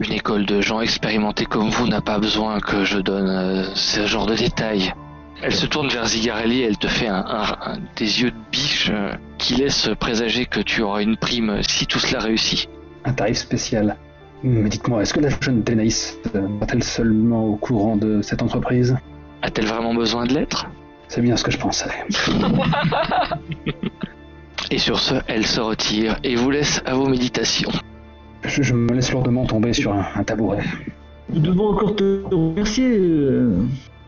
une 0.00 0.12
école 0.12 0.44
de 0.46 0.60
gens 0.60 0.80
expérimentés 0.80 1.44
comme 1.46 1.68
vous 1.70 1.86
n'a 1.86 2.00
pas 2.00 2.18
besoin 2.18 2.58
que 2.60 2.84
je 2.84 2.98
donne 2.98 3.28
euh, 3.28 3.64
ce 3.74 4.06
genre 4.06 4.26
de 4.26 4.34
détails. 4.34 4.92
Elle 5.42 5.54
se 5.54 5.66
tourne 5.66 5.88
vers 5.88 6.06
Zigarelli 6.06 6.60
et 6.60 6.64
elle 6.64 6.78
te 6.78 6.88
fait 6.88 7.06
un, 7.08 7.24
un- 7.26 7.72
un- 7.72 7.78
des 7.96 8.22
yeux 8.22 8.30
de 8.32 8.36
biche 8.50 8.90
euh, 8.92 9.14
qui 9.38 9.54
laissent 9.54 9.90
présager 10.00 10.46
que 10.46 10.60
tu 10.60 10.82
auras 10.82 11.02
une 11.02 11.16
prime 11.16 11.62
si 11.62 11.86
tout 11.86 11.98
cela 12.00 12.20
réussit. 12.20 12.68
Un 13.04 13.12
tarif 13.12 13.36
spécial. 13.38 13.96
Mais 14.42 14.68
dites-moi, 14.68 15.02
est-ce 15.02 15.14
que 15.14 15.20
la 15.20 15.28
jeune 15.40 15.62
Denaïs 15.62 16.18
euh, 16.34 16.46
est-elle 16.62 16.82
seulement 16.82 17.44
au 17.44 17.56
courant 17.56 17.96
de 17.96 18.20
cette 18.22 18.42
entreprise? 18.42 18.96
A-t-elle 19.42 19.66
vraiment 19.66 19.94
besoin 19.94 20.24
de 20.26 20.34
l'être? 20.34 20.66
C'est 21.08 21.20
bien 21.22 21.36
ce 21.36 21.44
que 21.44 21.50
je 21.50 21.58
pensais. 21.58 21.90
Et 24.70 24.78
sur 24.78 24.98
ce, 24.98 25.14
elle 25.26 25.46
se 25.46 25.60
retire 25.60 26.16
et 26.24 26.36
vous 26.36 26.50
laisse 26.50 26.82
à 26.86 26.94
vos 26.94 27.06
méditations. 27.08 27.70
Je, 28.44 28.62
je 28.62 28.74
me 28.74 28.92
laisse 28.92 29.12
lourdement 29.12 29.46
tomber 29.46 29.72
sur 29.72 29.92
un, 29.92 30.06
un 30.14 30.24
tabouret. 30.24 30.64
Nous 31.32 31.40
devons 31.40 31.68
encore 31.68 31.96
te 31.96 32.22
remercier. 32.30 32.88
euh, 32.90 33.56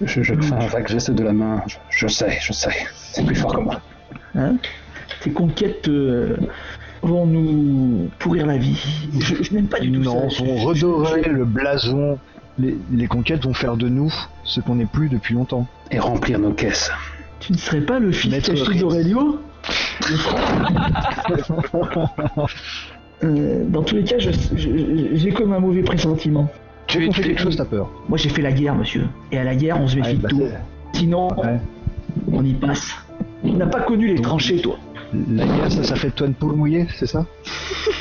Je, 0.00 0.22
je 0.22 0.34
fais 0.34 0.52
un 0.54 0.66
vague 0.66 0.88
geste 0.88 1.10
de 1.10 1.22
la 1.22 1.32
main. 1.32 1.62
Je, 1.66 1.76
je 1.90 2.06
sais, 2.08 2.38
je 2.40 2.52
sais. 2.52 2.74
C'est 3.12 3.24
plus 3.24 3.34
fort 3.36 3.54
que 3.56 3.60
moi. 3.60 3.80
Hein? 4.34 4.56
Tes 5.22 5.30
conquêtes 5.30 5.88
euh, 5.88 6.36
vont 7.02 7.26
nous 7.26 8.10
pourrir 8.18 8.46
la 8.46 8.58
vie. 8.58 8.78
Je, 9.18 9.42
je 9.42 9.54
n'aime 9.54 9.68
pas 9.68 9.80
du 9.80 9.90
tout 9.92 10.00
Non, 10.00 10.28
ça. 10.30 10.44
vont 10.44 10.58
Je- 10.58 10.66
redorer 10.66 11.22
je- 11.24 11.30
le 11.30 11.44
blason. 11.44 12.18
Les, 12.58 12.76
les 12.90 13.06
conquêtes 13.06 13.44
vont 13.44 13.52
faire 13.54 13.76
de 13.76 13.88
nous 13.88 14.12
ce 14.44 14.60
qu'on 14.60 14.76
n'est 14.76 14.86
plus 14.86 15.08
depuis 15.10 15.34
longtemps. 15.34 15.66
Et 15.90 15.98
remplir 15.98 16.38
nos 16.38 16.52
caisses. 16.52 16.90
Tu 17.40 17.52
ne 17.52 17.58
serais 17.58 17.82
pas 17.82 17.98
le 17.98 18.12
fils 18.12 18.32
caché 18.46 18.74
d'Aurelio? 18.78 19.40
Euh, 23.24 23.64
Dans 23.68 23.82
tous 23.82 23.96
les 23.96 24.04
cas, 24.04 24.16
j'ai 24.18 25.30
comme 25.32 25.52
un 25.52 25.58
mauvais 25.60 25.82
pressentiment. 25.82 26.48
Tu 26.86 27.04
es 27.04 27.08
quelque 27.08 27.40
chose, 27.40 27.56
t'as 27.56 27.64
peur? 27.64 27.90
Moi, 28.08 28.18
j'ai 28.18 28.28
fait 28.28 28.42
la 28.42 28.52
guerre, 28.52 28.74
monsieur. 28.74 29.06
Et 29.32 29.38
à 29.38 29.44
la 29.44 29.56
guerre, 29.56 29.80
on 29.80 29.88
se 29.88 29.96
méfie 29.96 30.10
Ouais, 30.10 30.14
de 30.16 30.22
bah, 30.22 30.28
tout. 30.28 30.42
Sinon, 30.92 31.28
ouais. 31.40 31.58
on 32.32 32.44
y 32.44 32.52
passe. 32.52 32.94
Tu 33.44 33.52
n'as 33.52 33.66
pas 33.66 33.80
connu 33.80 34.08
les 34.14 34.20
tranchées, 34.20 34.60
toi. 34.60 34.76
La 35.30 35.44
guerre, 35.46 35.72
ça, 35.72 35.82
ça 35.82 35.96
fait 35.96 36.08
de 36.08 36.12
toi 36.14 36.26
une 36.26 36.34
poule 36.34 36.54
mouillée, 36.54 36.86
c'est 36.94 37.06
ça? 37.06 37.24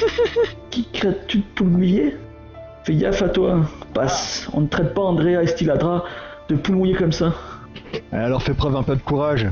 Qui 0.69 0.87
crée-tu 0.91 1.37
de 1.39 1.43
poule 1.55 1.67
mouillée? 1.67 2.15
Fais 2.83 2.95
gaffe 2.95 3.21
à 3.23 3.29
toi. 3.29 3.61
Passe. 3.93 4.47
On 4.53 4.61
ne 4.61 4.67
traite 4.67 4.93
pas 4.93 5.01
Andrea 5.01 5.41
Estiladra 5.41 6.03
de 6.49 6.55
poule 6.55 6.75
mouillée 6.75 6.95
comme 6.95 7.11
ça. 7.11 7.33
Alors 8.11 8.43
fais 8.43 8.53
preuve 8.53 8.75
un 8.75 8.83
peu 8.83 8.95
de 8.95 9.01
courage. 9.01 9.47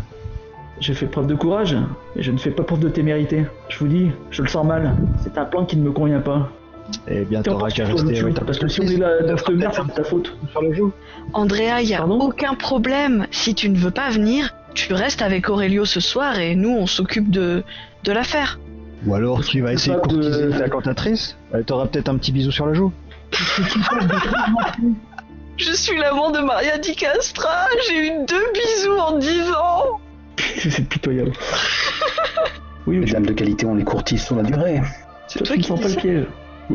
J'ai 0.83 0.93
fait 0.93 1.05
preuve 1.05 1.27
de 1.27 1.35
courage, 1.35 1.77
mais 2.13 2.23
je 2.23 2.29
ne 2.33 2.37
fais 2.37 2.51
pas 2.51 2.63
preuve 2.63 2.81
de 2.81 2.89
témérité. 2.89 3.45
Je 3.69 3.77
vous 3.79 3.87
dis, 3.87 4.11
je 4.31 4.41
le 4.41 4.49
sens 4.49 4.65
mal. 4.65 4.93
C'est 5.23 5.37
un 5.37 5.45
plan 5.45 5.63
qui 5.63 5.77
ne 5.77 5.83
me 5.83 5.93
convient 5.93 6.19
pas. 6.19 6.49
Eh 7.07 7.23
bien, 7.23 7.41
t'auras 7.41 7.69
qu'à 7.69 7.85
rester. 7.85 8.21
Ouais, 8.21 8.33
parce 8.33 8.59
que 8.59 8.67
si 8.67 8.81
on 8.81 8.83
est 8.83 8.97
là 8.97 9.21
dans 9.21 9.37
cette 9.37 9.47
merde, 9.51 9.73
c'est 9.73 9.87
de 9.87 9.91
ta 9.93 10.03
faute. 10.03 10.35
sur 10.51 10.61
le. 10.61 10.91
Andrea, 11.31 11.79
il 11.81 11.87
y 11.87 11.93
a 11.93 11.99
Pardon 11.99 12.19
aucun 12.19 12.55
problème. 12.55 13.27
Si 13.31 13.55
tu 13.55 13.69
ne 13.69 13.77
veux 13.77 13.91
pas 13.91 14.09
venir, 14.09 14.53
tu 14.73 14.91
restes 14.93 15.21
avec 15.21 15.47
Aurelio 15.47 15.85
ce 15.85 16.01
soir 16.01 16.37
et 16.37 16.53
nous, 16.53 16.75
on 16.77 16.85
s'occupe 16.85 17.31
de, 17.31 17.63
de 18.03 18.11
l'affaire. 18.11 18.59
Ou 19.05 19.15
alors 19.15 19.41
tu 19.41 19.61
vas 19.61 19.71
essayer 19.71 19.95
de 19.95 20.01
courtiser 20.01 20.49
ta 20.49 20.67
cantatrice. 20.67 21.37
Elle 21.53 21.63
t'aura 21.63 21.87
peut-être 21.87 22.09
un 22.09 22.17
petit 22.17 22.33
bisou 22.33 22.51
sur 22.51 22.65
la 22.65 22.73
joue. 22.73 22.91
Je 25.55 25.71
suis 25.71 25.97
l'amant 25.97 26.31
de 26.31 26.39
Maria 26.39 26.77
Di 26.77 26.93
Castra. 26.93 27.67
J'ai 27.87 28.07
eu 28.07 28.11
deux 28.27 28.51
bisous 28.53 28.97
en 28.97 29.17
dix 29.17 29.49
ans. 29.51 30.01
c'est 30.57 30.87
pitoyable. 30.87 31.31
Oui, 32.85 32.99
Les 32.99 33.11
dames 33.13 33.25
de 33.25 33.31
qualité, 33.31 33.65
on 33.65 33.75
les 33.75 33.85
courtise 33.85 34.21
sur 34.21 34.35
la 34.35 34.43
durée. 34.43 34.81
c'est 35.27 35.39
toi 35.39 35.47
toi 35.47 35.55
qui 35.55 35.61
dis 35.61 35.67
pas 35.69 35.75
le 35.87 35.87
ça. 35.93 36.01
piège. 36.01 36.25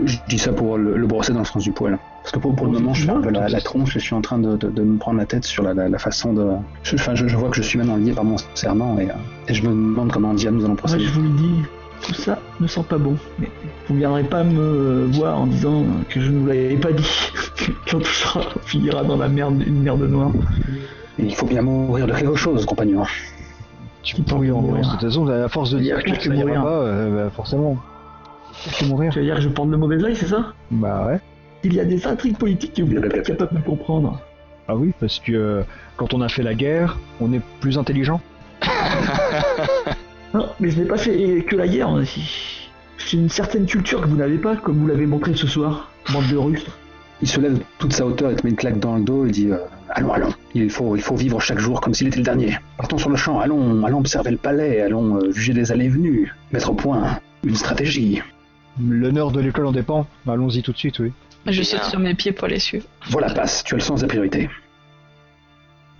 Je 0.06 0.16
dis 0.26 0.38
ça 0.38 0.52
pour 0.54 0.78
le, 0.78 0.96
le 0.96 1.06
brosser 1.06 1.34
dans 1.34 1.40
le 1.40 1.44
sens 1.44 1.62
du 1.62 1.70
poil. 1.72 1.98
Parce 2.22 2.32
que 2.32 2.38
pour, 2.38 2.56
pour 2.56 2.64
le 2.66 2.72
moment, 2.72 2.94
je 2.94 3.04
fais 3.04 3.10
un 3.10 3.20
peu 3.20 3.28
la, 3.28 3.46
la 3.48 3.60
tronche 3.60 3.94
et 3.94 3.98
je 4.00 4.04
suis 4.06 4.14
en 4.14 4.22
train 4.22 4.38
de, 4.38 4.56
de- 4.56 4.68
de 4.70 4.82
me 4.82 4.96
prendre 4.96 5.18
la 5.18 5.26
tête 5.26 5.44
sur 5.44 5.62
la, 5.62 5.74
la- 5.74 5.90
la 5.90 5.98
façon 5.98 6.32
de. 6.32 6.46
Je, 6.82 6.94
enfin, 6.94 7.14
je, 7.14 7.28
je 7.28 7.36
vois 7.36 7.50
que 7.50 7.56
je 7.56 7.62
suis 7.62 7.78
maintenant 7.78 7.96
lié 7.98 8.12
par 8.12 8.24
mon 8.24 8.36
serment 8.54 8.98
et, 8.98 9.10
euh, 9.10 9.14
et 9.48 9.54
je 9.54 9.62
me 9.62 9.68
demande 9.68 10.10
comment 10.10 10.32
Diane 10.32 10.54
nous 10.54 10.60
allons 10.64 10.68
Moi, 10.74 10.78
procéder. 10.78 11.04
je 11.04 11.10
vous 11.12 11.22
le 11.22 11.28
dis, 11.30 11.54
tout 12.02 12.14
ça 12.14 12.38
ne 12.58 12.66
sent 12.66 12.84
pas 12.88 12.96
bon. 12.96 13.16
Mais 13.38 13.50
vous 13.88 13.94
ne 13.94 13.98
viendrez 13.98 14.24
pas 14.24 14.44
me 14.44 15.04
voir 15.12 15.38
en 15.38 15.46
disant 15.46 15.84
que 16.08 16.20
je 16.22 16.30
ne 16.30 16.38
vous 16.38 16.46
l'avais 16.46 16.76
pas 16.76 16.92
dit. 16.92 17.10
Quand 17.90 17.98
tout 17.98 18.04
sera, 18.06 18.40
on 18.56 18.66
finira 18.66 19.04
dans 19.04 19.16
la 19.18 19.28
merde, 19.28 19.62
une 19.66 19.82
merde 19.82 20.02
noire. 20.08 20.32
Il 21.18 21.34
faut 21.34 21.46
bien 21.46 21.60
mourir 21.60 22.06
de 22.06 22.12
quelque 22.14 22.34
chose, 22.36 22.64
compagnon. 22.64 23.02
Tu 24.14 24.22
en 24.52 24.60
mourir. 24.62 24.86
De 24.86 24.90
toute 24.90 25.00
façon, 25.00 25.26
à 25.28 25.48
force 25.48 25.70
de 25.70 25.78
dire 25.80 26.02
que 26.02 26.10
ira 26.10 26.34
mourir. 26.34 26.62
pas, 26.62 26.68
euh, 26.68 27.24
bah, 27.24 27.30
forcément. 27.34 27.76
Tu 28.62 28.84
peux 28.84 28.90
mourir. 28.90 29.12
Tu 29.12 29.18
veux 29.18 29.24
dire 29.24 29.36
que 29.36 29.42
je 29.42 29.48
porte 29.48 29.68
le 29.68 29.76
mauvais 29.76 30.02
oeil, 30.02 30.16
c'est 30.16 30.26
ça? 30.26 30.52
Bah 30.70 31.06
ouais. 31.06 31.20
Il 31.62 31.74
y 31.74 31.80
a 31.80 31.84
des 31.84 32.06
intrigues 32.06 32.38
politiques 32.38 32.74
que 32.74 32.82
vous 32.82 32.92
n'êtes 32.92 33.10
pas 33.10 33.20
capable 33.20 33.60
de 33.60 33.64
comprendre. 33.64 34.20
Ah 34.66 34.76
oui, 34.76 34.92
parce 34.98 35.18
que 35.18 35.32
euh, 35.32 35.62
quand 35.96 36.14
on 36.14 36.20
a 36.20 36.28
fait 36.28 36.42
la 36.42 36.54
guerre, 36.54 36.98
on 37.20 37.32
est 37.32 37.42
plus 37.60 37.78
intelligent. 37.78 38.20
Non, 40.34 40.46
mais 40.60 40.70
je 40.70 40.80
n'ai 40.80 40.86
pas 40.86 40.98
fait 40.98 41.44
que 41.46 41.56
la 41.56 41.66
guerre. 41.66 41.90
J'ai 42.04 43.16
une 43.16 43.30
certaine 43.30 43.66
culture 43.66 44.02
que 44.02 44.06
vous 44.08 44.16
n'avez 44.16 44.38
pas, 44.38 44.56
comme 44.56 44.76
vous 44.76 44.86
l'avez 44.86 45.06
montré 45.06 45.34
ce 45.34 45.46
soir, 45.46 45.90
bande 46.12 46.26
de 46.28 46.36
rustres. 46.36 46.76
Il 47.22 47.28
se 47.28 47.40
lève 47.40 47.54
de 47.54 47.62
toute 47.78 47.92
sa 47.92 48.06
hauteur 48.06 48.30
et 48.30 48.36
te 48.36 48.44
met 48.44 48.50
une 48.50 48.56
claque 48.56 48.78
dans 48.78 48.96
le 48.96 49.02
dos 49.02 49.26
et 49.26 49.30
dit 49.30 49.50
euh, 49.50 49.58
Allons, 49.90 50.12
allons, 50.12 50.34
il 50.54 50.70
faut, 50.70 50.96
il 50.96 51.02
faut 51.02 51.16
vivre 51.16 51.40
chaque 51.40 51.58
jour 51.58 51.80
comme 51.80 51.94
s'il 51.94 52.08
était 52.08 52.18
le 52.18 52.22
dernier. 52.22 52.58
Partons 52.76 52.98
sur 52.98 53.10
le 53.10 53.16
champ, 53.16 53.40
allons, 53.40 53.84
allons 53.84 53.98
observer 54.00 54.30
le 54.30 54.36
palais, 54.36 54.82
allons 54.82 55.16
euh, 55.16 55.32
juger 55.32 55.54
des 55.54 55.72
allées 55.72 55.86
et 55.86 55.88
venues, 55.88 56.32
mettre 56.52 56.70
au 56.70 56.74
point 56.74 57.20
une 57.42 57.54
stratégie. 57.56 58.22
L'honneur 58.80 59.30
de 59.30 59.40
l'école 59.40 59.66
en 59.66 59.72
dépend. 59.72 60.06
Allons-y 60.26 60.62
tout 60.62 60.72
de 60.72 60.78
suite, 60.78 60.98
oui. 60.98 61.12
Je 61.46 61.62
saute 61.62 61.84
sur 61.84 61.98
mes 61.98 62.14
pieds 62.14 62.32
pour 62.32 62.48
les 62.48 62.58
suivre. 62.58 62.84
Voilà, 63.08 63.32
passe, 63.32 63.64
tu 63.64 63.74
as 63.74 63.78
le 63.78 63.82
sens 63.82 64.00
des 64.00 64.06
priorités. 64.06 64.50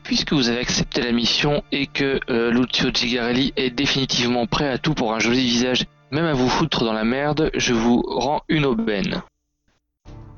Puisque 0.05 0.33
vous 0.33 0.49
avez 0.49 0.61
accepté 0.61 1.03
la 1.03 1.13
mission 1.13 1.63
et 1.73 1.87
que 1.87 2.21
euh, 2.31 2.51
Lucio 2.51 2.91
Gigarelli 2.93 3.53
est 3.57 3.71
définitivement 3.71 4.47
prêt 4.47 4.69
à 4.69 4.79
tout 4.79 4.95
pour 4.95 5.15
un 5.15 5.19
joli 5.19 5.41
visage, 5.41 5.85
même 6.11 6.25
à 6.25 6.33
vous 6.33 6.49
foutre 6.49 6.85
dans 6.85 6.93
la 6.93 7.05
merde, 7.05 7.51
je 7.55 7.75
vous 7.75 8.03
rends 8.03 8.43
une 8.49 8.65
aubaine. 8.65 9.23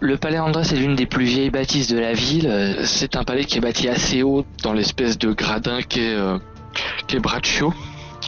Le 0.03 0.17
palais 0.17 0.39
Andrés 0.39 0.63
est 0.63 0.77
l'une 0.77 0.97
des 0.97 1.05
plus 1.05 1.27
vieilles 1.27 1.51
bâtisses 1.51 1.89
de 1.89 1.99
la 1.99 2.15
ville. 2.15 2.47
Euh, 2.49 2.85
C'est 2.85 3.17
un 3.17 3.25
palais 3.25 3.45
qui 3.45 3.59
est 3.59 3.61
bâti 3.61 3.87
assez 3.87 4.23
haut 4.23 4.47
dans 4.63 4.73
l'espèce 4.73 5.19
de 5.19 5.33
gradin 5.33 5.83
qu'est 5.83 6.15
euh, 6.15 6.39
Braccio, 7.21 7.75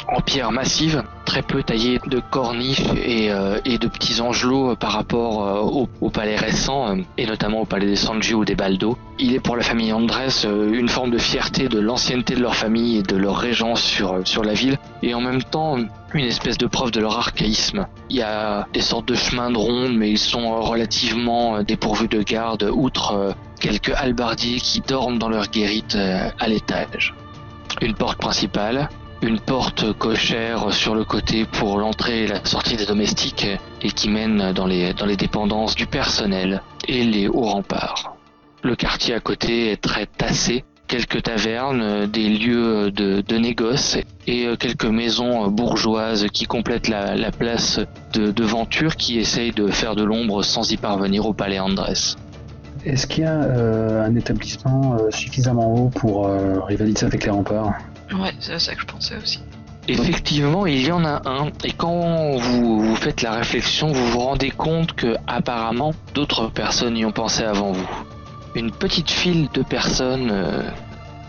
en 0.08 0.20
pierre 0.20 0.52
massive, 0.52 1.02
très 1.24 1.42
peu 1.42 1.62
taillé 1.62 2.00
de 2.06 2.20
corniches 2.30 2.82
et, 2.96 3.30
euh, 3.30 3.58
de 3.64 3.88
petits 3.88 4.20
angelots 4.20 4.76
par 4.76 4.92
rapport 4.92 5.46
euh, 5.46 5.86
au, 6.00 6.10
palais 6.10 6.36
récent, 6.36 6.88
euh, 6.88 7.02
et 7.18 7.26
notamment 7.26 7.60
au 7.60 7.64
palais 7.64 7.86
des 7.86 7.96
Sanji 7.96 8.34
ou 8.34 8.44
des 8.44 8.54
Baldo. 8.54 8.96
Il 9.18 9.34
est 9.34 9.40
pour 9.40 9.56
la 9.56 9.62
famille 9.62 9.92
Andrés 9.92 10.28
euh, 10.44 10.72
une 10.72 10.88
forme 10.88 11.10
de 11.10 11.18
fierté 11.18 11.68
de 11.68 11.78
l'ancienneté 11.78 12.34
de 12.34 12.40
leur 12.40 12.54
famille 12.54 12.98
et 12.98 13.02
de 13.02 13.16
leur 13.16 13.36
régence 13.36 13.80
sur, 13.82 14.12
euh, 14.12 14.20
sur 14.24 14.44
la 14.44 14.54
ville, 14.54 14.78
et 15.02 15.14
en 15.14 15.20
même 15.20 15.42
temps 15.42 15.78
une 16.14 16.24
espèce 16.24 16.58
de 16.58 16.66
preuve 16.66 16.90
de 16.90 17.00
leur 17.00 17.16
archaïsme. 17.16 17.86
Il 18.10 18.16
y 18.16 18.22
a 18.22 18.66
des 18.72 18.80
sortes 18.80 19.06
de 19.06 19.14
chemins 19.14 19.50
de 19.50 19.56
ronde, 19.56 19.96
mais 19.96 20.10
ils 20.10 20.18
sont 20.18 20.52
euh, 20.52 20.60
relativement 20.60 21.56
euh, 21.56 21.62
dépourvus 21.62 22.08
de 22.08 22.22
garde, 22.22 22.68
outre 22.72 23.12
euh, 23.14 23.32
quelques 23.60 23.92
halbardiers 23.94 24.60
qui 24.60 24.80
dorment 24.80 25.18
dans 25.18 25.28
leur 25.28 25.48
guérite 25.48 25.94
euh, 25.94 26.28
à 26.38 26.48
l'étage. 26.48 27.14
Une 27.80 27.94
porte 27.94 28.18
principale, 28.18 28.88
une 29.22 29.38
porte 29.38 29.92
cochère 29.92 30.72
sur 30.72 30.94
le 30.94 31.04
côté 31.04 31.44
pour 31.44 31.78
l'entrée 31.78 32.24
et 32.24 32.26
la 32.26 32.44
sortie 32.44 32.76
des 32.76 32.86
domestiques, 32.86 33.46
et 33.80 33.90
qui 33.90 34.08
mène 34.08 34.52
dans 34.52 34.66
les, 34.66 34.92
dans 34.94 35.06
les 35.06 35.16
dépendances 35.16 35.76
du 35.76 35.86
personnel 35.86 36.60
et 36.88 37.04
les 37.04 37.28
hauts 37.28 37.42
remparts. 37.42 38.16
Le 38.64 38.74
quartier 38.74 39.14
à 39.14 39.20
côté 39.20 39.70
est 39.70 39.80
très 39.80 40.06
tassé, 40.06 40.64
quelques 40.88 41.22
tavernes, 41.22 42.06
des 42.06 42.28
lieux 42.28 42.90
de, 42.90 43.20
de 43.20 43.38
négoce 43.38 43.96
et 44.26 44.46
euh, 44.46 44.56
quelques 44.56 44.86
maisons 44.86 45.48
bourgeoises 45.48 46.26
qui 46.32 46.46
complètent 46.46 46.88
la, 46.88 47.14
la 47.14 47.30
place 47.30 47.80
de, 48.12 48.44
Venture 48.44 48.96
qui 48.96 49.18
essaye 49.18 49.52
de 49.52 49.68
faire 49.68 49.94
de 49.94 50.02
l'ombre 50.02 50.42
sans 50.42 50.70
y 50.70 50.76
parvenir 50.76 51.26
au 51.26 51.32
palais 51.32 51.60
Andrés. 51.60 52.16
Est-ce 52.84 53.06
qu'il 53.06 53.22
y 53.22 53.26
a 53.26 53.40
euh, 53.42 54.04
un 54.04 54.14
établissement 54.16 54.96
euh, 54.96 55.10
suffisamment 55.10 55.72
haut 55.72 55.88
pour 55.88 56.28
rivaliser 56.66 57.06
avec 57.06 57.24
les 57.24 57.30
remparts? 57.30 57.78
Ouais, 58.12 58.32
c'est 58.40 58.54
à 58.54 58.58
ça 58.58 58.74
que 58.74 58.80
je 58.80 58.86
pensais 58.86 59.16
aussi. 59.16 59.40
Effectivement, 59.88 60.64
il 60.66 60.86
y 60.86 60.92
en 60.92 61.04
a 61.04 61.22
un, 61.28 61.50
et 61.64 61.72
quand 61.72 62.36
vous, 62.36 62.80
vous 62.80 62.96
faites 62.96 63.22
la 63.22 63.32
réflexion, 63.32 63.88
vous 63.88 64.06
vous 64.10 64.20
rendez 64.20 64.50
compte 64.50 64.92
que 64.92 65.16
apparemment 65.26 65.92
d'autres 66.14 66.46
personnes 66.48 66.96
y 66.96 67.04
ont 67.04 67.10
pensé 67.10 67.42
avant 67.42 67.72
vous. 67.72 67.90
Une 68.54 68.70
petite 68.70 69.10
file 69.10 69.48
de 69.52 69.62
personnes 69.62 70.30
euh, 70.30 70.62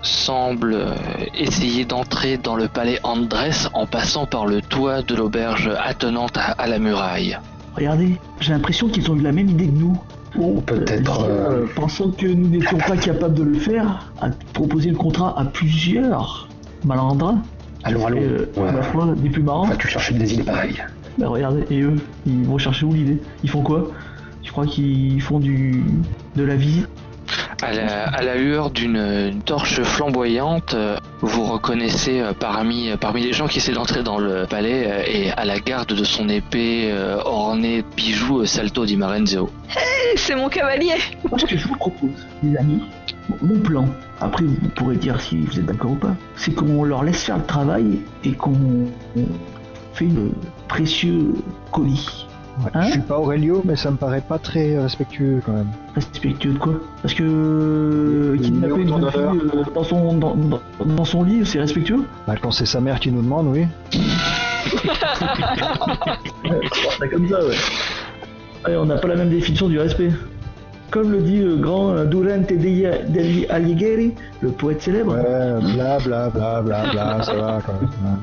semble 0.04 0.74
euh, 0.74 0.94
essayer 1.34 1.86
d'entrer 1.86 2.38
dans 2.38 2.56
le 2.56 2.68
palais 2.68 3.00
Andrés 3.04 3.70
en 3.74 3.88
passant 3.88 4.28
par 4.28 4.46
le 4.46 4.62
toit 4.62 5.02
de 5.02 5.16
l'auberge 5.16 5.72
attenante 5.84 6.38
à, 6.38 6.52
à 6.52 6.68
la 6.68 6.78
muraille. 6.78 7.40
Regardez, 7.76 8.20
j'ai 8.40 8.52
l'impression 8.54 8.88
qu'ils 8.88 9.10
ont 9.10 9.16
eu 9.16 9.22
la 9.22 9.32
même 9.32 9.50
idée 9.50 9.68
que 9.68 9.72
nous. 9.72 10.00
Ou 10.36 10.62
peut-être... 10.62 11.22
Euh, 11.22 11.64
euh, 11.64 11.68
pensant 11.76 12.12
que 12.12 12.28
nous 12.28 12.50
n'étions 12.50 12.78
pas 12.78 12.98
capables 12.98 13.36
de 13.36 13.44
le 13.44 13.58
faire, 13.58 14.12
à 14.22 14.30
proposer 14.54 14.92
le 14.92 14.98
contrat 14.98 15.34
à 15.40 15.46
plusieurs 15.46 16.50
malandrins, 16.86 17.42
Allons, 17.84 18.06
allons. 18.08 18.18
et, 18.18 18.24
euh, 18.24 18.50
Ouais. 18.58 18.70
à 18.70 18.72
la 18.72 18.84
fois 18.84 19.08
des 19.16 19.30
plus 19.30 19.44
marrants. 19.44 19.66
Vas-tu 19.66 19.88
chercher 19.88 20.14
des 20.14 20.34
idées 20.34 20.44
pareilles 20.44 20.84
Bah 21.18 21.28
regardez, 21.28 21.66
et 21.70 21.82
eux, 21.82 21.96
ils 22.26 22.44
vont 22.46 22.58
chercher 22.58 22.86
où 22.86 22.94
l'idée? 22.94 23.22
Ils 23.44 23.50
font 23.50 23.62
quoi? 23.62 23.92
Je 24.44 24.52
crois 24.52 24.66
qu'ils 24.66 25.22
font 25.22 25.40
du 25.40 25.84
de 26.36 26.44
la 26.44 26.56
visite. 26.56 26.88
À 27.62 27.72
la, 27.72 28.08
à 28.10 28.22
la 28.22 28.36
lueur 28.36 28.72
d'une 28.72 29.40
torche 29.46 29.82
flamboyante, 29.84 30.74
euh, 30.74 30.98
vous 31.22 31.44
reconnaissez 31.46 32.20
euh, 32.20 32.34
parmi, 32.38 32.90
parmi 33.00 33.24
les 33.24 33.32
gens 33.32 33.48
qui 33.48 33.60
essaient 33.60 33.72
d'entrer 33.72 34.04
dans 34.04 34.18
le 34.20 34.46
palais 34.46 34.84
euh, 34.86 35.02
et 35.08 35.32
à 35.32 35.46
la 35.46 35.60
garde 35.60 35.94
de 35.94 36.04
son 36.04 36.28
épée 36.28 36.90
euh, 36.92 37.18
ornée 37.24 37.82
de 37.84 37.88
bijoux 37.96 38.42
euh, 38.42 38.46
Salto 38.46 38.86
di 38.86 38.98
Marenzio. 38.98 39.50
Eh, 39.72 40.18
c'est 40.18 40.36
mon 40.36 40.50
cavalier 40.50 40.92
Moi, 41.30 41.40
ce 41.40 41.46
que 41.46 41.56
je 41.58 41.66
vous 41.68 41.76
propose, 41.78 42.10
les 42.44 42.58
amis, 42.58 42.82
mon 43.42 43.58
plan, 43.60 43.86
après 44.24 44.44
vous 44.46 44.70
pourrez 44.76 44.96
dire 44.98 45.20
si 45.22 45.42
vous 45.42 45.60
êtes 45.60 45.66
d'accord 45.66 45.92
ou 45.92 45.96
pas, 45.96 46.16
c'est 46.36 46.54
qu'on 46.54 46.84
leur 46.84 47.04
laisse 47.04 47.24
faire 47.24 47.38
le 47.38 47.44
travail 47.46 48.00
et 48.24 48.32
qu'on 48.34 48.54
fait 49.94 50.06
le 50.06 50.32
précieux 50.68 51.34
colis. 51.72 52.26
Ouais. 52.64 52.70
Hein 52.76 52.82
je 52.86 52.92
suis 52.92 53.00
pas 53.02 53.18
Aurelio, 53.18 53.64
mais 53.66 53.76
ça 53.76 53.90
me 53.90 53.98
paraît 53.98 54.22
pas 54.22 54.38
très 54.38 54.78
respectueux 54.78 55.42
quand 55.44 55.54
même. 55.54 55.70
Respectueux 55.96 56.54
de 56.54 56.58
quoi? 56.60 56.74
Parce 57.02 57.16
que 57.16 58.38
kidnapper 58.42 58.82
une 58.82 58.88
fille 59.12 59.22
euh, 59.24 59.64
dans 59.74 59.84
son, 59.84 60.14
dans, 60.18 60.36
dans- 60.36 60.60
dans 60.86 61.06
son 61.06 61.24
lit, 61.24 61.44
c'est 61.46 61.60
respectueux? 61.60 62.04
Bah, 62.28 62.36
quand 62.40 62.52
c'est 62.52 62.68
sa 62.68 62.80
mère 62.80 63.00
qui 63.00 63.12
nous 63.12 63.24
demande, 63.24 63.48
oui. 63.48 63.66
C'est 67.00 67.10
comme 67.10 67.28
ça, 67.28 67.44
ouais. 67.46 67.56
Ouais, 68.68 68.76
on 68.78 68.86
n'a 68.86 68.98
pas 68.98 69.08
la 69.08 69.16
même 69.16 69.30
définition 69.30 69.68
du 69.68 69.80
respect. 69.80 70.12
Comme 70.94 71.12
le 71.12 71.22
dit 71.24 71.40
le 71.40 71.56
grand 71.58 71.90
euh, 71.90 72.06
Durante 72.06 72.48
degli 72.48 72.86
Alighieri, 73.50 74.14
le 74.42 74.50
poète 74.52 74.82
célèbre. 74.82 75.16
Ouais, 75.16 75.74
bla 75.74 75.98
bla 75.98 76.30
bla 76.30 76.62
bla 76.62 76.92
bla, 76.92 77.24
ça 77.24 77.34
va 77.34 77.60
quand 77.66 77.74
même. 78.04 78.18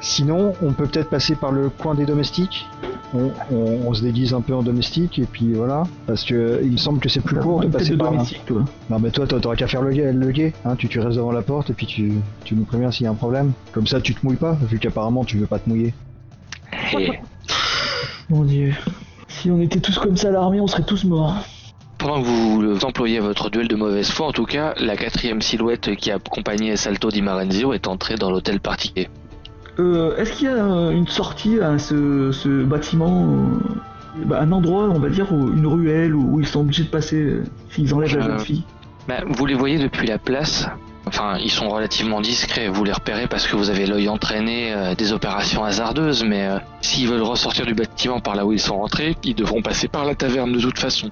Sinon, 0.00 0.54
on 0.62 0.72
peut 0.72 0.86
peut-être 0.86 1.10
passer 1.10 1.34
par 1.34 1.52
le 1.52 1.68
coin 1.68 1.94
des 1.94 2.06
domestiques. 2.06 2.66
On, 3.14 3.30
on- 3.50 3.80
on 3.86 3.94
se 3.94 4.02
déguise 4.02 4.32
un 4.34 4.40
peu 4.40 4.54
en 4.54 4.62
domestique 4.62 5.18
et 5.18 5.24
puis 5.24 5.52
voilà. 5.54 5.82
Parce 6.06 6.24
que 6.24 6.60
il 6.62 6.72
me 6.72 6.76
semble 6.76 7.00
que 7.00 7.08
c'est 7.08 7.20
plus 7.20 7.36
court 7.36 7.60
de 7.60 7.66
passer 7.68 7.90
de 7.92 7.96
par 7.96 8.12
là. 8.12 8.22
toi. 8.46 8.62
Non 8.90 8.98
mais 8.98 9.10
toi, 9.10 9.26
toi, 9.26 9.40
t'auras 9.40 9.56
qu'à 9.56 9.66
faire 9.66 9.82
le 9.82 9.92
guet, 9.92 10.12
le 10.12 10.30
guet. 10.30 10.52
Hein, 10.64 10.74
tu, 10.76 10.88
tu 10.88 11.00
restes 11.00 11.16
devant 11.16 11.32
la 11.32 11.42
porte 11.42 11.70
et 11.70 11.72
puis 11.74 11.86
tu, 11.86 12.12
tu 12.44 12.54
nous 12.54 12.64
préviens 12.64 12.90
s'il 12.90 13.04
y 13.04 13.06
a 13.06 13.10
un 13.10 13.14
problème. 13.14 13.52
Comme 13.72 13.86
ça, 13.86 14.00
tu 14.00 14.14
te 14.14 14.24
mouilles 14.24 14.36
pas, 14.36 14.56
vu 14.70 14.78
qu'apparemment 14.78 15.24
tu 15.24 15.36
veux 15.38 15.46
pas 15.46 15.58
te 15.58 15.68
mouiller. 15.68 15.92
Et 16.98 17.10
Mon 18.30 18.44
dieu. 18.44 18.72
Si 19.28 19.50
on 19.50 19.60
était 19.60 19.80
tous 19.80 19.98
comme 19.98 20.16
ça 20.16 20.28
à 20.28 20.30
l'armée, 20.32 20.60
on 20.60 20.66
serait 20.66 20.82
tous 20.84 21.04
morts. 21.04 21.34
Pendant 21.98 22.22
que 22.22 22.26
vous 22.26 22.84
employez 22.84 23.18
votre 23.20 23.50
duel 23.50 23.68
de 23.68 23.76
mauvaise 23.76 24.10
foi, 24.10 24.28
en 24.28 24.32
tout 24.32 24.44
cas, 24.46 24.74
la 24.78 24.96
quatrième 24.96 25.42
silhouette 25.42 25.94
qui 25.96 26.10
accompagnait 26.10 26.76
Salto 26.76 27.10
di 27.10 27.20
Marenzio 27.22 27.72
est 27.72 27.86
entrée 27.88 28.14
dans 28.14 28.30
l'hôtel 28.30 28.60
particulier. 28.60 29.08
Euh, 29.78 30.16
Est-ce 30.16 30.32
qu'il 30.32 30.46
y 30.46 30.50
a 30.50 30.90
une 30.90 31.06
sortie 31.06 31.60
à 31.60 31.78
ce, 31.78 32.30
ce 32.32 32.64
bâtiment 32.64 33.26
euh, 33.26 34.24
bah, 34.24 34.40
Un 34.40 34.50
endroit, 34.52 34.84
on 34.84 34.98
va 34.98 35.08
dire, 35.08 35.32
où- 35.32 35.52
une 35.52 35.66
ruelle 35.66 36.14
où, 36.14 36.40
ils 36.40 36.46
sont 36.46 36.60
obligés 36.60 36.84
de 36.84 36.88
passer 36.88 37.16
euh, 37.16 37.44
s'ils 37.70 37.92
enlèvent 37.94 38.16
la 38.16 38.24
jeune 38.24 38.38
fille? 38.40 38.64
Bah, 39.06 39.22
vous 39.28 39.46
les 39.46 39.54
voyez 39.54 39.78
depuis 39.78 40.06
la 40.06 40.18
place. 40.18 40.66
Enfin, 41.06 41.38
ils 41.42 41.50
sont 41.50 41.68
relativement 41.68 42.20
discrets. 42.20 42.68
Vous 42.68 42.84
les 42.84 42.92
repérez 42.92 43.26
parce 43.28 43.46
que 43.46 43.56
vous 43.56 43.70
avez 43.70 43.86
l'œil 43.86 44.08
entraîné 44.10 44.74
des 44.98 45.14
opérations 45.14 45.64
hasardeuses. 45.64 46.22
Mais 46.22 46.48
s'ils 46.82 47.08
veulent 47.08 47.22
ressortir 47.22 47.64
du 47.64 47.72
bâtiment 47.72 48.20
par 48.20 48.34
là 48.36 48.44
où 48.44 48.52
ils 48.52 48.60
sont 48.60 48.76
rentrés, 48.76 49.16
ils 49.24 49.34
devront 49.34 49.62
passer 49.62 49.88
par 49.88 50.04
la 50.04 50.14
taverne 50.14 50.52
de 50.52 50.60
toute 50.60 50.78
façon. 50.78 51.08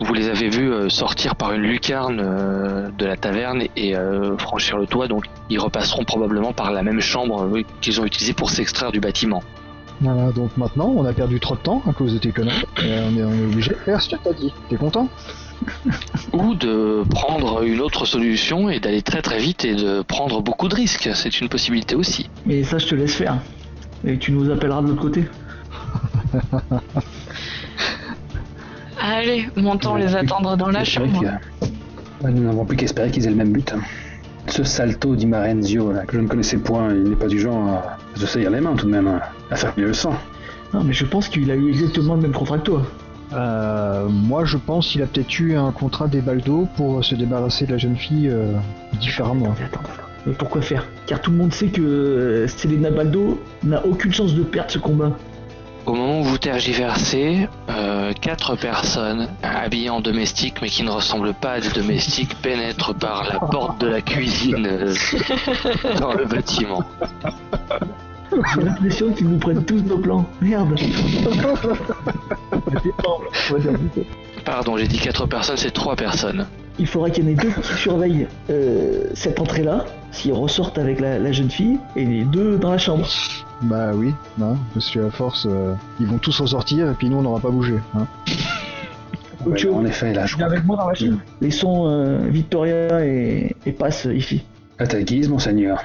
Vous 0.00 0.12
les 0.12 0.28
avez 0.28 0.50
vus 0.50 0.70
euh, 0.70 0.88
sortir 0.90 1.36
par 1.36 1.52
une 1.52 1.62
lucarne 1.62 2.20
euh, 2.20 2.90
de 2.98 3.06
la 3.06 3.16
taverne 3.16 3.62
et 3.76 3.96
euh, 3.96 4.36
franchir 4.36 4.76
le 4.76 4.86
toit. 4.86 5.08
Donc, 5.08 5.24
ils 5.48 5.58
repasseront 5.58 6.04
probablement 6.04 6.52
par 6.52 6.70
la 6.70 6.82
même 6.82 7.00
chambre 7.00 7.48
qu'ils 7.80 8.00
ont 8.00 8.04
utilisée 8.04 8.34
pour 8.34 8.50
s'extraire 8.50 8.92
du 8.92 9.00
bâtiment. 9.00 9.42
Voilà, 10.02 10.30
donc 10.32 10.54
maintenant, 10.58 10.92
on 10.94 11.06
a 11.06 11.14
perdu 11.14 11.40
trop 11.40 11.54
de 11.54 11.60
temps 11.60 11.82
à 11.88 11.94
cause 11.94 12.12
de 12.12 12.18
tes 12.18 12.30
conneries. 12.30 12.66
Et 12.84 12.98
on 12.98 13.16
est, 13.16 13.24
on 13.24 13.32
est 13.32 13.44
obligé 13.44 13.70
de 13.70 13.76
faire 13.76 14.02
ce 14.02 14.14
que 14.14 14.16
t'as 14.22 14.34
dit. 14.34 14.52
T'es 14.68 14.76
content? 14.76 15.08
Ou 16.34 16.54
de 16.54 17.02
prendre 17.08 17.62
une 17.62 17.80
autre 17.80 18.04
solution 18.04 18.68
et 18.68 18.80
d'aller 18.80 19.00
très 19.00 19.22
très 19.22 19.38
vite 19.38 19.64
et 19.64 19.74
de 19.74 20.02
prendre 20.02 20.42
beaucoup 20.42 20.68
de 20.68 20.74
risques. 20.74 21.08
C'est 21.14 21.40
une 21.40 21.48
possibilité 21.48 21.94
aussi. 21.94 22.28
Mais 22.44 22.62
ça, 22.64 22.76
je 22.76 22.86
te 22.86 22.94
laisse 22.94 23.14
faire. 23.14 23.38
Et 24.04 24.18
tu 24.18 24.32
nous 24.32 24.50
appelleras 24.50 24.82
de 24.82 24.88
l'autre 24.88 25.00
côté. 25.00 25.24
Allez, 29.08 29.48
montons 29.56 29.94
les 29.96 30.16
attendre 30.16 30.56
dans 30.56 30.68
la 30.70 30.84
chambre. 30.84 31.20
que- 31.20 32.28
Nous 32.28 32.42
n'avons 32.44 32.64
plus 32.64 32.76
qu'espérer 32.76 33.10
qu'ils 33.10 33.26
aient 33.26 33.30
le 33.30 33.36
même 33.36 33.52
but. 33.52 33.72
Ce 34.48 34.64
Salto 34.64 35.14
di 35.16 35.26
Marenzio, 35.26 35.92
là, 35.92 36.04
que 36.06 36.16
je 36.16 36.20
ne 36.20 36.26
connaissais 36.28 36.56
point, 36.58 36.88
il 36.92 37.04
n'est 37.04 37.16
pas 37.16 37.26
du 37.28 37.38
genre 37.38 37.68
à 37.68 38.18
se 38.18 38.26
saillir 38.26 38.50
les 38.50 38.60
mains 38.60 38.74
tout 38.74 38.86
de 38.86 38.90
même, 38.90 39.06
hein, 39.06 39.20
à 39.50 39.56
faire 39.56 39.72
mieux 39.76 39.86
le 39.86 39.92
sang. 39.92 40.14
Non, 40.72 40.82
mais 40.84 40.92
je 40.92 41.04
pense 41.04 41.28
qu'il 41.28 41.50
a 41.50 41.54
eu 41.54 41.68
exactement 41.68 42.14
le 42.14 42.22
même 42.22 42.32
contrat 42.32 42.58
que 42.58 42.64
toi. 42.64 42.82
Euh, 43.32 44.08
moi, 44.08 44.44
je 44.44 44.56
pense 44.56 44.88
qu'il 44.88 45.02
a 45.02 45.06
peut-être 45.06 45.38
eu 45.40 45.56
un 45.56 45.72
contrat 45.72 46.06
des 46.08 46.20
Baldo 46.20 46.66
pour 46.76 47.04
se 47.04 47.14
débarrasser 47.16 47.66
de 47.66 47.72
la 47.72 47.78
jeune 47.78 47.96
fille 47.96 48.28
euh, 48.28 48.52
différemment. 49.00 49.52
Attends, 49.52 49.80
attends. 49.80 50.02
Mais 50.26 50.32
pourquoi 50.32 50.62
faire? 50.62 50.86
Car 51.06 51.20
tout 51.20 51.30
le 51.32 51.36
monde 51.36 51.52
sait 51.52 51.68
que 51.68 51.80
euh, 51.82 52.48
Selena 52.48 52.90
Baldo 52.90 53.40
n'a 53.64 53.84
aucune 53.84 54.12
chance 54.12 54.34
de 54.34 54.42
perdre 54.42 54.70
ce 54.70 54.78
combat. 54.78 55.12
Au 55.86 55.94
moment 55.94 56.20
où 56.20 56.24
vous 56.24 56.38
tergiversez, 56.38 57.48
euh, 57.70 58.12
quatre 58.20 58.56
personnes 58.56 59.28
habillées 59.42 59.90
en 59.90 60.00
domestique 60.00 60.56
mais 60.60 60.68
qui 60.68 60.82
ne 60.82 60.90
ressemblent 60.90 61.32
pas 61.32 61.52
à 61.52 61.60
des 61.60 61.68
domestiques 61.68 62.34
pénètrent 62.42 62.92
par 62.92 63.24
la 63.24 63.38
porte 63.38 63.80
de 63.80 63.86
la 63.86 64.00
cuisine 64.00 64.66
euh, 64.66 64.94
dans 66.00 66.12
le 66.12 66.24
bâtiment. 66.24 66.82
J'ai 68.54 68.62
l'impression 68.62 69.12
qu'ils 69.12 69.28
nous 69.28 69.38
prennent 69.38 69.64
tous 69.64 69.80
nos 69.82 69.98
plans. 69.98 70.26
Merde. 70.40 70.76
Pardon, 74.44 74.76
j'ai 74.76 74.88
dit 74.88 74.98
quatre 74.98 75.26
personnes, 75.26 75.56
c'est 75.56 75.70
trois 75.70 75.94
personnes. 75.94 76.46
Il 76.80 76.86
faudra 76.88 77.10
qu'il 77.10 77.24
y 77.24 77.28
en 77.28 77.30
ait 77.30 77.34
deux 77.34 77.50
qui 77.50 77.74
surveillent 77.74 78.26
euh, 78.50 79.04
cette 79.14 79.38
entrée-là, 79.40 79.84
s'ils 80.10 80.32
ressortent 80.32 80.78
avec 80.78 81.00
la, 81.00 81.18
la 81.20 81.32
jeune 81.32 81.50
fille, 81.50 81.78
et 81.94 82.04
les 82.04 82.24
deux 82.24 82.58
dans 82.58 82.72
la 82.72 82.78
chambre. 82.78 83.06
Bah 83.62 83.92
oui, 83.94 84.14
hein, 84.40 84.56
parce 84.74 84.90
que 84.90 85.06
à 85.06 85.10
force, 85.10 85.46
euh, 85.48 85.74
ils 85.98 86.06
vont 86.06 86.18
tous 86.18 86.38
ressortir 86.40 86.90
et 86.90 86.94
puis 86.94 87.08
nous, 87.08 87.16
on 87.16 87.22
n'aura 87.22 87.40
pas 87.40 87.50
bougé. 87.50 87.74
Hein. 87.94 88.06
Ouais, 89.46 89.68
en 89.68 89.84
effet, 89.84 90.12
là, 90.12 90.26
je 90.26 90.36
viens 90.36 90.46
avec 90.46 90.64
moi 90.64 90.76
dans 90.76 90.88
la 90.88 90.94
chambre. 90.94 91.18
Laissons 91.40 91.88
euh, 91.88 92.18
Victoria 92.28 93.04
et, 93.04 93.54
et 93.64 93.72
passe 93.72 94.06
ici. 94.12 94.44
À 94.78 94.86
ta 94.86 95.00
guise, 95.02 95.28
monseigneur. 95.28 95.84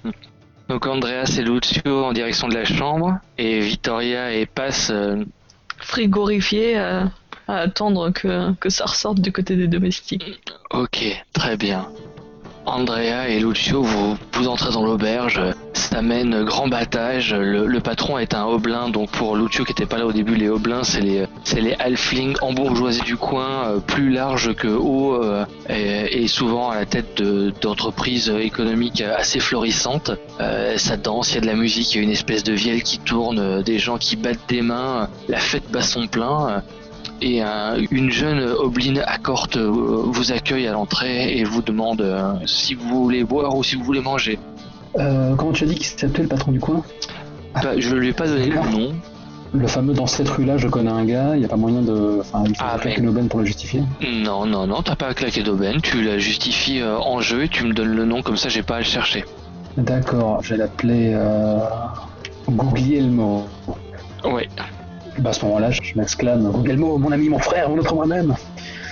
Donc 0.68 0.86
Andreas 0.86 1.36
et 1.38 1.42
Lucio 1.42 2.04
en 2.04 2.12
direction 2.12 2.48
de 2.48 2.54
la 2.54 2.64
chambre 2.64 3.18
et 3.36 3.60
Vittoria 3.60 4.32
et 4.32 4.46
Pass 4.46 4.90
euh, 4.90 5.24
Frigorifié 5.78 6.78
à, 6.78 7.10
à 7.48 7.56
attendre 7.58 8.10
que, 8.10 8.52
que 8.54 8.70
ça 8.70 8.84
ressorte 8.86 9.20
du 9.20 9.32
côté 9.32 9.56
des 9.56 9.66
domestiques. 9.66 10.40
Ok, 10.70 11.22
très 11.32 11.56
bien. 11.56 11.88
Andrea 12.64 13.28
et 13.28 13.40
Lucio, 13.40 13.82
vous, 13.82 14.16
vous 14.34 14.48
entrez 14.48 14.72
dans 14.72 14.84
l'auberge, 14.84 15.40
ça 15.74 16.00
mène 16.00 16.44
grand 16.44 16.68
battage, 16.68 17.34
le, 17.34 17.80
patron 17.80 18.18
est 18.18 18.34
un 18.34 18.44
hobelin, 18.44 18.88
donc 18.88 19.10
pour 19.10 19.36
Lucio 19.36 19.64
qui 19.64 19.72
était 19.72 19.86
pas 19.86 19.98
là 19.98 20.06
au 20.06 20.12
début, 20.12 20.36
les 20.36 20.48
hobelins 20.48 20.84
c'est 20.84 21.00
les, 21.00 21.26
c'est 21.44 21.60
les 21.60 21.74
halflings 21.74 22.36
embourgeoisés 22.40 23.02
du 23.02 23.16
coin, 23.16 23.66
euh, 23.66 23.78
plus 23.78 24.10
larges 24.10 24.54
que 24.54 24.68
hauts 24.68 25.22
euh, 25.22 25.44
et, 25.68 26.28
souvent 26.28 26.70
à 26.70 26.76
la 26.76 26.86
tête 26.86 27.16
de- 27.18 27.52
d'entreprises 27.60 28.32
économiques 28.40 29.00
assez 29.02 29.40
florissantes. 29.40 30.12
Euh, 30.40 30.78
ça 30.78 30.96
danse, 30.96 31.32
il 31.32 31.34
y 31.34 31.38
a 31.38 31.40
de 31.40 31.46
la 31.46 31.56
musique, 31.56 31.92
il 31.94 31.98
y 31.98 32.00
a 32.00 32.04
une 32.04 32.10
espèce 32.10 32.44
de 32.44 32.52
vielle 32.52 32.82
qui 32.82 32.98
tourne, 32.98 33.62
des 33.62 33.78
gens 33.78 33.98
qui 33.98 34.16
battent 34.16 34.48
des 34.48 34.62
mains, 34.62 35.08
la 35.28 35.38
fête 35.38 35.70
bat 35.70 35.82
son 35.82 36.06
plein. 36.06 36.62
Et 37.22 37.40
un- 37.40 37.76
une 37.90 38.10
jeune 38.10 38.40
obline 38.58 39.02
accorte 39.06 39.56
euh, 39.56 39.70
vous 39.70 40.32
accueille 40.32 40.66
à 40.66 40.72
l'entrée 40.72 41.36
et 41.38 41.44
vous 41.44 41.62
demande 41.62 42.00
euh, 42.02 42.34
si 42.46 42.74
vous 42.74 43.04
voulez 43.04 43.24
boire 43.24 43.56
ou 43.56 43.62
si 43.62 43.76
vous 43.76 43.84
voulez 43.84 44.00
manger. 44.02 44.38
Euh, 44.98 45.34
comment 45.36 45.52
tu 45.52 45.64
as 45.64 45.68
dit 45.68 45.74
qu'il 45.76 45.86
s'appelait 45.86 46.24
le 46.24 46.28
patron 46.28 46.52
du 46.52 46.60
coin? 46.60 46.82
Bah, 47.54 47.72
je 47.78 47.88
ne 47.94 48.00
lui 48.00 48.08
ai 48.08 48.12
pas 48.12 48.26
donné 48.26 48.46
le 48.46 48.60
nom. 48.70 48.92
Le 49.54 49.66
fameux 49.66 49.92
dans 49.92 50.06
cette 50.06 50.28
rue-là, 50.30 50.56
je 50.56 50.66
connais 50.66 50.90
un 50.90 51.04
gars, 51.04 51.32
il 51.34 51.40
n'y 51.40 51.44
a 51.44 51.48
pas 51.48 51.56
moyen 51.56 51.82
de. 51.82 52.18
Enfin, 52.20 52.42
il 52.46 52.56
faut 52.56 52.64
Ah, 52.66 52.78
claquer 52.78 52.96
mais- 52.96 53.02
une 53.02 53.08
aubaine 53.10 53.28
pour 53.28 53.40
le 53.40 53.44
justifier. 53.44 53.82
Non, 54.02 54.46
non, 54.46 54.66
non, 54.66 54.80
t'as 54.82 54.96
pas 54.96 55.08
à 55.08 55.14
claquer 55.14 55.42
d'aubaine, 55.42 55.80
tu 55.82 56.02
la 56.02 56.18
justifies 56.18 56.80
euh, 56.80 56.96
en 56.98 57.20
jeu 57.20 57.44
et 57.44 57.48
tu 57.48 57.64
me 57.66 57.74
donnes 57.74 57.94
le 57.94 58.04
nom 58.06 58.22
comme 58.22 58.38
ça 58.38 58.48
j'ai 58.48 58.62
pas 58.62 58.76
à 58.76 58.78
le 58.78 58.84
chercher. 58.84 59.24
D'accord, 59.76 60.42
je 60.42 60.54
vais 60.54 60.56
l'appeler. 60.58 61.12
Euh... 61.14 61.58
Guglielmo. 62.48 63.46
Ouais, 64.24 64.48
Bah, 65.18 65.30
à 65.30 65.32
ce 65.32 65.44
moment-là, 65.44 65.70
je 65.70 65.82
je 65.82 65.98
m'exclame 65.98 66.50
Guglielmo, 66.50 66.98
mon 66.98 67.12
ami, 67.12 67.28
mon 67.28 67.38
frère, 67.38 67.68
mon 67.68 67.78
autre 67.78 67.94
moi-même 67.94 68.34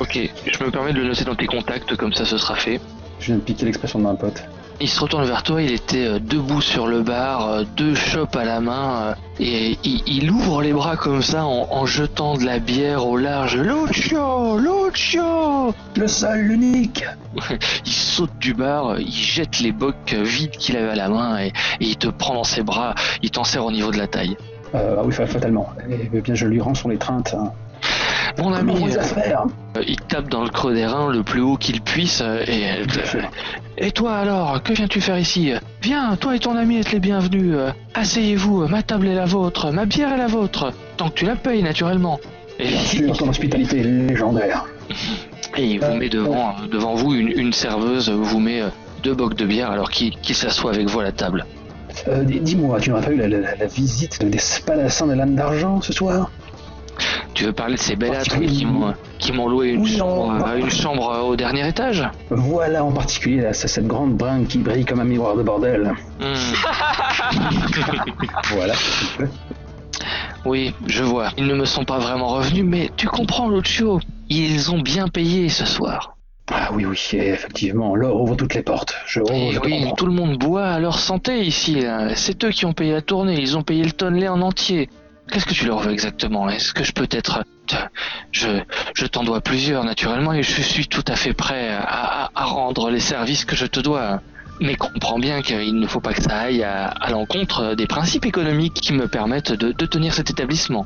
ok, 0.01 0.19
je 0.47 0.65
me 0.65 0.71
permets 0.71 0.93
de 0.93 0.99
le 0.99 1.09
noter 1.09 1.25
dans 1.25 1.35
tes 1.35 1.47
contacts 1.47 1.95
comme 1.97 2.13
ça 2.13 2.25
ce 2.25 2.39
sera 2.39 2.57
fait. 2.57 2.81
Je 3.21 3.27
viens 3.27 3.37
de 3.37 3.41
piquer 3.41 3.67
l'expression 3.67 3.99
de 3.99 4.05
ma 4.05 4.15
pote. 4.15 4.43
Il 4.83 4.89
se 4.89 4.99
retourne 4.99 5.25
vers 5.27 5.43
toi, 5.43 5.61
il 5.61 5.73
était 5.73 6.07
euh, 6.07 6.19
debout 6.19 6.63
sur 6.63 6.87
le 6.87 7.03
bar, 7.03 7.47
euh, 7.47 7.65
deux 7.77 7.95
chopes 7.95 8.35
à 8.35 8.45
la 8.45 8.61
main, 8.61 9.09
euh, 9.11 9.15
et 9.39 9.79
il, 9.85 10.03
il 10.07 10.31
ouvre 10.31 10.63
les 10.63 10.73
bras 10.73 10.97
comme 10.97 11.21
ça 11.21 11.45
en, 11.45 11.69
en 11.71 11.85
jetant 11.85 12.39
de 12.39 12.45
la 12.47 12.59
bière 12.59 13.07
au 13.07 13.19
large. 13.19 13.59
Lucio, 13.59 14.57
Lucio 14.57 15.75
Le 15.97 16.09
seul, 16.09 16.41
l'unique 16.41 17.05
Il 17.85 17.93
saute 17.93 18.39
du 18.39 18.55
bar, 18.55 18.99
il 18.99 19.13
jette 19.13 19.61
les 19.61 19.73
bocs 19.73 20.15
vides 20.15 20.53
qu'il 20.53 20.79
avait 20.79 20.93
à 20.93 20.97
la 20.97 21.11
main 21.11 21.39
et, 21.39 21.49
et 21.49 21.53
il 21.81 21.97
te 21.99 22.09
prend 22.09 22.33
dans 22.33 22.45
ses 22.45 22.63
bras, 22.63 22.95
il 23.23 23.31
t'en 23.31 23.45
serre 23.45 23.67
au 23.67 23.73
niveau 23.73 23.91
de 23.91 23.99
la 23.99 24.07
taille. 24.07 24.39
Euh, 24.75 24.97
Ah 24.99 25.03
oui, 25.05 25.13
fa- 25.13 25.27
fatalement. 25.27 25.69
Eh 26.13 26.21
bien, 26.21 26.35
je 26.35 26.47
lui 26.47 26.61
rends 26.61 26.75
son 26.75 26.91
étreinte. 26.91 27.35
hein. 27.39 27.53
Mon 28.39 28.53
ami, 28.53 28.75
euh, 28.95 29.01
affaires 29.01 29.45
il 29.87 29.97
tape 30.03 30.29
dans 30.29 30.45
le 30.45 30.51
creux 30.51 30.73
des 30.75 30.87
reins 30.87 31.11
le 31.11 31.23
plus 31.23 31.41
haut 31.41 31.57
qu'il 31.57 31.81
puisse 31.81 32.21
euh, 32.25 32.45
et 33.77 33.91
toi 33.93 34.15
alors, 34.17 34.63
que 34.63 34.73
viens-tu 34.73 35.01
faire 35.01 35.19
ici? 35.19 35.53
Viens, 35.83 36.15
toi 36.17 36.37
et 36.37 36.39
ton 36.39 36.57
ami 36.57 36.77
êtes 36.79 36.93
les 36.93 37.01
bienvenus. 37.01 37.55
euh, 37.55 37.71
Asseyez-vous, 37.95 38.69
ma 38.69 38.83
table 38.83 39.09
est 39.09 39.15
la 39.15 39.25
vôtre, 39.25 39.71
ma 39.73 39.85
bière 39.85 40.13
est 40.13 40.17
la 40.19 40.27
vôtre, 40.27 40.73
tant 40.97 41.09
que 41.09 41.15
tu 41.15 41.25
la 41.27 41.35
payes 41.37 41.63
naturellement. 41.63 42.21
Et, 42.59 42.69
Bien 42.69 42.79
sûr, 42.81 43.17
ton 43.17 43.29
hospitalité 43.29 43.81
est 43.81 43.85
légendaire. 43.85 44.65
et 45.57 45.65
il 45.67 45.81
vous 45.81 45.95
met 45.95 46.09
devant, 46.09 46.55
devant 46.71 46.95
vous 46.95 47.15
une, 47.15 47.29
une 47.29 47.53
serveuse, 47.53 48.11
vous 48.11 48.39
met 48.41 48.61
euh, 48.63 48.69
deux 49.03 49.15
bocs 49.15 49.35
de 49.35 49.47
bière 49.47 49.71
alors 49.71 49.91
qu'il 49.91 50.15
qu'il 50.17 50.35
s'assoit 50.37 50.73
avec 50.73 50.89
vous 50.89 51.01
à 51.01 51.05
la 51.05 51.13
table. 51.13 51.47
Euh, 52.09 52.25
dis- 52.25 52.41
Dis-moi, 52.41 52.81
tu 52.81 52.91
n'aurais 52.91 53.03
pas 53.03 53.13
eu 53.13 53.17
la, 53.17 53.29
la- 53.29 53.55
la 53.57 53.67
visite 53.67 54.21
de- 54.23 54.29
des 54.29 54.39
spadassins 54.39 55.07
de 55.07 55.15
l'âne 55.15 55.35
d'argent 55.37 55.81
ce 55.81 55.93
soir? 55.93 56.31
Tu 57.35 57.45
veux 57.45 57.53
parler 57.53 57.77
de 57.77 57.81
ces 57.81 57.97
bellâtres 57.97 58.37
Oui. 58.39 58.67
qui 59.19 59.33
m'ont 59.33 59.49
loué 59.49 59.71
une 59.71 59.83
Oui, 59.83 59.97
chambre, 59.97 60.45
on- 60.45 60.57
une 60.57 60.71
chambre 60.71 61.23
au 61.25 61.37
dernier 61.37 61.67
étage? 61.67 62.07
Voilà 62.31 62.85
en 62.85 62.93
particulier 62.93 63.41
là, 63.43 63.53
cette 63.55 63.87
grande 63.87 64.17
bringue 64.17 64.47
qui 64.47 64.59
brille 64.59 64.85
comme 64.85 65.01
un 65.01 65.05
miroir 65.05 65.37
de 65.37 65.43
bordel. 65.43 65.93
Hmm. 66.21 66.35
Voilà. 68.53 68.75
Oui, 70.45 70.75
je 70.87 71.03
vois. 71.05 71.29
Ils 71.37 71.47
ne 71.47 71.55
me 71.55 71.65
sont 71.65 71.85
pas 71.85 71.99
vraiment 71.99 72.29
revenus, 72.29 72.65
mais 72.65 72.91
tu 72.97 73.07
comprends, 73.07 73.49
Lucio. 73.49 74.01
Ils 74.29 74.71
ont 74.73 74.81
bien 74.81 75.09
payé 75.09 75.49
ce 75.49 75.65
soir. 75.67 76.17
Ah 76.53 76.71
oui, 76.73 76.85
oui, 76.85 76.99
effectivement, 77.13 77.95
l'or 77.95 78.21
ouvre 78.21 78.35
toutes 78.37 78.55
les 78.55 78.63
portes. 78.63 78.95
Je, 79.07 79.21
Et 79.33 79.53
je 79.53 79.61
te 79.61 79.67
oui, 79.67 79.85
tout 79.97 80.07
le 80.07 80.13
monde 80.13 80.37
boit 80.39 80.67
à 80.67 80.79
leur 80.81 80.99
santé 80.99 81.43
ici. 81.45 81.81
là. 81.81 82.15
C'est 82.17 82.43
eux 82.45 82.51
qui 82.51 82.67
ont 82.67 82.73
payé 82.73 82.93
la 82.93 83.03
tournée. 83.03 83.41
Ils 83.41 83.57
ont 83.57 83.63
payé 83.63 83.85
le 83.85 83.93
tonnelet 83.93 84.29
en 84.29 84.41
entier. 84.43 84.89
Qu'est-ce 85.31 85.47
que 85.47 85.55
tu 85.55 85.65
leur 85.67 85.79
veux 85.79 85.93
exactement? 85.93 86.49
Est-ce 86.49 86.73
que 86.75 86.83
je 86.83 86.93
peux 86.93 87.07
être... 87.11 87.45
Je, 88.33 88.49
je 88.95 89.07
t'en 89.07 89.23
dois 89.23 89.41
plusieurs, 89.41 89.85
naturellement, 89.85 90.33
et 90.33 90.43
je 90.43 90.61
suis 90.61 90.89
tout 90.89 91.05
à 91.07 91.15
fait 91.15 91.35
prêt 91.35 91.69
à, 91.69 92.25
à- 92.25 92.31
à 92.35 92.45
rendre 92.47 92.91
les 92.91 92.99
services 92.99 93.45
que 93.45 93.55
je 93.55 93.67
te 93.67 93.79
dois. 93.79 94.21
Mais 94.61 94.75
comprends 94.75 95.21
bien 95.21 95.41
qu'il 95.43 95.79
ne 95.79 95.87
faut 95.87 96.01
pas 96.01 96.13
que 96.15 96.23
ça 96.23 96.37
aille 96.37 96.65
à, 96.65 96.87
à 96.89 97.11
l'encontre 97.11 97.75
des 97.77 97.87
principes 97.87 98.27
économiques 98.27 98.75
qui 98.75 98.93
me 98.93 99.07
permettent 99.07 99.53
de, 99.53 99.71
de 99.73 99.87
tenir 99.87 100.13
cet 100.15 100.31
établissement. 100.31 100.85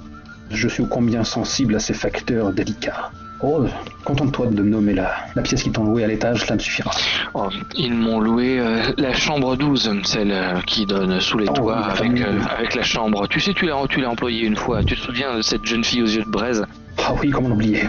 Je 0.50 0.68
suis 0.68 0.84
combien 0.86 1.24
sensible 1.24 1.74
à 1.76 1.80
ces 1.80 1.94
facteurs 1.94 2.52
délicats. 2.52 3.10
Oh, 3.46 3.66
contente-toi 4.04 4.46
de 4.46 4.62
me 4.62 4.70
nommer 4.70 4.94
la, 4.94 5.12
la 5.34 5.42
pièce 5.42 5.62
qu'ils 5.62 5.72
t'ont 5.72 5.84
louée 5.84 6.02
à 6.02 6.06
l'étage, 6.06 6.40
cela 6.44 6.54
me 6.54 6.58
suffira. 6.60 6.90
Oh, 7.34 7.48
ils 7.76 7.92
m'ont 7.92 8.18
loué 8.18 8.58
euh, 8.58 8.80
la 8.96 9.12
chambre 9.12 9.54
12, 9.56 10.00
celle 10.04 10.32
euh, 10.32 10.60
qui 10.66 10.86
donne 10.86 11.20
sous 11.20 11.36
les 11.36 11.48
Oh, 11.50 11.52
toits 11.52 11.76
la 11.80 11.86
avec, 11.88 11.98
fameuse. 11.98 12.22
euh, 12.22 12.56
avec 12.56 12.74
la 12.74 12.82
chambre. 12.82 13.28
Tu 13.28 13.40
sais, 13.40 13.52
tu 13.52 13.66
l'as, 13.66 13.76
tu 13.90 14.00
l'as 14.00 14.08
employée 14.08 14.46
une 14.46 14.56
fois. 14.56 14.82
Tu 14.82 14.96
te 14.96 15.00
souviens 15.02 15.36
de 15.36 15.42
cette 15.42 15.66
jeune 15.66 15.84
fille 15.84 16.02
aux 16.02 16.06
yeux 16.06 16.22
de 16.24 16.30
braise? 16.30 16.64
Ah 16.98 17.12
oui, 17.20 17.28
comment 17.30 17.50
l'oublier? 17.50 17.82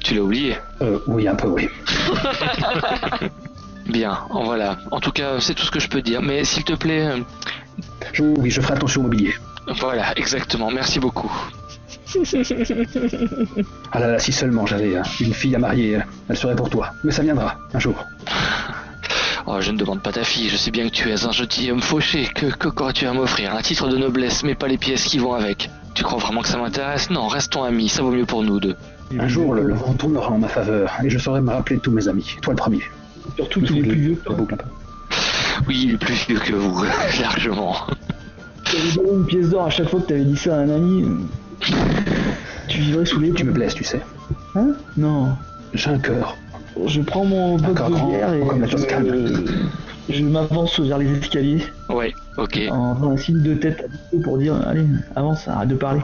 Tu 0.02 0.14
l'as 0.14 0.22
oublié 0.22 0.56
euh, 0.82 0.98
Oui, 1.08 1.26
un 1.26 1.34
peu, 1.34 1.48
oui. 1.48 1.68
Bien, 3.86 4.18
en 4.30 4.44
voilà. 4.44 4.78
En 4.92 5.00
tout 5.00 5.10
cas, 5.10 5.40
c'est 5.40 5.54
tout 5.54 5.64
ce 5.64 5.70
que 5.70 5.80
je 5.80 5.88
peux 5.88 6.00
dire. 6.00 6.22
Mais 6.22 6.44
s'il 6.44 6.62
te 6.64 6.74
plaît, 6.74 7.10
Je- 8.12 8.22
oui, 8.22 8.48
je 8.50 8.60
ferai 8.60 8.74
attention 8.74 9.00
au 9.00 9.04
mobilier. 9.04 9.34
voilà, 9.80 10.16
exactement. 10.16 10.70
Merci 10.70 11.00
beaucoup. 11.00 11.30
Ah 13.92 14.00
là 14.00 14.06
là, 14.12 14.18
si 14.18 14.32
seulement 14.32 14.66
j'avais 14.66 14.96
euh, 14.96 15.02
une 15.20 15.34
fille 15.34 15.54
à 15.54 15.58
marier, 15.58 15.98
elle 16.28 16.36
serait 16.36 16.56
pour 16.56 16.70
toi. 16.70 16.90
Mais 17.04 17.12
ça 17.12 17.22
viendra, 17.22 17.56
un 17.74 17.78
jour. 17.78 17.94
Oh, 19.48 19.60
je 19.60 19.70
ne 19.70 19.78
demande 19.78 20.02
pas 20.02 20.10
ta 20.10 20.24
fille. 20.24 20.48
Je 20.48 20.56
sais 20.56 20.72
bien 20.72 20.86
que 20.88 20.92
tu 20.92 21.08
es 21.08 21.24
un 21.24 21.30
gentilhomme 21.30 21.80
fauché. 21.80 22.28
Que 22.34 22.46
que 22.46 22.66
qu'aurais-tu 22.66 23.06
à 23.06 23.12
m'offrir? 23.12 23.54
Un 23.54 23.62
titre 23.62 23.86
de 23.88 23.96
noblesse, 23.96 24.42
mais 24.42 24.56
pas 24.56 24.66
les 24.66 24.76
pièces 24.76 25.04
qui 25.04 25.18
vont 25.18 25.34
avec. 25.34 25.70
Tu 25.94 26.02
crois 26.02 26.18
vraiment 26.18 26.40
que 26.42 26.48
ça 26.48 26.56
m'intéresse? 26.58 27.10
Non, 27.10 27.28
restons 27.28 27.62
amis. 27.62 27.88
Ça 27.88 28.02
vaut 28.02 28.10
mieux 28.10 28.26
pour 28.26 28.42
nous 28.42 28.58
deux. 28.58 28.74
Un 29.16 29.28
jour, 29.28 29.54
le, 29.54 29.62
le 29.62 29.74
vent 29.74 29.92
tournera 29.92 30.32
en 30.32 30.38
ma 30.38 30.48
faveur, 30.48 30.92
et 31.04 31.08
je 31.08 31.16
saurai 31.18 31.40
me 31.42 31.50
rappeler 31.52 31.76
de 31.76 31.80
tous 31.80 31.92
mes 31.92 32.08
amis. 32.08 32.36
Toi 32.42 32.54
le 32.54 32.58
premier. 32.58 32.82
Surtout 33.36 33.60
tous 33.60 33.74
les 33.74 33.82
plus 33.82 33.94
vieux. 33.94 34.14
Peu. 34.24 34.34
Oui, 35.68 35.84
il 35.84 35.94
est 35.94 35.96
plus 35.98 36.14
vieux 36.26 36.38
que 36.40 36.52
vous, 36.52 36.84
largement. 37.20 37.76
T'avais 38.64 38.92
donné 38.96 39.10
une 39.12 39.26
pièce 39.26 39.48
d'or 39.50 39.66
à 39.66 39.70
chaque 39.70 39.88
fois 39.88 40.00
que 40.00 40.06
t'avais 40.06 40.24
dit 40.24 40.36
ça 40.36 40.56
à 40.56 40.58
un 40.58 40.70
ami. 40.70 41.04
Tu 42.68 42.78
vivrais 42.80 43.06
sous 43.06 43.20
les 43.20 43.32
Tu 43.32 43.44
me 43.44 43.52
blesses, 43.52 43.74
tu 43.74 43.84
sais. 43.84 44.00
Hein? 44.54 44.72
Non. 44.96 45.28
J'ai 45.74 45.90
un 45.90 45.98
cœur. 45.98 46.36
Je 46.86 47.00
prends 47.00 47.24
mon 47.24 47.56
D'accord, 47.56 47.90
de 47.90 47.94
bière 47.94 48.34
et 48.34 48.46
comme 48.46 48.60
la 48.60 48.66
je, 50.08 50.22
m'avance 50.22 50.78
vers 50.78 50.98
les 50.98 51.10
escaliers 51.18 51.62
Ouais, 51.88 52.12
ok. 52.36 52.60
en 52.70 52.94
faisant 52.94 53.10
un 53.12 53.16
signe 53.16 53.42
de 53.42 53.54
tête 53.54 53.80
à 53.82 54.22
pour 54.22 54.38
dire 54.38 54.54
allez 54.66 54.86
avance 55.16 55.48
arrête 55.48 55.68
de 55.68 55.74
parler. 55.74 56.00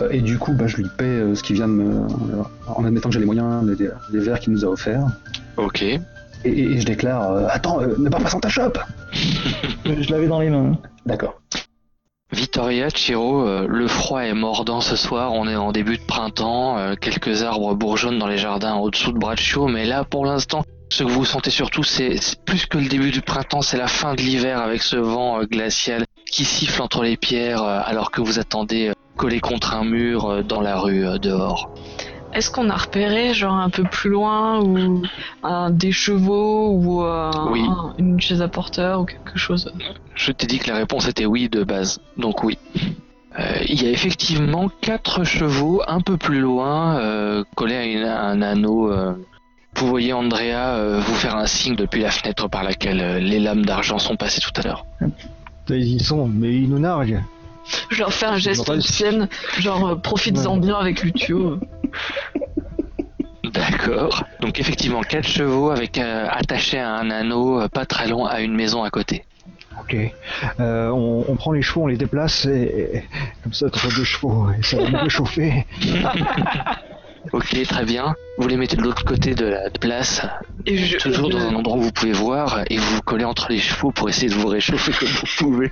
Euh, 0.00 0.08
Et 0.10 0.20
du 0.20 0.38
coup, 0.38 0.52
bah, 0.52 0.66
je 0.66 0.78
lui 0.78 0.86
paie 0.96 1.04
euh, 1.04 1.34
ce 1.34 1.42
qu'il 1.42 1.56
vient 1.56 1.68
de 1.68 1.72
me. 1.74 2.06
en 2.66 2.84
admettant 2.84 3.08
que 3.08 3.14
j'ai 3.14 3.20
les 3.20 3.26
moyens 3.26 3.64
des 3.66 4.18
verres 4.18 4.40
qu'il 4.40 4.52
nous 4.52 4.64
a 4.64 4.68
offerts. 4.68 5.06
Ok. 5.56 5.84
Et, 6.44 6.80
je 6.80 6.86
déclare 6.86 7.32
euh, 7.32 7.46
Attends, 7.50 7.80
euh, 7.80 7.94
ne 7.98 8.08
pars 8.08 8.20
pas 8.20 8.28
sans 8.28 8.40
ta 8.40 8.48
chope 8.48 8.78
Je, 9.84 10.10
l'avais 10.10 10.28
dans 10.28 10.40
les 10.40 10.50
mains. 10.50 10.76
D'accord. 11.06 11.40
Vittoria, 12.32 12.88
Chiro, 12.88 13.46
euh, 13.46 13.66
le 13.68 13.86
froid 13.86 14.22
est 14.22 14.34
mordant 14.34 14.80
ce 14.80 14.96
soir, 14.96 15.32
on 15.32 15.46
est 15.46 15.54
en 15.54 15.70
début 15.70 15.96
de 15.96 16.02
printemps, 16.02 16.76
euh, 16.76 16.94
quelques 17.00 17.44
arbres 17.44 17.74
bourgeonnent 17.74 18.18
dans 18.18 18.26
les 18.26 18.36
jardins 18.36 18.74
au-dessous 18.74 19.12
de 19.12 19.18
Braccio, 19.18 19.68
mais 19.68 19.84
là 19.84 20.02
pour 20.02 20.26
l'instant, 20.26 20.64
ce 20.90 21.04
que 21.04 21.08
vous 21.08 21.24
sentez 21.24 21.50
surtout, 21.50 21.84
c'est 21.84 22.18
plus 22.44 22.66
que 22.66 22.78
le 22.78 22.88
début 22.88 23.12
du 23.12 23.20
printemps, 23.20 23.62
c'est 23.62 23.76
la 23.76 23.86
fin 23.86 24.14
de 24.14 24.22
l'hiver 24.22 24.60
avec 24.60 24.82
ce 24.82 24.96
vent 24.96 25.40
euh, 25.40 25.44
glacial 25.44 26.04
qui 26.28 26.44
siffle 26.44 26.82
entre 26.82 27.04
les 27.04 27.16
pierres 27.16 27.62
alors 27.62 28.10
que 28.10 28.20
vous 28.20 28.40
attendez 28.40 28.90
collé 29.16 29.38
contre 29.38 29.74
un 29.74 29.84
mur 29.84 30.42
dans 30.42 30.60
la 30.60 30.76
rue 30.76 31.06
dehors. 31.20 31.72
Est-ce 32.36 32.50
qu'on 32.50 32.68
a 32.68 32.76
repéré, 32.76 33.32
genre 33.32 33.54
un 33.54 33.70
peu 33.70 33.84
plus 33.84 34.10
loin, 34.10 34.60
ou 34.62 35.02
un, 35.42 35.70
des 35.70 35.90
chevaux, 35.90 36.70
ou 36.72 37.02
euh, 37.02 37.30
Oui. 37.50 37.62
un- 37.66 37.94
une 37.98 38.20
chaise 38.20 38.42
à 38.42 38.48
porteur, 38.48 39.00
ou 39.00 39.04
quelque 39.06 39.38
chose? 39.38 39.72
Je 40.14 40.32
t'ai 40.32 40.46
dit 40.46 40.58
que 40.58 40.68
la 40.68 40.76
réponse 40.76 41.08
était 41.08 41.24
oui 41.24 41.48
de 41.48 41.64
base, 41.64 41.98
donc 42.18 42.44
oui. 42.44 42.58
Euh, 43.38 43.58
il 43.66 43.82
y 43.82 43.86
a 43.86 43.90
effectivement 43.90 44.68
quatre 44.82 45.24
chevaux 45.24 45.82
un 45.88 46.00
peu 46.02 46.16
plus 46.18 46.40
loin, 46.40 46.98
euh, 46.98 47.42
collés 47.54 47.76
à, 47.76 47.84
une- 47.86 48.02
à 48.04 48.22
un 48.24 48.42
anneau. 48.42 48.92
euh. 48.92 49.12
Vous 49.76 49.86
voyez 49.88 50.12
Andrea 50.14 50.74
euh, 50.76 51.00
vous 51.00 51.14
faire 51.14 51.36
un 51.36 51.46
signe 51.46 51.74
depuis 51.76 52.00
la 52.02 52.10
fenêtre 52.10 52.48
par 52.48 52.64
laquelle 52.64 53.00
euh, 53.00 53.18
les 53.18 53.38
lames 53.40 53.64
d'argent 53.64 53.98
sont 53.98 54.16
passées 54.16 54.40
tout 54.40 54.58
à 54.60 54.62
l'heure. 54.62 54.86
Ils 55.68 55.96
y 55.96 56.00
sont, 56.00 56.28
mais 56.28 56.54
ils 56.54 56.68
nous 56.68 56.78
narguent. 56.78 57.22
Je 57.90 57.98
leur 57.98 58.12
fais 58.12 58.26
un 58.26 58.36
geste 58.36 58.66
Bref. 58.66 58.78
obscène, 58.78 59.28
genre 59.58 59.86
euh, 59.88 59.94
profites-en 59.96 60.54
Ouais. 60.54 60.60
bien 60.60 60.76
avec 60.76 61.02
Lucio. 61.02 61.58
D'accord. 63.44 64.24
Donc 64.40 64.58
effectivement, 64.60 65.00
quatre 65.02 65.28
chevaux 65.28 65.70
avec 65.70 65.98
euh, 65.98 66.26
attaché 66.30 66.78
à 66.78 66.94
un 66.94 67.10
anneau 67.10 67.60
euh, 67.60 67.68
pas 67.68 67.86
très 67.86 68.08
long 68.08 68.26
à 68.26 68.40
une 68.40 68.54
maison 68.54 68.82
à 68.82 68.90
côté. 68.90 69.24
Ok. 69.80 69.96
Euh, 70.58 70.88
on, 70.90 71.24
on 71.28 71.36
prend 71.36 71.52
les 71.52 71.62
chevaux, 71.62 71.82
on 71.84 71.86
les 71.86 71.96
déplace 71.96 72.44
et, 72.46 72.96
et 72.96 73.04
comme 73.42 73.52
ça, 73.52 73.70
t'auras 73.70 73.88
deux 73.94 74.04
chevaux 74.04 74.48
et 74.58 74.62
ça 74.62 74.78
va 74.78 74.88
nous 74.90 74.98
réchauffer. 74.98 75.64
Ok, 77.32 77.60
très 77.68 77.84
bien. 77.84 78.14
Vous 78.38 78.48
les 78.48 78.56
mettez 78.56 78.76
de 78.76 78.82
l'autre 78.82 79.04
côté 79.04 79.34
de 79.34 79.46
la 79.46 79.70
place, 79.70 80.22
Et 80.66 80.76
je, 80.76 80.98
toujours 80.98 81.28
dans 81.30 81.38
un 81.40 81.54
endroit 81.54 81.76
où 81.78 81.82
vous 81.82 81.92
pouvez 81.92 82.12
voir, 82.12 82.60
et 82.70 82.76
vous 82.76 82.96
vous 82.96 83.02
collez 83.02 83.24
entre 83.24 83.46
les 83.50 83.58
chevaux 83.58 83.90
pour 83.90 84.08
essayer 84.08 84.28
de 84.28 84.34
vous 84.34 84.48
réchauffer 84.48 84.92
comme 84.92 85.08
vous 85.08 85.26
pouvez. 85.38 85.70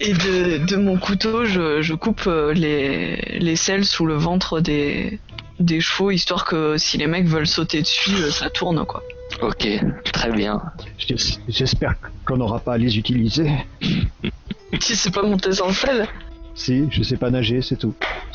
Et 0.00 0.12
de, 0.12 0.58
de 0.66 0.76
mon 0.76 0.96
couteau, 0.98 1.44
je, 1.44 1.82
je 1.82 1.94
coupe 1.94 2.22
euh, 2.26 2.52
les, 2.52 3.16
les 3.38 3.56
selles 3.56 3.84
sous 3.84 4.06
le 4.06 4.14
ventre 4.14 4.60
des, 4.60 5.18
des 5.60 5.80
chevaux, 5.80 6.10
histoire 6.10 6.44
que 6.44 6.76
si 6.76 6.98
les 6.98 7.06
mecs 7.06 7.26
veulent 7.26 7.46
sauter 7.46 7.82
dessus, 7.82 8.10
euh, 8.16 8.30
ça 8.30 8.50
tourne, 8.50 8.84
quoi. 8.84 9.02
Ok, 9.42 9.66
très 10.12 10.30
bien. 10.32 10.60
J'es- 10.98 11.38
J'espère 11.48 11.94
qu'on 12.26 12.36
n'aura 12.36 12.60
pas 12.60 12.74
à 12.74 12.78
les 12.78 12.98
utiliser. 12.98 13.50
Si 14.80 14.96
c'est 14.96 15.12
pas 15.14 15.22
monter 15.22 15.52
sans 15.52 15.70
selle. 15.72 16.08
Si, 16.56 16.82
je 16.90 17.04
sais 17.04 17.16
pas 17.16 17.30
nager, 17.30 17.62
c'est 17.62 17.76
tout. 17.76 17.94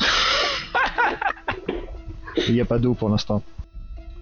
Il 2.48 2.54
n'y 2.54 2.60
a 2.60 2.64
pas 2.64 2.78
d'eau 2.78 2.94
pour 2.94 3.08
l'instant. 3.08 3.42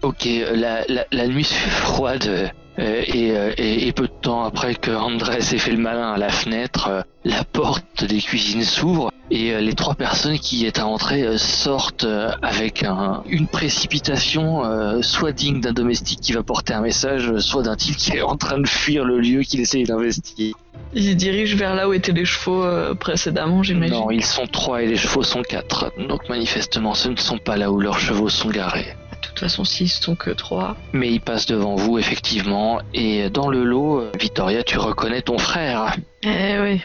Ok, 0.03 0.29
la, 0.55 0.85
la, 0.89 1.07
la 1.11 1.27
nuit 1.27 1.45
froide 1.71 2.27
euh, 2.27 2.49
et, 2.79 3.33
euh, 3.37 3.53
et, 3.59 3.89
et 3.89 3.93
peu 3.93 4.05
de 4.07 4.13
temps 4.23 4.45
après 4.45 4.75
que 4.75 4.91
Andrés 4.91 5.39
ait 5.39 5.59
fait 5.59 5.73
le 5.73 5.79
malin 5.79 6.13
à 6.13 6.19
la 6.19 6.29
fenêtre, 6.31 6.89
euh, 6.89 7.03
la 7.25 7.45
porte 7.45 8.05
des 8.05 8.21
cuisines 8.21 8.63
s'ouvre 8.63 9.11
et 9.31 9.53
euh, 9.53 9.61
les 9.61 9.75
trois 9.75 9.95
personnes 9.95 10.39
qui 10.39 10.59
y 10.59 10.67
étaient 10.67 10.81
entrées 10.81 11.23
euh, 11.23 11.37
sortent 11.39 12.05
euh, 12.05 12.31
avec 12.41 12.83
un- 12.85 13.23
une 13.29 13.47
précipitation 13.47 14.65
euh, 14.65 15.03
soit 15.03 15.33
digne 15.33 15.61
d'un 15.61 15.73
domestique 15.73 16.21
qui 16.21 16.33
va 16.33 16.43
porter 16.43 16.73
un 16.75 16.81
message, 16.81 17.37
soit 17.39 17.63
d'un 17.63 17.77
type 17.77 17.97
qui 17.97 18.13
est 18.17 18.23
en 18.23 18.37
train 18.37 18.59
de 18.59 18.67
fuir 18.69 19.05
le 19.05 19.19
lieu 19.21 19.43
qu'il 19.43 19.61
essaye 19.61 19.85
d'investiguer. 19.85 20.53
Ils 20.95 21.11
se 21.11 21.15
dirigent 21.15 21.57
vers 21.57 21.75
là 21.75 21.89
où 21.89 21.93
étaient 21.93 22.13
les 22.13 22.25
chevaux 22.25 22.65
euh, 22.65 22.95
précédemment, 22.95 23.63
j'imagine. 23.63 23.95
Non, 23.97 24.11
ils 24.11 24.25
sont 24.25 24.47
trois 24.47 24.83
et 24.83 24.87
les 24.87 24.97
chevaux 24.97 25.23
sont 25.23 25.43
quatre, 25.43 25.93
donc 26.09 26.29
manifestement 26.29 26.95
ce 26.95 27.09
ne 27.11 27.17
sont 27.17 27.39
pas 27.39 27.57
là 27.57 27.71
où 27.71 27.81
leurs 27.81 27.99
chevaux 27.99 28.29
sont 28.31 28.49
garés. 28.49 28.95
De 29.39 29.43
toute 29.45 29.51
façon, 29.51 29.65
s'ils 29.65 29.89
sont 29.89 30.17
que 30.17 30.31
trois. 30.31 30.77
Mais 30.93 31.13
il 31.13 31.21
passe 31.21 31.47
devant 31.47 31.77
vous, 31.77 31.97
effectivement, 31.97 32.81
et 32.93 33.31
dans 33.31 33.49
le 33.49 33.63
lot, 33.63 34.11
Victoria, 34.19 34.65
tu 34.65 34.79
reconnais 34.79 35.23
ton 35.23 35.39
frère. 35.39 35.95
Eh 36.25 36.59
oui. 36.59 36.81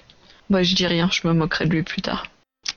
Bah, 0.51 0.61
je 0.61 0.75
dis 0.75 0.85
rien, 0.85 1.09
je 1.11 1.27
me 1.27 1.33
moquerai 1.33 1.65
de 1.65 1.71
lui 1.71 1.81
plus 1.81 2.03
tard. 2.03 2.27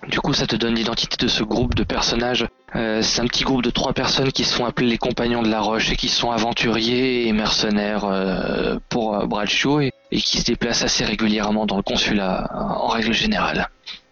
Du 0.09 0.19
coup, 0.21 0.33
ça 0.33 0.47
te 0.47 0.57
donne 0.57 0.77
l'identité 0.77 1.19
de 1.23 1.29
ce 1.29 1.43
groupe 1.43 1.75
de 1.75 1.85
personnages. 1.85 2.47
Euh, 2.75 3.03
c'est 3.03 3.21
un 3.21 3.27
petit 3.27 3.45
groupe 3.45 3.61
de 3.61 3.69
trois 3.69 3.93
personnes 3.93 4.33
qui 4.33 4.45
sont 4.45 4.65
appelés 4.65 4.87
les 4.87 4.97
Compagnons 4.97 5.43
de 5.43 5.51
la 5.51 5.61
Roche 5.61 5.91
et 5.93 5.97
qui 5.97 6.09
sont 6.09 6.31
aventuriers 6.31 7.29
et 7.29 7.33
mercenaires 7.35 8.07
euh, 8.07 8.79
pour 8.89 9.15
euh, 9.15 9.27
Bradshaw 9.27 9.81
et, 9.81 9.93
et 10.11 10.21
qui 10.23 10.39
se 10.39 10.45
déplacent 10.45 10.85
assez 10.85 11.05
régulièrement 11.05 11.67
dans 11.67 11.77
le 11.77 11.83
consulat 11.83 12.49
en 12.55 12.87
règle 12.87 13.13
générale. 13.13 13.69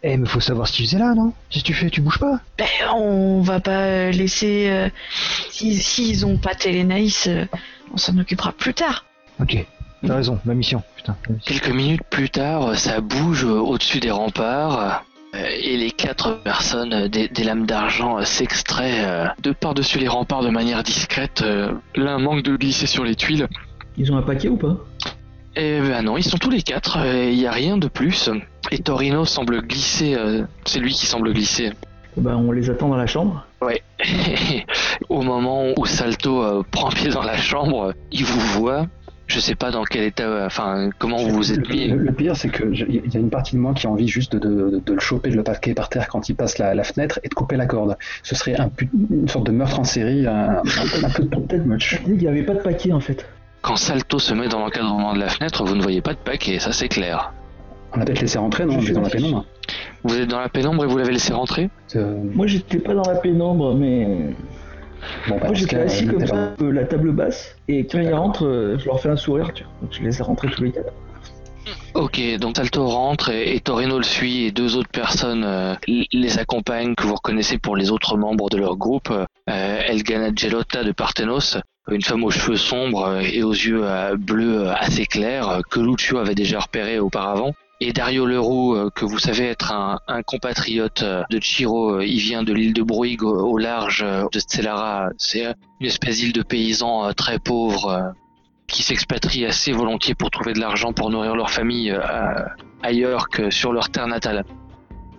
Eh, 0.06 0.18
mais 0.18 0.26
faut 0.28 0.40
savoir 0.40 0.68
ce 0.68 0.74
qu'ils 0.74 0.84
faisaient 0.86 0.98
là, 0.98 1.14
non? 1.14 1.32
Que 1.50 1.60
tu 1.60 1.72
fais 1.72 1.88
Tu 1.88 2.02
bouges 2.02 2.18
pas 2.18 2.38
Ben, 2.58 2.66
on 2.94 3.40
va 3.40 3.58
pas 3.60 4.10
laisser. 4.10 4.66
euh, 4.68 4.88
si- 5.50 5.76
S'ils 5.76 6.26
ont 6.26 6.36
pas 6.36 6.54
Télénaïs, 6.54 7.26
euh, 7.26 7.46
on 7.92 7.96
s'en 7.96 8.18
occupera 8.18 8.52
plus 8.52 8.74
tard. 8.74 9.06
Ok. 9.40 9.64
T'as 10.06 10.16
raison, 10.16 10.38
ma 10.44 10.52
mission. 10.52 10.82
Putain. 10.96 11.16
ma 11.28 11.34
mission. 11.36 11.46
Quelques 11.54 11.74
minutes 11.74 12.02
plus 12.10 12.28
tard, 12.28 12.76
ça 12.76 13.00
bouge 13.00 13.44
euh, 13.46 13.58
au-dessus 13.58 14.00
des 14.00 14.10
remparts 14.10 15.02
euh, 15.34 15.48
et 15.62 15.78
les 15.78 15.90
quatre 15.90 16.42
personnes 16.44 17.08
des, 17.08 17.28
des 17.28 17.42
lames 17.44 17.64
d'argent 17.64 18.22
s'extraient 18.26 19.04
euh, 19.06 19.26
de 19.42 19.52
par-dessus 19.52 19.98
les 19.98 20.08
remparts 20.08 20.42
de 20.42 20.50
manière 20.50 20.82
discrète. 20.82 21.40
euh, 21.40 21.72
L'un 21.96 22.18
manque 22.18 22.42
de 22.42 22.54
glisser 22.56 22.86
sur 22.86 23.04
les 23.04 23.14
tuiles. 23.14 23.48
Ils 23.96 24.12
ont 24.12 24.18
un 24.18 24.22
paquet 24.22 24.48
ou 24.48 24.56
pas? 24.58 24.76
Et 25.56 25.80
ben 25.80 26.02
non, 26.02 26.16
ils 26.18 26.24
sont 26.24 26.36
tous 26.36 26.50
les 26.50 26.62
quatre, 26.62 26.98
il 27.06 27.36
n'y 27.36 27.46
a 27.46 27.52
rien 27.52 27.78
de 27.78 27.86
plus. 27.88 28.28
Et 28.74 28.78
Torino 28.78 29.24
semble 29.24 29.62
glisser, 29.62 30.14
euh, 30.16 30.42
c'est 30.64 30.80
lui 30.80 30.92
qui 30.92 31.06
semble 31.06 31.32
glisser. 31.32 31.70
Bah, 32.16 32.36
on 32.36 32.50
les 32.50 32.70
attend 32.70 32.88
dans 32.88 32.96
la 32.96 33.06
chambre. 33.06 33.46
Ouais. 33.62 33.82
Au 35.08 35.22
moment 35.22 35.66
où 35.76 35.86
Salto 35.86 36.42
euh, 36.42 36.62
prend 36.72 36.88
pied 36.90 37.10
dans 37.10 37.22
la 37.22 37.36
chambre, 37.36 37.94
il 38.10 38.24
vous 38.24 38.40
voit. 38.60 38.86
Je 39.28 39.38
sais 39.38 39.54
pas 39.54 39.70
dans 39.70 39.84
quel 39.84 40.02
état, 40.02 40.24
euh, 40.24 40.46
enfin 40.46 40.90
comment 40.98 41.16
vous 41.18 41.30
vous 41.30 41.52
êtes 41.52 41.68
mis. 41.70 41.86
le- 41.88 41.96
le 41.98 42.12
pire, 42.12 42.34
c'est 42.36 42.48
que 42.48 42.64
il 42.64 43.12
y 43.12 43.16
a 43.16 43.20
une 43.20 43.30
partie 43.30 43.54
de 43.54 43.60
moi 43.60 43.72
qui 43.74 43.86
a 43.86 43.90
envie 43.90 44.08
juste 44.08 44.34
de, 44.34 44.40
de- 44.40 44.82
de 44.84 44.92
le 44.92 45.00
choper, 45.00 45.30
de 45.30 45.36
le 45.36 45.42
parquer 45.44 45.72
par 45.72 45.88
terre 45.88 46.08
quand 46.08 46.28
il 46.28 46.34
passe 46.34 46.58
la, 46.58 46.74
la 46.74 46.82
fenêtre 46.84 47.20
et 47.22 47.28
de 47.28 47.34
couper 47.34 47.56
la 47.56 47.66
corde. 47.66 47.96
Ce 48.24 48.34
serait 48.34 48.60
un 48.60 48.70
une 49.10 49.28
sorte 49.28 49.46
de 49.46 49.52
meurtre 49.52 49.78
en 49.78 49.84
série, 49.84 50.26
un, 50.26 50.58
un 50.58 50.62
peu- 51.08 51.28
un 51.36 51.40
peu 51.40 51.56
much. 51.58 52.00
Il 52.06 52.14
n'y 52.18 52.26
avait 52.26 52.42
pas 52.42 52.54
de 52.54 52.60
paquet 52.60 52.92
en 52.92 53.00
fait. 53.00 53.24
Quand 53.62 53.76
Salto 53.76 54.18
se 54.18 54.34
met 54.34 54.48
dans 54.48 54.58
l'encadrement 54.58 55.14
de 55.14 55.20
la 55.20 55.28
fenêtre, 55.28 55.64
vous 55.64 55.74
ne 55.76 55.82
voyez 55.82 56.02
pas 56.02 56.12
de 56.12 56.18
paquet, 56.18 56.58
ça 56.58 56.72
c'est 56.72 56.88
clair. 56.88 57.32
On 57.94 57.98
l'a 57.98 58.04
peut-être 58.04 58.20
laissé 58.20 58.38
rentrer, 58.38 58.64
non 58.66 58.76
On 58.78 58.80
est 58.82 58.92
dans 58.92 59.00
la 59.02 59.10
pénombre. 59.10 59.44
Vous 60.02 60.16
êtes 60.18 60.28
dans 60.28 60.40
la 60.40 60.48
pénombre 60.48 60.84
et 60.84 60.86
vous 60.86 60.98
l'avez 60.98 61.12
laissé 61.12 61.32
rentrer 61.32 61.70
Euh, 61.96 62.16
Moi 62.34 62.46
j'étais 62.46 62.78
pas 62.78 62.94
dans 62.94 63.08
la 63.08 63.16
pénombre, 63.16 63.74
mais. 63.74 64.34
bon, 65.28 65.36
bah, 65.38 65.46
Moi 65.46 65.54
j'étais 65.54 65.76
assis 65.76 66.06
comme 66.06 66.26
ça, 66.26 66.34
pas- 66.58 66.64
euh, 66.64 66.72
la 66.72 66.84
table 66.84 67.12
basse, 67.12 67.56
et 67.68 67.86
quand 67.86 68.00
ils 68.00 68.12
rentrent, 68.12 68.46
euh, 68.46 68.76
je 68.78 68.86
leur 68.86 69.00
fais 69.00 69.08
un 69.10 69.16
sourire, 69.16 69.50
tu 69.54 69.64
vois. 69.64 69.72
Donc 69.82 69.92
je 69.92 70.02
les 70.02 70.18
ai 70.18 70.22
rentrés 70.22 70.48
tous 70.48 70.62
les 70.64 70.72
quatre. 70.72 70.92
Ok, 71.94 72.20
donc 72.40 72.56
Salto 72.56 72.84
rentre 72.86 73.30
et, 73.30 73.54
et 73.54 73.60
Torino 73.60 73.96
le 73.98 74.02
suit 74.04 74.46
et 74.46 74.50
deux 74.50 74.76
autres 74.76 74.90
personnes 74.90 75.44
euh, 75.44 75.74
les 76.12 76.38
accompagnent 76.38 76.94
que 76.96 77.04
vous 77.04 77.14
reconnaissez 77.14 77.56
pour 77.58 77.76
les 77.76 77.90
autres 77.92 78.16
membres 78.18 78.50
de 78.50 78.56
leur 78.58 78.76
groupe. 78.76 79.10
Euh, 79.10 79.78
Elgana 79.86 80.30
Gelotta 80.34 80.82
de 80.82 80.90
Parthenos, 80.90 81.56
une 81.90 82.02
femme 82.02 82.24
aux 82.24 82.30
cheveux 82.32 82.56
sombres 82.56 83.20
et 83.22 83.44
aux 83.44 83.52
yeux 83.52 83.82
euh, 83.84 84.16
bleus 84.18 84.68
assez 84.70 85.06
clairs 85.06 85.60
que 85.70 85.78
Lucio 85.78 86.18
avait 86.18 86.34
déjà 86.34 86.58
repéré 86.58 86.98
auparavant. 86.98 87.52
Et 87.80 87.92
Dario 87.92 88.24
Leroux, 88.24 88.74
euh, 88.74 88.90
que 88.94 89.04
vous 89.04 89.18
savez 89.18 89.46
être 89.46 89.72
un, 89.72 90.22
compatriote 90.22 91.02
euh, 91.02 91.24
de 91.28 91.40
Chiro, 91.40 91.96
euh, 91.96 92.06
il 92.06 92.20
vient 92.20 92.44
de 92.44 92.52
l'île 92.52 92.72
de 92.72 92.82
Bruig 92.82 93.22
au, 93.22 93.58
large 93.58 94.04
de 94.32 94.38
Stellara. 94.38 95.08
C'est 95.18 95.52
une 95.80 95.86
espèce 95.86 96.18
d'île 96.18 96.32
de 96.32 96.42
paysans 96.42 97.12
très 97.14 97.38
pauvres 97.38 98.12
qui 98.68 98.82
s'expatrient 98.82 99.46
assez 99.46 99.72
volontiers 99.72 100.14
pour 100.14 100.30
trouver 100.30 100.52
de 100.52 100.60
l'argent 100.60 100.92
pour 100.92 101.10
nourrir 101.10 101.34
leur 101.34 101.50
famille 101.50 101.96
ailleurs 102.82 103.28
que 103.28 103.50
sur 103.50 103.72
leur 103.72 103.90
terre 103.90 104.06
natale. 104.06 104.44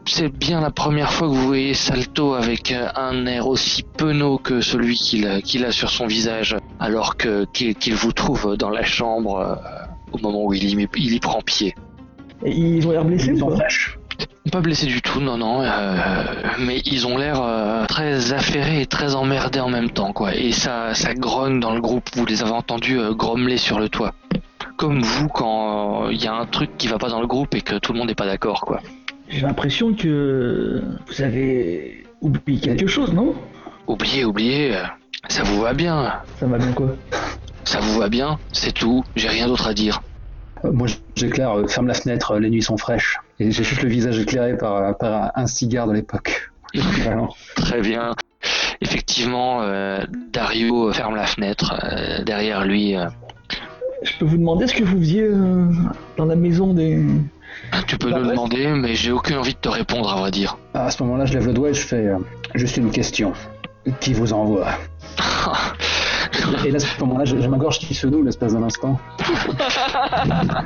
C'est 0.07 0.29
bien 0.29 0.61
la 0.61 0.71
première 0.71 1.11
fois 1.11 1.27
que 1.27 1.33
vous 1.33 1.47
voyez 1.47 1.73
Salto 1.73 2.33
avec 2.33 2.71
un 2.71 3.25
air 3.25 3.47
aussi 3.47 3.83
penaud 3.83 4.37
que 4.37 4.61
celui 4.61 4.95
qu'il 4.95 5.25
a, 5.25 5.71
sur 5.71 5.89
son 5.89 6.07
visage, 6.07 6.55
alors 6.79 7.17
qu'il 7.17 7.95
vous 7.95 8.11
trouve 8.11 8.55
dans 8.57 8.69
la 8.69 8.83
chambre 8.83 9.59
au 10.11 10.17
moment 10.19 10.43
où 10.45 10.53
il 10.53 10.79
y 10.79 11.19
prend 11.19 11.41
pied. 11.41 11.75
Et 12.45 12.51
ils 12.51 12.87
ont 12.87 12.91
l'air 12.91 13.03
blessés 13.03 13.33
Ils 13.35 13.43
ou 13.43 13.47
pas. 13.47 13.67
Pas 14.51 14.61
blessé 14.61 14.85
du 14.85 15.01
tout, 15.01 15.19
non, 15.19 15.37
non, 15.37 15.61
euh, 15.63 16.23
mais 16.59 16.79
ils 16.85 17.07
ont 17.07 17.17
l'air 17.17 17.41
euh, 17.41 17.85
très 17.87 18.31
affairés 18.31 18.81
et 18.81 18.85
très 18.85 19.15
emmerdés 19.15 19.59
en 19.59 19.69
même 19.69 19.89
temps, 19.89 20.13
quoi. 20.13 20.35
Et 20.35 20.51
ça, 20.51 20.93
ça 20.93 21.15
grogne 21.15 21.59
dans 21.59 21.73
le 21.73 21.81
groupe, 21.81 22.07
vous 22.13 22.25
les 22.25 22.43
avez 22.43 22.51
entendus 22.51 22.99
euh, 22.99 23.13
grommeler 23.13 23.57
sur 23.57 23.79
le 23.79 23.89
toit. 23.89 24.13
Comme 24.77 25.01
vous 25.01 25.27
quand 25.29 26.09
il 26.09 26.23
y 26.23 26.27
a 26.27 26.33
un 26.33 26.45
truc 26.45 26.77
qui 26.77 26.87
va 26.87 26.99
pas 26.99 27.09
dans 27.09 27.21
le 27.21 27.27
groupe 27.27 27.55
et 27.55 27.61
que 27.61 27.77
tout 27.77 27.91
le 27.91 27.97
monde 27.99 28.09
n'est 28.09 28.15
pas 28.15 28.27
d'accord, 28.27 28.61
quoi. 28.61 28.81
J'ai 29.27 29.41
l'impression 29.41 29.93
que 29.93 30.83
vous 31.07 31.21
avez 31.21 32.03
oublié 32.21 32.59
quelque 32.59 32.87
chose, 32.87 33.13
non? 33.13 33.33
Oubliez, 33.87 34.25
oubliez, 34.25 34.75
euh, 34.75 34.83
ça 35.27 35.43
vous 35.43 35.61
va 35.61 35.73
bien, 35.73 36.13
Ça 36.39 36.45
va 36.45 36.57
bien 36.57 36.71
quoi? 36.73 36.95
Ça 37.63 37.79
vous 37.79 37.99
va 37.99 38.09
bien, 38.09 38.37
c'est 38.51 38.73
tout, 38.73 39.03
j'ai 39.15 39.27
rien 39.27 39.47
d'autre 39.47 39.67
à 39.67 39.73
dire. 39.73 40.01
Moi, 40.63 40.87
j'éclaire, 41.15 41.57
euh, 41.59 41.67
ferme 41.67 41.87
la 41.87 41.93
fenêtre, 41.93 42.31
euh, 42.31 42.39
les 42.39 42.49
nuits 42.49 42.61
sont 42.63 42.77
fraîches. 42.77 43.17
Et 43.39 43.51
j'ai 43.51 43.63
juste 43.63 43.81
le 43.83 43.89
visage 43.89 44.17
éclairé 44.19 44.57
par, 44.57 44.75
euh, 44.77 44.93
par 44.93 45.31
un 45.35 45.45
cigare 45.47 45.87
de 45.87 45.93
l'époque. 45.93 46.49
Très 47.55 47.81
bien. 47.81 48.11
Effectivement, 48.81 49.61
euh, 49.61 49.99
Dario 50.33 50.91
ferme 50.91 51.15
la 51.15 51.25
fenêtre 51.25 51.73
euh, 51.83 52.23
derrière 52.23 52.65
lui. 52.65 52.95
euh. 52.95 53.05
Je 54.03 54.11
peux 54.19 54.25
vous 54.25 54.37
demander 54.37 54.67
ce 54.67 54.73
que 54.75 54.83
vous 54.83 54.99
faisiez 54.99 55.23
euh, 55.23 55.67
dans 56.17 56.25
la 56.25 56.35
maison 56.35 56.73
des. 56.73 57.03
Tu 57.87 57.97
peux 57.97 58.11
Bah, 58.11 58.17
nous 58.19 58.25
ouais. 58.25 58.31
demander, 58.31 58.67
mais 58.67 58.95
j'ai 58.95 59.11
aucune 59.11 59.37
envie 59.37 59.53
de 59.53 59.59
te 59.59 59.69
répondre, 59.69 60.11
à 60.11 60.17
vrai 60.17 60.31
dire. 60.31 60.57
À 60.73 60.91
ce 60.91 61.01
moment-là, 61.03 61.25
je 61.25 61.33
lève 61.33 61.45
le 61.47 61.53
doigt 61.53 61.69
et 61.69 61.73
je 61.73 61.81
fais 61.85 62.07
euh, 62.07 62.17
juste 62.55 62.77
une 62.77 62.91
question. 62.91 63.33
Qui 63.99 64.13
vous 64.13 64.33
envoie? 64.33 64.67
Et 66.65 66.71
là, 66.71 66.77
à 66.77 66.79
ce 66.79 66.99
moment-là, 67.01 67.25
j'ai 67.25 67.41
j'ai 67.41 67.47
ma 67.47 67.57
gorge 67.57 67.79
qui 67.79 67.93
se 67.93 68.07
noue 68.07 68.23
l'espace 68.23 68.53
d'un 68.53 68.63
instant. 68.63 68.99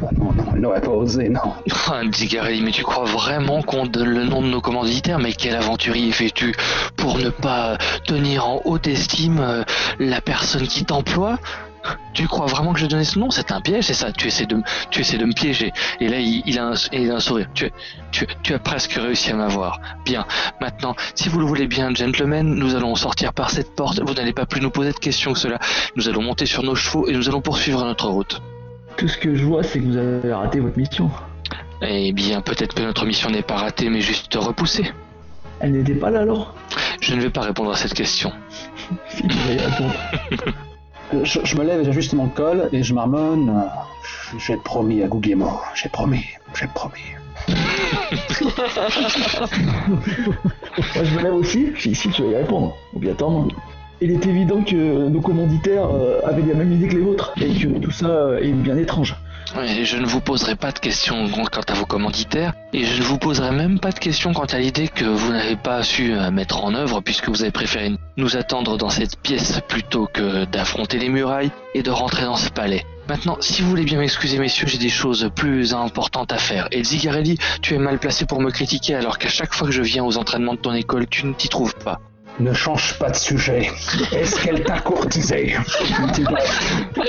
Ah 0.00 0.10
non, 0.16 0.32
non, 0.32 0.44
il 0.54 0.60
n'aurait 0.60 0.80
pas 0.80 0.90
osé, 0.90 1.28
non. 1.28 1.52
Ah, 1.88 2.02
Zigarelli, 2.12 2.62
mais 2.62 2.70
tu 2.70 2.82
crois 2.82 3.04
vraiment 3.04 3.62
qu'on 3.62 3.86
donne 3.86 4.14
le 4.14 4.24
nom 4.24 4.40
de 4.42 4.46
nos 4.46 4.60
commanditaires? 4.60 5.18
Mais 5.18 5.32
quel 5.32 5.56
aventurier 5.56 6.12
fais-tu 6.12 6.54
pour 6.96 7.18
ne 7.18 7.30
pas 7.30 7.76
tenir 8.06 8.46
en 8.46 8.60
haute 8.64 8.86
estime 8.86 9.40
euh, 9.40 9.64
la 9.98 10.20
personne 10.20 10.66
qui 10.66 10.84
t'emploie? 10.84 11.38
Tu 12.12 12.26
crois 12.26 12.46
vraiment 12.46 12.72
que 12.72 12.80
je 12.80 12.86
donnais 12.86 13.04
ce 13.04 13.18
nom? 13.18 13.30
C'est 13.30 13.52
un 13.52 13.60
piège, 13.60 13.84
c'est 13.84 13.94
ça 13.94 14.12
Tu 14.12 14.26
essaies 14.28 14.46
de, 14.46 14.60
tu 14.90 15.00
essaies 15.00 15.18
de 15.18 15.24
me 15.24 15.32
piéger. 15.32 15.72
Et 16.00 16.08
là, 16.08 16.18
il, 16.18 16.42
il 16.46 16.58
a, 16.58 16.68
un, 16.68 16.74
il 16.92 17.10
a 17.10 17.16
un 17.16 17.20
sourire. 17.20 17.48
Tu, 17.54 17.70
tu, 18.10 18.26
tu 18.42 18.54
as 18.54 18.58
presque 18.58 18.92
réussi 18.92 19.30
à 19.30 19.34
m'avoir. 19.34 19.80
Bien. 20.04 20.26
Maintenant, 20.60 20.94
si 21.14 21.28
vous 21.28 21.38
le 21.38 21.46
voulez 21.46 21.66
bien, 21.66 21.94
gentlemen, 21.94 22.54
nous 22.54 22.74
allons 22.74 22.94
sortir 22.94 23.32
par 23.32 23.50
cette 23.50 23.74
porte. 23.74 24.00
Vous 24.00 24.14
n'allez 24.14 24.32
pas 24.32 24.46
plus 24.46 24.60
nous 24.60 24.70
poser 24.70 24.92
de 24.92 24.98
questions 24.98 25.32
que 25.32 25.38
cela. 25.38 25.58
Nous 25.96 26.08
allons 26.08 26.22
monter 26.22 26.46
sur 26.46 26.62
nos 26.62 26.74
chevaux 26.74 27.06
et 27.08 27.12
nous 27.12 27.28
allons 27.28 27.40
poursuivre 27.40 27.84
notre 27.84 28.08
route. 28.08 28.42
Tout 28.96 29.08
ce 29.08 29.16
que 29.16 29.34
je 29.34 29.44
vois, 29.44 29.62
c'est 29.62 29.78
que 29.78 29.84
vous 29.84 29.96
avez 29.96 30.32
raté 30.32 30.58
votre 30.58 30.76
mission. 30.76 31.10
Eh 31.82 32.12
bien, 32.12 32.40
peut-être 32.40 32.74
que 32.74 32.82
notre 32.82 33.06
mission 33.06 33.30
n'est 33.30 33.42
pas 33.42 33.56
ratée, 33.56 33.88
mais 33.88 34.00
juste 34.00 34.34
repoussée. 34.34 34.92
Elle 35.60 35.72
n'était 35.72 35.94
pas 35.94 36.10
là 36.10 36.20
alors? 36.20 36.54
Je 37.00 37.14
ne 37.14 37.20
vais 37.20 37.30
pas 37.30 37.42
répondre 37.42 37.70
à 37.70 37.76
cette 37.76 37.94
question. 37.94 38.32
Si, 39.10 39.22
répondre. 39.22 39.94
Je, 41.12 41.56
me 41.56 41.64
lève 41.64 41.80
et 41.80 41.84
j'ajuste 41.84 42.12
mon 42.12 42.28
col 42.28 42.68
et 42.72 42.82
je 42.82 42.92
marmonne. 42.92 43.64
J'ai 44.38 44.56
promis 44.56 45.02
à 45.02 45.08
Guglielmo. 45.08 45.60
J'ai 45.74 45.88
promis. 45.88 46.24
J'ai 46.54 46.66
promis. 46.66 47.00
Moi, 47.48 47.56
je 51.04 51.14
me 51.14 51.22
lève 51.22 51.34
aussi. 51.34 51.72
Je 51.76 51.94
si, 51.94 52.10
tu 52.10 52.22
vas 52.22 52.28
y 52.28 52.36
répondre. 52.36 52.76
Obligatoirement. 52.94 53.48
Il 54.00 54.10
est 54.10 54.26
évident 54.26 54.62
que 54.62 55.08
nos 55.08 55.20
commanditaires 55.20 55.88
euh, 55.90 56.20
avaient 56.24 56.42
la 56.42 56.54
même 56.54 56.72
idée 56.72 56.88
que 56.88 56.94
les 56.94 57.00
vôtres 57.00 57.32
et 57.40 57.54
que 57.54 57.66
tout 57.78 57.90
ça 57.90 58.40
est 58.40 58.52
bien 58.52 58.76
étrange. 58.76 59.16
Je 59.54 59.96
ne 59.96 60.06
vous 60.06 60.20
poserai 60.20 60.56
pas 60.56 60.72
de 60.72 60.78
questions 60.78 61.26
quant 61.30 61.62
à 61.66 61.72
vos 61.72 61.86
commanditaires, 61.86 62.52
et 62.74 62.84
je 62.84 63.00
ne 63.00 63.06
vous 63.06 63.18
poserai 63.18 63.50
même 63.50 63.80
pas 63.80 63.92
de 63.92 63.98
questions 63.98 64.34
quant 64.34 64.44
à 64.44 64.58
l'idée 64.58 64.88
que 64.88 65.06
vous 65.06 65.32
n'avez 65.32 65.56
pas 65.56 65.82
su 65.82 66.12
euh, 66.12 66.30
mettre 66.30 66.64
en 66.64 66.74
œuvre 66.74 67.00
puisque 67.00 67.28
vous 67.28 67.42
avez 67.42 67.50
préféré 67.50 67.92
nous 68.18 68.36
attendre 68.36 68.76
dans 68.76 68.90
cette 68.90 69.18
pièce 69.20 69.60
plutôt 69.66 70.06
que 70.06 70.44
d'affronter 70.44 70.98
les 70.98 71.08
murailles 71.08 71.50
et 71.74 71.82
de 71.82 71.90
rentrer 71.90 72.24
dans 72.24 72.36
ce 72.36 72.50
palais. 72.50 72.84
Maintenant, 73.08 73.38
si 73.40 73.62
vous 73.62 73.70
voulez 73.70 73.84
bien 73.84 73.98
m'excuser 73.98 74.38
messieurs, 74.38 74.66
j'ai 74.66 74.76
des 74.76 74.90
choses 74.90 75.30
plus 75.34 75.72
importantes 75.72 76.30
à 76.30 76.38
faire. 76.38 76.68
Et 76.70 76.84
Zigarelli, 76.84 77.38
tu 77.62 77.74
es 77.74 77.78
mal 77.78 77.98
placé 77.98 78.26
pour 78.26 78.42
me 78.42 78.50
critiquer 78.50 78.96
alors 78.96 79.16
qu'à 79.16 79.30
chaque 79.30 79.54
fois 79.54 79.66
que 79.66 79.72
je 79.72 79.82
viens 79.82 80.04
aux 80.04 80.18
entraînements 80.18 80.54
de 80.54 80.60
ton 80.60 80.74
école, 80.74 81.06
tu 81.08 81.24
ne 81.24 81.32
t'y 81.32 81.48
trouves 81.48 81.74
pas. 81.76 82.00
Ne 82.40 82.52
change 82.52 82.96
pas 83.00 83.10
de 83.10 83.16
sujet. 83.16 83.68
Est-ce 84.12 84.40
qu'elle 84.40 84.62
t'a 84.62 84.78
courtisé 84.78 85.56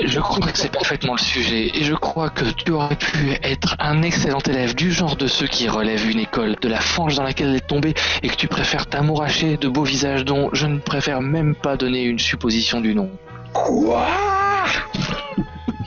Je 0.04 0.18
crois 0.18 0.48
que 0.50 0.58
c'est 0.58 0.72
parfaitement 0.72 1.12
le 1.12 1.20
sujet, 1.20 1.70
et 1.72 1.84
je 1.84 1.94
crois 1.94 2.30
que 2.30 2.44
tu 2.46 2.72
aurais 2.72 2.96
pu 2.96 3.38
être 3.44 3.76
un 3.78 4.02
excellent 4.02 4.40
élève 4.48 4.74
du 4.74 4.90
genre 4.90 5.14
de 5.14 5.28
ceux 5.28 5.46
qui 5.46 5.68
relèvent 5.68 6.10
une 6.10 6.18
école, 6.18 6.56
de 6.60 6.68
la 6.68 6.80
fange 6.80 7.14
dans 7.14 7.22
laquelle 7.22 7.50
elle 7.50 7.56
est 7.56 7.66
tombée, 7.66 7.94
et 8.24 8.28
que 8.28 8.34
tu 8.34 8.48
préfères 8.48 8.86
t'amouracher 8.86 9.56
de 9.56 9.68
beaux 9.68 9.84
visages 9.84 10.24
dont 10.24 10.50
je 10.52 10.66
ne 10.66 10.78
préfère 10.78 11.20
même 11.20 11.54
pas 11.54 11.76
donner 11.76 12.02
une 12.02 12.18
supposition 12.18 12.80
du 12.80 12.94
nom. 12.96 13.08
Quoi? 13.52 14.06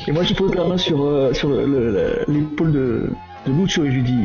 Et 0.08 0.12
moi, 0.14 0.24
je 0.24 0.34
pose 0.34 0.54
la 0.56 0.64
main 0.66 0.78
sur, 0.78 1.04
euh, 1.04 1.34
sur 1.34 1.50
le- 1.50 1.66
le- 1.66 1.92
le- 1.92 2.26
l'épaule 2.30 2.72
de, 2.72 3.10
de 3.46 3.52
Lucio 3.52 3.84
et 3.84 3.90
je 3.92 3.96
lui 3.96 4.04
dis 4.04 4.24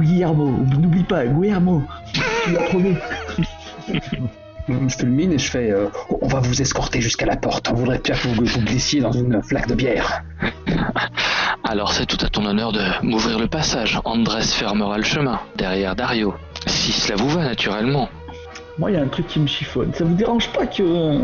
Guillermo, 0.00 0.64
n'oublie 0.78 1.02
pas, 1.02 1.26
Guillermo, 1.26 1.82
tu 2.44 2.52
l'as 2.52 2.62
trouvé. 2.68 2.94
Je 3.92 4.00
fais 4.00 5.04
le 5.04 5.10
mine 5.10 5.32
et 5.32 5.38
je 5.38 5.50
fais 5.50 5.70
euh, 5.70 5.86
On 6.20 6.28
va 6.28 6.40
vous 6.40 6.60
escorter 6.60 7.00
jusqu'à 7.00 7.26
la 7.26 7.36
porte. 7.36 7.70
On 7.70 7.74
voudrait 7.74 8.00
bien 8.00 8.14
que 8.14 8.28
vous 8.28 8.44
vous 8.44 8.60
glissiez 8.60 9.00
dans 9.00 9.12
une 9.12 9.42
flaque 9.42 9.66
de 9.66 9.74
bière. 9.74 10.22
Alors 11.64 11.92
c'est 11.92 12.06
tout 12.06 12.22
à 12.24 12.28
ton 12.28 12.44
honneur 12.44 12.72
de 12.72 12.82
m'ouvrir 13.02 13.38
le 13.38 13.46
passage. 13.46 14.00
Andrés 14.04 14.42
fermera 14.42 14.98
le 14.98 15.04
chemin, 15.04 15.40
derrière 15.56 15.96
Dario. 15.96 16.34
Si 16.66 16.92
cela 16.92 17.16
vous 17.16 17.28
va, 17.28 17.44
naturellement. 17.44 18.08
Moi, 18.78 18.92
il 18.92 18.94
y 18.94 18.96
a 18.96 19.02
un 19.02 19.08
truc 19.08 19.26
qui 19.26 19.40
me 19.40 19.46
chiffonne. 19.46 19.92
Ça 19.92 20.04
vous 20.04 20.14
dérange 20.14 20.48
pas 20.52 20.66
que 20.66 20.82
euh, 20.82 21.18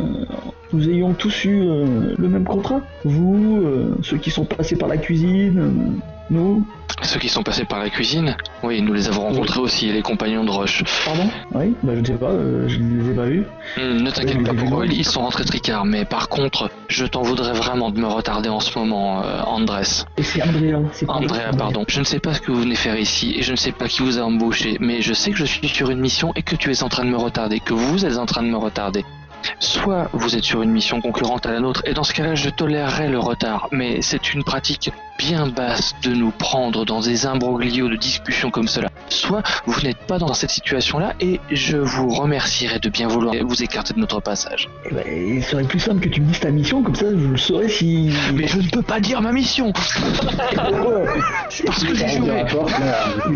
nous 0.73 0.89
ayons 0.89 1.15
tous 1.15 1.45
eu 1.45 1.63
euh, 1.63 2.15
le 2.19 2.29
même 2.29 2.45
contrat? 2.45 2.81
Vous, 3.05 3.63
euh, 3.65 3.97
ceux 4.03 4.17
qui 4.17 4.31
sont 4.31 4.45
passés 4.45 4.77
par 4.77 4.89
la 4.89 4.97
cuisine, 4.97 5.59
euh, 5.59 6.14
nous 6.31 6.67
Ceux 7.03 7.19
qui 7.21 7.29
sont 7.29 7.43
passés 7.43 7.65
par 7.65 7.81
la 7.81 7.91
cuisine, 7.91 8.37
oui, 8.63 8.81
nous 8.81 8.93
les 8.93 9.09
avons 9.09 9.23
rencontrés 9.23 9.61
aussi, 9.61 9.91
les 9.93 10.01
compagnons 10.03 10.45
de 10.45 10.51
Roche. 10.51 10.83
Pardon? 11.05 11.29
Oui, 11.55 11.75
bah 11.83 11.93
je 11.95 12.01
ne 12.01 12.07
sais 12.07 12.13
pas, 12.15 12.31
euh, 12.31 12.69
je 12.69 12.79
ne 12.79 13.03
les 13.03 13.11
ai 13.11 13.15
pas 13.15 13.25
vus. 13.27 13.45
Hmm, 13.77 14.03
Ne 14.03 14.11
t'inquiète 14.11 14.37
Oui, 14.39 14.45
pas 14.45 14.55
pour 14.55 14.83
eux, 14.83 14.87
ils 14.87 15.05
sont 15.05 15.21
rentrés 15.23 15.45
tricards, 15.45 15.85
mais 15.85 16.05
par 16.05 16.29
contre, 16.29 16.71
je 16.89 17.05
t'en 17.05 17.23
voudrais 17.23 17.53
vraiment 17.53 17.91
de 17.91 17.99
me 18.01 18.07
retarder 18.07 18.49
en 18.49 18.61
ce 18.61 18.79
moment, 18.79 19.23
euh, 19.23 19.41
Andrés. 19.45 19.83
Et 20.17 20.23
c'est 20.23 20.43
Andrea. 20.43 20.79
c'est 20.93 21.09
Andrea, 21.11 21.51
pardon. 21.59 21.85
Je 21.89 21.99
ne 22.01 22.05
sais 22.05 22.21
pas 22.21 22.33
ce 22.33 22.41
que 22.41 22.53
vous 22.53 22.61
venez 22.61 22.77
faire 22.77 22.99
ici 22.99 23.35
et 23.37 23.43
je 23.43 23.53
ne 23.53 23.57
sais 23.57 23.73
pas 23.73 23.87
qui 23.89 24.03
vous 24.03 24.19
a 24.19 24.23
embauché, 24.23 24.77
mais 24.81 25.03
je 25.03 25.13
sais 25.13 25.31
que 25.31 25.37
je 25.37 25.45
suis 25.45 25.69
sur 25.69 25.91
une 25.91 26.01
mission 26.01 26.33
et 26.37 26.43
que 26.43 26.57
tu 26.57 26.71
es 26.71 26.83
en 26.83 26.89
train 26.89 27.05
de 27.05 27.11
me 27.11 27.17
retarder, 27.19 27.61
que 27.61 27.75
vous 27.75 28.07
êtes 28.07 28.17
en 28.19 28.27
train 28.27 28.43
de 28.43 28.49
me 28.49 28.57
retarder. 28.57 29.05
Soit 29.59 30.09
vous 30.13 30.37
êtes 30.37 30.45
sur 30.45 30.63
une 30.63 30.71
mission 30.71 31.01
concurrente 31.01 31.47
à 31.47 31.53
la 31.53 31.61
nôtre 31.61 31.83
et 31.87 31.95
dans 31.95 32.05
ce 32.05 32.13
cas-là 32.13 32.35
je 32.35 32.51
tolérerai 32.51 33.09
le 33.09 33.19
retard, 33.19 33.69
mais 33.73 34.03
c'est 34.03 34.35
une 34.35 34.45
pratique 34.45 34.91
bien 35.19 35.47
basse 35.47 35.95
de 36.03 36.11
nous 36.11 36.31
prendre 36.31 36.85
dans 36.85 37.01
des 37.01 37.27
imbroglios 37.27 37.89
de 37.89 37.97
discussion 37.97 38.51
comme 38.51 38.69
cela. 38.69 38.89
Soit 39.09 39.43
vous 39.67 39.81
n'êtes 39.83 39.99
pas 39.99 40.19
dans 40.19 40.35
cette 40.35 40.51
situation-là 40.51 41.15
et 41.21 41.41
je 41.51 41.77
vous 41.77 42.09
remercierai 42.09 42.79
de 42.79 42.89
bien 42.89 43.09
vouloir 43.09 43.35
vous 43.43 43.63
écarter 43.63 43.95
de 43.95 44.01
notre 44.01 44.21
passage. 44.21 44.69
Eh 44.91 44.95
ben, 44.95 45.05
il 45.07 45.43
serait 45.45 45.65
plus 45.65 45.81
simple 45.81 46.01
que 46.01 46.09
tu 46.09 46.21
me 46.21 46.27
dises 46.27 46.41
ta 46.41 46.51
mission, 46.51 46.83
comme 46.83 46.95
ça 46.95 47.07
je 47.11 47.29
le 47.29 47.37
saurais 47.37 47.69
si. 47.69 48.11
Mais 48.35 48.47
je 48.47 48.59
ne 48.59 48.69
peux 48.69 48.83
pas 48.83 49.01
dire 49.01 49.21
ma 49.21 49.33
mission 49.33 49.73
Parce 50.57 51.85
que 51.85 51.95
j'ai 51.95 52.09
juré 52.09 52.45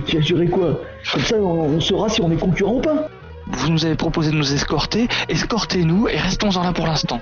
tu 0.07 0.19
as 0.19 0.21
juré 0.21 0.47
quoi? 0.47 0.81
Comme 1.13 1.23
ça 1.23 1.37
on, 1.37 1.77
on 1.77 1.81
saura 1.81 2.09
si 2.09 2.21
on 2.21 2.31
est 2.31 2.37
concurrent 2.37 2.75
ou 2.75 2.81
pas. 2.81 3.09
Vous 3.51 3.71
nous 3.71 3.85
avez 3.85 3.95
proposé 3.97 4.31
de 4.31 4.37
nous 4.37 4.53
escorter, 4.55 5.09
escortez-nous 5.29 6.09
et 6.09 6.17
restons-en 6.19 6.63
là 6.63 6.73
pour 6.73 6.87
l'instant. 6.87 7.21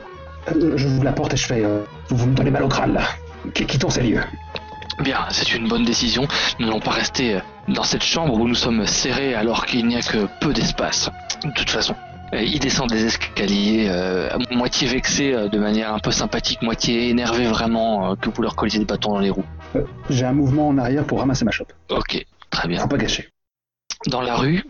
Euh, 0.49 0.73
Je 0.77 0.87
ouvre 0.89 1.05
la 1.05 1.13
porte 1.13 1.35
et 1.35 1.37
je 1.37 1.47
fais 1.47 1.65
euh, 1.65 1.83
Vous 2.09 2.17
vous 2.17 2.27
me 2.27 2.35
donnez 2.35 2.51
mal 2.51 2.63
au 2.63 2.69
crâne 2.69 2.95
là. 2.95 3.03
Qu- 3.55 3.65
Quittons 3.67 3.91
ces 3.91 4.03
lieux. 4.03 4.21
Bien, 5.03 5.19
c'est 5.31 5.55
une 5.55 5.69
bonne 5.69 5.85
décision. 5.85 6.27
Nous 6.59 6.67
n'allons 6.67 6.81
pas 6.81 6.91
rester 6.93 7.35
euh, 7.37 7.41
dans 7.69 7.83
cette 7.83 8.03
chambre 8.03 8.35
où 8.35 8.49
nous 8.49 8.55
sommes 8.55 8.87
serrés 8.87 9.35
alors 9.35 9.67
qu'il 9.67 9.87
n'y 9.87 9.97
a 9.97 10.01
que 10.03 10.27
peu 10.41 10.53
d'espace. 10.53 11.11
De 11.45 11.51
toute 11.53 11.71
façon. 11.71 11.95
Euh, 12.33 12.43
Il 12.43 12.59
descend 12.59 12.89
des 12.91 13.05
escaliers, 13.05 13.87
euh, 13.89 14.29
moitié 14.51 14.89
vexé 14.89 15.33
euh, 15.33 15.49
de 15.49 15.59
manière 15.59 15.93
un 15.95 15.99
peu 16.01 16.11
sympathique, 16.11 16.61
moitié 16.63 17.09
énervé 17.09 17.47
vraiment 17.47 18.13
euh, 18.13 18.15
que 18.17 18.31
vous 18.31 18.43
leur 18.43 18.57
colliez 18.57 18.79
des 18.79 18.85
bâtons 18.85 19.13
dans 19.13 19.21
les 19.21 19.31
roues. 19.31 19.45
J'ai 20.11 20.25
un 20.25 20.33
mouvement 20.33 20.67
en 20.69 20.79
arrière 20.79 21.05
pour 21.05 21.21
ramasser 21.21 21.45
ma 21.45 21.53
chope. 21.53 21.73
Ok, 21.91 22.25
très 22.51 22.67
bien. 22.67 22.81
Faut 22.81 22.89
pas 22.89 22.97
gâcher. 22.97 23.29
Dans 24.07 24.23
la 24.23 24.35
rue, 24.35 24.65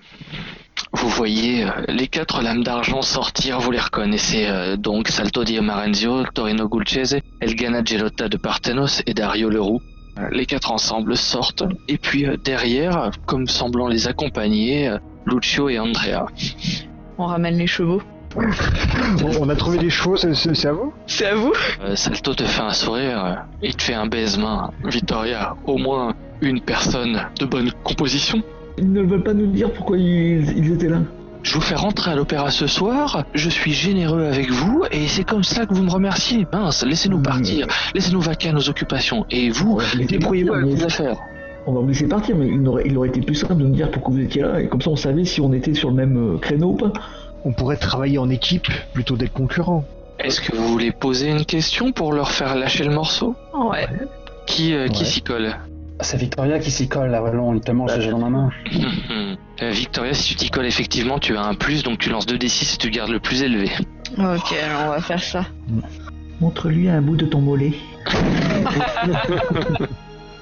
vous 0.92 1.08
voyez 1.08 1.64
euh, 1.64 1.70
les 1.88 2.06
quatre 2.08 2.42
lames 2.42 2.62
d'argent 2.62 3.02
sortir, 3.02 3.60
vous 3.60 3.70
les 3.70 3.78
reconnaissez 3.80 4.46
euh, 4.46 4.76
donc 4.76 5.08
Salto 5.08 5.44
di 5.44 5.60
Marenzio, 5.60 6.24
Torino 6.34 6.68
Gulcese, 6.68 7.16
Elgana 7.40 7.82
Gelotta 7.84 8.28
de 8.28 8.36
Parthenos 8.36 9.02
et 9.06 9.14
Dario 9.14 9.48
Leroux. 9.50 9.80
Euh, 10.18 10.28
Les 10.32 10.46
quatre 10.46 10.72
ensemble 10.72 11.16
sortent, 11.16 11.64
et 11.88 11.98
puis 11.98 12.26
euh, 12.26 12.36
derrière, 12.42 13.10
comme 13.26 13.46
semblant 13.46 13.88
les 13.88 14.08
accompagner, 14.08 14.88
euh, 14.88 14.98
Lucio 15.26 15.68
et 15.68 15.78
Andrea. 15.78 16.26
On 17.18 17.26
ramène 17.26 17.56
les 17.58 17.66
chevaux. 17.66 18.00
Bon, 18.34 19.30
on 19.40 19.48
a 19.48 19.56
trouvé 19.56 19.78
des 19.78 19.88
chevaux, 19.90 20.16
c'est- 20.16 20.34
c'est 20.34 20.54
c'est 20.54 20.68
à 20.68 20.72
vous? 20.72 20.92
C'est 21.06 21.26
à 21.26 21.34
vous 21.34 21.52
Euh, 21.82 21.96
Salto 21.96 22.34
te 22.34 22.44
fait 22.44 22.60
un 22.62 22.72
sourire, 22.72 23.24
euh, 23.24 23.34
il 23.62 23.74
te 23.74 23.82
fait 23.82 23.94
un 23.94 24.06
baisement. 24.06 24.72
Victoria, 24.84 25.56
au 25.64 25.78
moins 25.78 26.14
une 26.42 26.60
personne 26.60 27.26
de 27.40 27.46
bonne 27.46 27.72
composition. 27.82 28.42
Ils 28.78 28.92
ne 28.92 29.02
veulent 29.02 29.22
pas 29.22 29.34
nous 29.34 29.46
dire 29.46 29.70
pourquoi 29.72 29.96
ils, 29.98 30.56
ils 30.56 30.72
étaient 30.72 30.88
là. 30.88 30.98
Je 31.42 31.54
vous 31.54 31.60
fais 31.60 31.76
rentrer 31.76 32.10
à 32.10 32.16
l'opéra 32.16 32.50
ce 32.50 32.66
soir, 32.66 33.24
je 33.34 33.48
suis 33.48 33.72
généreux 33.72 34.24
avec 34.24 34.50
vous, 34.50 34.82
et 34.90 35.06
c'est 35.06 35.22
comme 35.22 35.44
ça 35.44 35.64
que 35.64 35.74
vous 35.74 35.84
me 35.84 35.90
remerciez. 35.90 36.44
Mince, 36.52 36.84
laissez-nous 36.84 37.18
Mmh. 37.18 37.22
partir, 37.22 37.66
laissez-nous 37.94 38.20
vaquer 38.20 38.48
à 38.48 38.52
nos 38.52 38.68
occupations, 38.68 39.24
et 39.30 39.50
vous, 39.50 39.78
débrouillez-vous 40.08 40.52
avec 40.52 40.66
vos 40.66 40.84
affaires. 40.84 41.16
On 41.68 41.72
va 41.72 41.80
vous 41.80 41.88
laisser 41.88 42.08
partir, 42.08 42.36
mais 42.36 42.48
il 42.48 42.66
aurait, 42.66 42.82
il 42.86 42.96
aurait 42.98 43.08
été 43.08 43.20
plus 43.20 43.34
simple 43.36 43.56
de 43.56 43.62
nous 43.64 43.74
dire 43.74 43.90
pourquoi 43.92 44.14
vous 44.14 44.20
étiez 44.20 44.42
là, 44.42 44.60
et 44.60 44.68
comme 44.68 44.80
ça 44.82 44.90
on 44.90 44.96
savait 44.96 45.24
si 45.24 45.40
on 45.40 45.52
était 45.52 45.74
sur 45.74 45.90
le 45.90 45.94
même 45.94 46.34
euh, 46.34 46.38
créneau 46.38 46.70
ou 46.72 46.76
pas. 46.76 46.92
On 47.44 47.52
pourrait 47.52 47.76
travailler 47.76 48.18
en 48.18 48.28
équipe 48.28 48.66
plutôt 48.92 49.16
d'être 49.16 49.32
concurrents. 49.32 49.84
Est-ce 50.18 50.40
que 50.40 50.56
vous 50.56 50.66
voulez 50.66 50.90
poser 50.90 51.28
une 51.30 51.44
question 51.44 51.92
pour 51.92 52.12
leur 52.12 52.30
faire 52.32 52.56
lâcher 52.56 52.82
le 52.82 52.92
morceau? 52.92 53.36
Ouais. 53.54 53.86
Qui, 54.46 54.74
euh, 54.74 54.88
qui 54.88 55.02
Ouais. 55.04 55.08
s'y 55.08 55.20
colle? 55.22 55.54
C'est 56.00 56.18
Victoria 56.18 56.58
qui 56.58 56.70
s'y 56.70 56.88
colle 56.88 57.10
là, 57.10 57.20
vraiment, 57.20 57.58
tellement 57.58 57.86
j'ai 57.88 58.10
dans 58.10 58.18
ma 58.18 58.30
main. 58.30 58.50
Euh, 59.62 59.70
Victoria, 59.70 60.12
si 60.12 60.34
tu 60.34 60.36
t'y 60.36 60.50
colles 60.50 60.66
effectivement, 60.66 61.18
tu 61.18 61.34
as 61.34 61.42
un 61.42 61.54
plus, 61.54 61.82
donc 61.82 61.98
tu 61.98 62.10
lances 62.10 62.26
2d6 62.26 62.74
et 62.74 62.76
tu 62.76 62.90
gardes 62.90 63.08
le 63.10 63.20
plus 63.20 63.42
élevé. 63.42 63.70
Ok, 64.18 64.52
alors 64.62 64.82
on 64.84 64.88
va 64.90 65.00
faire 65.00 65.22
ça. 65.22 65.46
Montre-lui 66.42 66.90
un 66.90 67.00
bout 67.00 67.16
de 67.16 67.24
ton 67.24 67.40
mollet. 67.40 67.72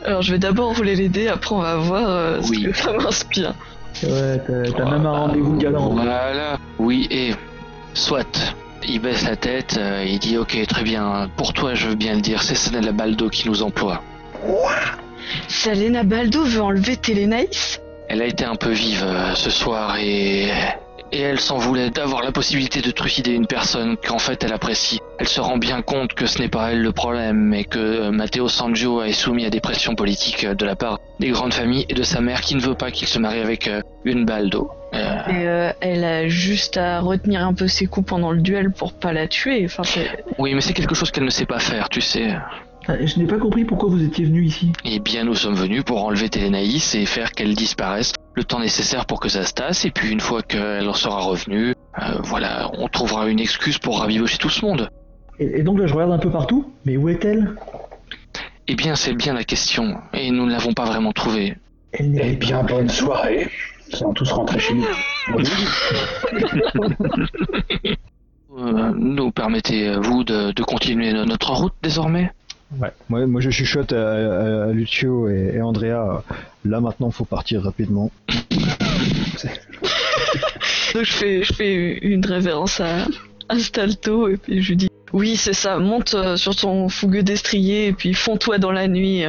Alors 0.05 0.21
je 0.23 0.33
vais 0.33 0.39
d'abord 0.41 0.77
rouler 0.77 0.97
les 0.97 1.09
dés, 1.09 1.29
après 1.29 1.55
on 1.55 1.61
va 1.61 1.77
voir 1.77 2.09
euh, 2.09 2.43
ce 2.43 2.51
Oui. 2.51 2.65
que 2.65 2.73
ça 2.77 2.93
m'inspire. 2.93 3.55
Ouais, 4.03 4.41
t'as 4.45 4.73
t'as 4.73 4.91
même 4.91 5.07
un 5.07 5.13
rendez-vous 5.13 5.57
galant. 5.59 5.91
Voilà, 5.91 6.59
oui, 6.81 7.07
et 7.11 7.35
soit. 7.95 8.57
Il 8.87 9.01
baisse 9.01 9.25
la 9.25 9.37
tête, 9.37 9.77
euh, 9.81 10.05
il 10.07 10.19
dit 10.19 10.37
ok, 10.37 10.59
très 10.67 10.83
bien, 10.83 11.31
pour 11.37 11.53
toi 11.55 11.75
je 11.75 11.89
veux 11.89 11.95
bien 11.95 12.15
le 12.17 12.21
dire, 12.21 12.43
c'est 12.43 12.55
Sanella 12.57 12.91
Baldo 12.93 13.31
qui 13.31 13.49
nous 13.49 13.63
emploie. 13.63 14.03
Salena 15.49 16.03
Baldo 16.03 16.45
veut 16.45 16.63
enlever 16.63 16.97
Télénaïs 16.97 17.81
Elle 18.09 18.23
a 18.23 18.27
été 18.27 18.45
un 18.45 18.57
peu 18.57 18.71
vive 18.71 19.05
euh, 19.05 19.35
ce 19.35 19.51
soir 19.51 19.97
et, 19.99 20.51
et 21.13 21.21
elle 21.21 21.41
s'en 21.41 21.59
voulait 21.59 21.91
d'avoir 21.91 22.23
la 22.23 22.33
possibilité 22.33 22.81
de 22.81 22.91
trucider 22.91 23.31
une 23.31 23.47
personne 23.47 23.97
qu'en 23.97 24.19
fait 24.19 24.43
elle 24.45 24.53
apprécie. 24.53 25.01
Elle 25.19 25.29
se 25.29 25.41
rend 25.41 25.59
bien 25.59 25.81
compte 25.81 26.15
que 26.15 26.27
ce 26.27 26.41
n'est 26.41 26.49
pas 26.49 26.73
elle 26.73 26.83
le 26.83 26.93
problème, 26.93 27.37
mais 27.37 27.65
que 27.65 28.11
Matteo 28.11 28.49
Sangio 28.49 29.03
est 29.03 29.13
soumis 29.13 29.47
à 29.47 29.51
des 29.51 29.61
pressions 29.61 29.95
politiques 29.95 30.45
de 30.47 30.67
la 30.67 30.75
part 30.75 30.99
des 31.21 31.31
grandes 31.31 31.55
familles 31.55 31.87
et 31.89 31.95
de 31.95 32.03
sa 32.03 32.21
mère 32.21 32.41
qui 32.41 32.57
ne 32.57 32.61
veut 32.61 32.75
pas 32.75 32.91
qu'il 32.91 33.07
se 33.07 33.19
marie 33.19 33.41
avec 33.41 33.69
euh, 33.69 33.81
une. 34.05 34.27
Euh, 34.29 34.53
Et 35.29 35.49
euh, 35.49 35.73
elle 35.81 36.05
a 36.05 36.29
juste 36.29 36.77
à 36.77 37.01
retenir 37.01 37.47
un 37.47 37.55
peu 37.55 37.69
ses 37.69 37.87
coups 37.87 38.09
pendant 38.09 38.33
le 38.33 38.41
duel 38.41 38.73
pour 38.73 38.93
pas 38.93 39.13
la 39.13 39.29
tuer. 39.29 39.65
Enfin, 39.65 39.83
oui, 40.39 40.55
mais 40.55 40.61
c'est 40.61 40.73
quelque 40.73 40.95
chose 40.95 41.11
qu'elle 41.11 41.25
ne 41.25 41.31
sait 41.31 41.47
pas 41.47 41.61
faire, 41.61 41.89
tu 41.89 42.01
sais. 42.01 42.35
Ah, 42.87 42.95
Je 43.05 43.19
n'ai 43.19 43.27
pas 43.27 43.39
compris 43.39 43.65
pourquoi 43.65 43.89
vous 43.89 44.03
étiez 44.03 44.25
venu 44.27 44.45
ici. 44.45 44.73
Eh 44.85 44.99
bien, 45.01 45.25
nous 45.25 45.35
sommes 45.35 45.55
venus 45.55 45.85
pour 45.85 46.05
enlever 46.05 46.29
Télénaïs 46.29 46.95
et 46.95 47.07
faire 47.07 47.33
qu'elle 47.33 47.55
disparaisse 47.55 48.13
le 48.35 48.45
temps 48.45 48.61
nécessaire 48.61 49.07
pour 49.07 49.21
que 49.21 49.29
ça 49.29 49.45
se 49.45 49.55
tasse. 49.55 49.85
Et 49.85 49.91
puis, 49.91 50.11
une 50.11 50.21
fois 50.21 50.43
qu'elle 50.43 50.89
en 50.89 50.93
sera 50.95 51.21
revenue, 51.21 51.75
euh, 52.03 52.19
voilà, 52.23 52.71
on 52.79 52.89
trouvera 52.89 53.29
une 53.29 53.41
excuse 53.41 53.79
pour 53.79 54.01
raviver 54.01 54.27
tout 54.39 54.51
ce 54.51 54.65
monde. 54.65 54.91
Et, 55.39 55.61
et 55.61 55.63
donc 55.63 55.79
là, 55.79 55.87
je 55.87 55.95
regarde 55.95 56.13
un 56.13 56.19
peu 56.19 56.31
partout. 56.31 56.73
Mais 56.85 56.97
où 56.97 57.09
est-elle? 57.09 57.55
Eh 58.69 58.75
bien, 58.75 58.95
c'est 58.97 59.15
bien 59.15 59.35
la 59.35 59.45
question, 59.45 59.97
et 60.13 60.31
nous 60.31 60.47
ne 60.47 60.53
l'avons 60.53 60.73
pas 60.73 60.85
vraiment 60.85 61.13
trouvée. 61.13 61.57
Elle 61.93 62.19
Eh 62.23 62.37
bien, 62.37 62.63
bonne 62.63 62.89
soirée. 62.89 63.49
Nous 63.93 64.03
allons 64.03 64.15
tous 64.15 64.31
rentrer 64.33 64.59
chez 64.59 64.75
nous. 64.75 64.85
Euh, 68.57 68.93
nous 68.97 69.33
permettez-vous 69.33 70.23
de, 70.23 70.53
de 70.53 70.63
continuer 70.63 71.13
no- 71.13 71.25
notre 71.25 71.51
route 71.53 71.73
désormais? 71.83 72.31
Ouais. 72.81 73.27
Moi, 73.27 73.41
je 73.41 73.51
chuchote 73.51 73.93
à, 73.93 74.73
Lucio 74.73 75.29
et, 75.29 75.61
Andrea. 75.61 76.23
Là 76.65 76.81
maintenant, 76.81 77.11
faut 77.11 77.25
partir 77.25 77.63
rapidement. 77.63 78.11
Donc 80.95 81.05
je 81.05 81.43
fais, 81.57 81.99
une 82.03 82.25
révérence 82.25 82.81
à, 82.81 83.07
à 83.49 83.59
Stalto 83.59 84.29
et 84.29 84.37
puis 84.37 84.63
je 84.63 84.75
dis 84.75 84.89
oui 85.13 85.37
c'est 85.37 85.53
ça, 85.53 85.79
monte 85.79 86.15
euh, 86.15 86.37
sur 86.37 86.55
ton 86.55 86.89
fougueux 86.89 87.25
destrier 87.25 87.89
et 87.89 87.93
puis 87.93 88.15
fonds-toi 88.15 88.59
dans 88.59 88.71
la 88.71 88.87
nuit. 88.87 89.25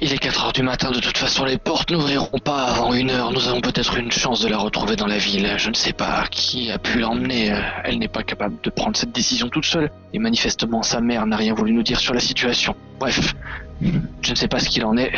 Il 0.00 0.12
est 0.12 0.18
4 0.18 0.46
heures 0.46 0.52
du 0.52 0.62
matin, 0.62 0.90
de 0.90 0.98
toute 0.98 1.16
façon 1.16 1.44
les 1.44 1.56
portes 1.56 1.90
n'ouvriront 1.92 2.38
pas 2.38 2.64
avant 2.64 2.92
une 2.92 3.10
heure. 3.10 3.30
Nous 3.30 3.48
avons 3.48 3.60
peut-être 3.60 3.96
une 3.96 4.10
chance 4.10 4.40
de 4.40 4.48
la 4.48 4.58
retrouver 4.58 4.96
dans 4.96 5.06
la 5.06 5.18
ville. 5.18 5.54
Je 5.56 5.70
ne 5.70 5.74
sais 5.74 5.92
pas 5.92 6.24
qui 6.30 6.70
a 6.72 6.78
pu 6.78 6.98
l'emmener. 6.98 7.52
Euh, 7.52 7.60
Elle 7.84 7.98
n'est 7.98 8.08
pas 8.08 8.24
capable 8.24 8.56
de 8.62 8.70
prendre 8.70 8.96
cette 8.96 9.12
décision 9.12 9.48
toute 9.48 9.64
seule. 9.64 9.90
Et 10.12 10.18
manifestement, 10.18 10.82
sa 10.82 11.00
mère 11.00 11.26
n'a 11.26 11.36
rien 11.36 11.54
voulu 11.54 11.72
nous 11.72 11.84
dire 11.84 12.00
sur 12.00 12.12
la 12.12 12.20
situation. 12.20 12.74
Bref, 12.98 13.34
je 13.80 14.30
ne 14.30 14.34
sais 14.34 14.48
pas 14.48 14.58
ce 14.58 14.68
qu'il 14.68 14.84
en 14.84 14.96
est, 14.96 15.12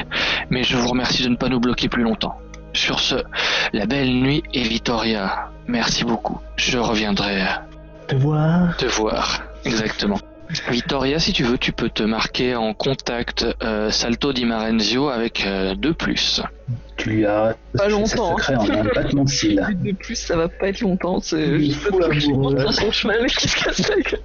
mais 0.51 0.62
je 0.62 0.77
vous 0.77 0.89
remercie 0.89 1.23
de 1.23 1.28
ne 1.31 1.36
pas 1.36 1.48
nous 1.48 1.61
bloquer 1.61 1.89
plus 1.89 2.03
longtemps. 2.03 2.36
Sur 2.74 3.01
ce, 3.01 3.16
la 3.73 3.86
belle 3.86 4.15
nuit 4.15 4.43
et 4.53 4.62
Vittoria. 4.62 5.48
Merci 5.66 6.05
beaucoup. 6.05 6.39
Je 6.57 6.77
reviendrai 6.78 7.44
te 8.09 8.15
voir. 8.16 8.77
te 8.77 8.85
voir. 8.86 9.43
Exactement. 9.65 10.19
Vittoria, 10.70 11.18
si 11.18 11.32
tu 11.32 11.43
veux, 11.43 11.59
tu 11.59 11.73
peux 11.73 11.90
te 11.90 12.02
marquer 12.02 12.55
en 12.55 12.74
contact 12.74 13.47
euh, 13.62 13.90
Salto 13.90 14.32
di 14.32 14.44
Marenzio 14.44 15.09
avec 15.09 15.44
euh, 15.47 15.74
deux 15.74 15.94
plus. 15.94 16.40
Tu 17.06 17.12
lui 17.12 17.24
as 17.26 17.54
Pas 17.76 17.88
longtemps. 17.88 18.36
secret 18.36 18.56
en 18.56 18.68
un 18.68 18.82
battement 18.82 19.22
de 19.24 19.28
cils. 19.28 19.64
De 19.84 19.92
plus 19.92 20.16
ça 20.16 20.36
va 20.36 20.48
pas 20.48 20.68
être 20.68 20.80
longtemps. 20.80 21.20
C'est 21.20 21.56
Il 21.60 21.72
faut 21.74 22.02
sur 22.02 22.92
son 22.94 23.08
mais 23.08 23.26
qui 23.28 23.48
se 23.48 23.64
casse 23.64 23.88
la 23.88 23.96
gueule. 23.96 24.20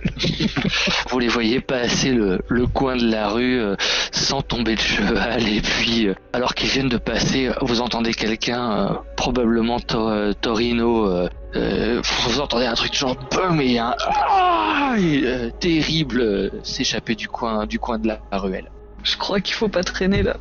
Vous 1.09 1.19
les 1.19 1.27
voyez 1.27 1.59
passer 1.61 2.11
le, 2.11 2.39
le 2.47 2.65
coin 2.65 2.95
de 2.95 3.05
la 3.05 3.29
rue 3.29 3.59
euh, 3.59 3.75
sans 4.11 4.41
tomber 4.41 4.75
de 4.75 4.79
cheval 4.79 5.47
et 5.47 5.61
puis 5.61 6.07
euh, 6.07 6.15
alors 6.33 6.55
qu'ils 6.55 6.69
viennent 6.69 6.89
de 6.89 6.97
passer, 6.97 7.51
vous 7.61 7.81
entendez 7.81 8.13
quelqu'un, 8.15 8.71
euh, 8.71 8.87
probablement 9.15 9.79
To- 9.79 10.09
euh, 10.09 10.33
Torino, 10.33 11.05
euh, 11.07 11.29
euh, 11.55 12.01
vous 12.25 12.39
entendez 12.39 12.65
un 12.65 12.73
truc 12.73 12.93
genre 12.95 13.15
boum 13.31 13.61
et 13.61 13.77
un 13.77 13.93
ah 13.99 14.95
et, 14.97 15.21
euh, 15.25 15.49
terrible 15.59 16.21
euh, 16.21 16.49
s'échapper 16.63 17.13
du 17.13 17.27
coin 17.27 17.67
du 17.67 17.77
coin 17.77 17.99
de 17.99 18.07
la 18.07 18.19
ruelle. 18.39 18.71
Je 19.03 19.17
crois 19.17 19.39
qu'il 19.39 19.55
faut 19.55 19.67
pas 19.67 19.83
traîner 19.83 20.23
là. 20.23 20.37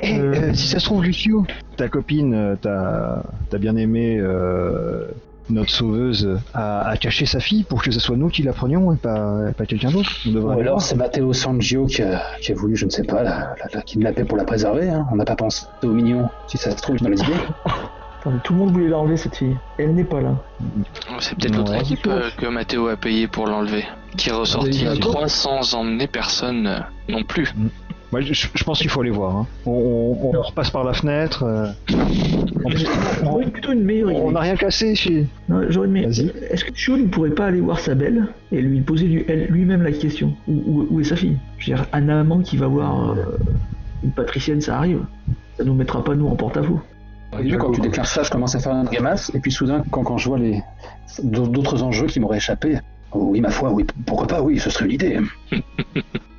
Eh, 0.00 0.18
Euh, 0.18 0.34
euh, 0.34 0.54
si 0.54 0.66
ça 0.68 0.78
se 0.78 0.84
trouve, 0.84 1.02
Lucio, 1.04 1.46
ta 1.76 1.88
copine, 1.88 2.34
euh, 2.34 2.56
ta, 2.56 3.22
ta 3.50 3.58
bien 3.58 3.76
aimée, 3.76 4.18
euh, 4.18 5.06
notre 5.48 5.70
sauveuse, 5.70 6.38
a, 6.54 6.88
a 6.88 6.96
caché 6.96 7.24
sa 7.24 7.38
fille 7.40 7.62
pour 7.62 7.82
que 7.82 7.90
ce 7.90 8.00
soit 8.00 8.16
nous 8.16 8.28
qui 8.28 8.42
la 8.42 8.52
prenions 8.52 8.92
et 8.92 8.96
pas, 8.96 9.52
pas 9.56 9.64
quelqu'un 9.64 9.90
d'autre. 9.92 10.10
Ou 10.26 10.50
alors 10.50 10.82
c'est 10.82 10.96
Matteo 10.96 11.32
Sangio 11.32 11.86
qui 11.86 12.02
a, 12.02 12.20
qui 12.40 12.52
a 12.52 12.54
voulu, 12.56 12.74
je 12.76 12.84
ne 12.84 12.90
sais 12.90 13.04
pas, 13.04 13.22
la, 13.22 13.54
la, 13.58 13.66
la 13.72 13.82
kidnapper 13.82 14.24
pour 14.24 14.36
la 14.36 14.44
préserver. 14.44 14.88
hein. 14.90 15.06
On 15.12 15.16
n'a 15.16 15.24
pas 15.24 15.36
pensé 15.36 15.66
au 15.84 15.88
mignon. 15.92 16.28
Si 16.48 16.58
ça 16.58 16.72
se 16.72 16.82
trouve, 16.82 16.96
dans 16.98 17.08
les 17.08 17.20
idées. 17.20 17.32
Tout 18.42 18.54
le 18.54 18.58
monde 18.58 18.72
voulait 18.72 18.88
l'enlever 18.88 19.16
cette 19.16 19.36
fille. 19.36 19.56
Elle 19.78 19.94
n'est 19.94 20.02
pas 20.02 20.20
là. 20.20 20.34
C'est 21.20 21.36
peut-être 21.38 21.56
l'autre 21.58 21.74
équipe 21.76 22.08
euh, 22.08 22.28
que 22.36 22.46
Matteo 22.46 22.88
a 22.88 22.96
payé 22.96 23.28
pour 23.28 23.46
l'enlever, 23.46 23.84
qui 24.16 24.30
est 24.30 24.32
ressorti 24.32 24.82
Ah, 24.84 24.90
à 24.90 24.92
oui. 24.94 24.98
3 24.98 25.28
sans 25.28 25.74
emmener 25.74 26.08
personne 26.08 26.84
non 27.08 27.22
plus. 27.22 27.54
Moi, 28.12 28.20
je, 28.20 28.32
je 28.32 28.64
pense 28.64 28.78
qu'il 28.78 28.88
faut 28.88 29.00
aller 29.00 29.10
voir. 29.10 29.36
hein. 29.36 29.46
On, 29.66 29.70
on- 29.72 30.36
on 30.36 30.42
repasse 30.42 30.70
par 30.70 30.84
la 30.84 30.92
fenêtre. 30.92 31.42
euh, 31.42 31.66
J'aurais 33.22 33.46
plutôt 33.46 33.72
une 33.72 33.82
meilleure 33.84 34.10
idée. 34.12 34.20
on 34.22 34.30
n'a 34.32 34.40
rien 34.40 34.56
cassé 34.56 34.94
chez. 34.94 35.26
J'aurais 35.68 35.86
une 35.86 35.92
meilleure- 35.92 36.10
Vas-y. 36.10 36.32
Est-ce 36.50 36.64
que 36.64 36.74
Chio 36.74 36.96
ne 36.96 37.06
pourrait 37.06 37.30
pas 37.30 37.46
aller 37.46 37.60
voir 37.60 37.78
sa 37.80 37.94
belle 37.94 38.28
et 38.52 38.60
lui 38.60 38.80
poser 38.80 39.06
lui-même 39.50 39.82
la 39.82 39.92
question? 39.92 40.34
Où, 40.48 40.52
où- 40.52 40.86
où 40.90 41.00
est 41.00 41.04
sa 41.04 41.16
fille? 41.16 41.36
Je 41.58 41.70
veux 41.70 41.76
dire, 41.76 41.86
un 41.92 42.08
amant 42.08 42.40
qui 42.40 42.56
va 42.56 42.66
voir 42.68 43.10
euh, 43.12 43.16
une 44.04 44.10
patricienne, 44.12 44.60
ça 44.60 44.76
arrive. 44.78 45.00
Ça 45.58 45.64
nous 45.64 45.74
mettra 45.74 46.04
pas 46.04 46.14
nous 46.14 46.28
en 46.28 46.36
porte-à-faux. 46.36 46.80
Au 47.32 47.38
début, 47.38 47.56
quand 47.58 47.72
tu 47.72 47.80
déclares 47.80 48.06
ça, 48.06 48.22
je 48.22 48.30
commence 48.30 48.54
à 48.54 48.60
faire 48.60 48.72
une 48.72 48.84
grimace. 48.84 49.32
Et 49.34 49.40
puis 49.40 49.50
soudain, 49.50 49.82
quand, 49.90 50.04
quand 50.04 50.16
je 50.16 50.28
vois 50.28 50.38
les 50.38 50.62
d'autres 51.22 51.82
enjeux 51.82 52.06
qui 52.06 52.20
m'auraient 52.20 52.36
échappé, 52.38 52.78
oh 53.12 53.28
oui, 53.30 53.40
ma 53.40 53.50
foi, 53.50 53.70
oui, 53.70 53.86
pourquoi 54.06 54.26
pas, 54.26 54.40
oui, 54.42 54.58
ce 54.58 54.70
serait 54.70 54.86
une 54.86 54.92
idée. 54.92 55.18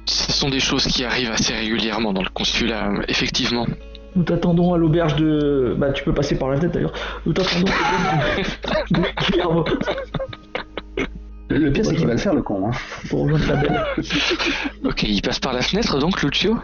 Ce 0.05 0.31
sont 0.31 0.49
des 0.49 0.59
choses 0.59 0.85
qui 0.85 1.03
arrivent 1.03 1.31
assez 1.31 1.53
régulièrement 1.53 2.13
dans 2.13 2.23
le 2.23 2.29
consulat, 2.29 2.89
euh, 2.89 3.03
effectivement. 3.07 3.67
Nous 4.15 4.23
t'attendons 4.23 4.73
à 4.73 4.77
l'auberge 4.77 5.15
de. 5.15 5.75
Bah, 5.77 5.91
tu 5.91 6.03
peux 6.03 6.13
passer 6.13 6.37
par 6.37 6.49
la 6.49 6.59
tête 6.59 6.71
d'ailleurs. 6.71 6.93
Nous 7.25 7.33
t'attendons 7.33 7.67
à 7.67 8.31
l'auberge 8.31 8.51
de... 8.91 9.07
Le, 11.49 11.71
pire, 11.71 11.85
c'est 11.85 11.95
qu'il 11.95 12.05
va 12.05 12.11
le 12.11 12.19
faire, 12.19 12.33
le 12.33 12.41
con. 12.41 12.67
Hein. 12.67 12.71
pour 13.09 13.21
rejoindre 13.21 13.47
ta 13.47 13.55
belle. 13.55 13.81
Ok, 14.83 15.03
il 15.03 15.21
passe 15.21 15.39
par 15.39 15.53
la 15.53 15.61
fenêtre 15.61 15.97
donc, 15.97 16.21
Lucio? 16.21 16.57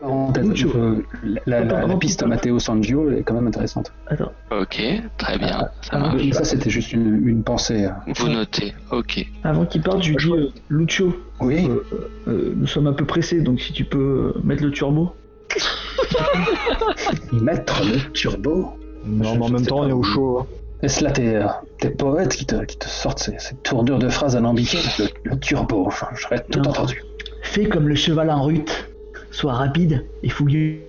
Parenthèse, 0.00 0.64
euh, 0.74 1.02
la, 1.46 1.60
la- 1.64 1.86
la 1.86 1.96
piste 1.96 2.22
Matteo 2.24 2.58
Sangio 2.58 3.10
est 3.10 3.22
quand 3.22 3.34
même 3.34 3.46
intéressante. 3.46 3.92
Attends. 4.08 4.32
Ok, 4.50 4.82
très 5.16 5.38
bien, 5.38 5.58
ça 5.82 5.90
Ah, 5.92 5.98
marche. 5.98 6.22
Mais 6.24 6.32
ça, 6.32 6.44
c'était 6.44 6.70
juste 6.70 6.92
une, 6.92 7.26
une 7.26 7.42
pensée. 7.42 7.84
hein. 7.86 7.96
Vous 8.16 8.28
notez, 8.28 8.74
ok. 8.92 9.24
Avant 9.44 9.64
qu'il 9.66 9.82
parte, 9.82 10.02
je 10.02 10.10
lui 10.10 10.16
dis 10.16 10.30
euh, 10.32 10.48
Lucio, 10.68 11.16
Oui, 11.40 11.68
euh, 11.68 11.82
euh, 12.28 12.52
nous 12.56 12.66
sommes 12.66 12.86
un 12.86 12.92
peu 12.92 13.04
pressés, 13.04 13.40
donc 13.40 13.60
si 13.60 13.72
tu 13.72 13.84
peux 13.84 14.32
euh, 14.36 14.40
mettre 14.44 14.62
le 14.64 14.70
turbo. 14.70 15.14
mettre 17.32 17.82
le 17.84 18.12
turbo. 18.12 18.70
Non, 19.04 19.34
Je- 19.34 19.38
mais 19.38 19.44
en 19.44 19.48
même 19.48 19.66
temps, 19.66 19.80
on 19.80 19.88
est 19.88 19.92
au 19.92 20.02
chaud. 20.02 20.40
hein. 20.40 20.46
Est-ce 20.82 21.02
là 21.02 21.10
tes, 21.10 21.36
euh, 21.36 21.46
tes 21.80 21.88
poètes 21.90 22.34
qui 22.34 22.44
te, 22.44 22.62
qui 22.64 22.76
te 22.78 22.86
sortent 22.86 23.18
ces, 23.20 23.38
ces 23.38 23.54
tournures 23.56 23.98
de 23.98 24.08
phrases 24.08 24.36
alambiquées 24.36 24.78
le, 24.98 25.06
le 25.30 25.38
turbo, 25.40 25.84
enfin, 25.86 26.08
j'aurais 26.14 26.44
tout 26.50 26.60
Non. 26.60 26.70
entendu. 26.70 27.02
Fais 27.42 27.64
comme 27.66 27.88
le 27.88 27.94
cheval 27.94 28.30
en 28.30 28.42
rute. 28.42 28.88
Sois 29.36 29.52
rapide 29.52 30.06
et 30.22 30.30
fougueux, 30.30 30.80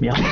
mais 0.00 0.10
rapide. 0.10 0.26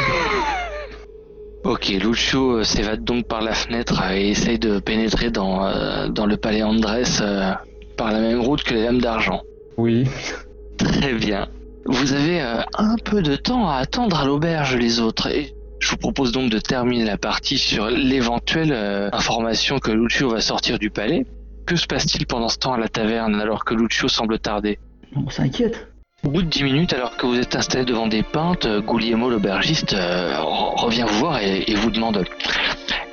Ok, 1.62 1.88
Lucio 1.88 2.56
euh, 2.56 2.64
s'évade 2.64 3.04
donc 3.04 3.28
par 3.28 3.42
la 3.42 3.54
fenêtre 3.54 4.02
euh, 4.02 4.12
et 4.12 4.30
essaye 4.30 4.58
de 4.58 4.80
pénétrer 4.80 5.30
dans, 5.30 5.64
euh, 5.64 6.08
dans 6.08 6.26
le 6.26 6.36
palais 6.36 6.64
Andrés 6.64 7.04
euh, 7.20 7.52
par 7.96 8.10
la 8.10 8.18
même 8.18 8.40
route 8.40 8.64
que 8.64 8.74
les 8.74 8.82
Dames 8.82 9.00
d'Argent. 9.00 9.42
Oui. 9.76 10.04
Très 10.78 11.14
bien. 11.14 11.46
Vous 11.86 12.12
avez 12.12 12.42
euh, 12.42 12.60
un 12.76 12.96
peu 12.96 13.22
de 13.22 13.36
temps 13.36 13.68
à 13.68 13.76
attendre 13.76 14.18
à 14.18 14.24
l'auberge 14.24 14.74
les 14.74 14.98
autres. 14.98 15.28
Et 15.28 15.54
je 15.78 15.90
vous 15.90 15.96
propose 15.96 16.32
donc 16.32 16.50
de 16.50 16.58
terminer 16.58 17.04
la 17.04 17.18
partie 17.18 17.58
sur 17.58 17.86
l'éventuelle 17.88 18.72
euh, 18.72 19.10
information 19.12 19.78
que 19.78 19.92
Lucio 19.92 20.28
va 20.30 20.40
sortir 20.40 20.80
du 20.80 20.90
palais. 20.90 21.24
Que 21.66 21.76
se 21.76 21.86
passe-t-il 21.86 22.26
pendant 22.26 22.48
ce 22.48 22.58
temps 22.58 22.72
à 22.72 22.78
la 22.78 22.88
taverne 22.88 23.40
alors 23.40 23.64
que 23.64 23.74
Lucio 23.74 24.08
semble 24.08 24.40
tarder? 24.40 24.80
On 25.14 25.30
s'inquiète. 25.30 25.93
Au 26.24 26.30
bout 26.30 26.42
de 26.42 26.48
dix 26.48 26.64
minutes, 26.64 26.92
alors 26.94 27.16
que 27.16 27.26
vous 27.26 27.38
êtes 27.38 27.54
installé 27.54 27.84
devant 27.84 28.06
des 28.06 28.22
pintes, 28.22 28.64
euh, 28.64 28.80
Guglielmo 28.80 29.28
l'aubergiste 29.28 29.92
euh, 29.92 30.32
re- 30.38 30.74
revient 30.80 31.04
vous 31.06 31.18
voir 31.18 31.38
et, 31.40 31.64
et 31.70 31.74
vous 31.74 31.90
demande 31.90 32.24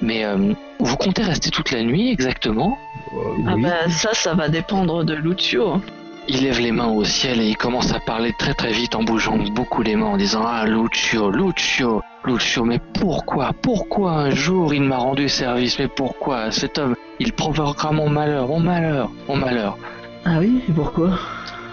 Mais 0.01 0.23
euh, 0.23 0.53
vous 0.79 0.95
comptez 0.97 1.21
rester 1.23 1.49
toute 1.49 1.71
la 1.71 1.83
nuit 1.83 2.09
exactement? 2.09 2.77
Ah 3.11 3.53
oui. 3.55 3.61
bah 3.63 3.89
ça, 3.89 4.13
ça 4.13 4.33
va 4.33 4.47
dépendre 4.47 5.03
de 5.03 5.13
Lucio. 5.13 5.81
Il 6.29 6.43
lève 6.43 6.59
les 6.61 6.71
mains 6.71 6.87
au 6.87 7.03
ciel 7.03 7.41
et 7.41 7.47
il 7.49 7.57
commence 7.57 7.91
à 7.93 7.99
parler 7.99 8.31
très 8.37 8.53
très 8.53 8.71
vite 8.71 8.95
en 8.95 9.03
bougeant 9.03 9.37
beaucoup 9.37 9.81
les 9.81 9.95
mains 9.97 10.05
en 10.05 10.17
disant 10.17 10.43
Ah 10.45 10.65
Lucio, 10.65 11.31
Lucio, 11.31 12.01
Lucio, 12.23 12.63
mais 12.63 12.79
pourquoi, 12.99 13.51
pourquoi 13.61 14.11
un 14.13 14.29
jour 14.29 14.73
il 14.73 14.83
m'a 14.83 14.97
rendu 14.97 15.27
service 15.27 15.77
Mais 15.79 15.87
pourquoi 15.89 16.49
cet 16.51 16.77
homme, 16.77 16.95
il 17.19 17.33
provoquera 17.33 17.91
mon 17.91 18.07
malheur, 18.07 18.47
mon 18.47 18.59
malheur, 18.61 19.09
mon 19.27 19.35
malheur 19.35 19.77
Ah 20.23 20.37
oui, 20.39 20.61
et 20.69 20.71
pourquoi? 20.71 21.19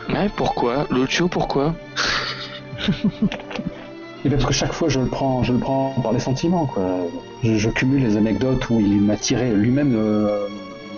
Ouais, 0.09 0.29
pourquoi? 0.37 0.87
Lucio, 0.91 1.29
pourquoi? 1.29 1.75
Et 4.25 4.31
parce 4.31 4.45
que 4.45 4.53
chaque 4.53 4.73
fois 4.73 4.89
je 4.89 4.99
le 5.01 5.07
prends, 5.07 5.43
je 5.45 5.53
le 5.53 5.59
prends 5.59 5.95
par 6.03 6.13
les 6.13 6.19
sentiments 6.19 6.67
quoi. 6.67 6.83
Je, 7.45 7.55
je 7.55 7.71
cumule 7.71 8.03
les 8.03 8.17
anecdotes 8.17 8.69
où 8.69 8.81
il 8.81 9.01
m'a 9.01 9.17
tiré 9.17 9.53
lui-même 9.53 9.95
euh, 9.97 10.49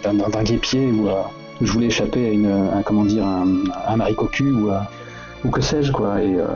d'un 0.03 0.43
guépier 0.43 0.87
ou, 0.91 1.09
euh, 1.09 1.21
je 1.61 1.71
voulais 1.71 1.87
échapper 1.89 2.29
à 2.29 2.31
une, 2.31 2.47
un, 2.51 2.83
comment 2.83 3.05
dire, 3.05 3.27
un, 3.27 3.47
un 3.87 3.97
mari 3.97 4.15
cocu 4.15 4.51
ou, 4.51 4.71
à- 4.71 4.91
ou 5.45 5.51
que 5.51 5.61
sais-je 5.61 5.93
quoi. 5.93 6.23
Et, 6.23 6.35
euh, 6.35 6.47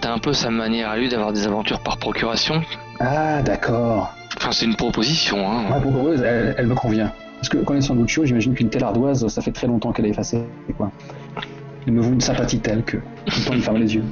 T'as 0.00 0.12
un 0.12 0.18
peu 0.18 0.32
sa 0.32 0.48
manière 0.50 0.88
à 0.90 0.96
lui 0.96 1.08
d'avoir 1.10 1.32
des 1.32 1.46
aventures 1.46 1.80
par 1.80 1.98
procuration. 1.98 2.62
Ah, 3.00 3.42
d'accord. 3.42 4.12
Enfin, 4.38 4.52
c'est 4.52 4.64
une 4.64 4.76
proposition, 4.76 5.38
hein. 5.50 5.80
Pour 5.82 6.08
eux, 6.08 6.16
elle, 6.24 6.54
elle 6.56 6.66
me 6.68 6.74
convient. 6.74 7.10
Parce 7.36 7.48
que 7.48 7.58
connaissant 7.58 7.94
Lucio, 7.94 8.24
j'imagine 8.24 8.54
qu'une 8.54 8.70
telle 8.70 8.84
ardoise, 8.84 9.26
ça 9.28 9.42
fait 9.42 9.50
très 9.52 9.66
longtemps 9.66 9.92
qu'elle 9.92 10.06
est 10.06 10.10
effacée. 10.10 10.44
Quoi. 10.76 10.90
Il 11.86 11.92
me 11.92 12.00
vaut 12.00 12.12
une 12.12 12.20
sympathie 12.20 12.60
telle 12.60 12.82
que 12.84 12.98
les 13.76 13.94
yeux. 13.94 14.04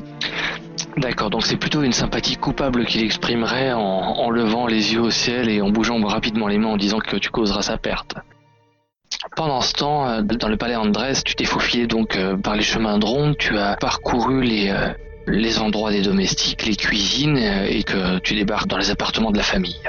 D'accord, 0.97 1.31
donc 1.31 1.45
c'est 1.45 1.57
plutôt 1.57 1.83
une 1.83 1.93
sympathie 1.93 2.37
coupable 2.37 2.87
qu'il 2.87 3.03
exprimerait 3.03 3.73
en, 3.73 3.81
en 3.81 4.31
levant 4.31 4.67
les 4.67 4.95
yeux 4.95 5.03
au 5.03 5.11
ciel 5.11 5.49
et 5.51 5.61
en 5.61 5.71
bougeant 5.71 6.01
rapidement 6.07 6.49
les 6.49 6.59
mains 6.59 6.69
en 6.69 6.77
disant 6.77 6.99
que 6.99 7.17
tu 7.17 7.31
causeras 7.31 7.63
sa 7.63 7.77
perte. 7.77 8.15
Pendant 9.37 9.61
ce 9.61 9.73
temps, 9.73 10.09
euh, 10.09 10.23
dans 10.23 10.49
le 10.49 10.57
palais 10.57 10.77
Andrés, 10.77 11.13
tu 11.25 11.35
t'es 11.35 11.45
faufilé 11.45 11.87
donc 11.87 12.17
euh, 12.17 12.37
par 12.37 12.55
les 12.57 12.63
chemins 12.63 12.99
de 12.99 13.05
ronde, 13.05 13.37
tu 13.39 13.59
as 13.59 13.77
parcouru 13.77 14.43
les, 14.43 14.71
euh, 14.71 14.89
les 15.27 15.59
endroits 15.59 15.91
des 15.91 16.03
domestiques, 16.03 16.67
les 16.67 16.77
cuisines, 16.77 17.39
euh, 17.39 17.67
et 17.69 17.83
que 17.83 18.19
tu 18.21 18.35
débarques 18.35 18.69
dans 18.69 18.79
les 18.79 18.91
appartements 18.91 19.31
de 19.31 19.37
la 19.37 19.43
famille. 19.43 19.81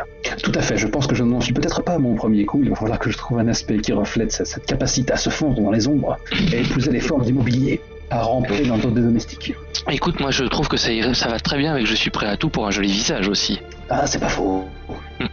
Tout 0.43 0.51
à 0.55 0.61
fait, 0.61 0.77
je 0.77 0.87
pense 0.87 1.07
que 1.07 1.15
je 1.15 1.23
n'en 1.23 1.41
suis 1.41 1.53
peut-être 1.53 1.83
pas 1.83 1.93
à 1.93 1.99
mon 1.99 2.15
premier 2.15 2.45
coup. 2.45 2.59
Il 2.63 2.69
va 2.69 2.75
falloir 2.75 2.99
que 2.99 3.09
je 3.09 3.17
trouve 3.17 3.39
un 3.39 3.47
aspect 3.47 3.77
qui 3.77 3.93
reflète 3.93 4.31
cette, 4.31 4.47
cette 4.47 4.65
capacité 4.65 5.13
à 5.13 5.17
se 5.17 5.29
fondre 5.29 5.61
dans 5.61 5.71
les 5.71 5.87
ombres 5.87 6.17
et 6.51 6.61
épouser 6.61 6.91
les 6.91 6.99
formes 6.99 7.23
d'immobilier, 7.23 7.81
à 8.09 8.21
ramper 8.21 8.65
dans 8.65 8.75
le 8.75 8.81
dos 8.81 8.91
des 8.91 9.01
domestiques. 9.01 9.53
Écoute, 9.89 10.19
moi 10.19 10.31
je 10.31 10.43
trouve 10.45 10.67
que 10.67 10.77
ça, 10.77 10.89
va 11.27 11.39
très 11.39 11.57
bien 11.57 11.73
avec 11.73 11.85
Je 11.85 11.95
suis 11.95 12.09
prêt 12.09 12.27
à 12.27 12.37
tout 12.37 12.49
pour 12.49 12.67
un 12.67 12.71
joli 12.71 12.91
visage 12.91 13.27
aussi. 13.27 13.59
Ah, 13.89 14.07
c'est 14.07 14.19
pas 14.19 14.29
faux. 14.29 14.65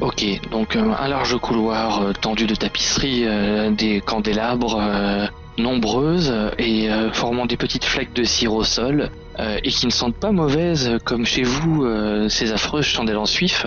Ok, 0.00 0.24
donc 0.50 0.74
euh, 0.74 0.90
un 0.98 1.06
large 1.06 1.36
couloir 1.38 2.02
euh, 2.02 2.12
tendu 2.12 2.46
de 2.46 2.54
tapisseries, 2.54 3.24
euh, 3.26 3.70
des 3.70 4.00
candélabres 4.00 4.78
euh, 4.80 5.26
nombreuses 5.58 6.32
et 6.58 6.88
formant 7.12 7.44
des 7.44 7.58
petites 7.58 7.84
fleques 7.84 8.14
de 8.14 8.24
cire 8.24 8.54
au 8.54 8.64
sol 8.64 9.10
euh, 9.38 9.58
et 9.62 9.68
qui 9.70 9.86
ne 9.86 9.90
sentent 9.90 10.16
pas 10.16 10.32
mauvaises 10.32 10.88
euh, 10.88 10.98
comme 11.02 11.24
chez 11.24 11.42
vous 11.42 11.84
euh, 11.84 12.28
ces 12.28 12.52
affreuses 12.52 12.84
chandelles 12.84 13.16
en 13.16 13.26
suif 13.26 13.66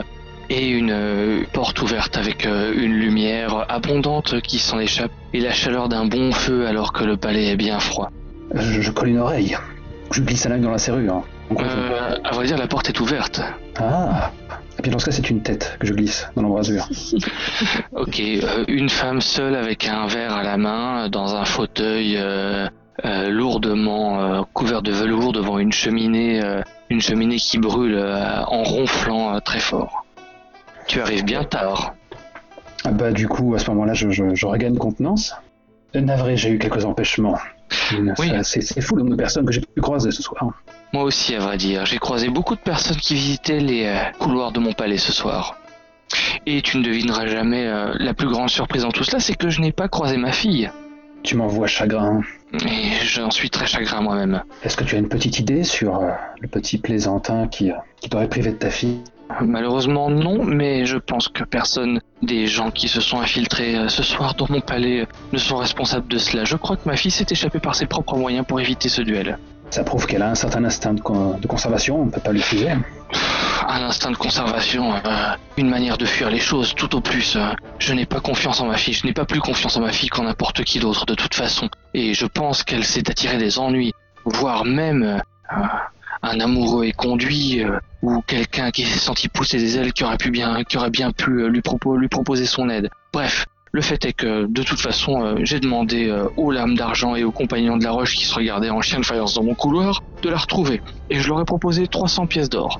et 0.49 0.67
une 0.67 0.91
euh, 0.91 1.43
porte 1.53 1.81
ouverte 1.81 2.17
avec 2.17 2.45
une 2.45 2.93
lumière 2.93 3.65
abondante 3.67 4.41
qui 4.41 4.59
s'en 4.59 4.79
échappe 4.79 5.11
et 5.33 5.39
la 5.39 5.51
chaleur 5.51 5.89
d'un 5.89 6.05
bon 6.05 6.31
feu 6.31 6.67
alors 6.67 6.93
que 6.93 7.03
le 7.03 7.17
palais 7.17 7.47
est 7.47 7.55
bien 7.55 7.79
froid. 7.79 8.11
Je, 8.53 8.81
je 8.81 8.91
colle 8.91 9.09
une 9.09 9.17
oreille. 9.17 9.57
Je 10.11 10.21
glisse 10.21 10.45
un 10.45 10.51
œil 10.51 10.61
dans 10.61 10.71
la 10.71 10.77
serrure. 10.77 11.23
Euh, 11.51 12.15
à 12.23 12.31
vrai 12.31 12.45
dire, 12.45 12.57
la 12.57 12.67
porte 12.67 12.89
est 12.89 12.99
ouverte. 12.99 13.41
Ah. 13.79 14.31
Et 14.77 14.81
puis 14.81 14.91
dans 14.91 14.99
ce 14.99 15.05
cas, 15.05 15.11
c'est 15.11 15.29
une 15.29 15.41
tête 15.41 15.77
que 15.79 15.87
je 15.87 15.93
glisse 15.93 16.29
dans 16.35 16.43
l'embrasure. 16.43 16.87
Ok, 17.93 18.21
une 18.67 18.89
femme 18.89 19.21
seule 19.21 19.55
avec 19.55 19.87
un 19.87 20.05
verre 20.07 20.33
à 20.33 20.43
la 20.43 20.57
main, 20.57 21.09
dans 21.09 21.35
un 21.35 21.45
fauteuil 21.45 22.17
lourdement 23.29 24.19
euh, 24.21 24.41
couvert 24.53 24.81
de 24.81 24.91
velours 24.91 25.31
devant 25.31 25.59
une 25.59 25.71
cheminée, 25.71 26.43
euh, 26.43 26.61
une 26.89 27.01
cheminée 27.01 27.37
qui 27.37 27.57
brûle 27.57 27.95
euh, 27.95 28.43
en 28.45 28.63
ronflant 28.63 29.35
euh, 29.35 29.39
très 29.39 29.59
fort. 29.59 30.05
Tu 30.87 31.01
arrives 31.01 31.23
bien 31.23 31.43
tard. 31.43 31.93
Ah 32.83 32.91
bah 32.91 33.11
du 33.11 33.27
coup, 33.27 33.55
à 33.55 33.59
ce 33.59 33.69
moment-là, 33.71 33.93
je, 33.93 34.09
je, 34.09 34.35
je 34.35 34.45
regagne 34.45 34.77
contenance. 34.77 35.35
Euh, 35.95 36.01
Navré, 36.01 36.37
j'ai 36.37 36.49
eu 36.49 36.59
quelques 36.59 36.85
empêchements. 36.85 37.37
Oui. 38.19 38.31
C'est 38.43 38.81
fou 38.81 38.95
le 38.95 39.03
nombre 39.03 39.15
de 39.15 39.21
personnes 39.21 39.45
que 39.45 39.51
j'ai 39.51 39.61
pu 39.61 39.81
croiser 39.81 40.11
ce 40.11 40.21
soir. 40.21 40.43
Moi 40.93 41.03
aussi, 41.03 41.35
à 41.35 41.39
vrai 41.39 41.57
dire, 41.57 41.85
j'ai 41.85 41.97
croisé 41.97 42.29
beaucoup 42.29 42.55
de 42.55 42.61
personnes 42.61 42.97
qui 42.97 43.15
visitaient 43.15 43.59
les 43.59 43.85
euh, 43.85 43.97
couloirs 44.19 44.51
de 44.51 44.59
mon 44.59 44.73
palais 44.73 44.97
ce 44.97 45.11
soir. 45.11 45.57
Et 46.45 46.61
tu 46.61 46.77
ne 46.77 46.83
devineras 46.83 47.25
jamais 47.25 47.65
euh, 47.65 47.91
la 47.99 48.13
plus 48.13 48.29
grande 48.29 48.49
surprise 48.49 48.83
dans 48.83 48.91
tout 48.91 49.03
cela, 49.03 49.19
c'est 49.19 49.35
que 49.35 49.49
je 49.49 49.61
n'ai 49.61 49.71
pas 49.71 49.87
croisé 49.87 50.17
ma 50.17 50.31
fille. 50.31 50.69
Tu 51.25 51.35
m'envoies 51.35 51.65
chagrin. 51.65 52.21
Et 52.53 53.03
j'en 53.03 53.31
suis 53.31 53.49
très 53.49 53.65
chagrin 53.65 53.99
moi-même. 53.99 54.43
Est-ce 54.63 54.77
que 54.77 54.83
tu 54.83 54.95
as 54.95 54.99
une 54.99 55.09
petite 55.09 55.39
idée 55.39 55.63
sur 55.63 55.97
euh, 55.97 56.11
le 56.39 56.47
petit 56.47 56.77
plaisantin 56.77 57.47
qui, 57.47 57.71
euh, 57.71 57.75
qui 57.99 58.09
t'aurait 58.09 58.29
privé 58.29 58.51
de 58.51 58.57
ta 58.57 58.69
fille? 58.69 59.01
Malheureusement 59.41 60.11
non, 60.11 60.43
mais 60.43 60.85
je 60.85 60.97
pense 60.97 61.27
que 61.27 61.43
personne 61.43 61.99
des 62.21 62.45
gens 62.45 62.69
qui 62.69 62.87
se 62.87 63.01
sont 63.01 63.19
infiltrés 63.19 63.75
euh, 63.75 63.87
ce 63.87 64.03
soir 64.03 64.35
dans 64.35 64.45
mon 64.49 64.61
palais 64.61 65.07
ne 65.33 65.37
sont 65.39 65.57
responsables 65.57 66.07
de 66.07 66.19
cela. 66.19 66.43
Je 66.43 66.57
crois 66.57 66.77
que 66.77 66.87
ma 66.87 66.95
fille 66.95 67.09
s'est 67.09 67.25
échappée 67.27 67.59
par 67.59 67.73
ses 67.73 67.87
propres 67.87 68.17
moyens 68.17 68.45
pour 68.45 68.59
éviter 68.59 68.87
ce 68.87 69.01
duel. 69.01 69.39
Ça 69.75 69.83
prouve 69.83 70.05
qu'elle 70.07 70.21
a 70.21 70.29
un 70.29 70.35
certain 70.35 70.63
instinct 70.63 70.93
de, 70.93 71.01
con- 71.01 71.37
de 71.37 71.47
conservation, 71.47 71.99
on 72.01 72.05
ne 72.05 72.09
peut 72.09 72.21
pas 72.21 72.31
l'utiliser. 72.31 72.69
Un 73.67 73.81
instinct 73.83 74.11
de 74.11 74.15
conservation, 74.15 74.93
euh, 74.95 74.99
une 75.57 75.69
manière 75.69 75.97
de 75.97 76.05
fuir 76.05 76.29
les 76.29 76.39
choses, 76.39 76.73
tout 76.75 76.95
au 76.95 77.01
plus. 77.01 77.35
euh, 77.35 77.49
je 77.77 77.91
n'ai 77.91 78.05
pas 78.05 78.21
confiance 78.21 78.61
en 78.61 78.67
ma 78.67 78.77
fille, 78.77 78.93
je 78.93 79.05
n'ai 79.05 79.11
pas 79.11 79.25
plus 79.25 79.41
confiance 79.41 79.75
en 79.75 79.81
ma 79.81 79.91
fille 79.91 80.07
qu'en 80.07 80.23
n'importe 80.23 80.63
qui 80.63 80.79
d'autre 80.79 81.05
de 81.05 81.13
toute 81.13 81.35
façon. 81.35 81.67
Et 81.93 82.13
je 82.13 82.25
pense 82.25 82.63
qu'elle 82.63 82.85
s'est 82.85 83.09
attirée 83.09 83.37
des 83.37 83.59
ennuis, 83.59 83.91
voire 84.23 84.63
même 84.63 85.03
euh, 85.03 85.57
un 86.21 86.39
amoureux 86.39 86.85
éconduit 86.85 87.61
euh, 87.61 87.77
ou 88.01 88.21
quelqu'un 88.21 88.71
qui 88.71 88.85
s'est 88.85 88.97
senti 88.99 89.27
pousser 89.27 89.57
des 89.57 89.77
ailes 89.77 89.91
qui 89.91 90.05
aurait 90.05 90.15
pu 90.15 90.31
bien, 90.31 90.63
qui 90.63 90.77
aurait 90.77 90.89
bien 90.89 91.11
pu 91.11 91.49
lui, 91.49 91.61
lui 91.99 92.07
proposer 92.07 92.45
son 92.45 92.69
aide. 92.69 92.89
Bref. 93.11 93.45
Le 93.75 93.81
fait 93.81 94.05
est 94.05 94.13
que, 94.13 94.45
de 94.45 94.63
toute 94.63 94.79
façon, 94.79 95.21
euh, 95.21 95.35
j'ai 95.43 95.59
demandé 95.59 96.07
euh, 96.07 96.29
aux 96.37 96.49
lames 96.49 96.75
d'argent 96.75 97.13
et 97.17 97.25
aux 97.25 97.33
compagnons 97.33 97.75
de 97.75 97.83
la 97.83 97.91
roche 97.91 98.15
qui 98.15 98.23
se 98.23 98.33
regardaient 98.33 98.69
en 98.69 98.79
chien 98.79 99.01
de 99.01 99.05
faïence 99.05 99.33
dans 99.33 99.43
mon 99.43 99.53
couloir 99.53 100.01
de 100.21 100.29
la 100.29 100.37
retrouver. 100.37 100.81
Et 101.09 101.19
je 101.19 101.27
leur 101.27 101.41
ai 101.41 101.43
proposé 101.43 101.85
300 101.85 102.25
pièces 102.27 102.47
d'or. 102.47 102.79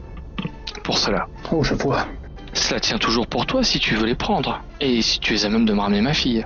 Pour 0.85 0.97
cela. 0.97 1.27
Oh, 1.51 1.61
je 1.65 1.73
vois. 1.73 2.07
Cela 2.53 2.79
tient 2.79 2.97
toujours 2.97 3.27
pour 3.27 3.45
toi 3.45 3.61
si 3.61 3.77
tu 3.77 3.95
veux 3.95 4.05
les 4.05 4.15
prendre. 4.15 4.63
Et 4.79 5.01
si 5.01 5.19
tu 5.19 5.35
es 5.35 5.43
à 5.43 5.49
même 5.49 5.65
de 5.65 5.73
me 5.73 5.81
ramener 5.81 5.99
ma 5.99 6.13
fille. 6.13 6.45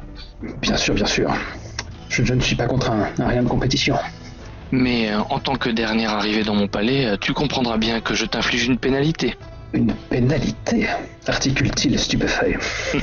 Bien 0.64 0.78
sûr, 0.78 0.96
bien 0.96 1.06
sûr. 1.06 1.32
Je, 2.10 2.26
je 2.26 2.34
ne 2.34 2.42
suis 2.42 2.56
pas 2.56 2.66
contraint 2.66 3.08
à 3.20 3.28
rien 3.28 3.44
de 3.44 3.48
compétition. 3.48 3.98
Mais 4.72 5.12
euh, 5.12 5.20
en 5.30 5.38
tant 5.38 5.58
que 5.58 5.70
dernière 5.70 6.10
arrivée 6.10 6.42
dans 6.42 6.56
mon 6.56 6.68
palais, 6.68 7.06
euh, 7.06 7.18
tu 7.22 7.34
comprendras 7.34 7.78
bien 7.78 8.02
que 8.02 8.16
je 8.16 8.26
t'inflige 8.26 8.66
une 8.66 8.80
pénalité. 8.80 9.38
Une 9.74 9.94
pénalité 10.10 10.88
articule-t-il 11.28 12.00
stupéfait 12.00 12.58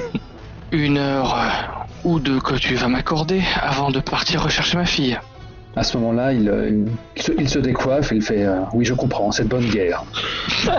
Une 0.73 0.99
heure 0.99 1.87
ou 2.05 2.19
deux 2.21 2.41
que 2.41 2.55
tu 2.55 2.75
vas 2.75 2.89
m'accorder 2.89 3.43
avant 3.61 3.91
de 3.91 4.01
partir 4.01 4.43
rechercher 4.43 4.77
ma 4.77 4.85
fille. 4.85 5.19
À 5.75 5.83
ce 5.83 5.97
moment-là, 5.99 6.33
il, 6.33 6.49
euh, 6.49 6.69
il- 6.71 6.89
il 7.17 7.23
se, 7.23 7.33
il 7.39 7.49
se 7.49 7.59
décoiffe 7.59 8.11
et 8.13 8.17
il 8.17 8.23
fait 8.23 8.45
euh, 8.45 8.61
Oui, 8.73 8.85
je 8.85 8.95
comprends, 8.95 9.31
c'est 9.31 9.45
de 9.45 9.49
bonne 9.49 9.67
guerre. 9.67 10.05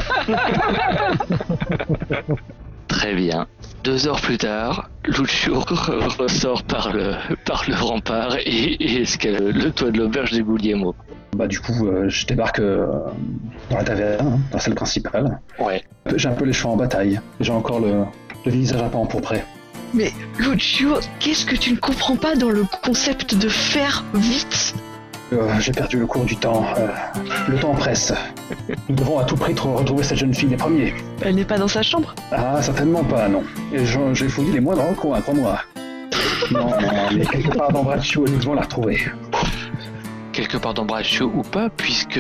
Très 2.88 3.14
bien. 3.14 3.48
Deux 3.84 4.08
heures 4.08 4.20
plus 4.22 4.38
tard, 4.38 4.90
Lucio 5.06 5.60
ressort 6.20 6.64
par 6.64 6.92
le, 6.92 7.14
par 7.46 7.64
le 7.68 7.76
rempart 7.76 8.38
et, 8.38 8.74
et 8.74 9.02
escale 9.02 9.52
le 9.52 9.72
toit 9.72 9.92
de 9.92 10.00
l'auberge 10.00 10.32
des 10.32 10.42
Guglielmo. 10.42 10.96
Bah, 11.36 11.48
du 11.48 11.60
coup, 11.60 11.88
euh, 11.88 12.10
je 12.10 12.26
débarque 12.26 12.60
euh, 12.60 12.88
dans 13.70 13.78
la 13.78 13.84
taverne, 13.84 14.28
hein, 14.28 14.40
dans 14.52 14.58
la 14.58 14.60
salle 14.60 14.76
principale. 14.76 15.40
Ouais. 15.60 15.84
J'ai 16.16 16.28
un 16.28 16.34
peu 16.34 16.46
les 16.46 16.54
cheveux 16.54 16.70
en 16.70 16.76
bataille. 16.78 17.20
J'ai 17.40 17.52
encore 17.52 17.80
le, 17.80 18.04
le 18.46 18.52
visage 18.52 18.82
un 18.82 18.90
peu 18.90 18.98
empourpré. 18.98 19.44
Mais 19.94 20.12
Lucio, 20.38 20.96
qu'est-ce 21.20 21.46
que 21.46 21.56
tu 21.56 21.72
ne 21.72 21.78
comprends 21.78 22.16
pas 22.16 22.36
dans 22.36 22.50
le 22.50 22.66
concept 22.84 23.36
de 23.36 23.48
faire 23.50 24.04
vite? 24.14 24.76
Euh, 25.34 25.50
J'ai 25.60 25.72
perdu 25.72 25.98
le 26.00 26.06
cours 26.06 26.24
du 26.26 26.36
temps. 26.38 26.66
Euh, 26.78 26.88
le 27.50 27.58
temps 27.60 27.74
presse. 27.74 28.14
Nous 28.90 28.96
devons 28.96 29.20
à 29.20 29.24
tout 29.26 29.36
prix 29.36 29.54
tr- 29.54 29.76
retrouver 29.76 30.04
cette 30.04 30.18
jeune 30.20 30.34
fille 30.34 30.50
les 30.50 30.58
premiers. 30.58 30.94
Elle 31.22 31.36
n'est 31.36 31.44
pas 31.46 31.58
dans 31.58 31.68
sa 31.68 31.82
chambre? 31.82 32.14
Ah, 32.32 32.62
certainement 32.62 33.04
pas, 33.04 33.28
non. 33.28 33.44
Et 33.74 33.80
j'ai 34.14 34.28
fouillé 34.30 34.54
les 34.54 34.60
moindres 34.60 34.88
recoins, 34.90 35.20
crois-moi. 35.22 35.60
Non, 36.52 36.68
non, 36.70 36.78
mais 37.14 37.26
quelque 37.26 37.58
part 37.58 37.72
dans 37.74 37.84
Braccio, 37.84 38.26
nous 38.26 38.38
devons 38.38 38.54
la 38.54 38.62
retrouver. 38.62 39.02
quelque 40.32 40.58
part 40.58 40.74
dans 40.74 40.86
Braccio 40.86 41.30
ou 41.36 41.42
pas, 41.42 41.70
puisque 41.70 42.20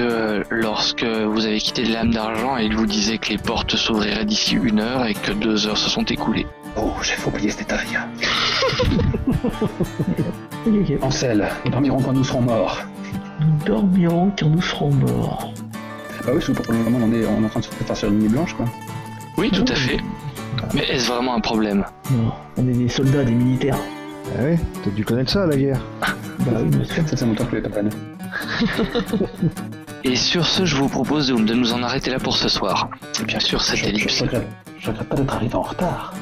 lorsque 0.49 1.03
vous 1.05 1.45
avez 1.45 1.59
quitté 1.59 1.85
l'âme 1.85 2.11
d'argent, 2.11 2.57
il 2.57 2.75
vous 2.75 2.85
disait 2.87 3.19
que 3.19 3.29
les 3.29 3.37
portes 3.37 3.75
s'ouvriraient 3.77 4.25
d'ici 4.25 4.55
une 4.55 4.79
heure 4.81 5.05
et 5.05 5.13
que 5.13 5.31
deux 5.31 5.67
heures 5.67 5.77
se 5.77 5.89
sont 5.89 6.03
écoulées. 6.03 6.47
Oh, 6.77 6.91
j'ai 7.01 7.15
oublié 7.27 7.49
ce 7.51 7.57
détail. 7.57 7.87
Ansel, 11.01 11.47
nous 11.65 11.71
dormirons 11.71 12.01
quand 12.01 12.13
nous 12.13 12.23
serons 12.23 12.41
morts. 12.41 12.81
Nous 13.39 13.65
dormirons 13.65 14.31
quand 14.37 14.49
nous 14.49 14.61
serons 14.61 14.91
morts. 14.91 15.53
Bah 16.25 16.31
oui, 16.33 16.33
parce 16.33 16.47
que 16.47 16.51
pour 16.53 16.73
le 16.73 16.79
moment, 16.79 16.99
on 17.03 17.13
est, 17.13 17.25
on 17.25 17.41
est 17.41 17.45
en 17.45 17.49
train 17.49 17.59
de 17.59 17.65
se 17.65 17.69
faire 17.71 17.95
sur 17.97 18.09
une 18.09 18.19
nuit 18.19 18.29
blanche, 18.29 18.53
quoi. 18.55 18.65
Oui, 19.37 19.49
tout 19.51 19.65
à 19.67 19.75
fait. 19.75 19.97
Mais 20.73 20.83
est-ce 20.89 21.07
vraiment 21.07 21.35
un 21.35 21.39
problème 21.39 21.85
Non, 22.11 22.31
on 22.57 22.67
est 22.67 22.73
des 22.73 22.89
soldats, 22.89 23.23
des 23.23 23.31
militaires. 23.33 23.77
Ah 24.37 24.43
ouais, 24.43 24.59
t'as 24.83 24.89
dû 24.91 25.05
connaître 25.05 25.31
ça, 25.31 25.45
la 25.45 25.55
guerre. 25.55 25.79
Bah 26.39 26.51
oui, 26.61 26.85
sûr. 26.85 27.07
Ça, 27.07 27.15
c'est 27.15 27.25
mon 27.25 27.33
temps 27.35 27.45
que 27.45 27.55
les 27.55 27.61
papanes. 27.61 27.89
Et 30.03 30.15
sur 30.15 30.45
ce, 30.45 30.65
je 30.65 30.75
vous 30.75 30.89
propose 30.89 31.27
de, 31.27 31.35
de 31.35 31.53
nous 31.53 31.73
en 31.73 31.81
arrêter 31.83 32.11
là 32.11 32.19
pour 32.19 32.35
ce 32.37 32.49
soir. 32.49 32.89
Bien 33.25 33.39
sûr, 33.39 33.61
cette 33.61 33.77
Je, 33.77 33.83
je, 33.85 33.89
ellipse. 33.89 34.21
regrette, 34.21 34.47
je 34.79 34.87
regrette 34.89 35.07
pas 35.09 35.15
d'être 35.15 35.33
arrivé 35.35 35.55
en 35.55 35.61
retard. 35.61 36.13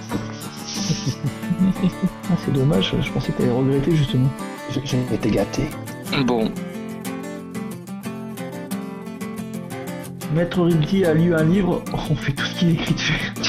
Ah, 2.27 2.33
c'est 2.43 2.53
dommage, 2.53 2.95
je 3.01 3.11
pensais 3.11 3.31
que 3.31 3.37
t'allais 3.37 3.51
regretter 3.51 3.95
justement. 3.95 4.29
J'ai 4.71 4.81
j'ai 4.83 4.97
été 5.13 5.29
gâté. 5.29 5.69
Bon, 6.25 6.51
Maître 10.35 10.61
Rilke 10.61 11.05
a 11.05 11.13
lu 11.13 11.33
un 11.33 11.45
livre, 11.45 11.81
on 11.93 12.15
fait 12.15 12.33
tout 12.33 12.43
ce 12.43 12.59
qu'il 12.59 12.71
écrit 12.71 12.93
dessus. 12.93 13.31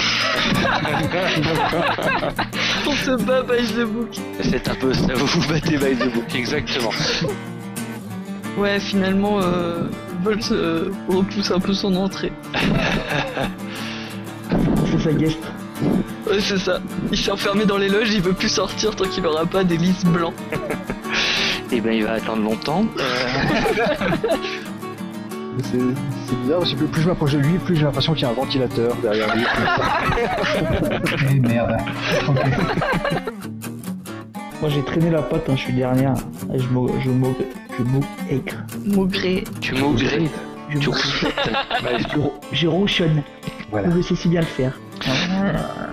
On 2.86 2.92
se 2.92 3.10
bat 3.24 3.42
by 3.42 3.66
the 3.66 3.84
book. 3.84 4.16
C'est 4.40 4.68
un 4.68 4.74
peu 4.76 4.94
ça, 4.94 5.12
vous 5.14 5.26
vous 5.26 5.48
battez 5.48 5.78
by 5.78 5.96
the 5.96 6.14
book, 6.14 6.32
exactement. 6.34 6.92
Ouais, 8.56 8.80
finalement, 8.80 9.38
euh, 9.42 9.82
Bolt 10.24 10.50
euh, 10.50 10.90
repousse 11.08 11.50
un 11.50 11.60
peu 11.60 11.74
son 11.74 11.94
entrée. 11.94 12.32
C'est 14.86 14.98
sa 14.98 15.12
guest. 15.12 15.38
Ouais, 16.26 16.40
c'est 16.40 16.58
ça. 16.58 16.80
Il 17.12 17.18
s'est 17.18 17.30
enfermé 17.30 17.64
dans 17.66 17.76
les 17.78 17.88
loges, 17.88 18.12
il 18.12 18.20
veut 18.22 18.32
plus 18.32 18.48
sortir 18.48 18.94
tant 18.96 19.04
qu'il 19.04 19.26
aura 19.26 19.46
pas 19.46 19.62
des 19.64 19.76
lys 19.76 20.04
blancs. 20.04 20.34
Et 21.72 21.80
ben 21.80 21.92
il 21.92 22.04
va 22.04 22.12
attendre 22.12 22.42
longtemps. 22.42 22.84
Euh, 22.98 23.02
C'est 25.62 25.78
c'est 26.26 26.36
bizarre 26.42 26.58
parce 26.58 26.74
que 26.74 26.84
plus 26.84 27.02
je 27.02 27.08
m'approche 27.08 27.32
de 27.32 27.38
lui, 27.38 27.58
plus 27.58 27.76
j'ai 27.76 27.84
l'impression 27.84 28.12
qu'il 28.12 28.22
y 28.22 28.26
a 28.26 28.30
un 28.30 28.34
ventilateur 28.34 28.94
derrière 29.02 29.34
lui. 29.34 29.44
Eh 31.30 31.40
merde. 31.40 31.76
Ok. 32.28 32.36
Moi 34.60 34.70
j'ai 34.70 34.82
traîné 34.82 35.10
la 35.10 35.22
patte, 35.22 35.48
hein, 35.48 35.54
je 35.56 35.60
suis 35.62 35.72
dernière. 35.72 36.14
Et 36.54 36.58
je 36.58 36.68
me, 36.68 36.88
je 37.00 37.04
je 37.04 37.10
maugre. 37.10 38.14
Maugré. 38.84 39.44
tu 39.60 39.74
maugrais, 39.74 40.22
Je 40.70 40.78
tu 40.78 40.88
me- 40.88 40.92
rouspètes. 40.94 41.32
je, 42.52 42.56
je 42.56 42.66
ronchonne. 42.66 43.22
Voilà. 43.70 43.88
Vous 43.88 44.02
sais 44.02 44.14
si 44.14 44.28
bien 44.28 44.40
le 44.40 44.46
faire. 44.46 44.72
Bye. 45.46 45.85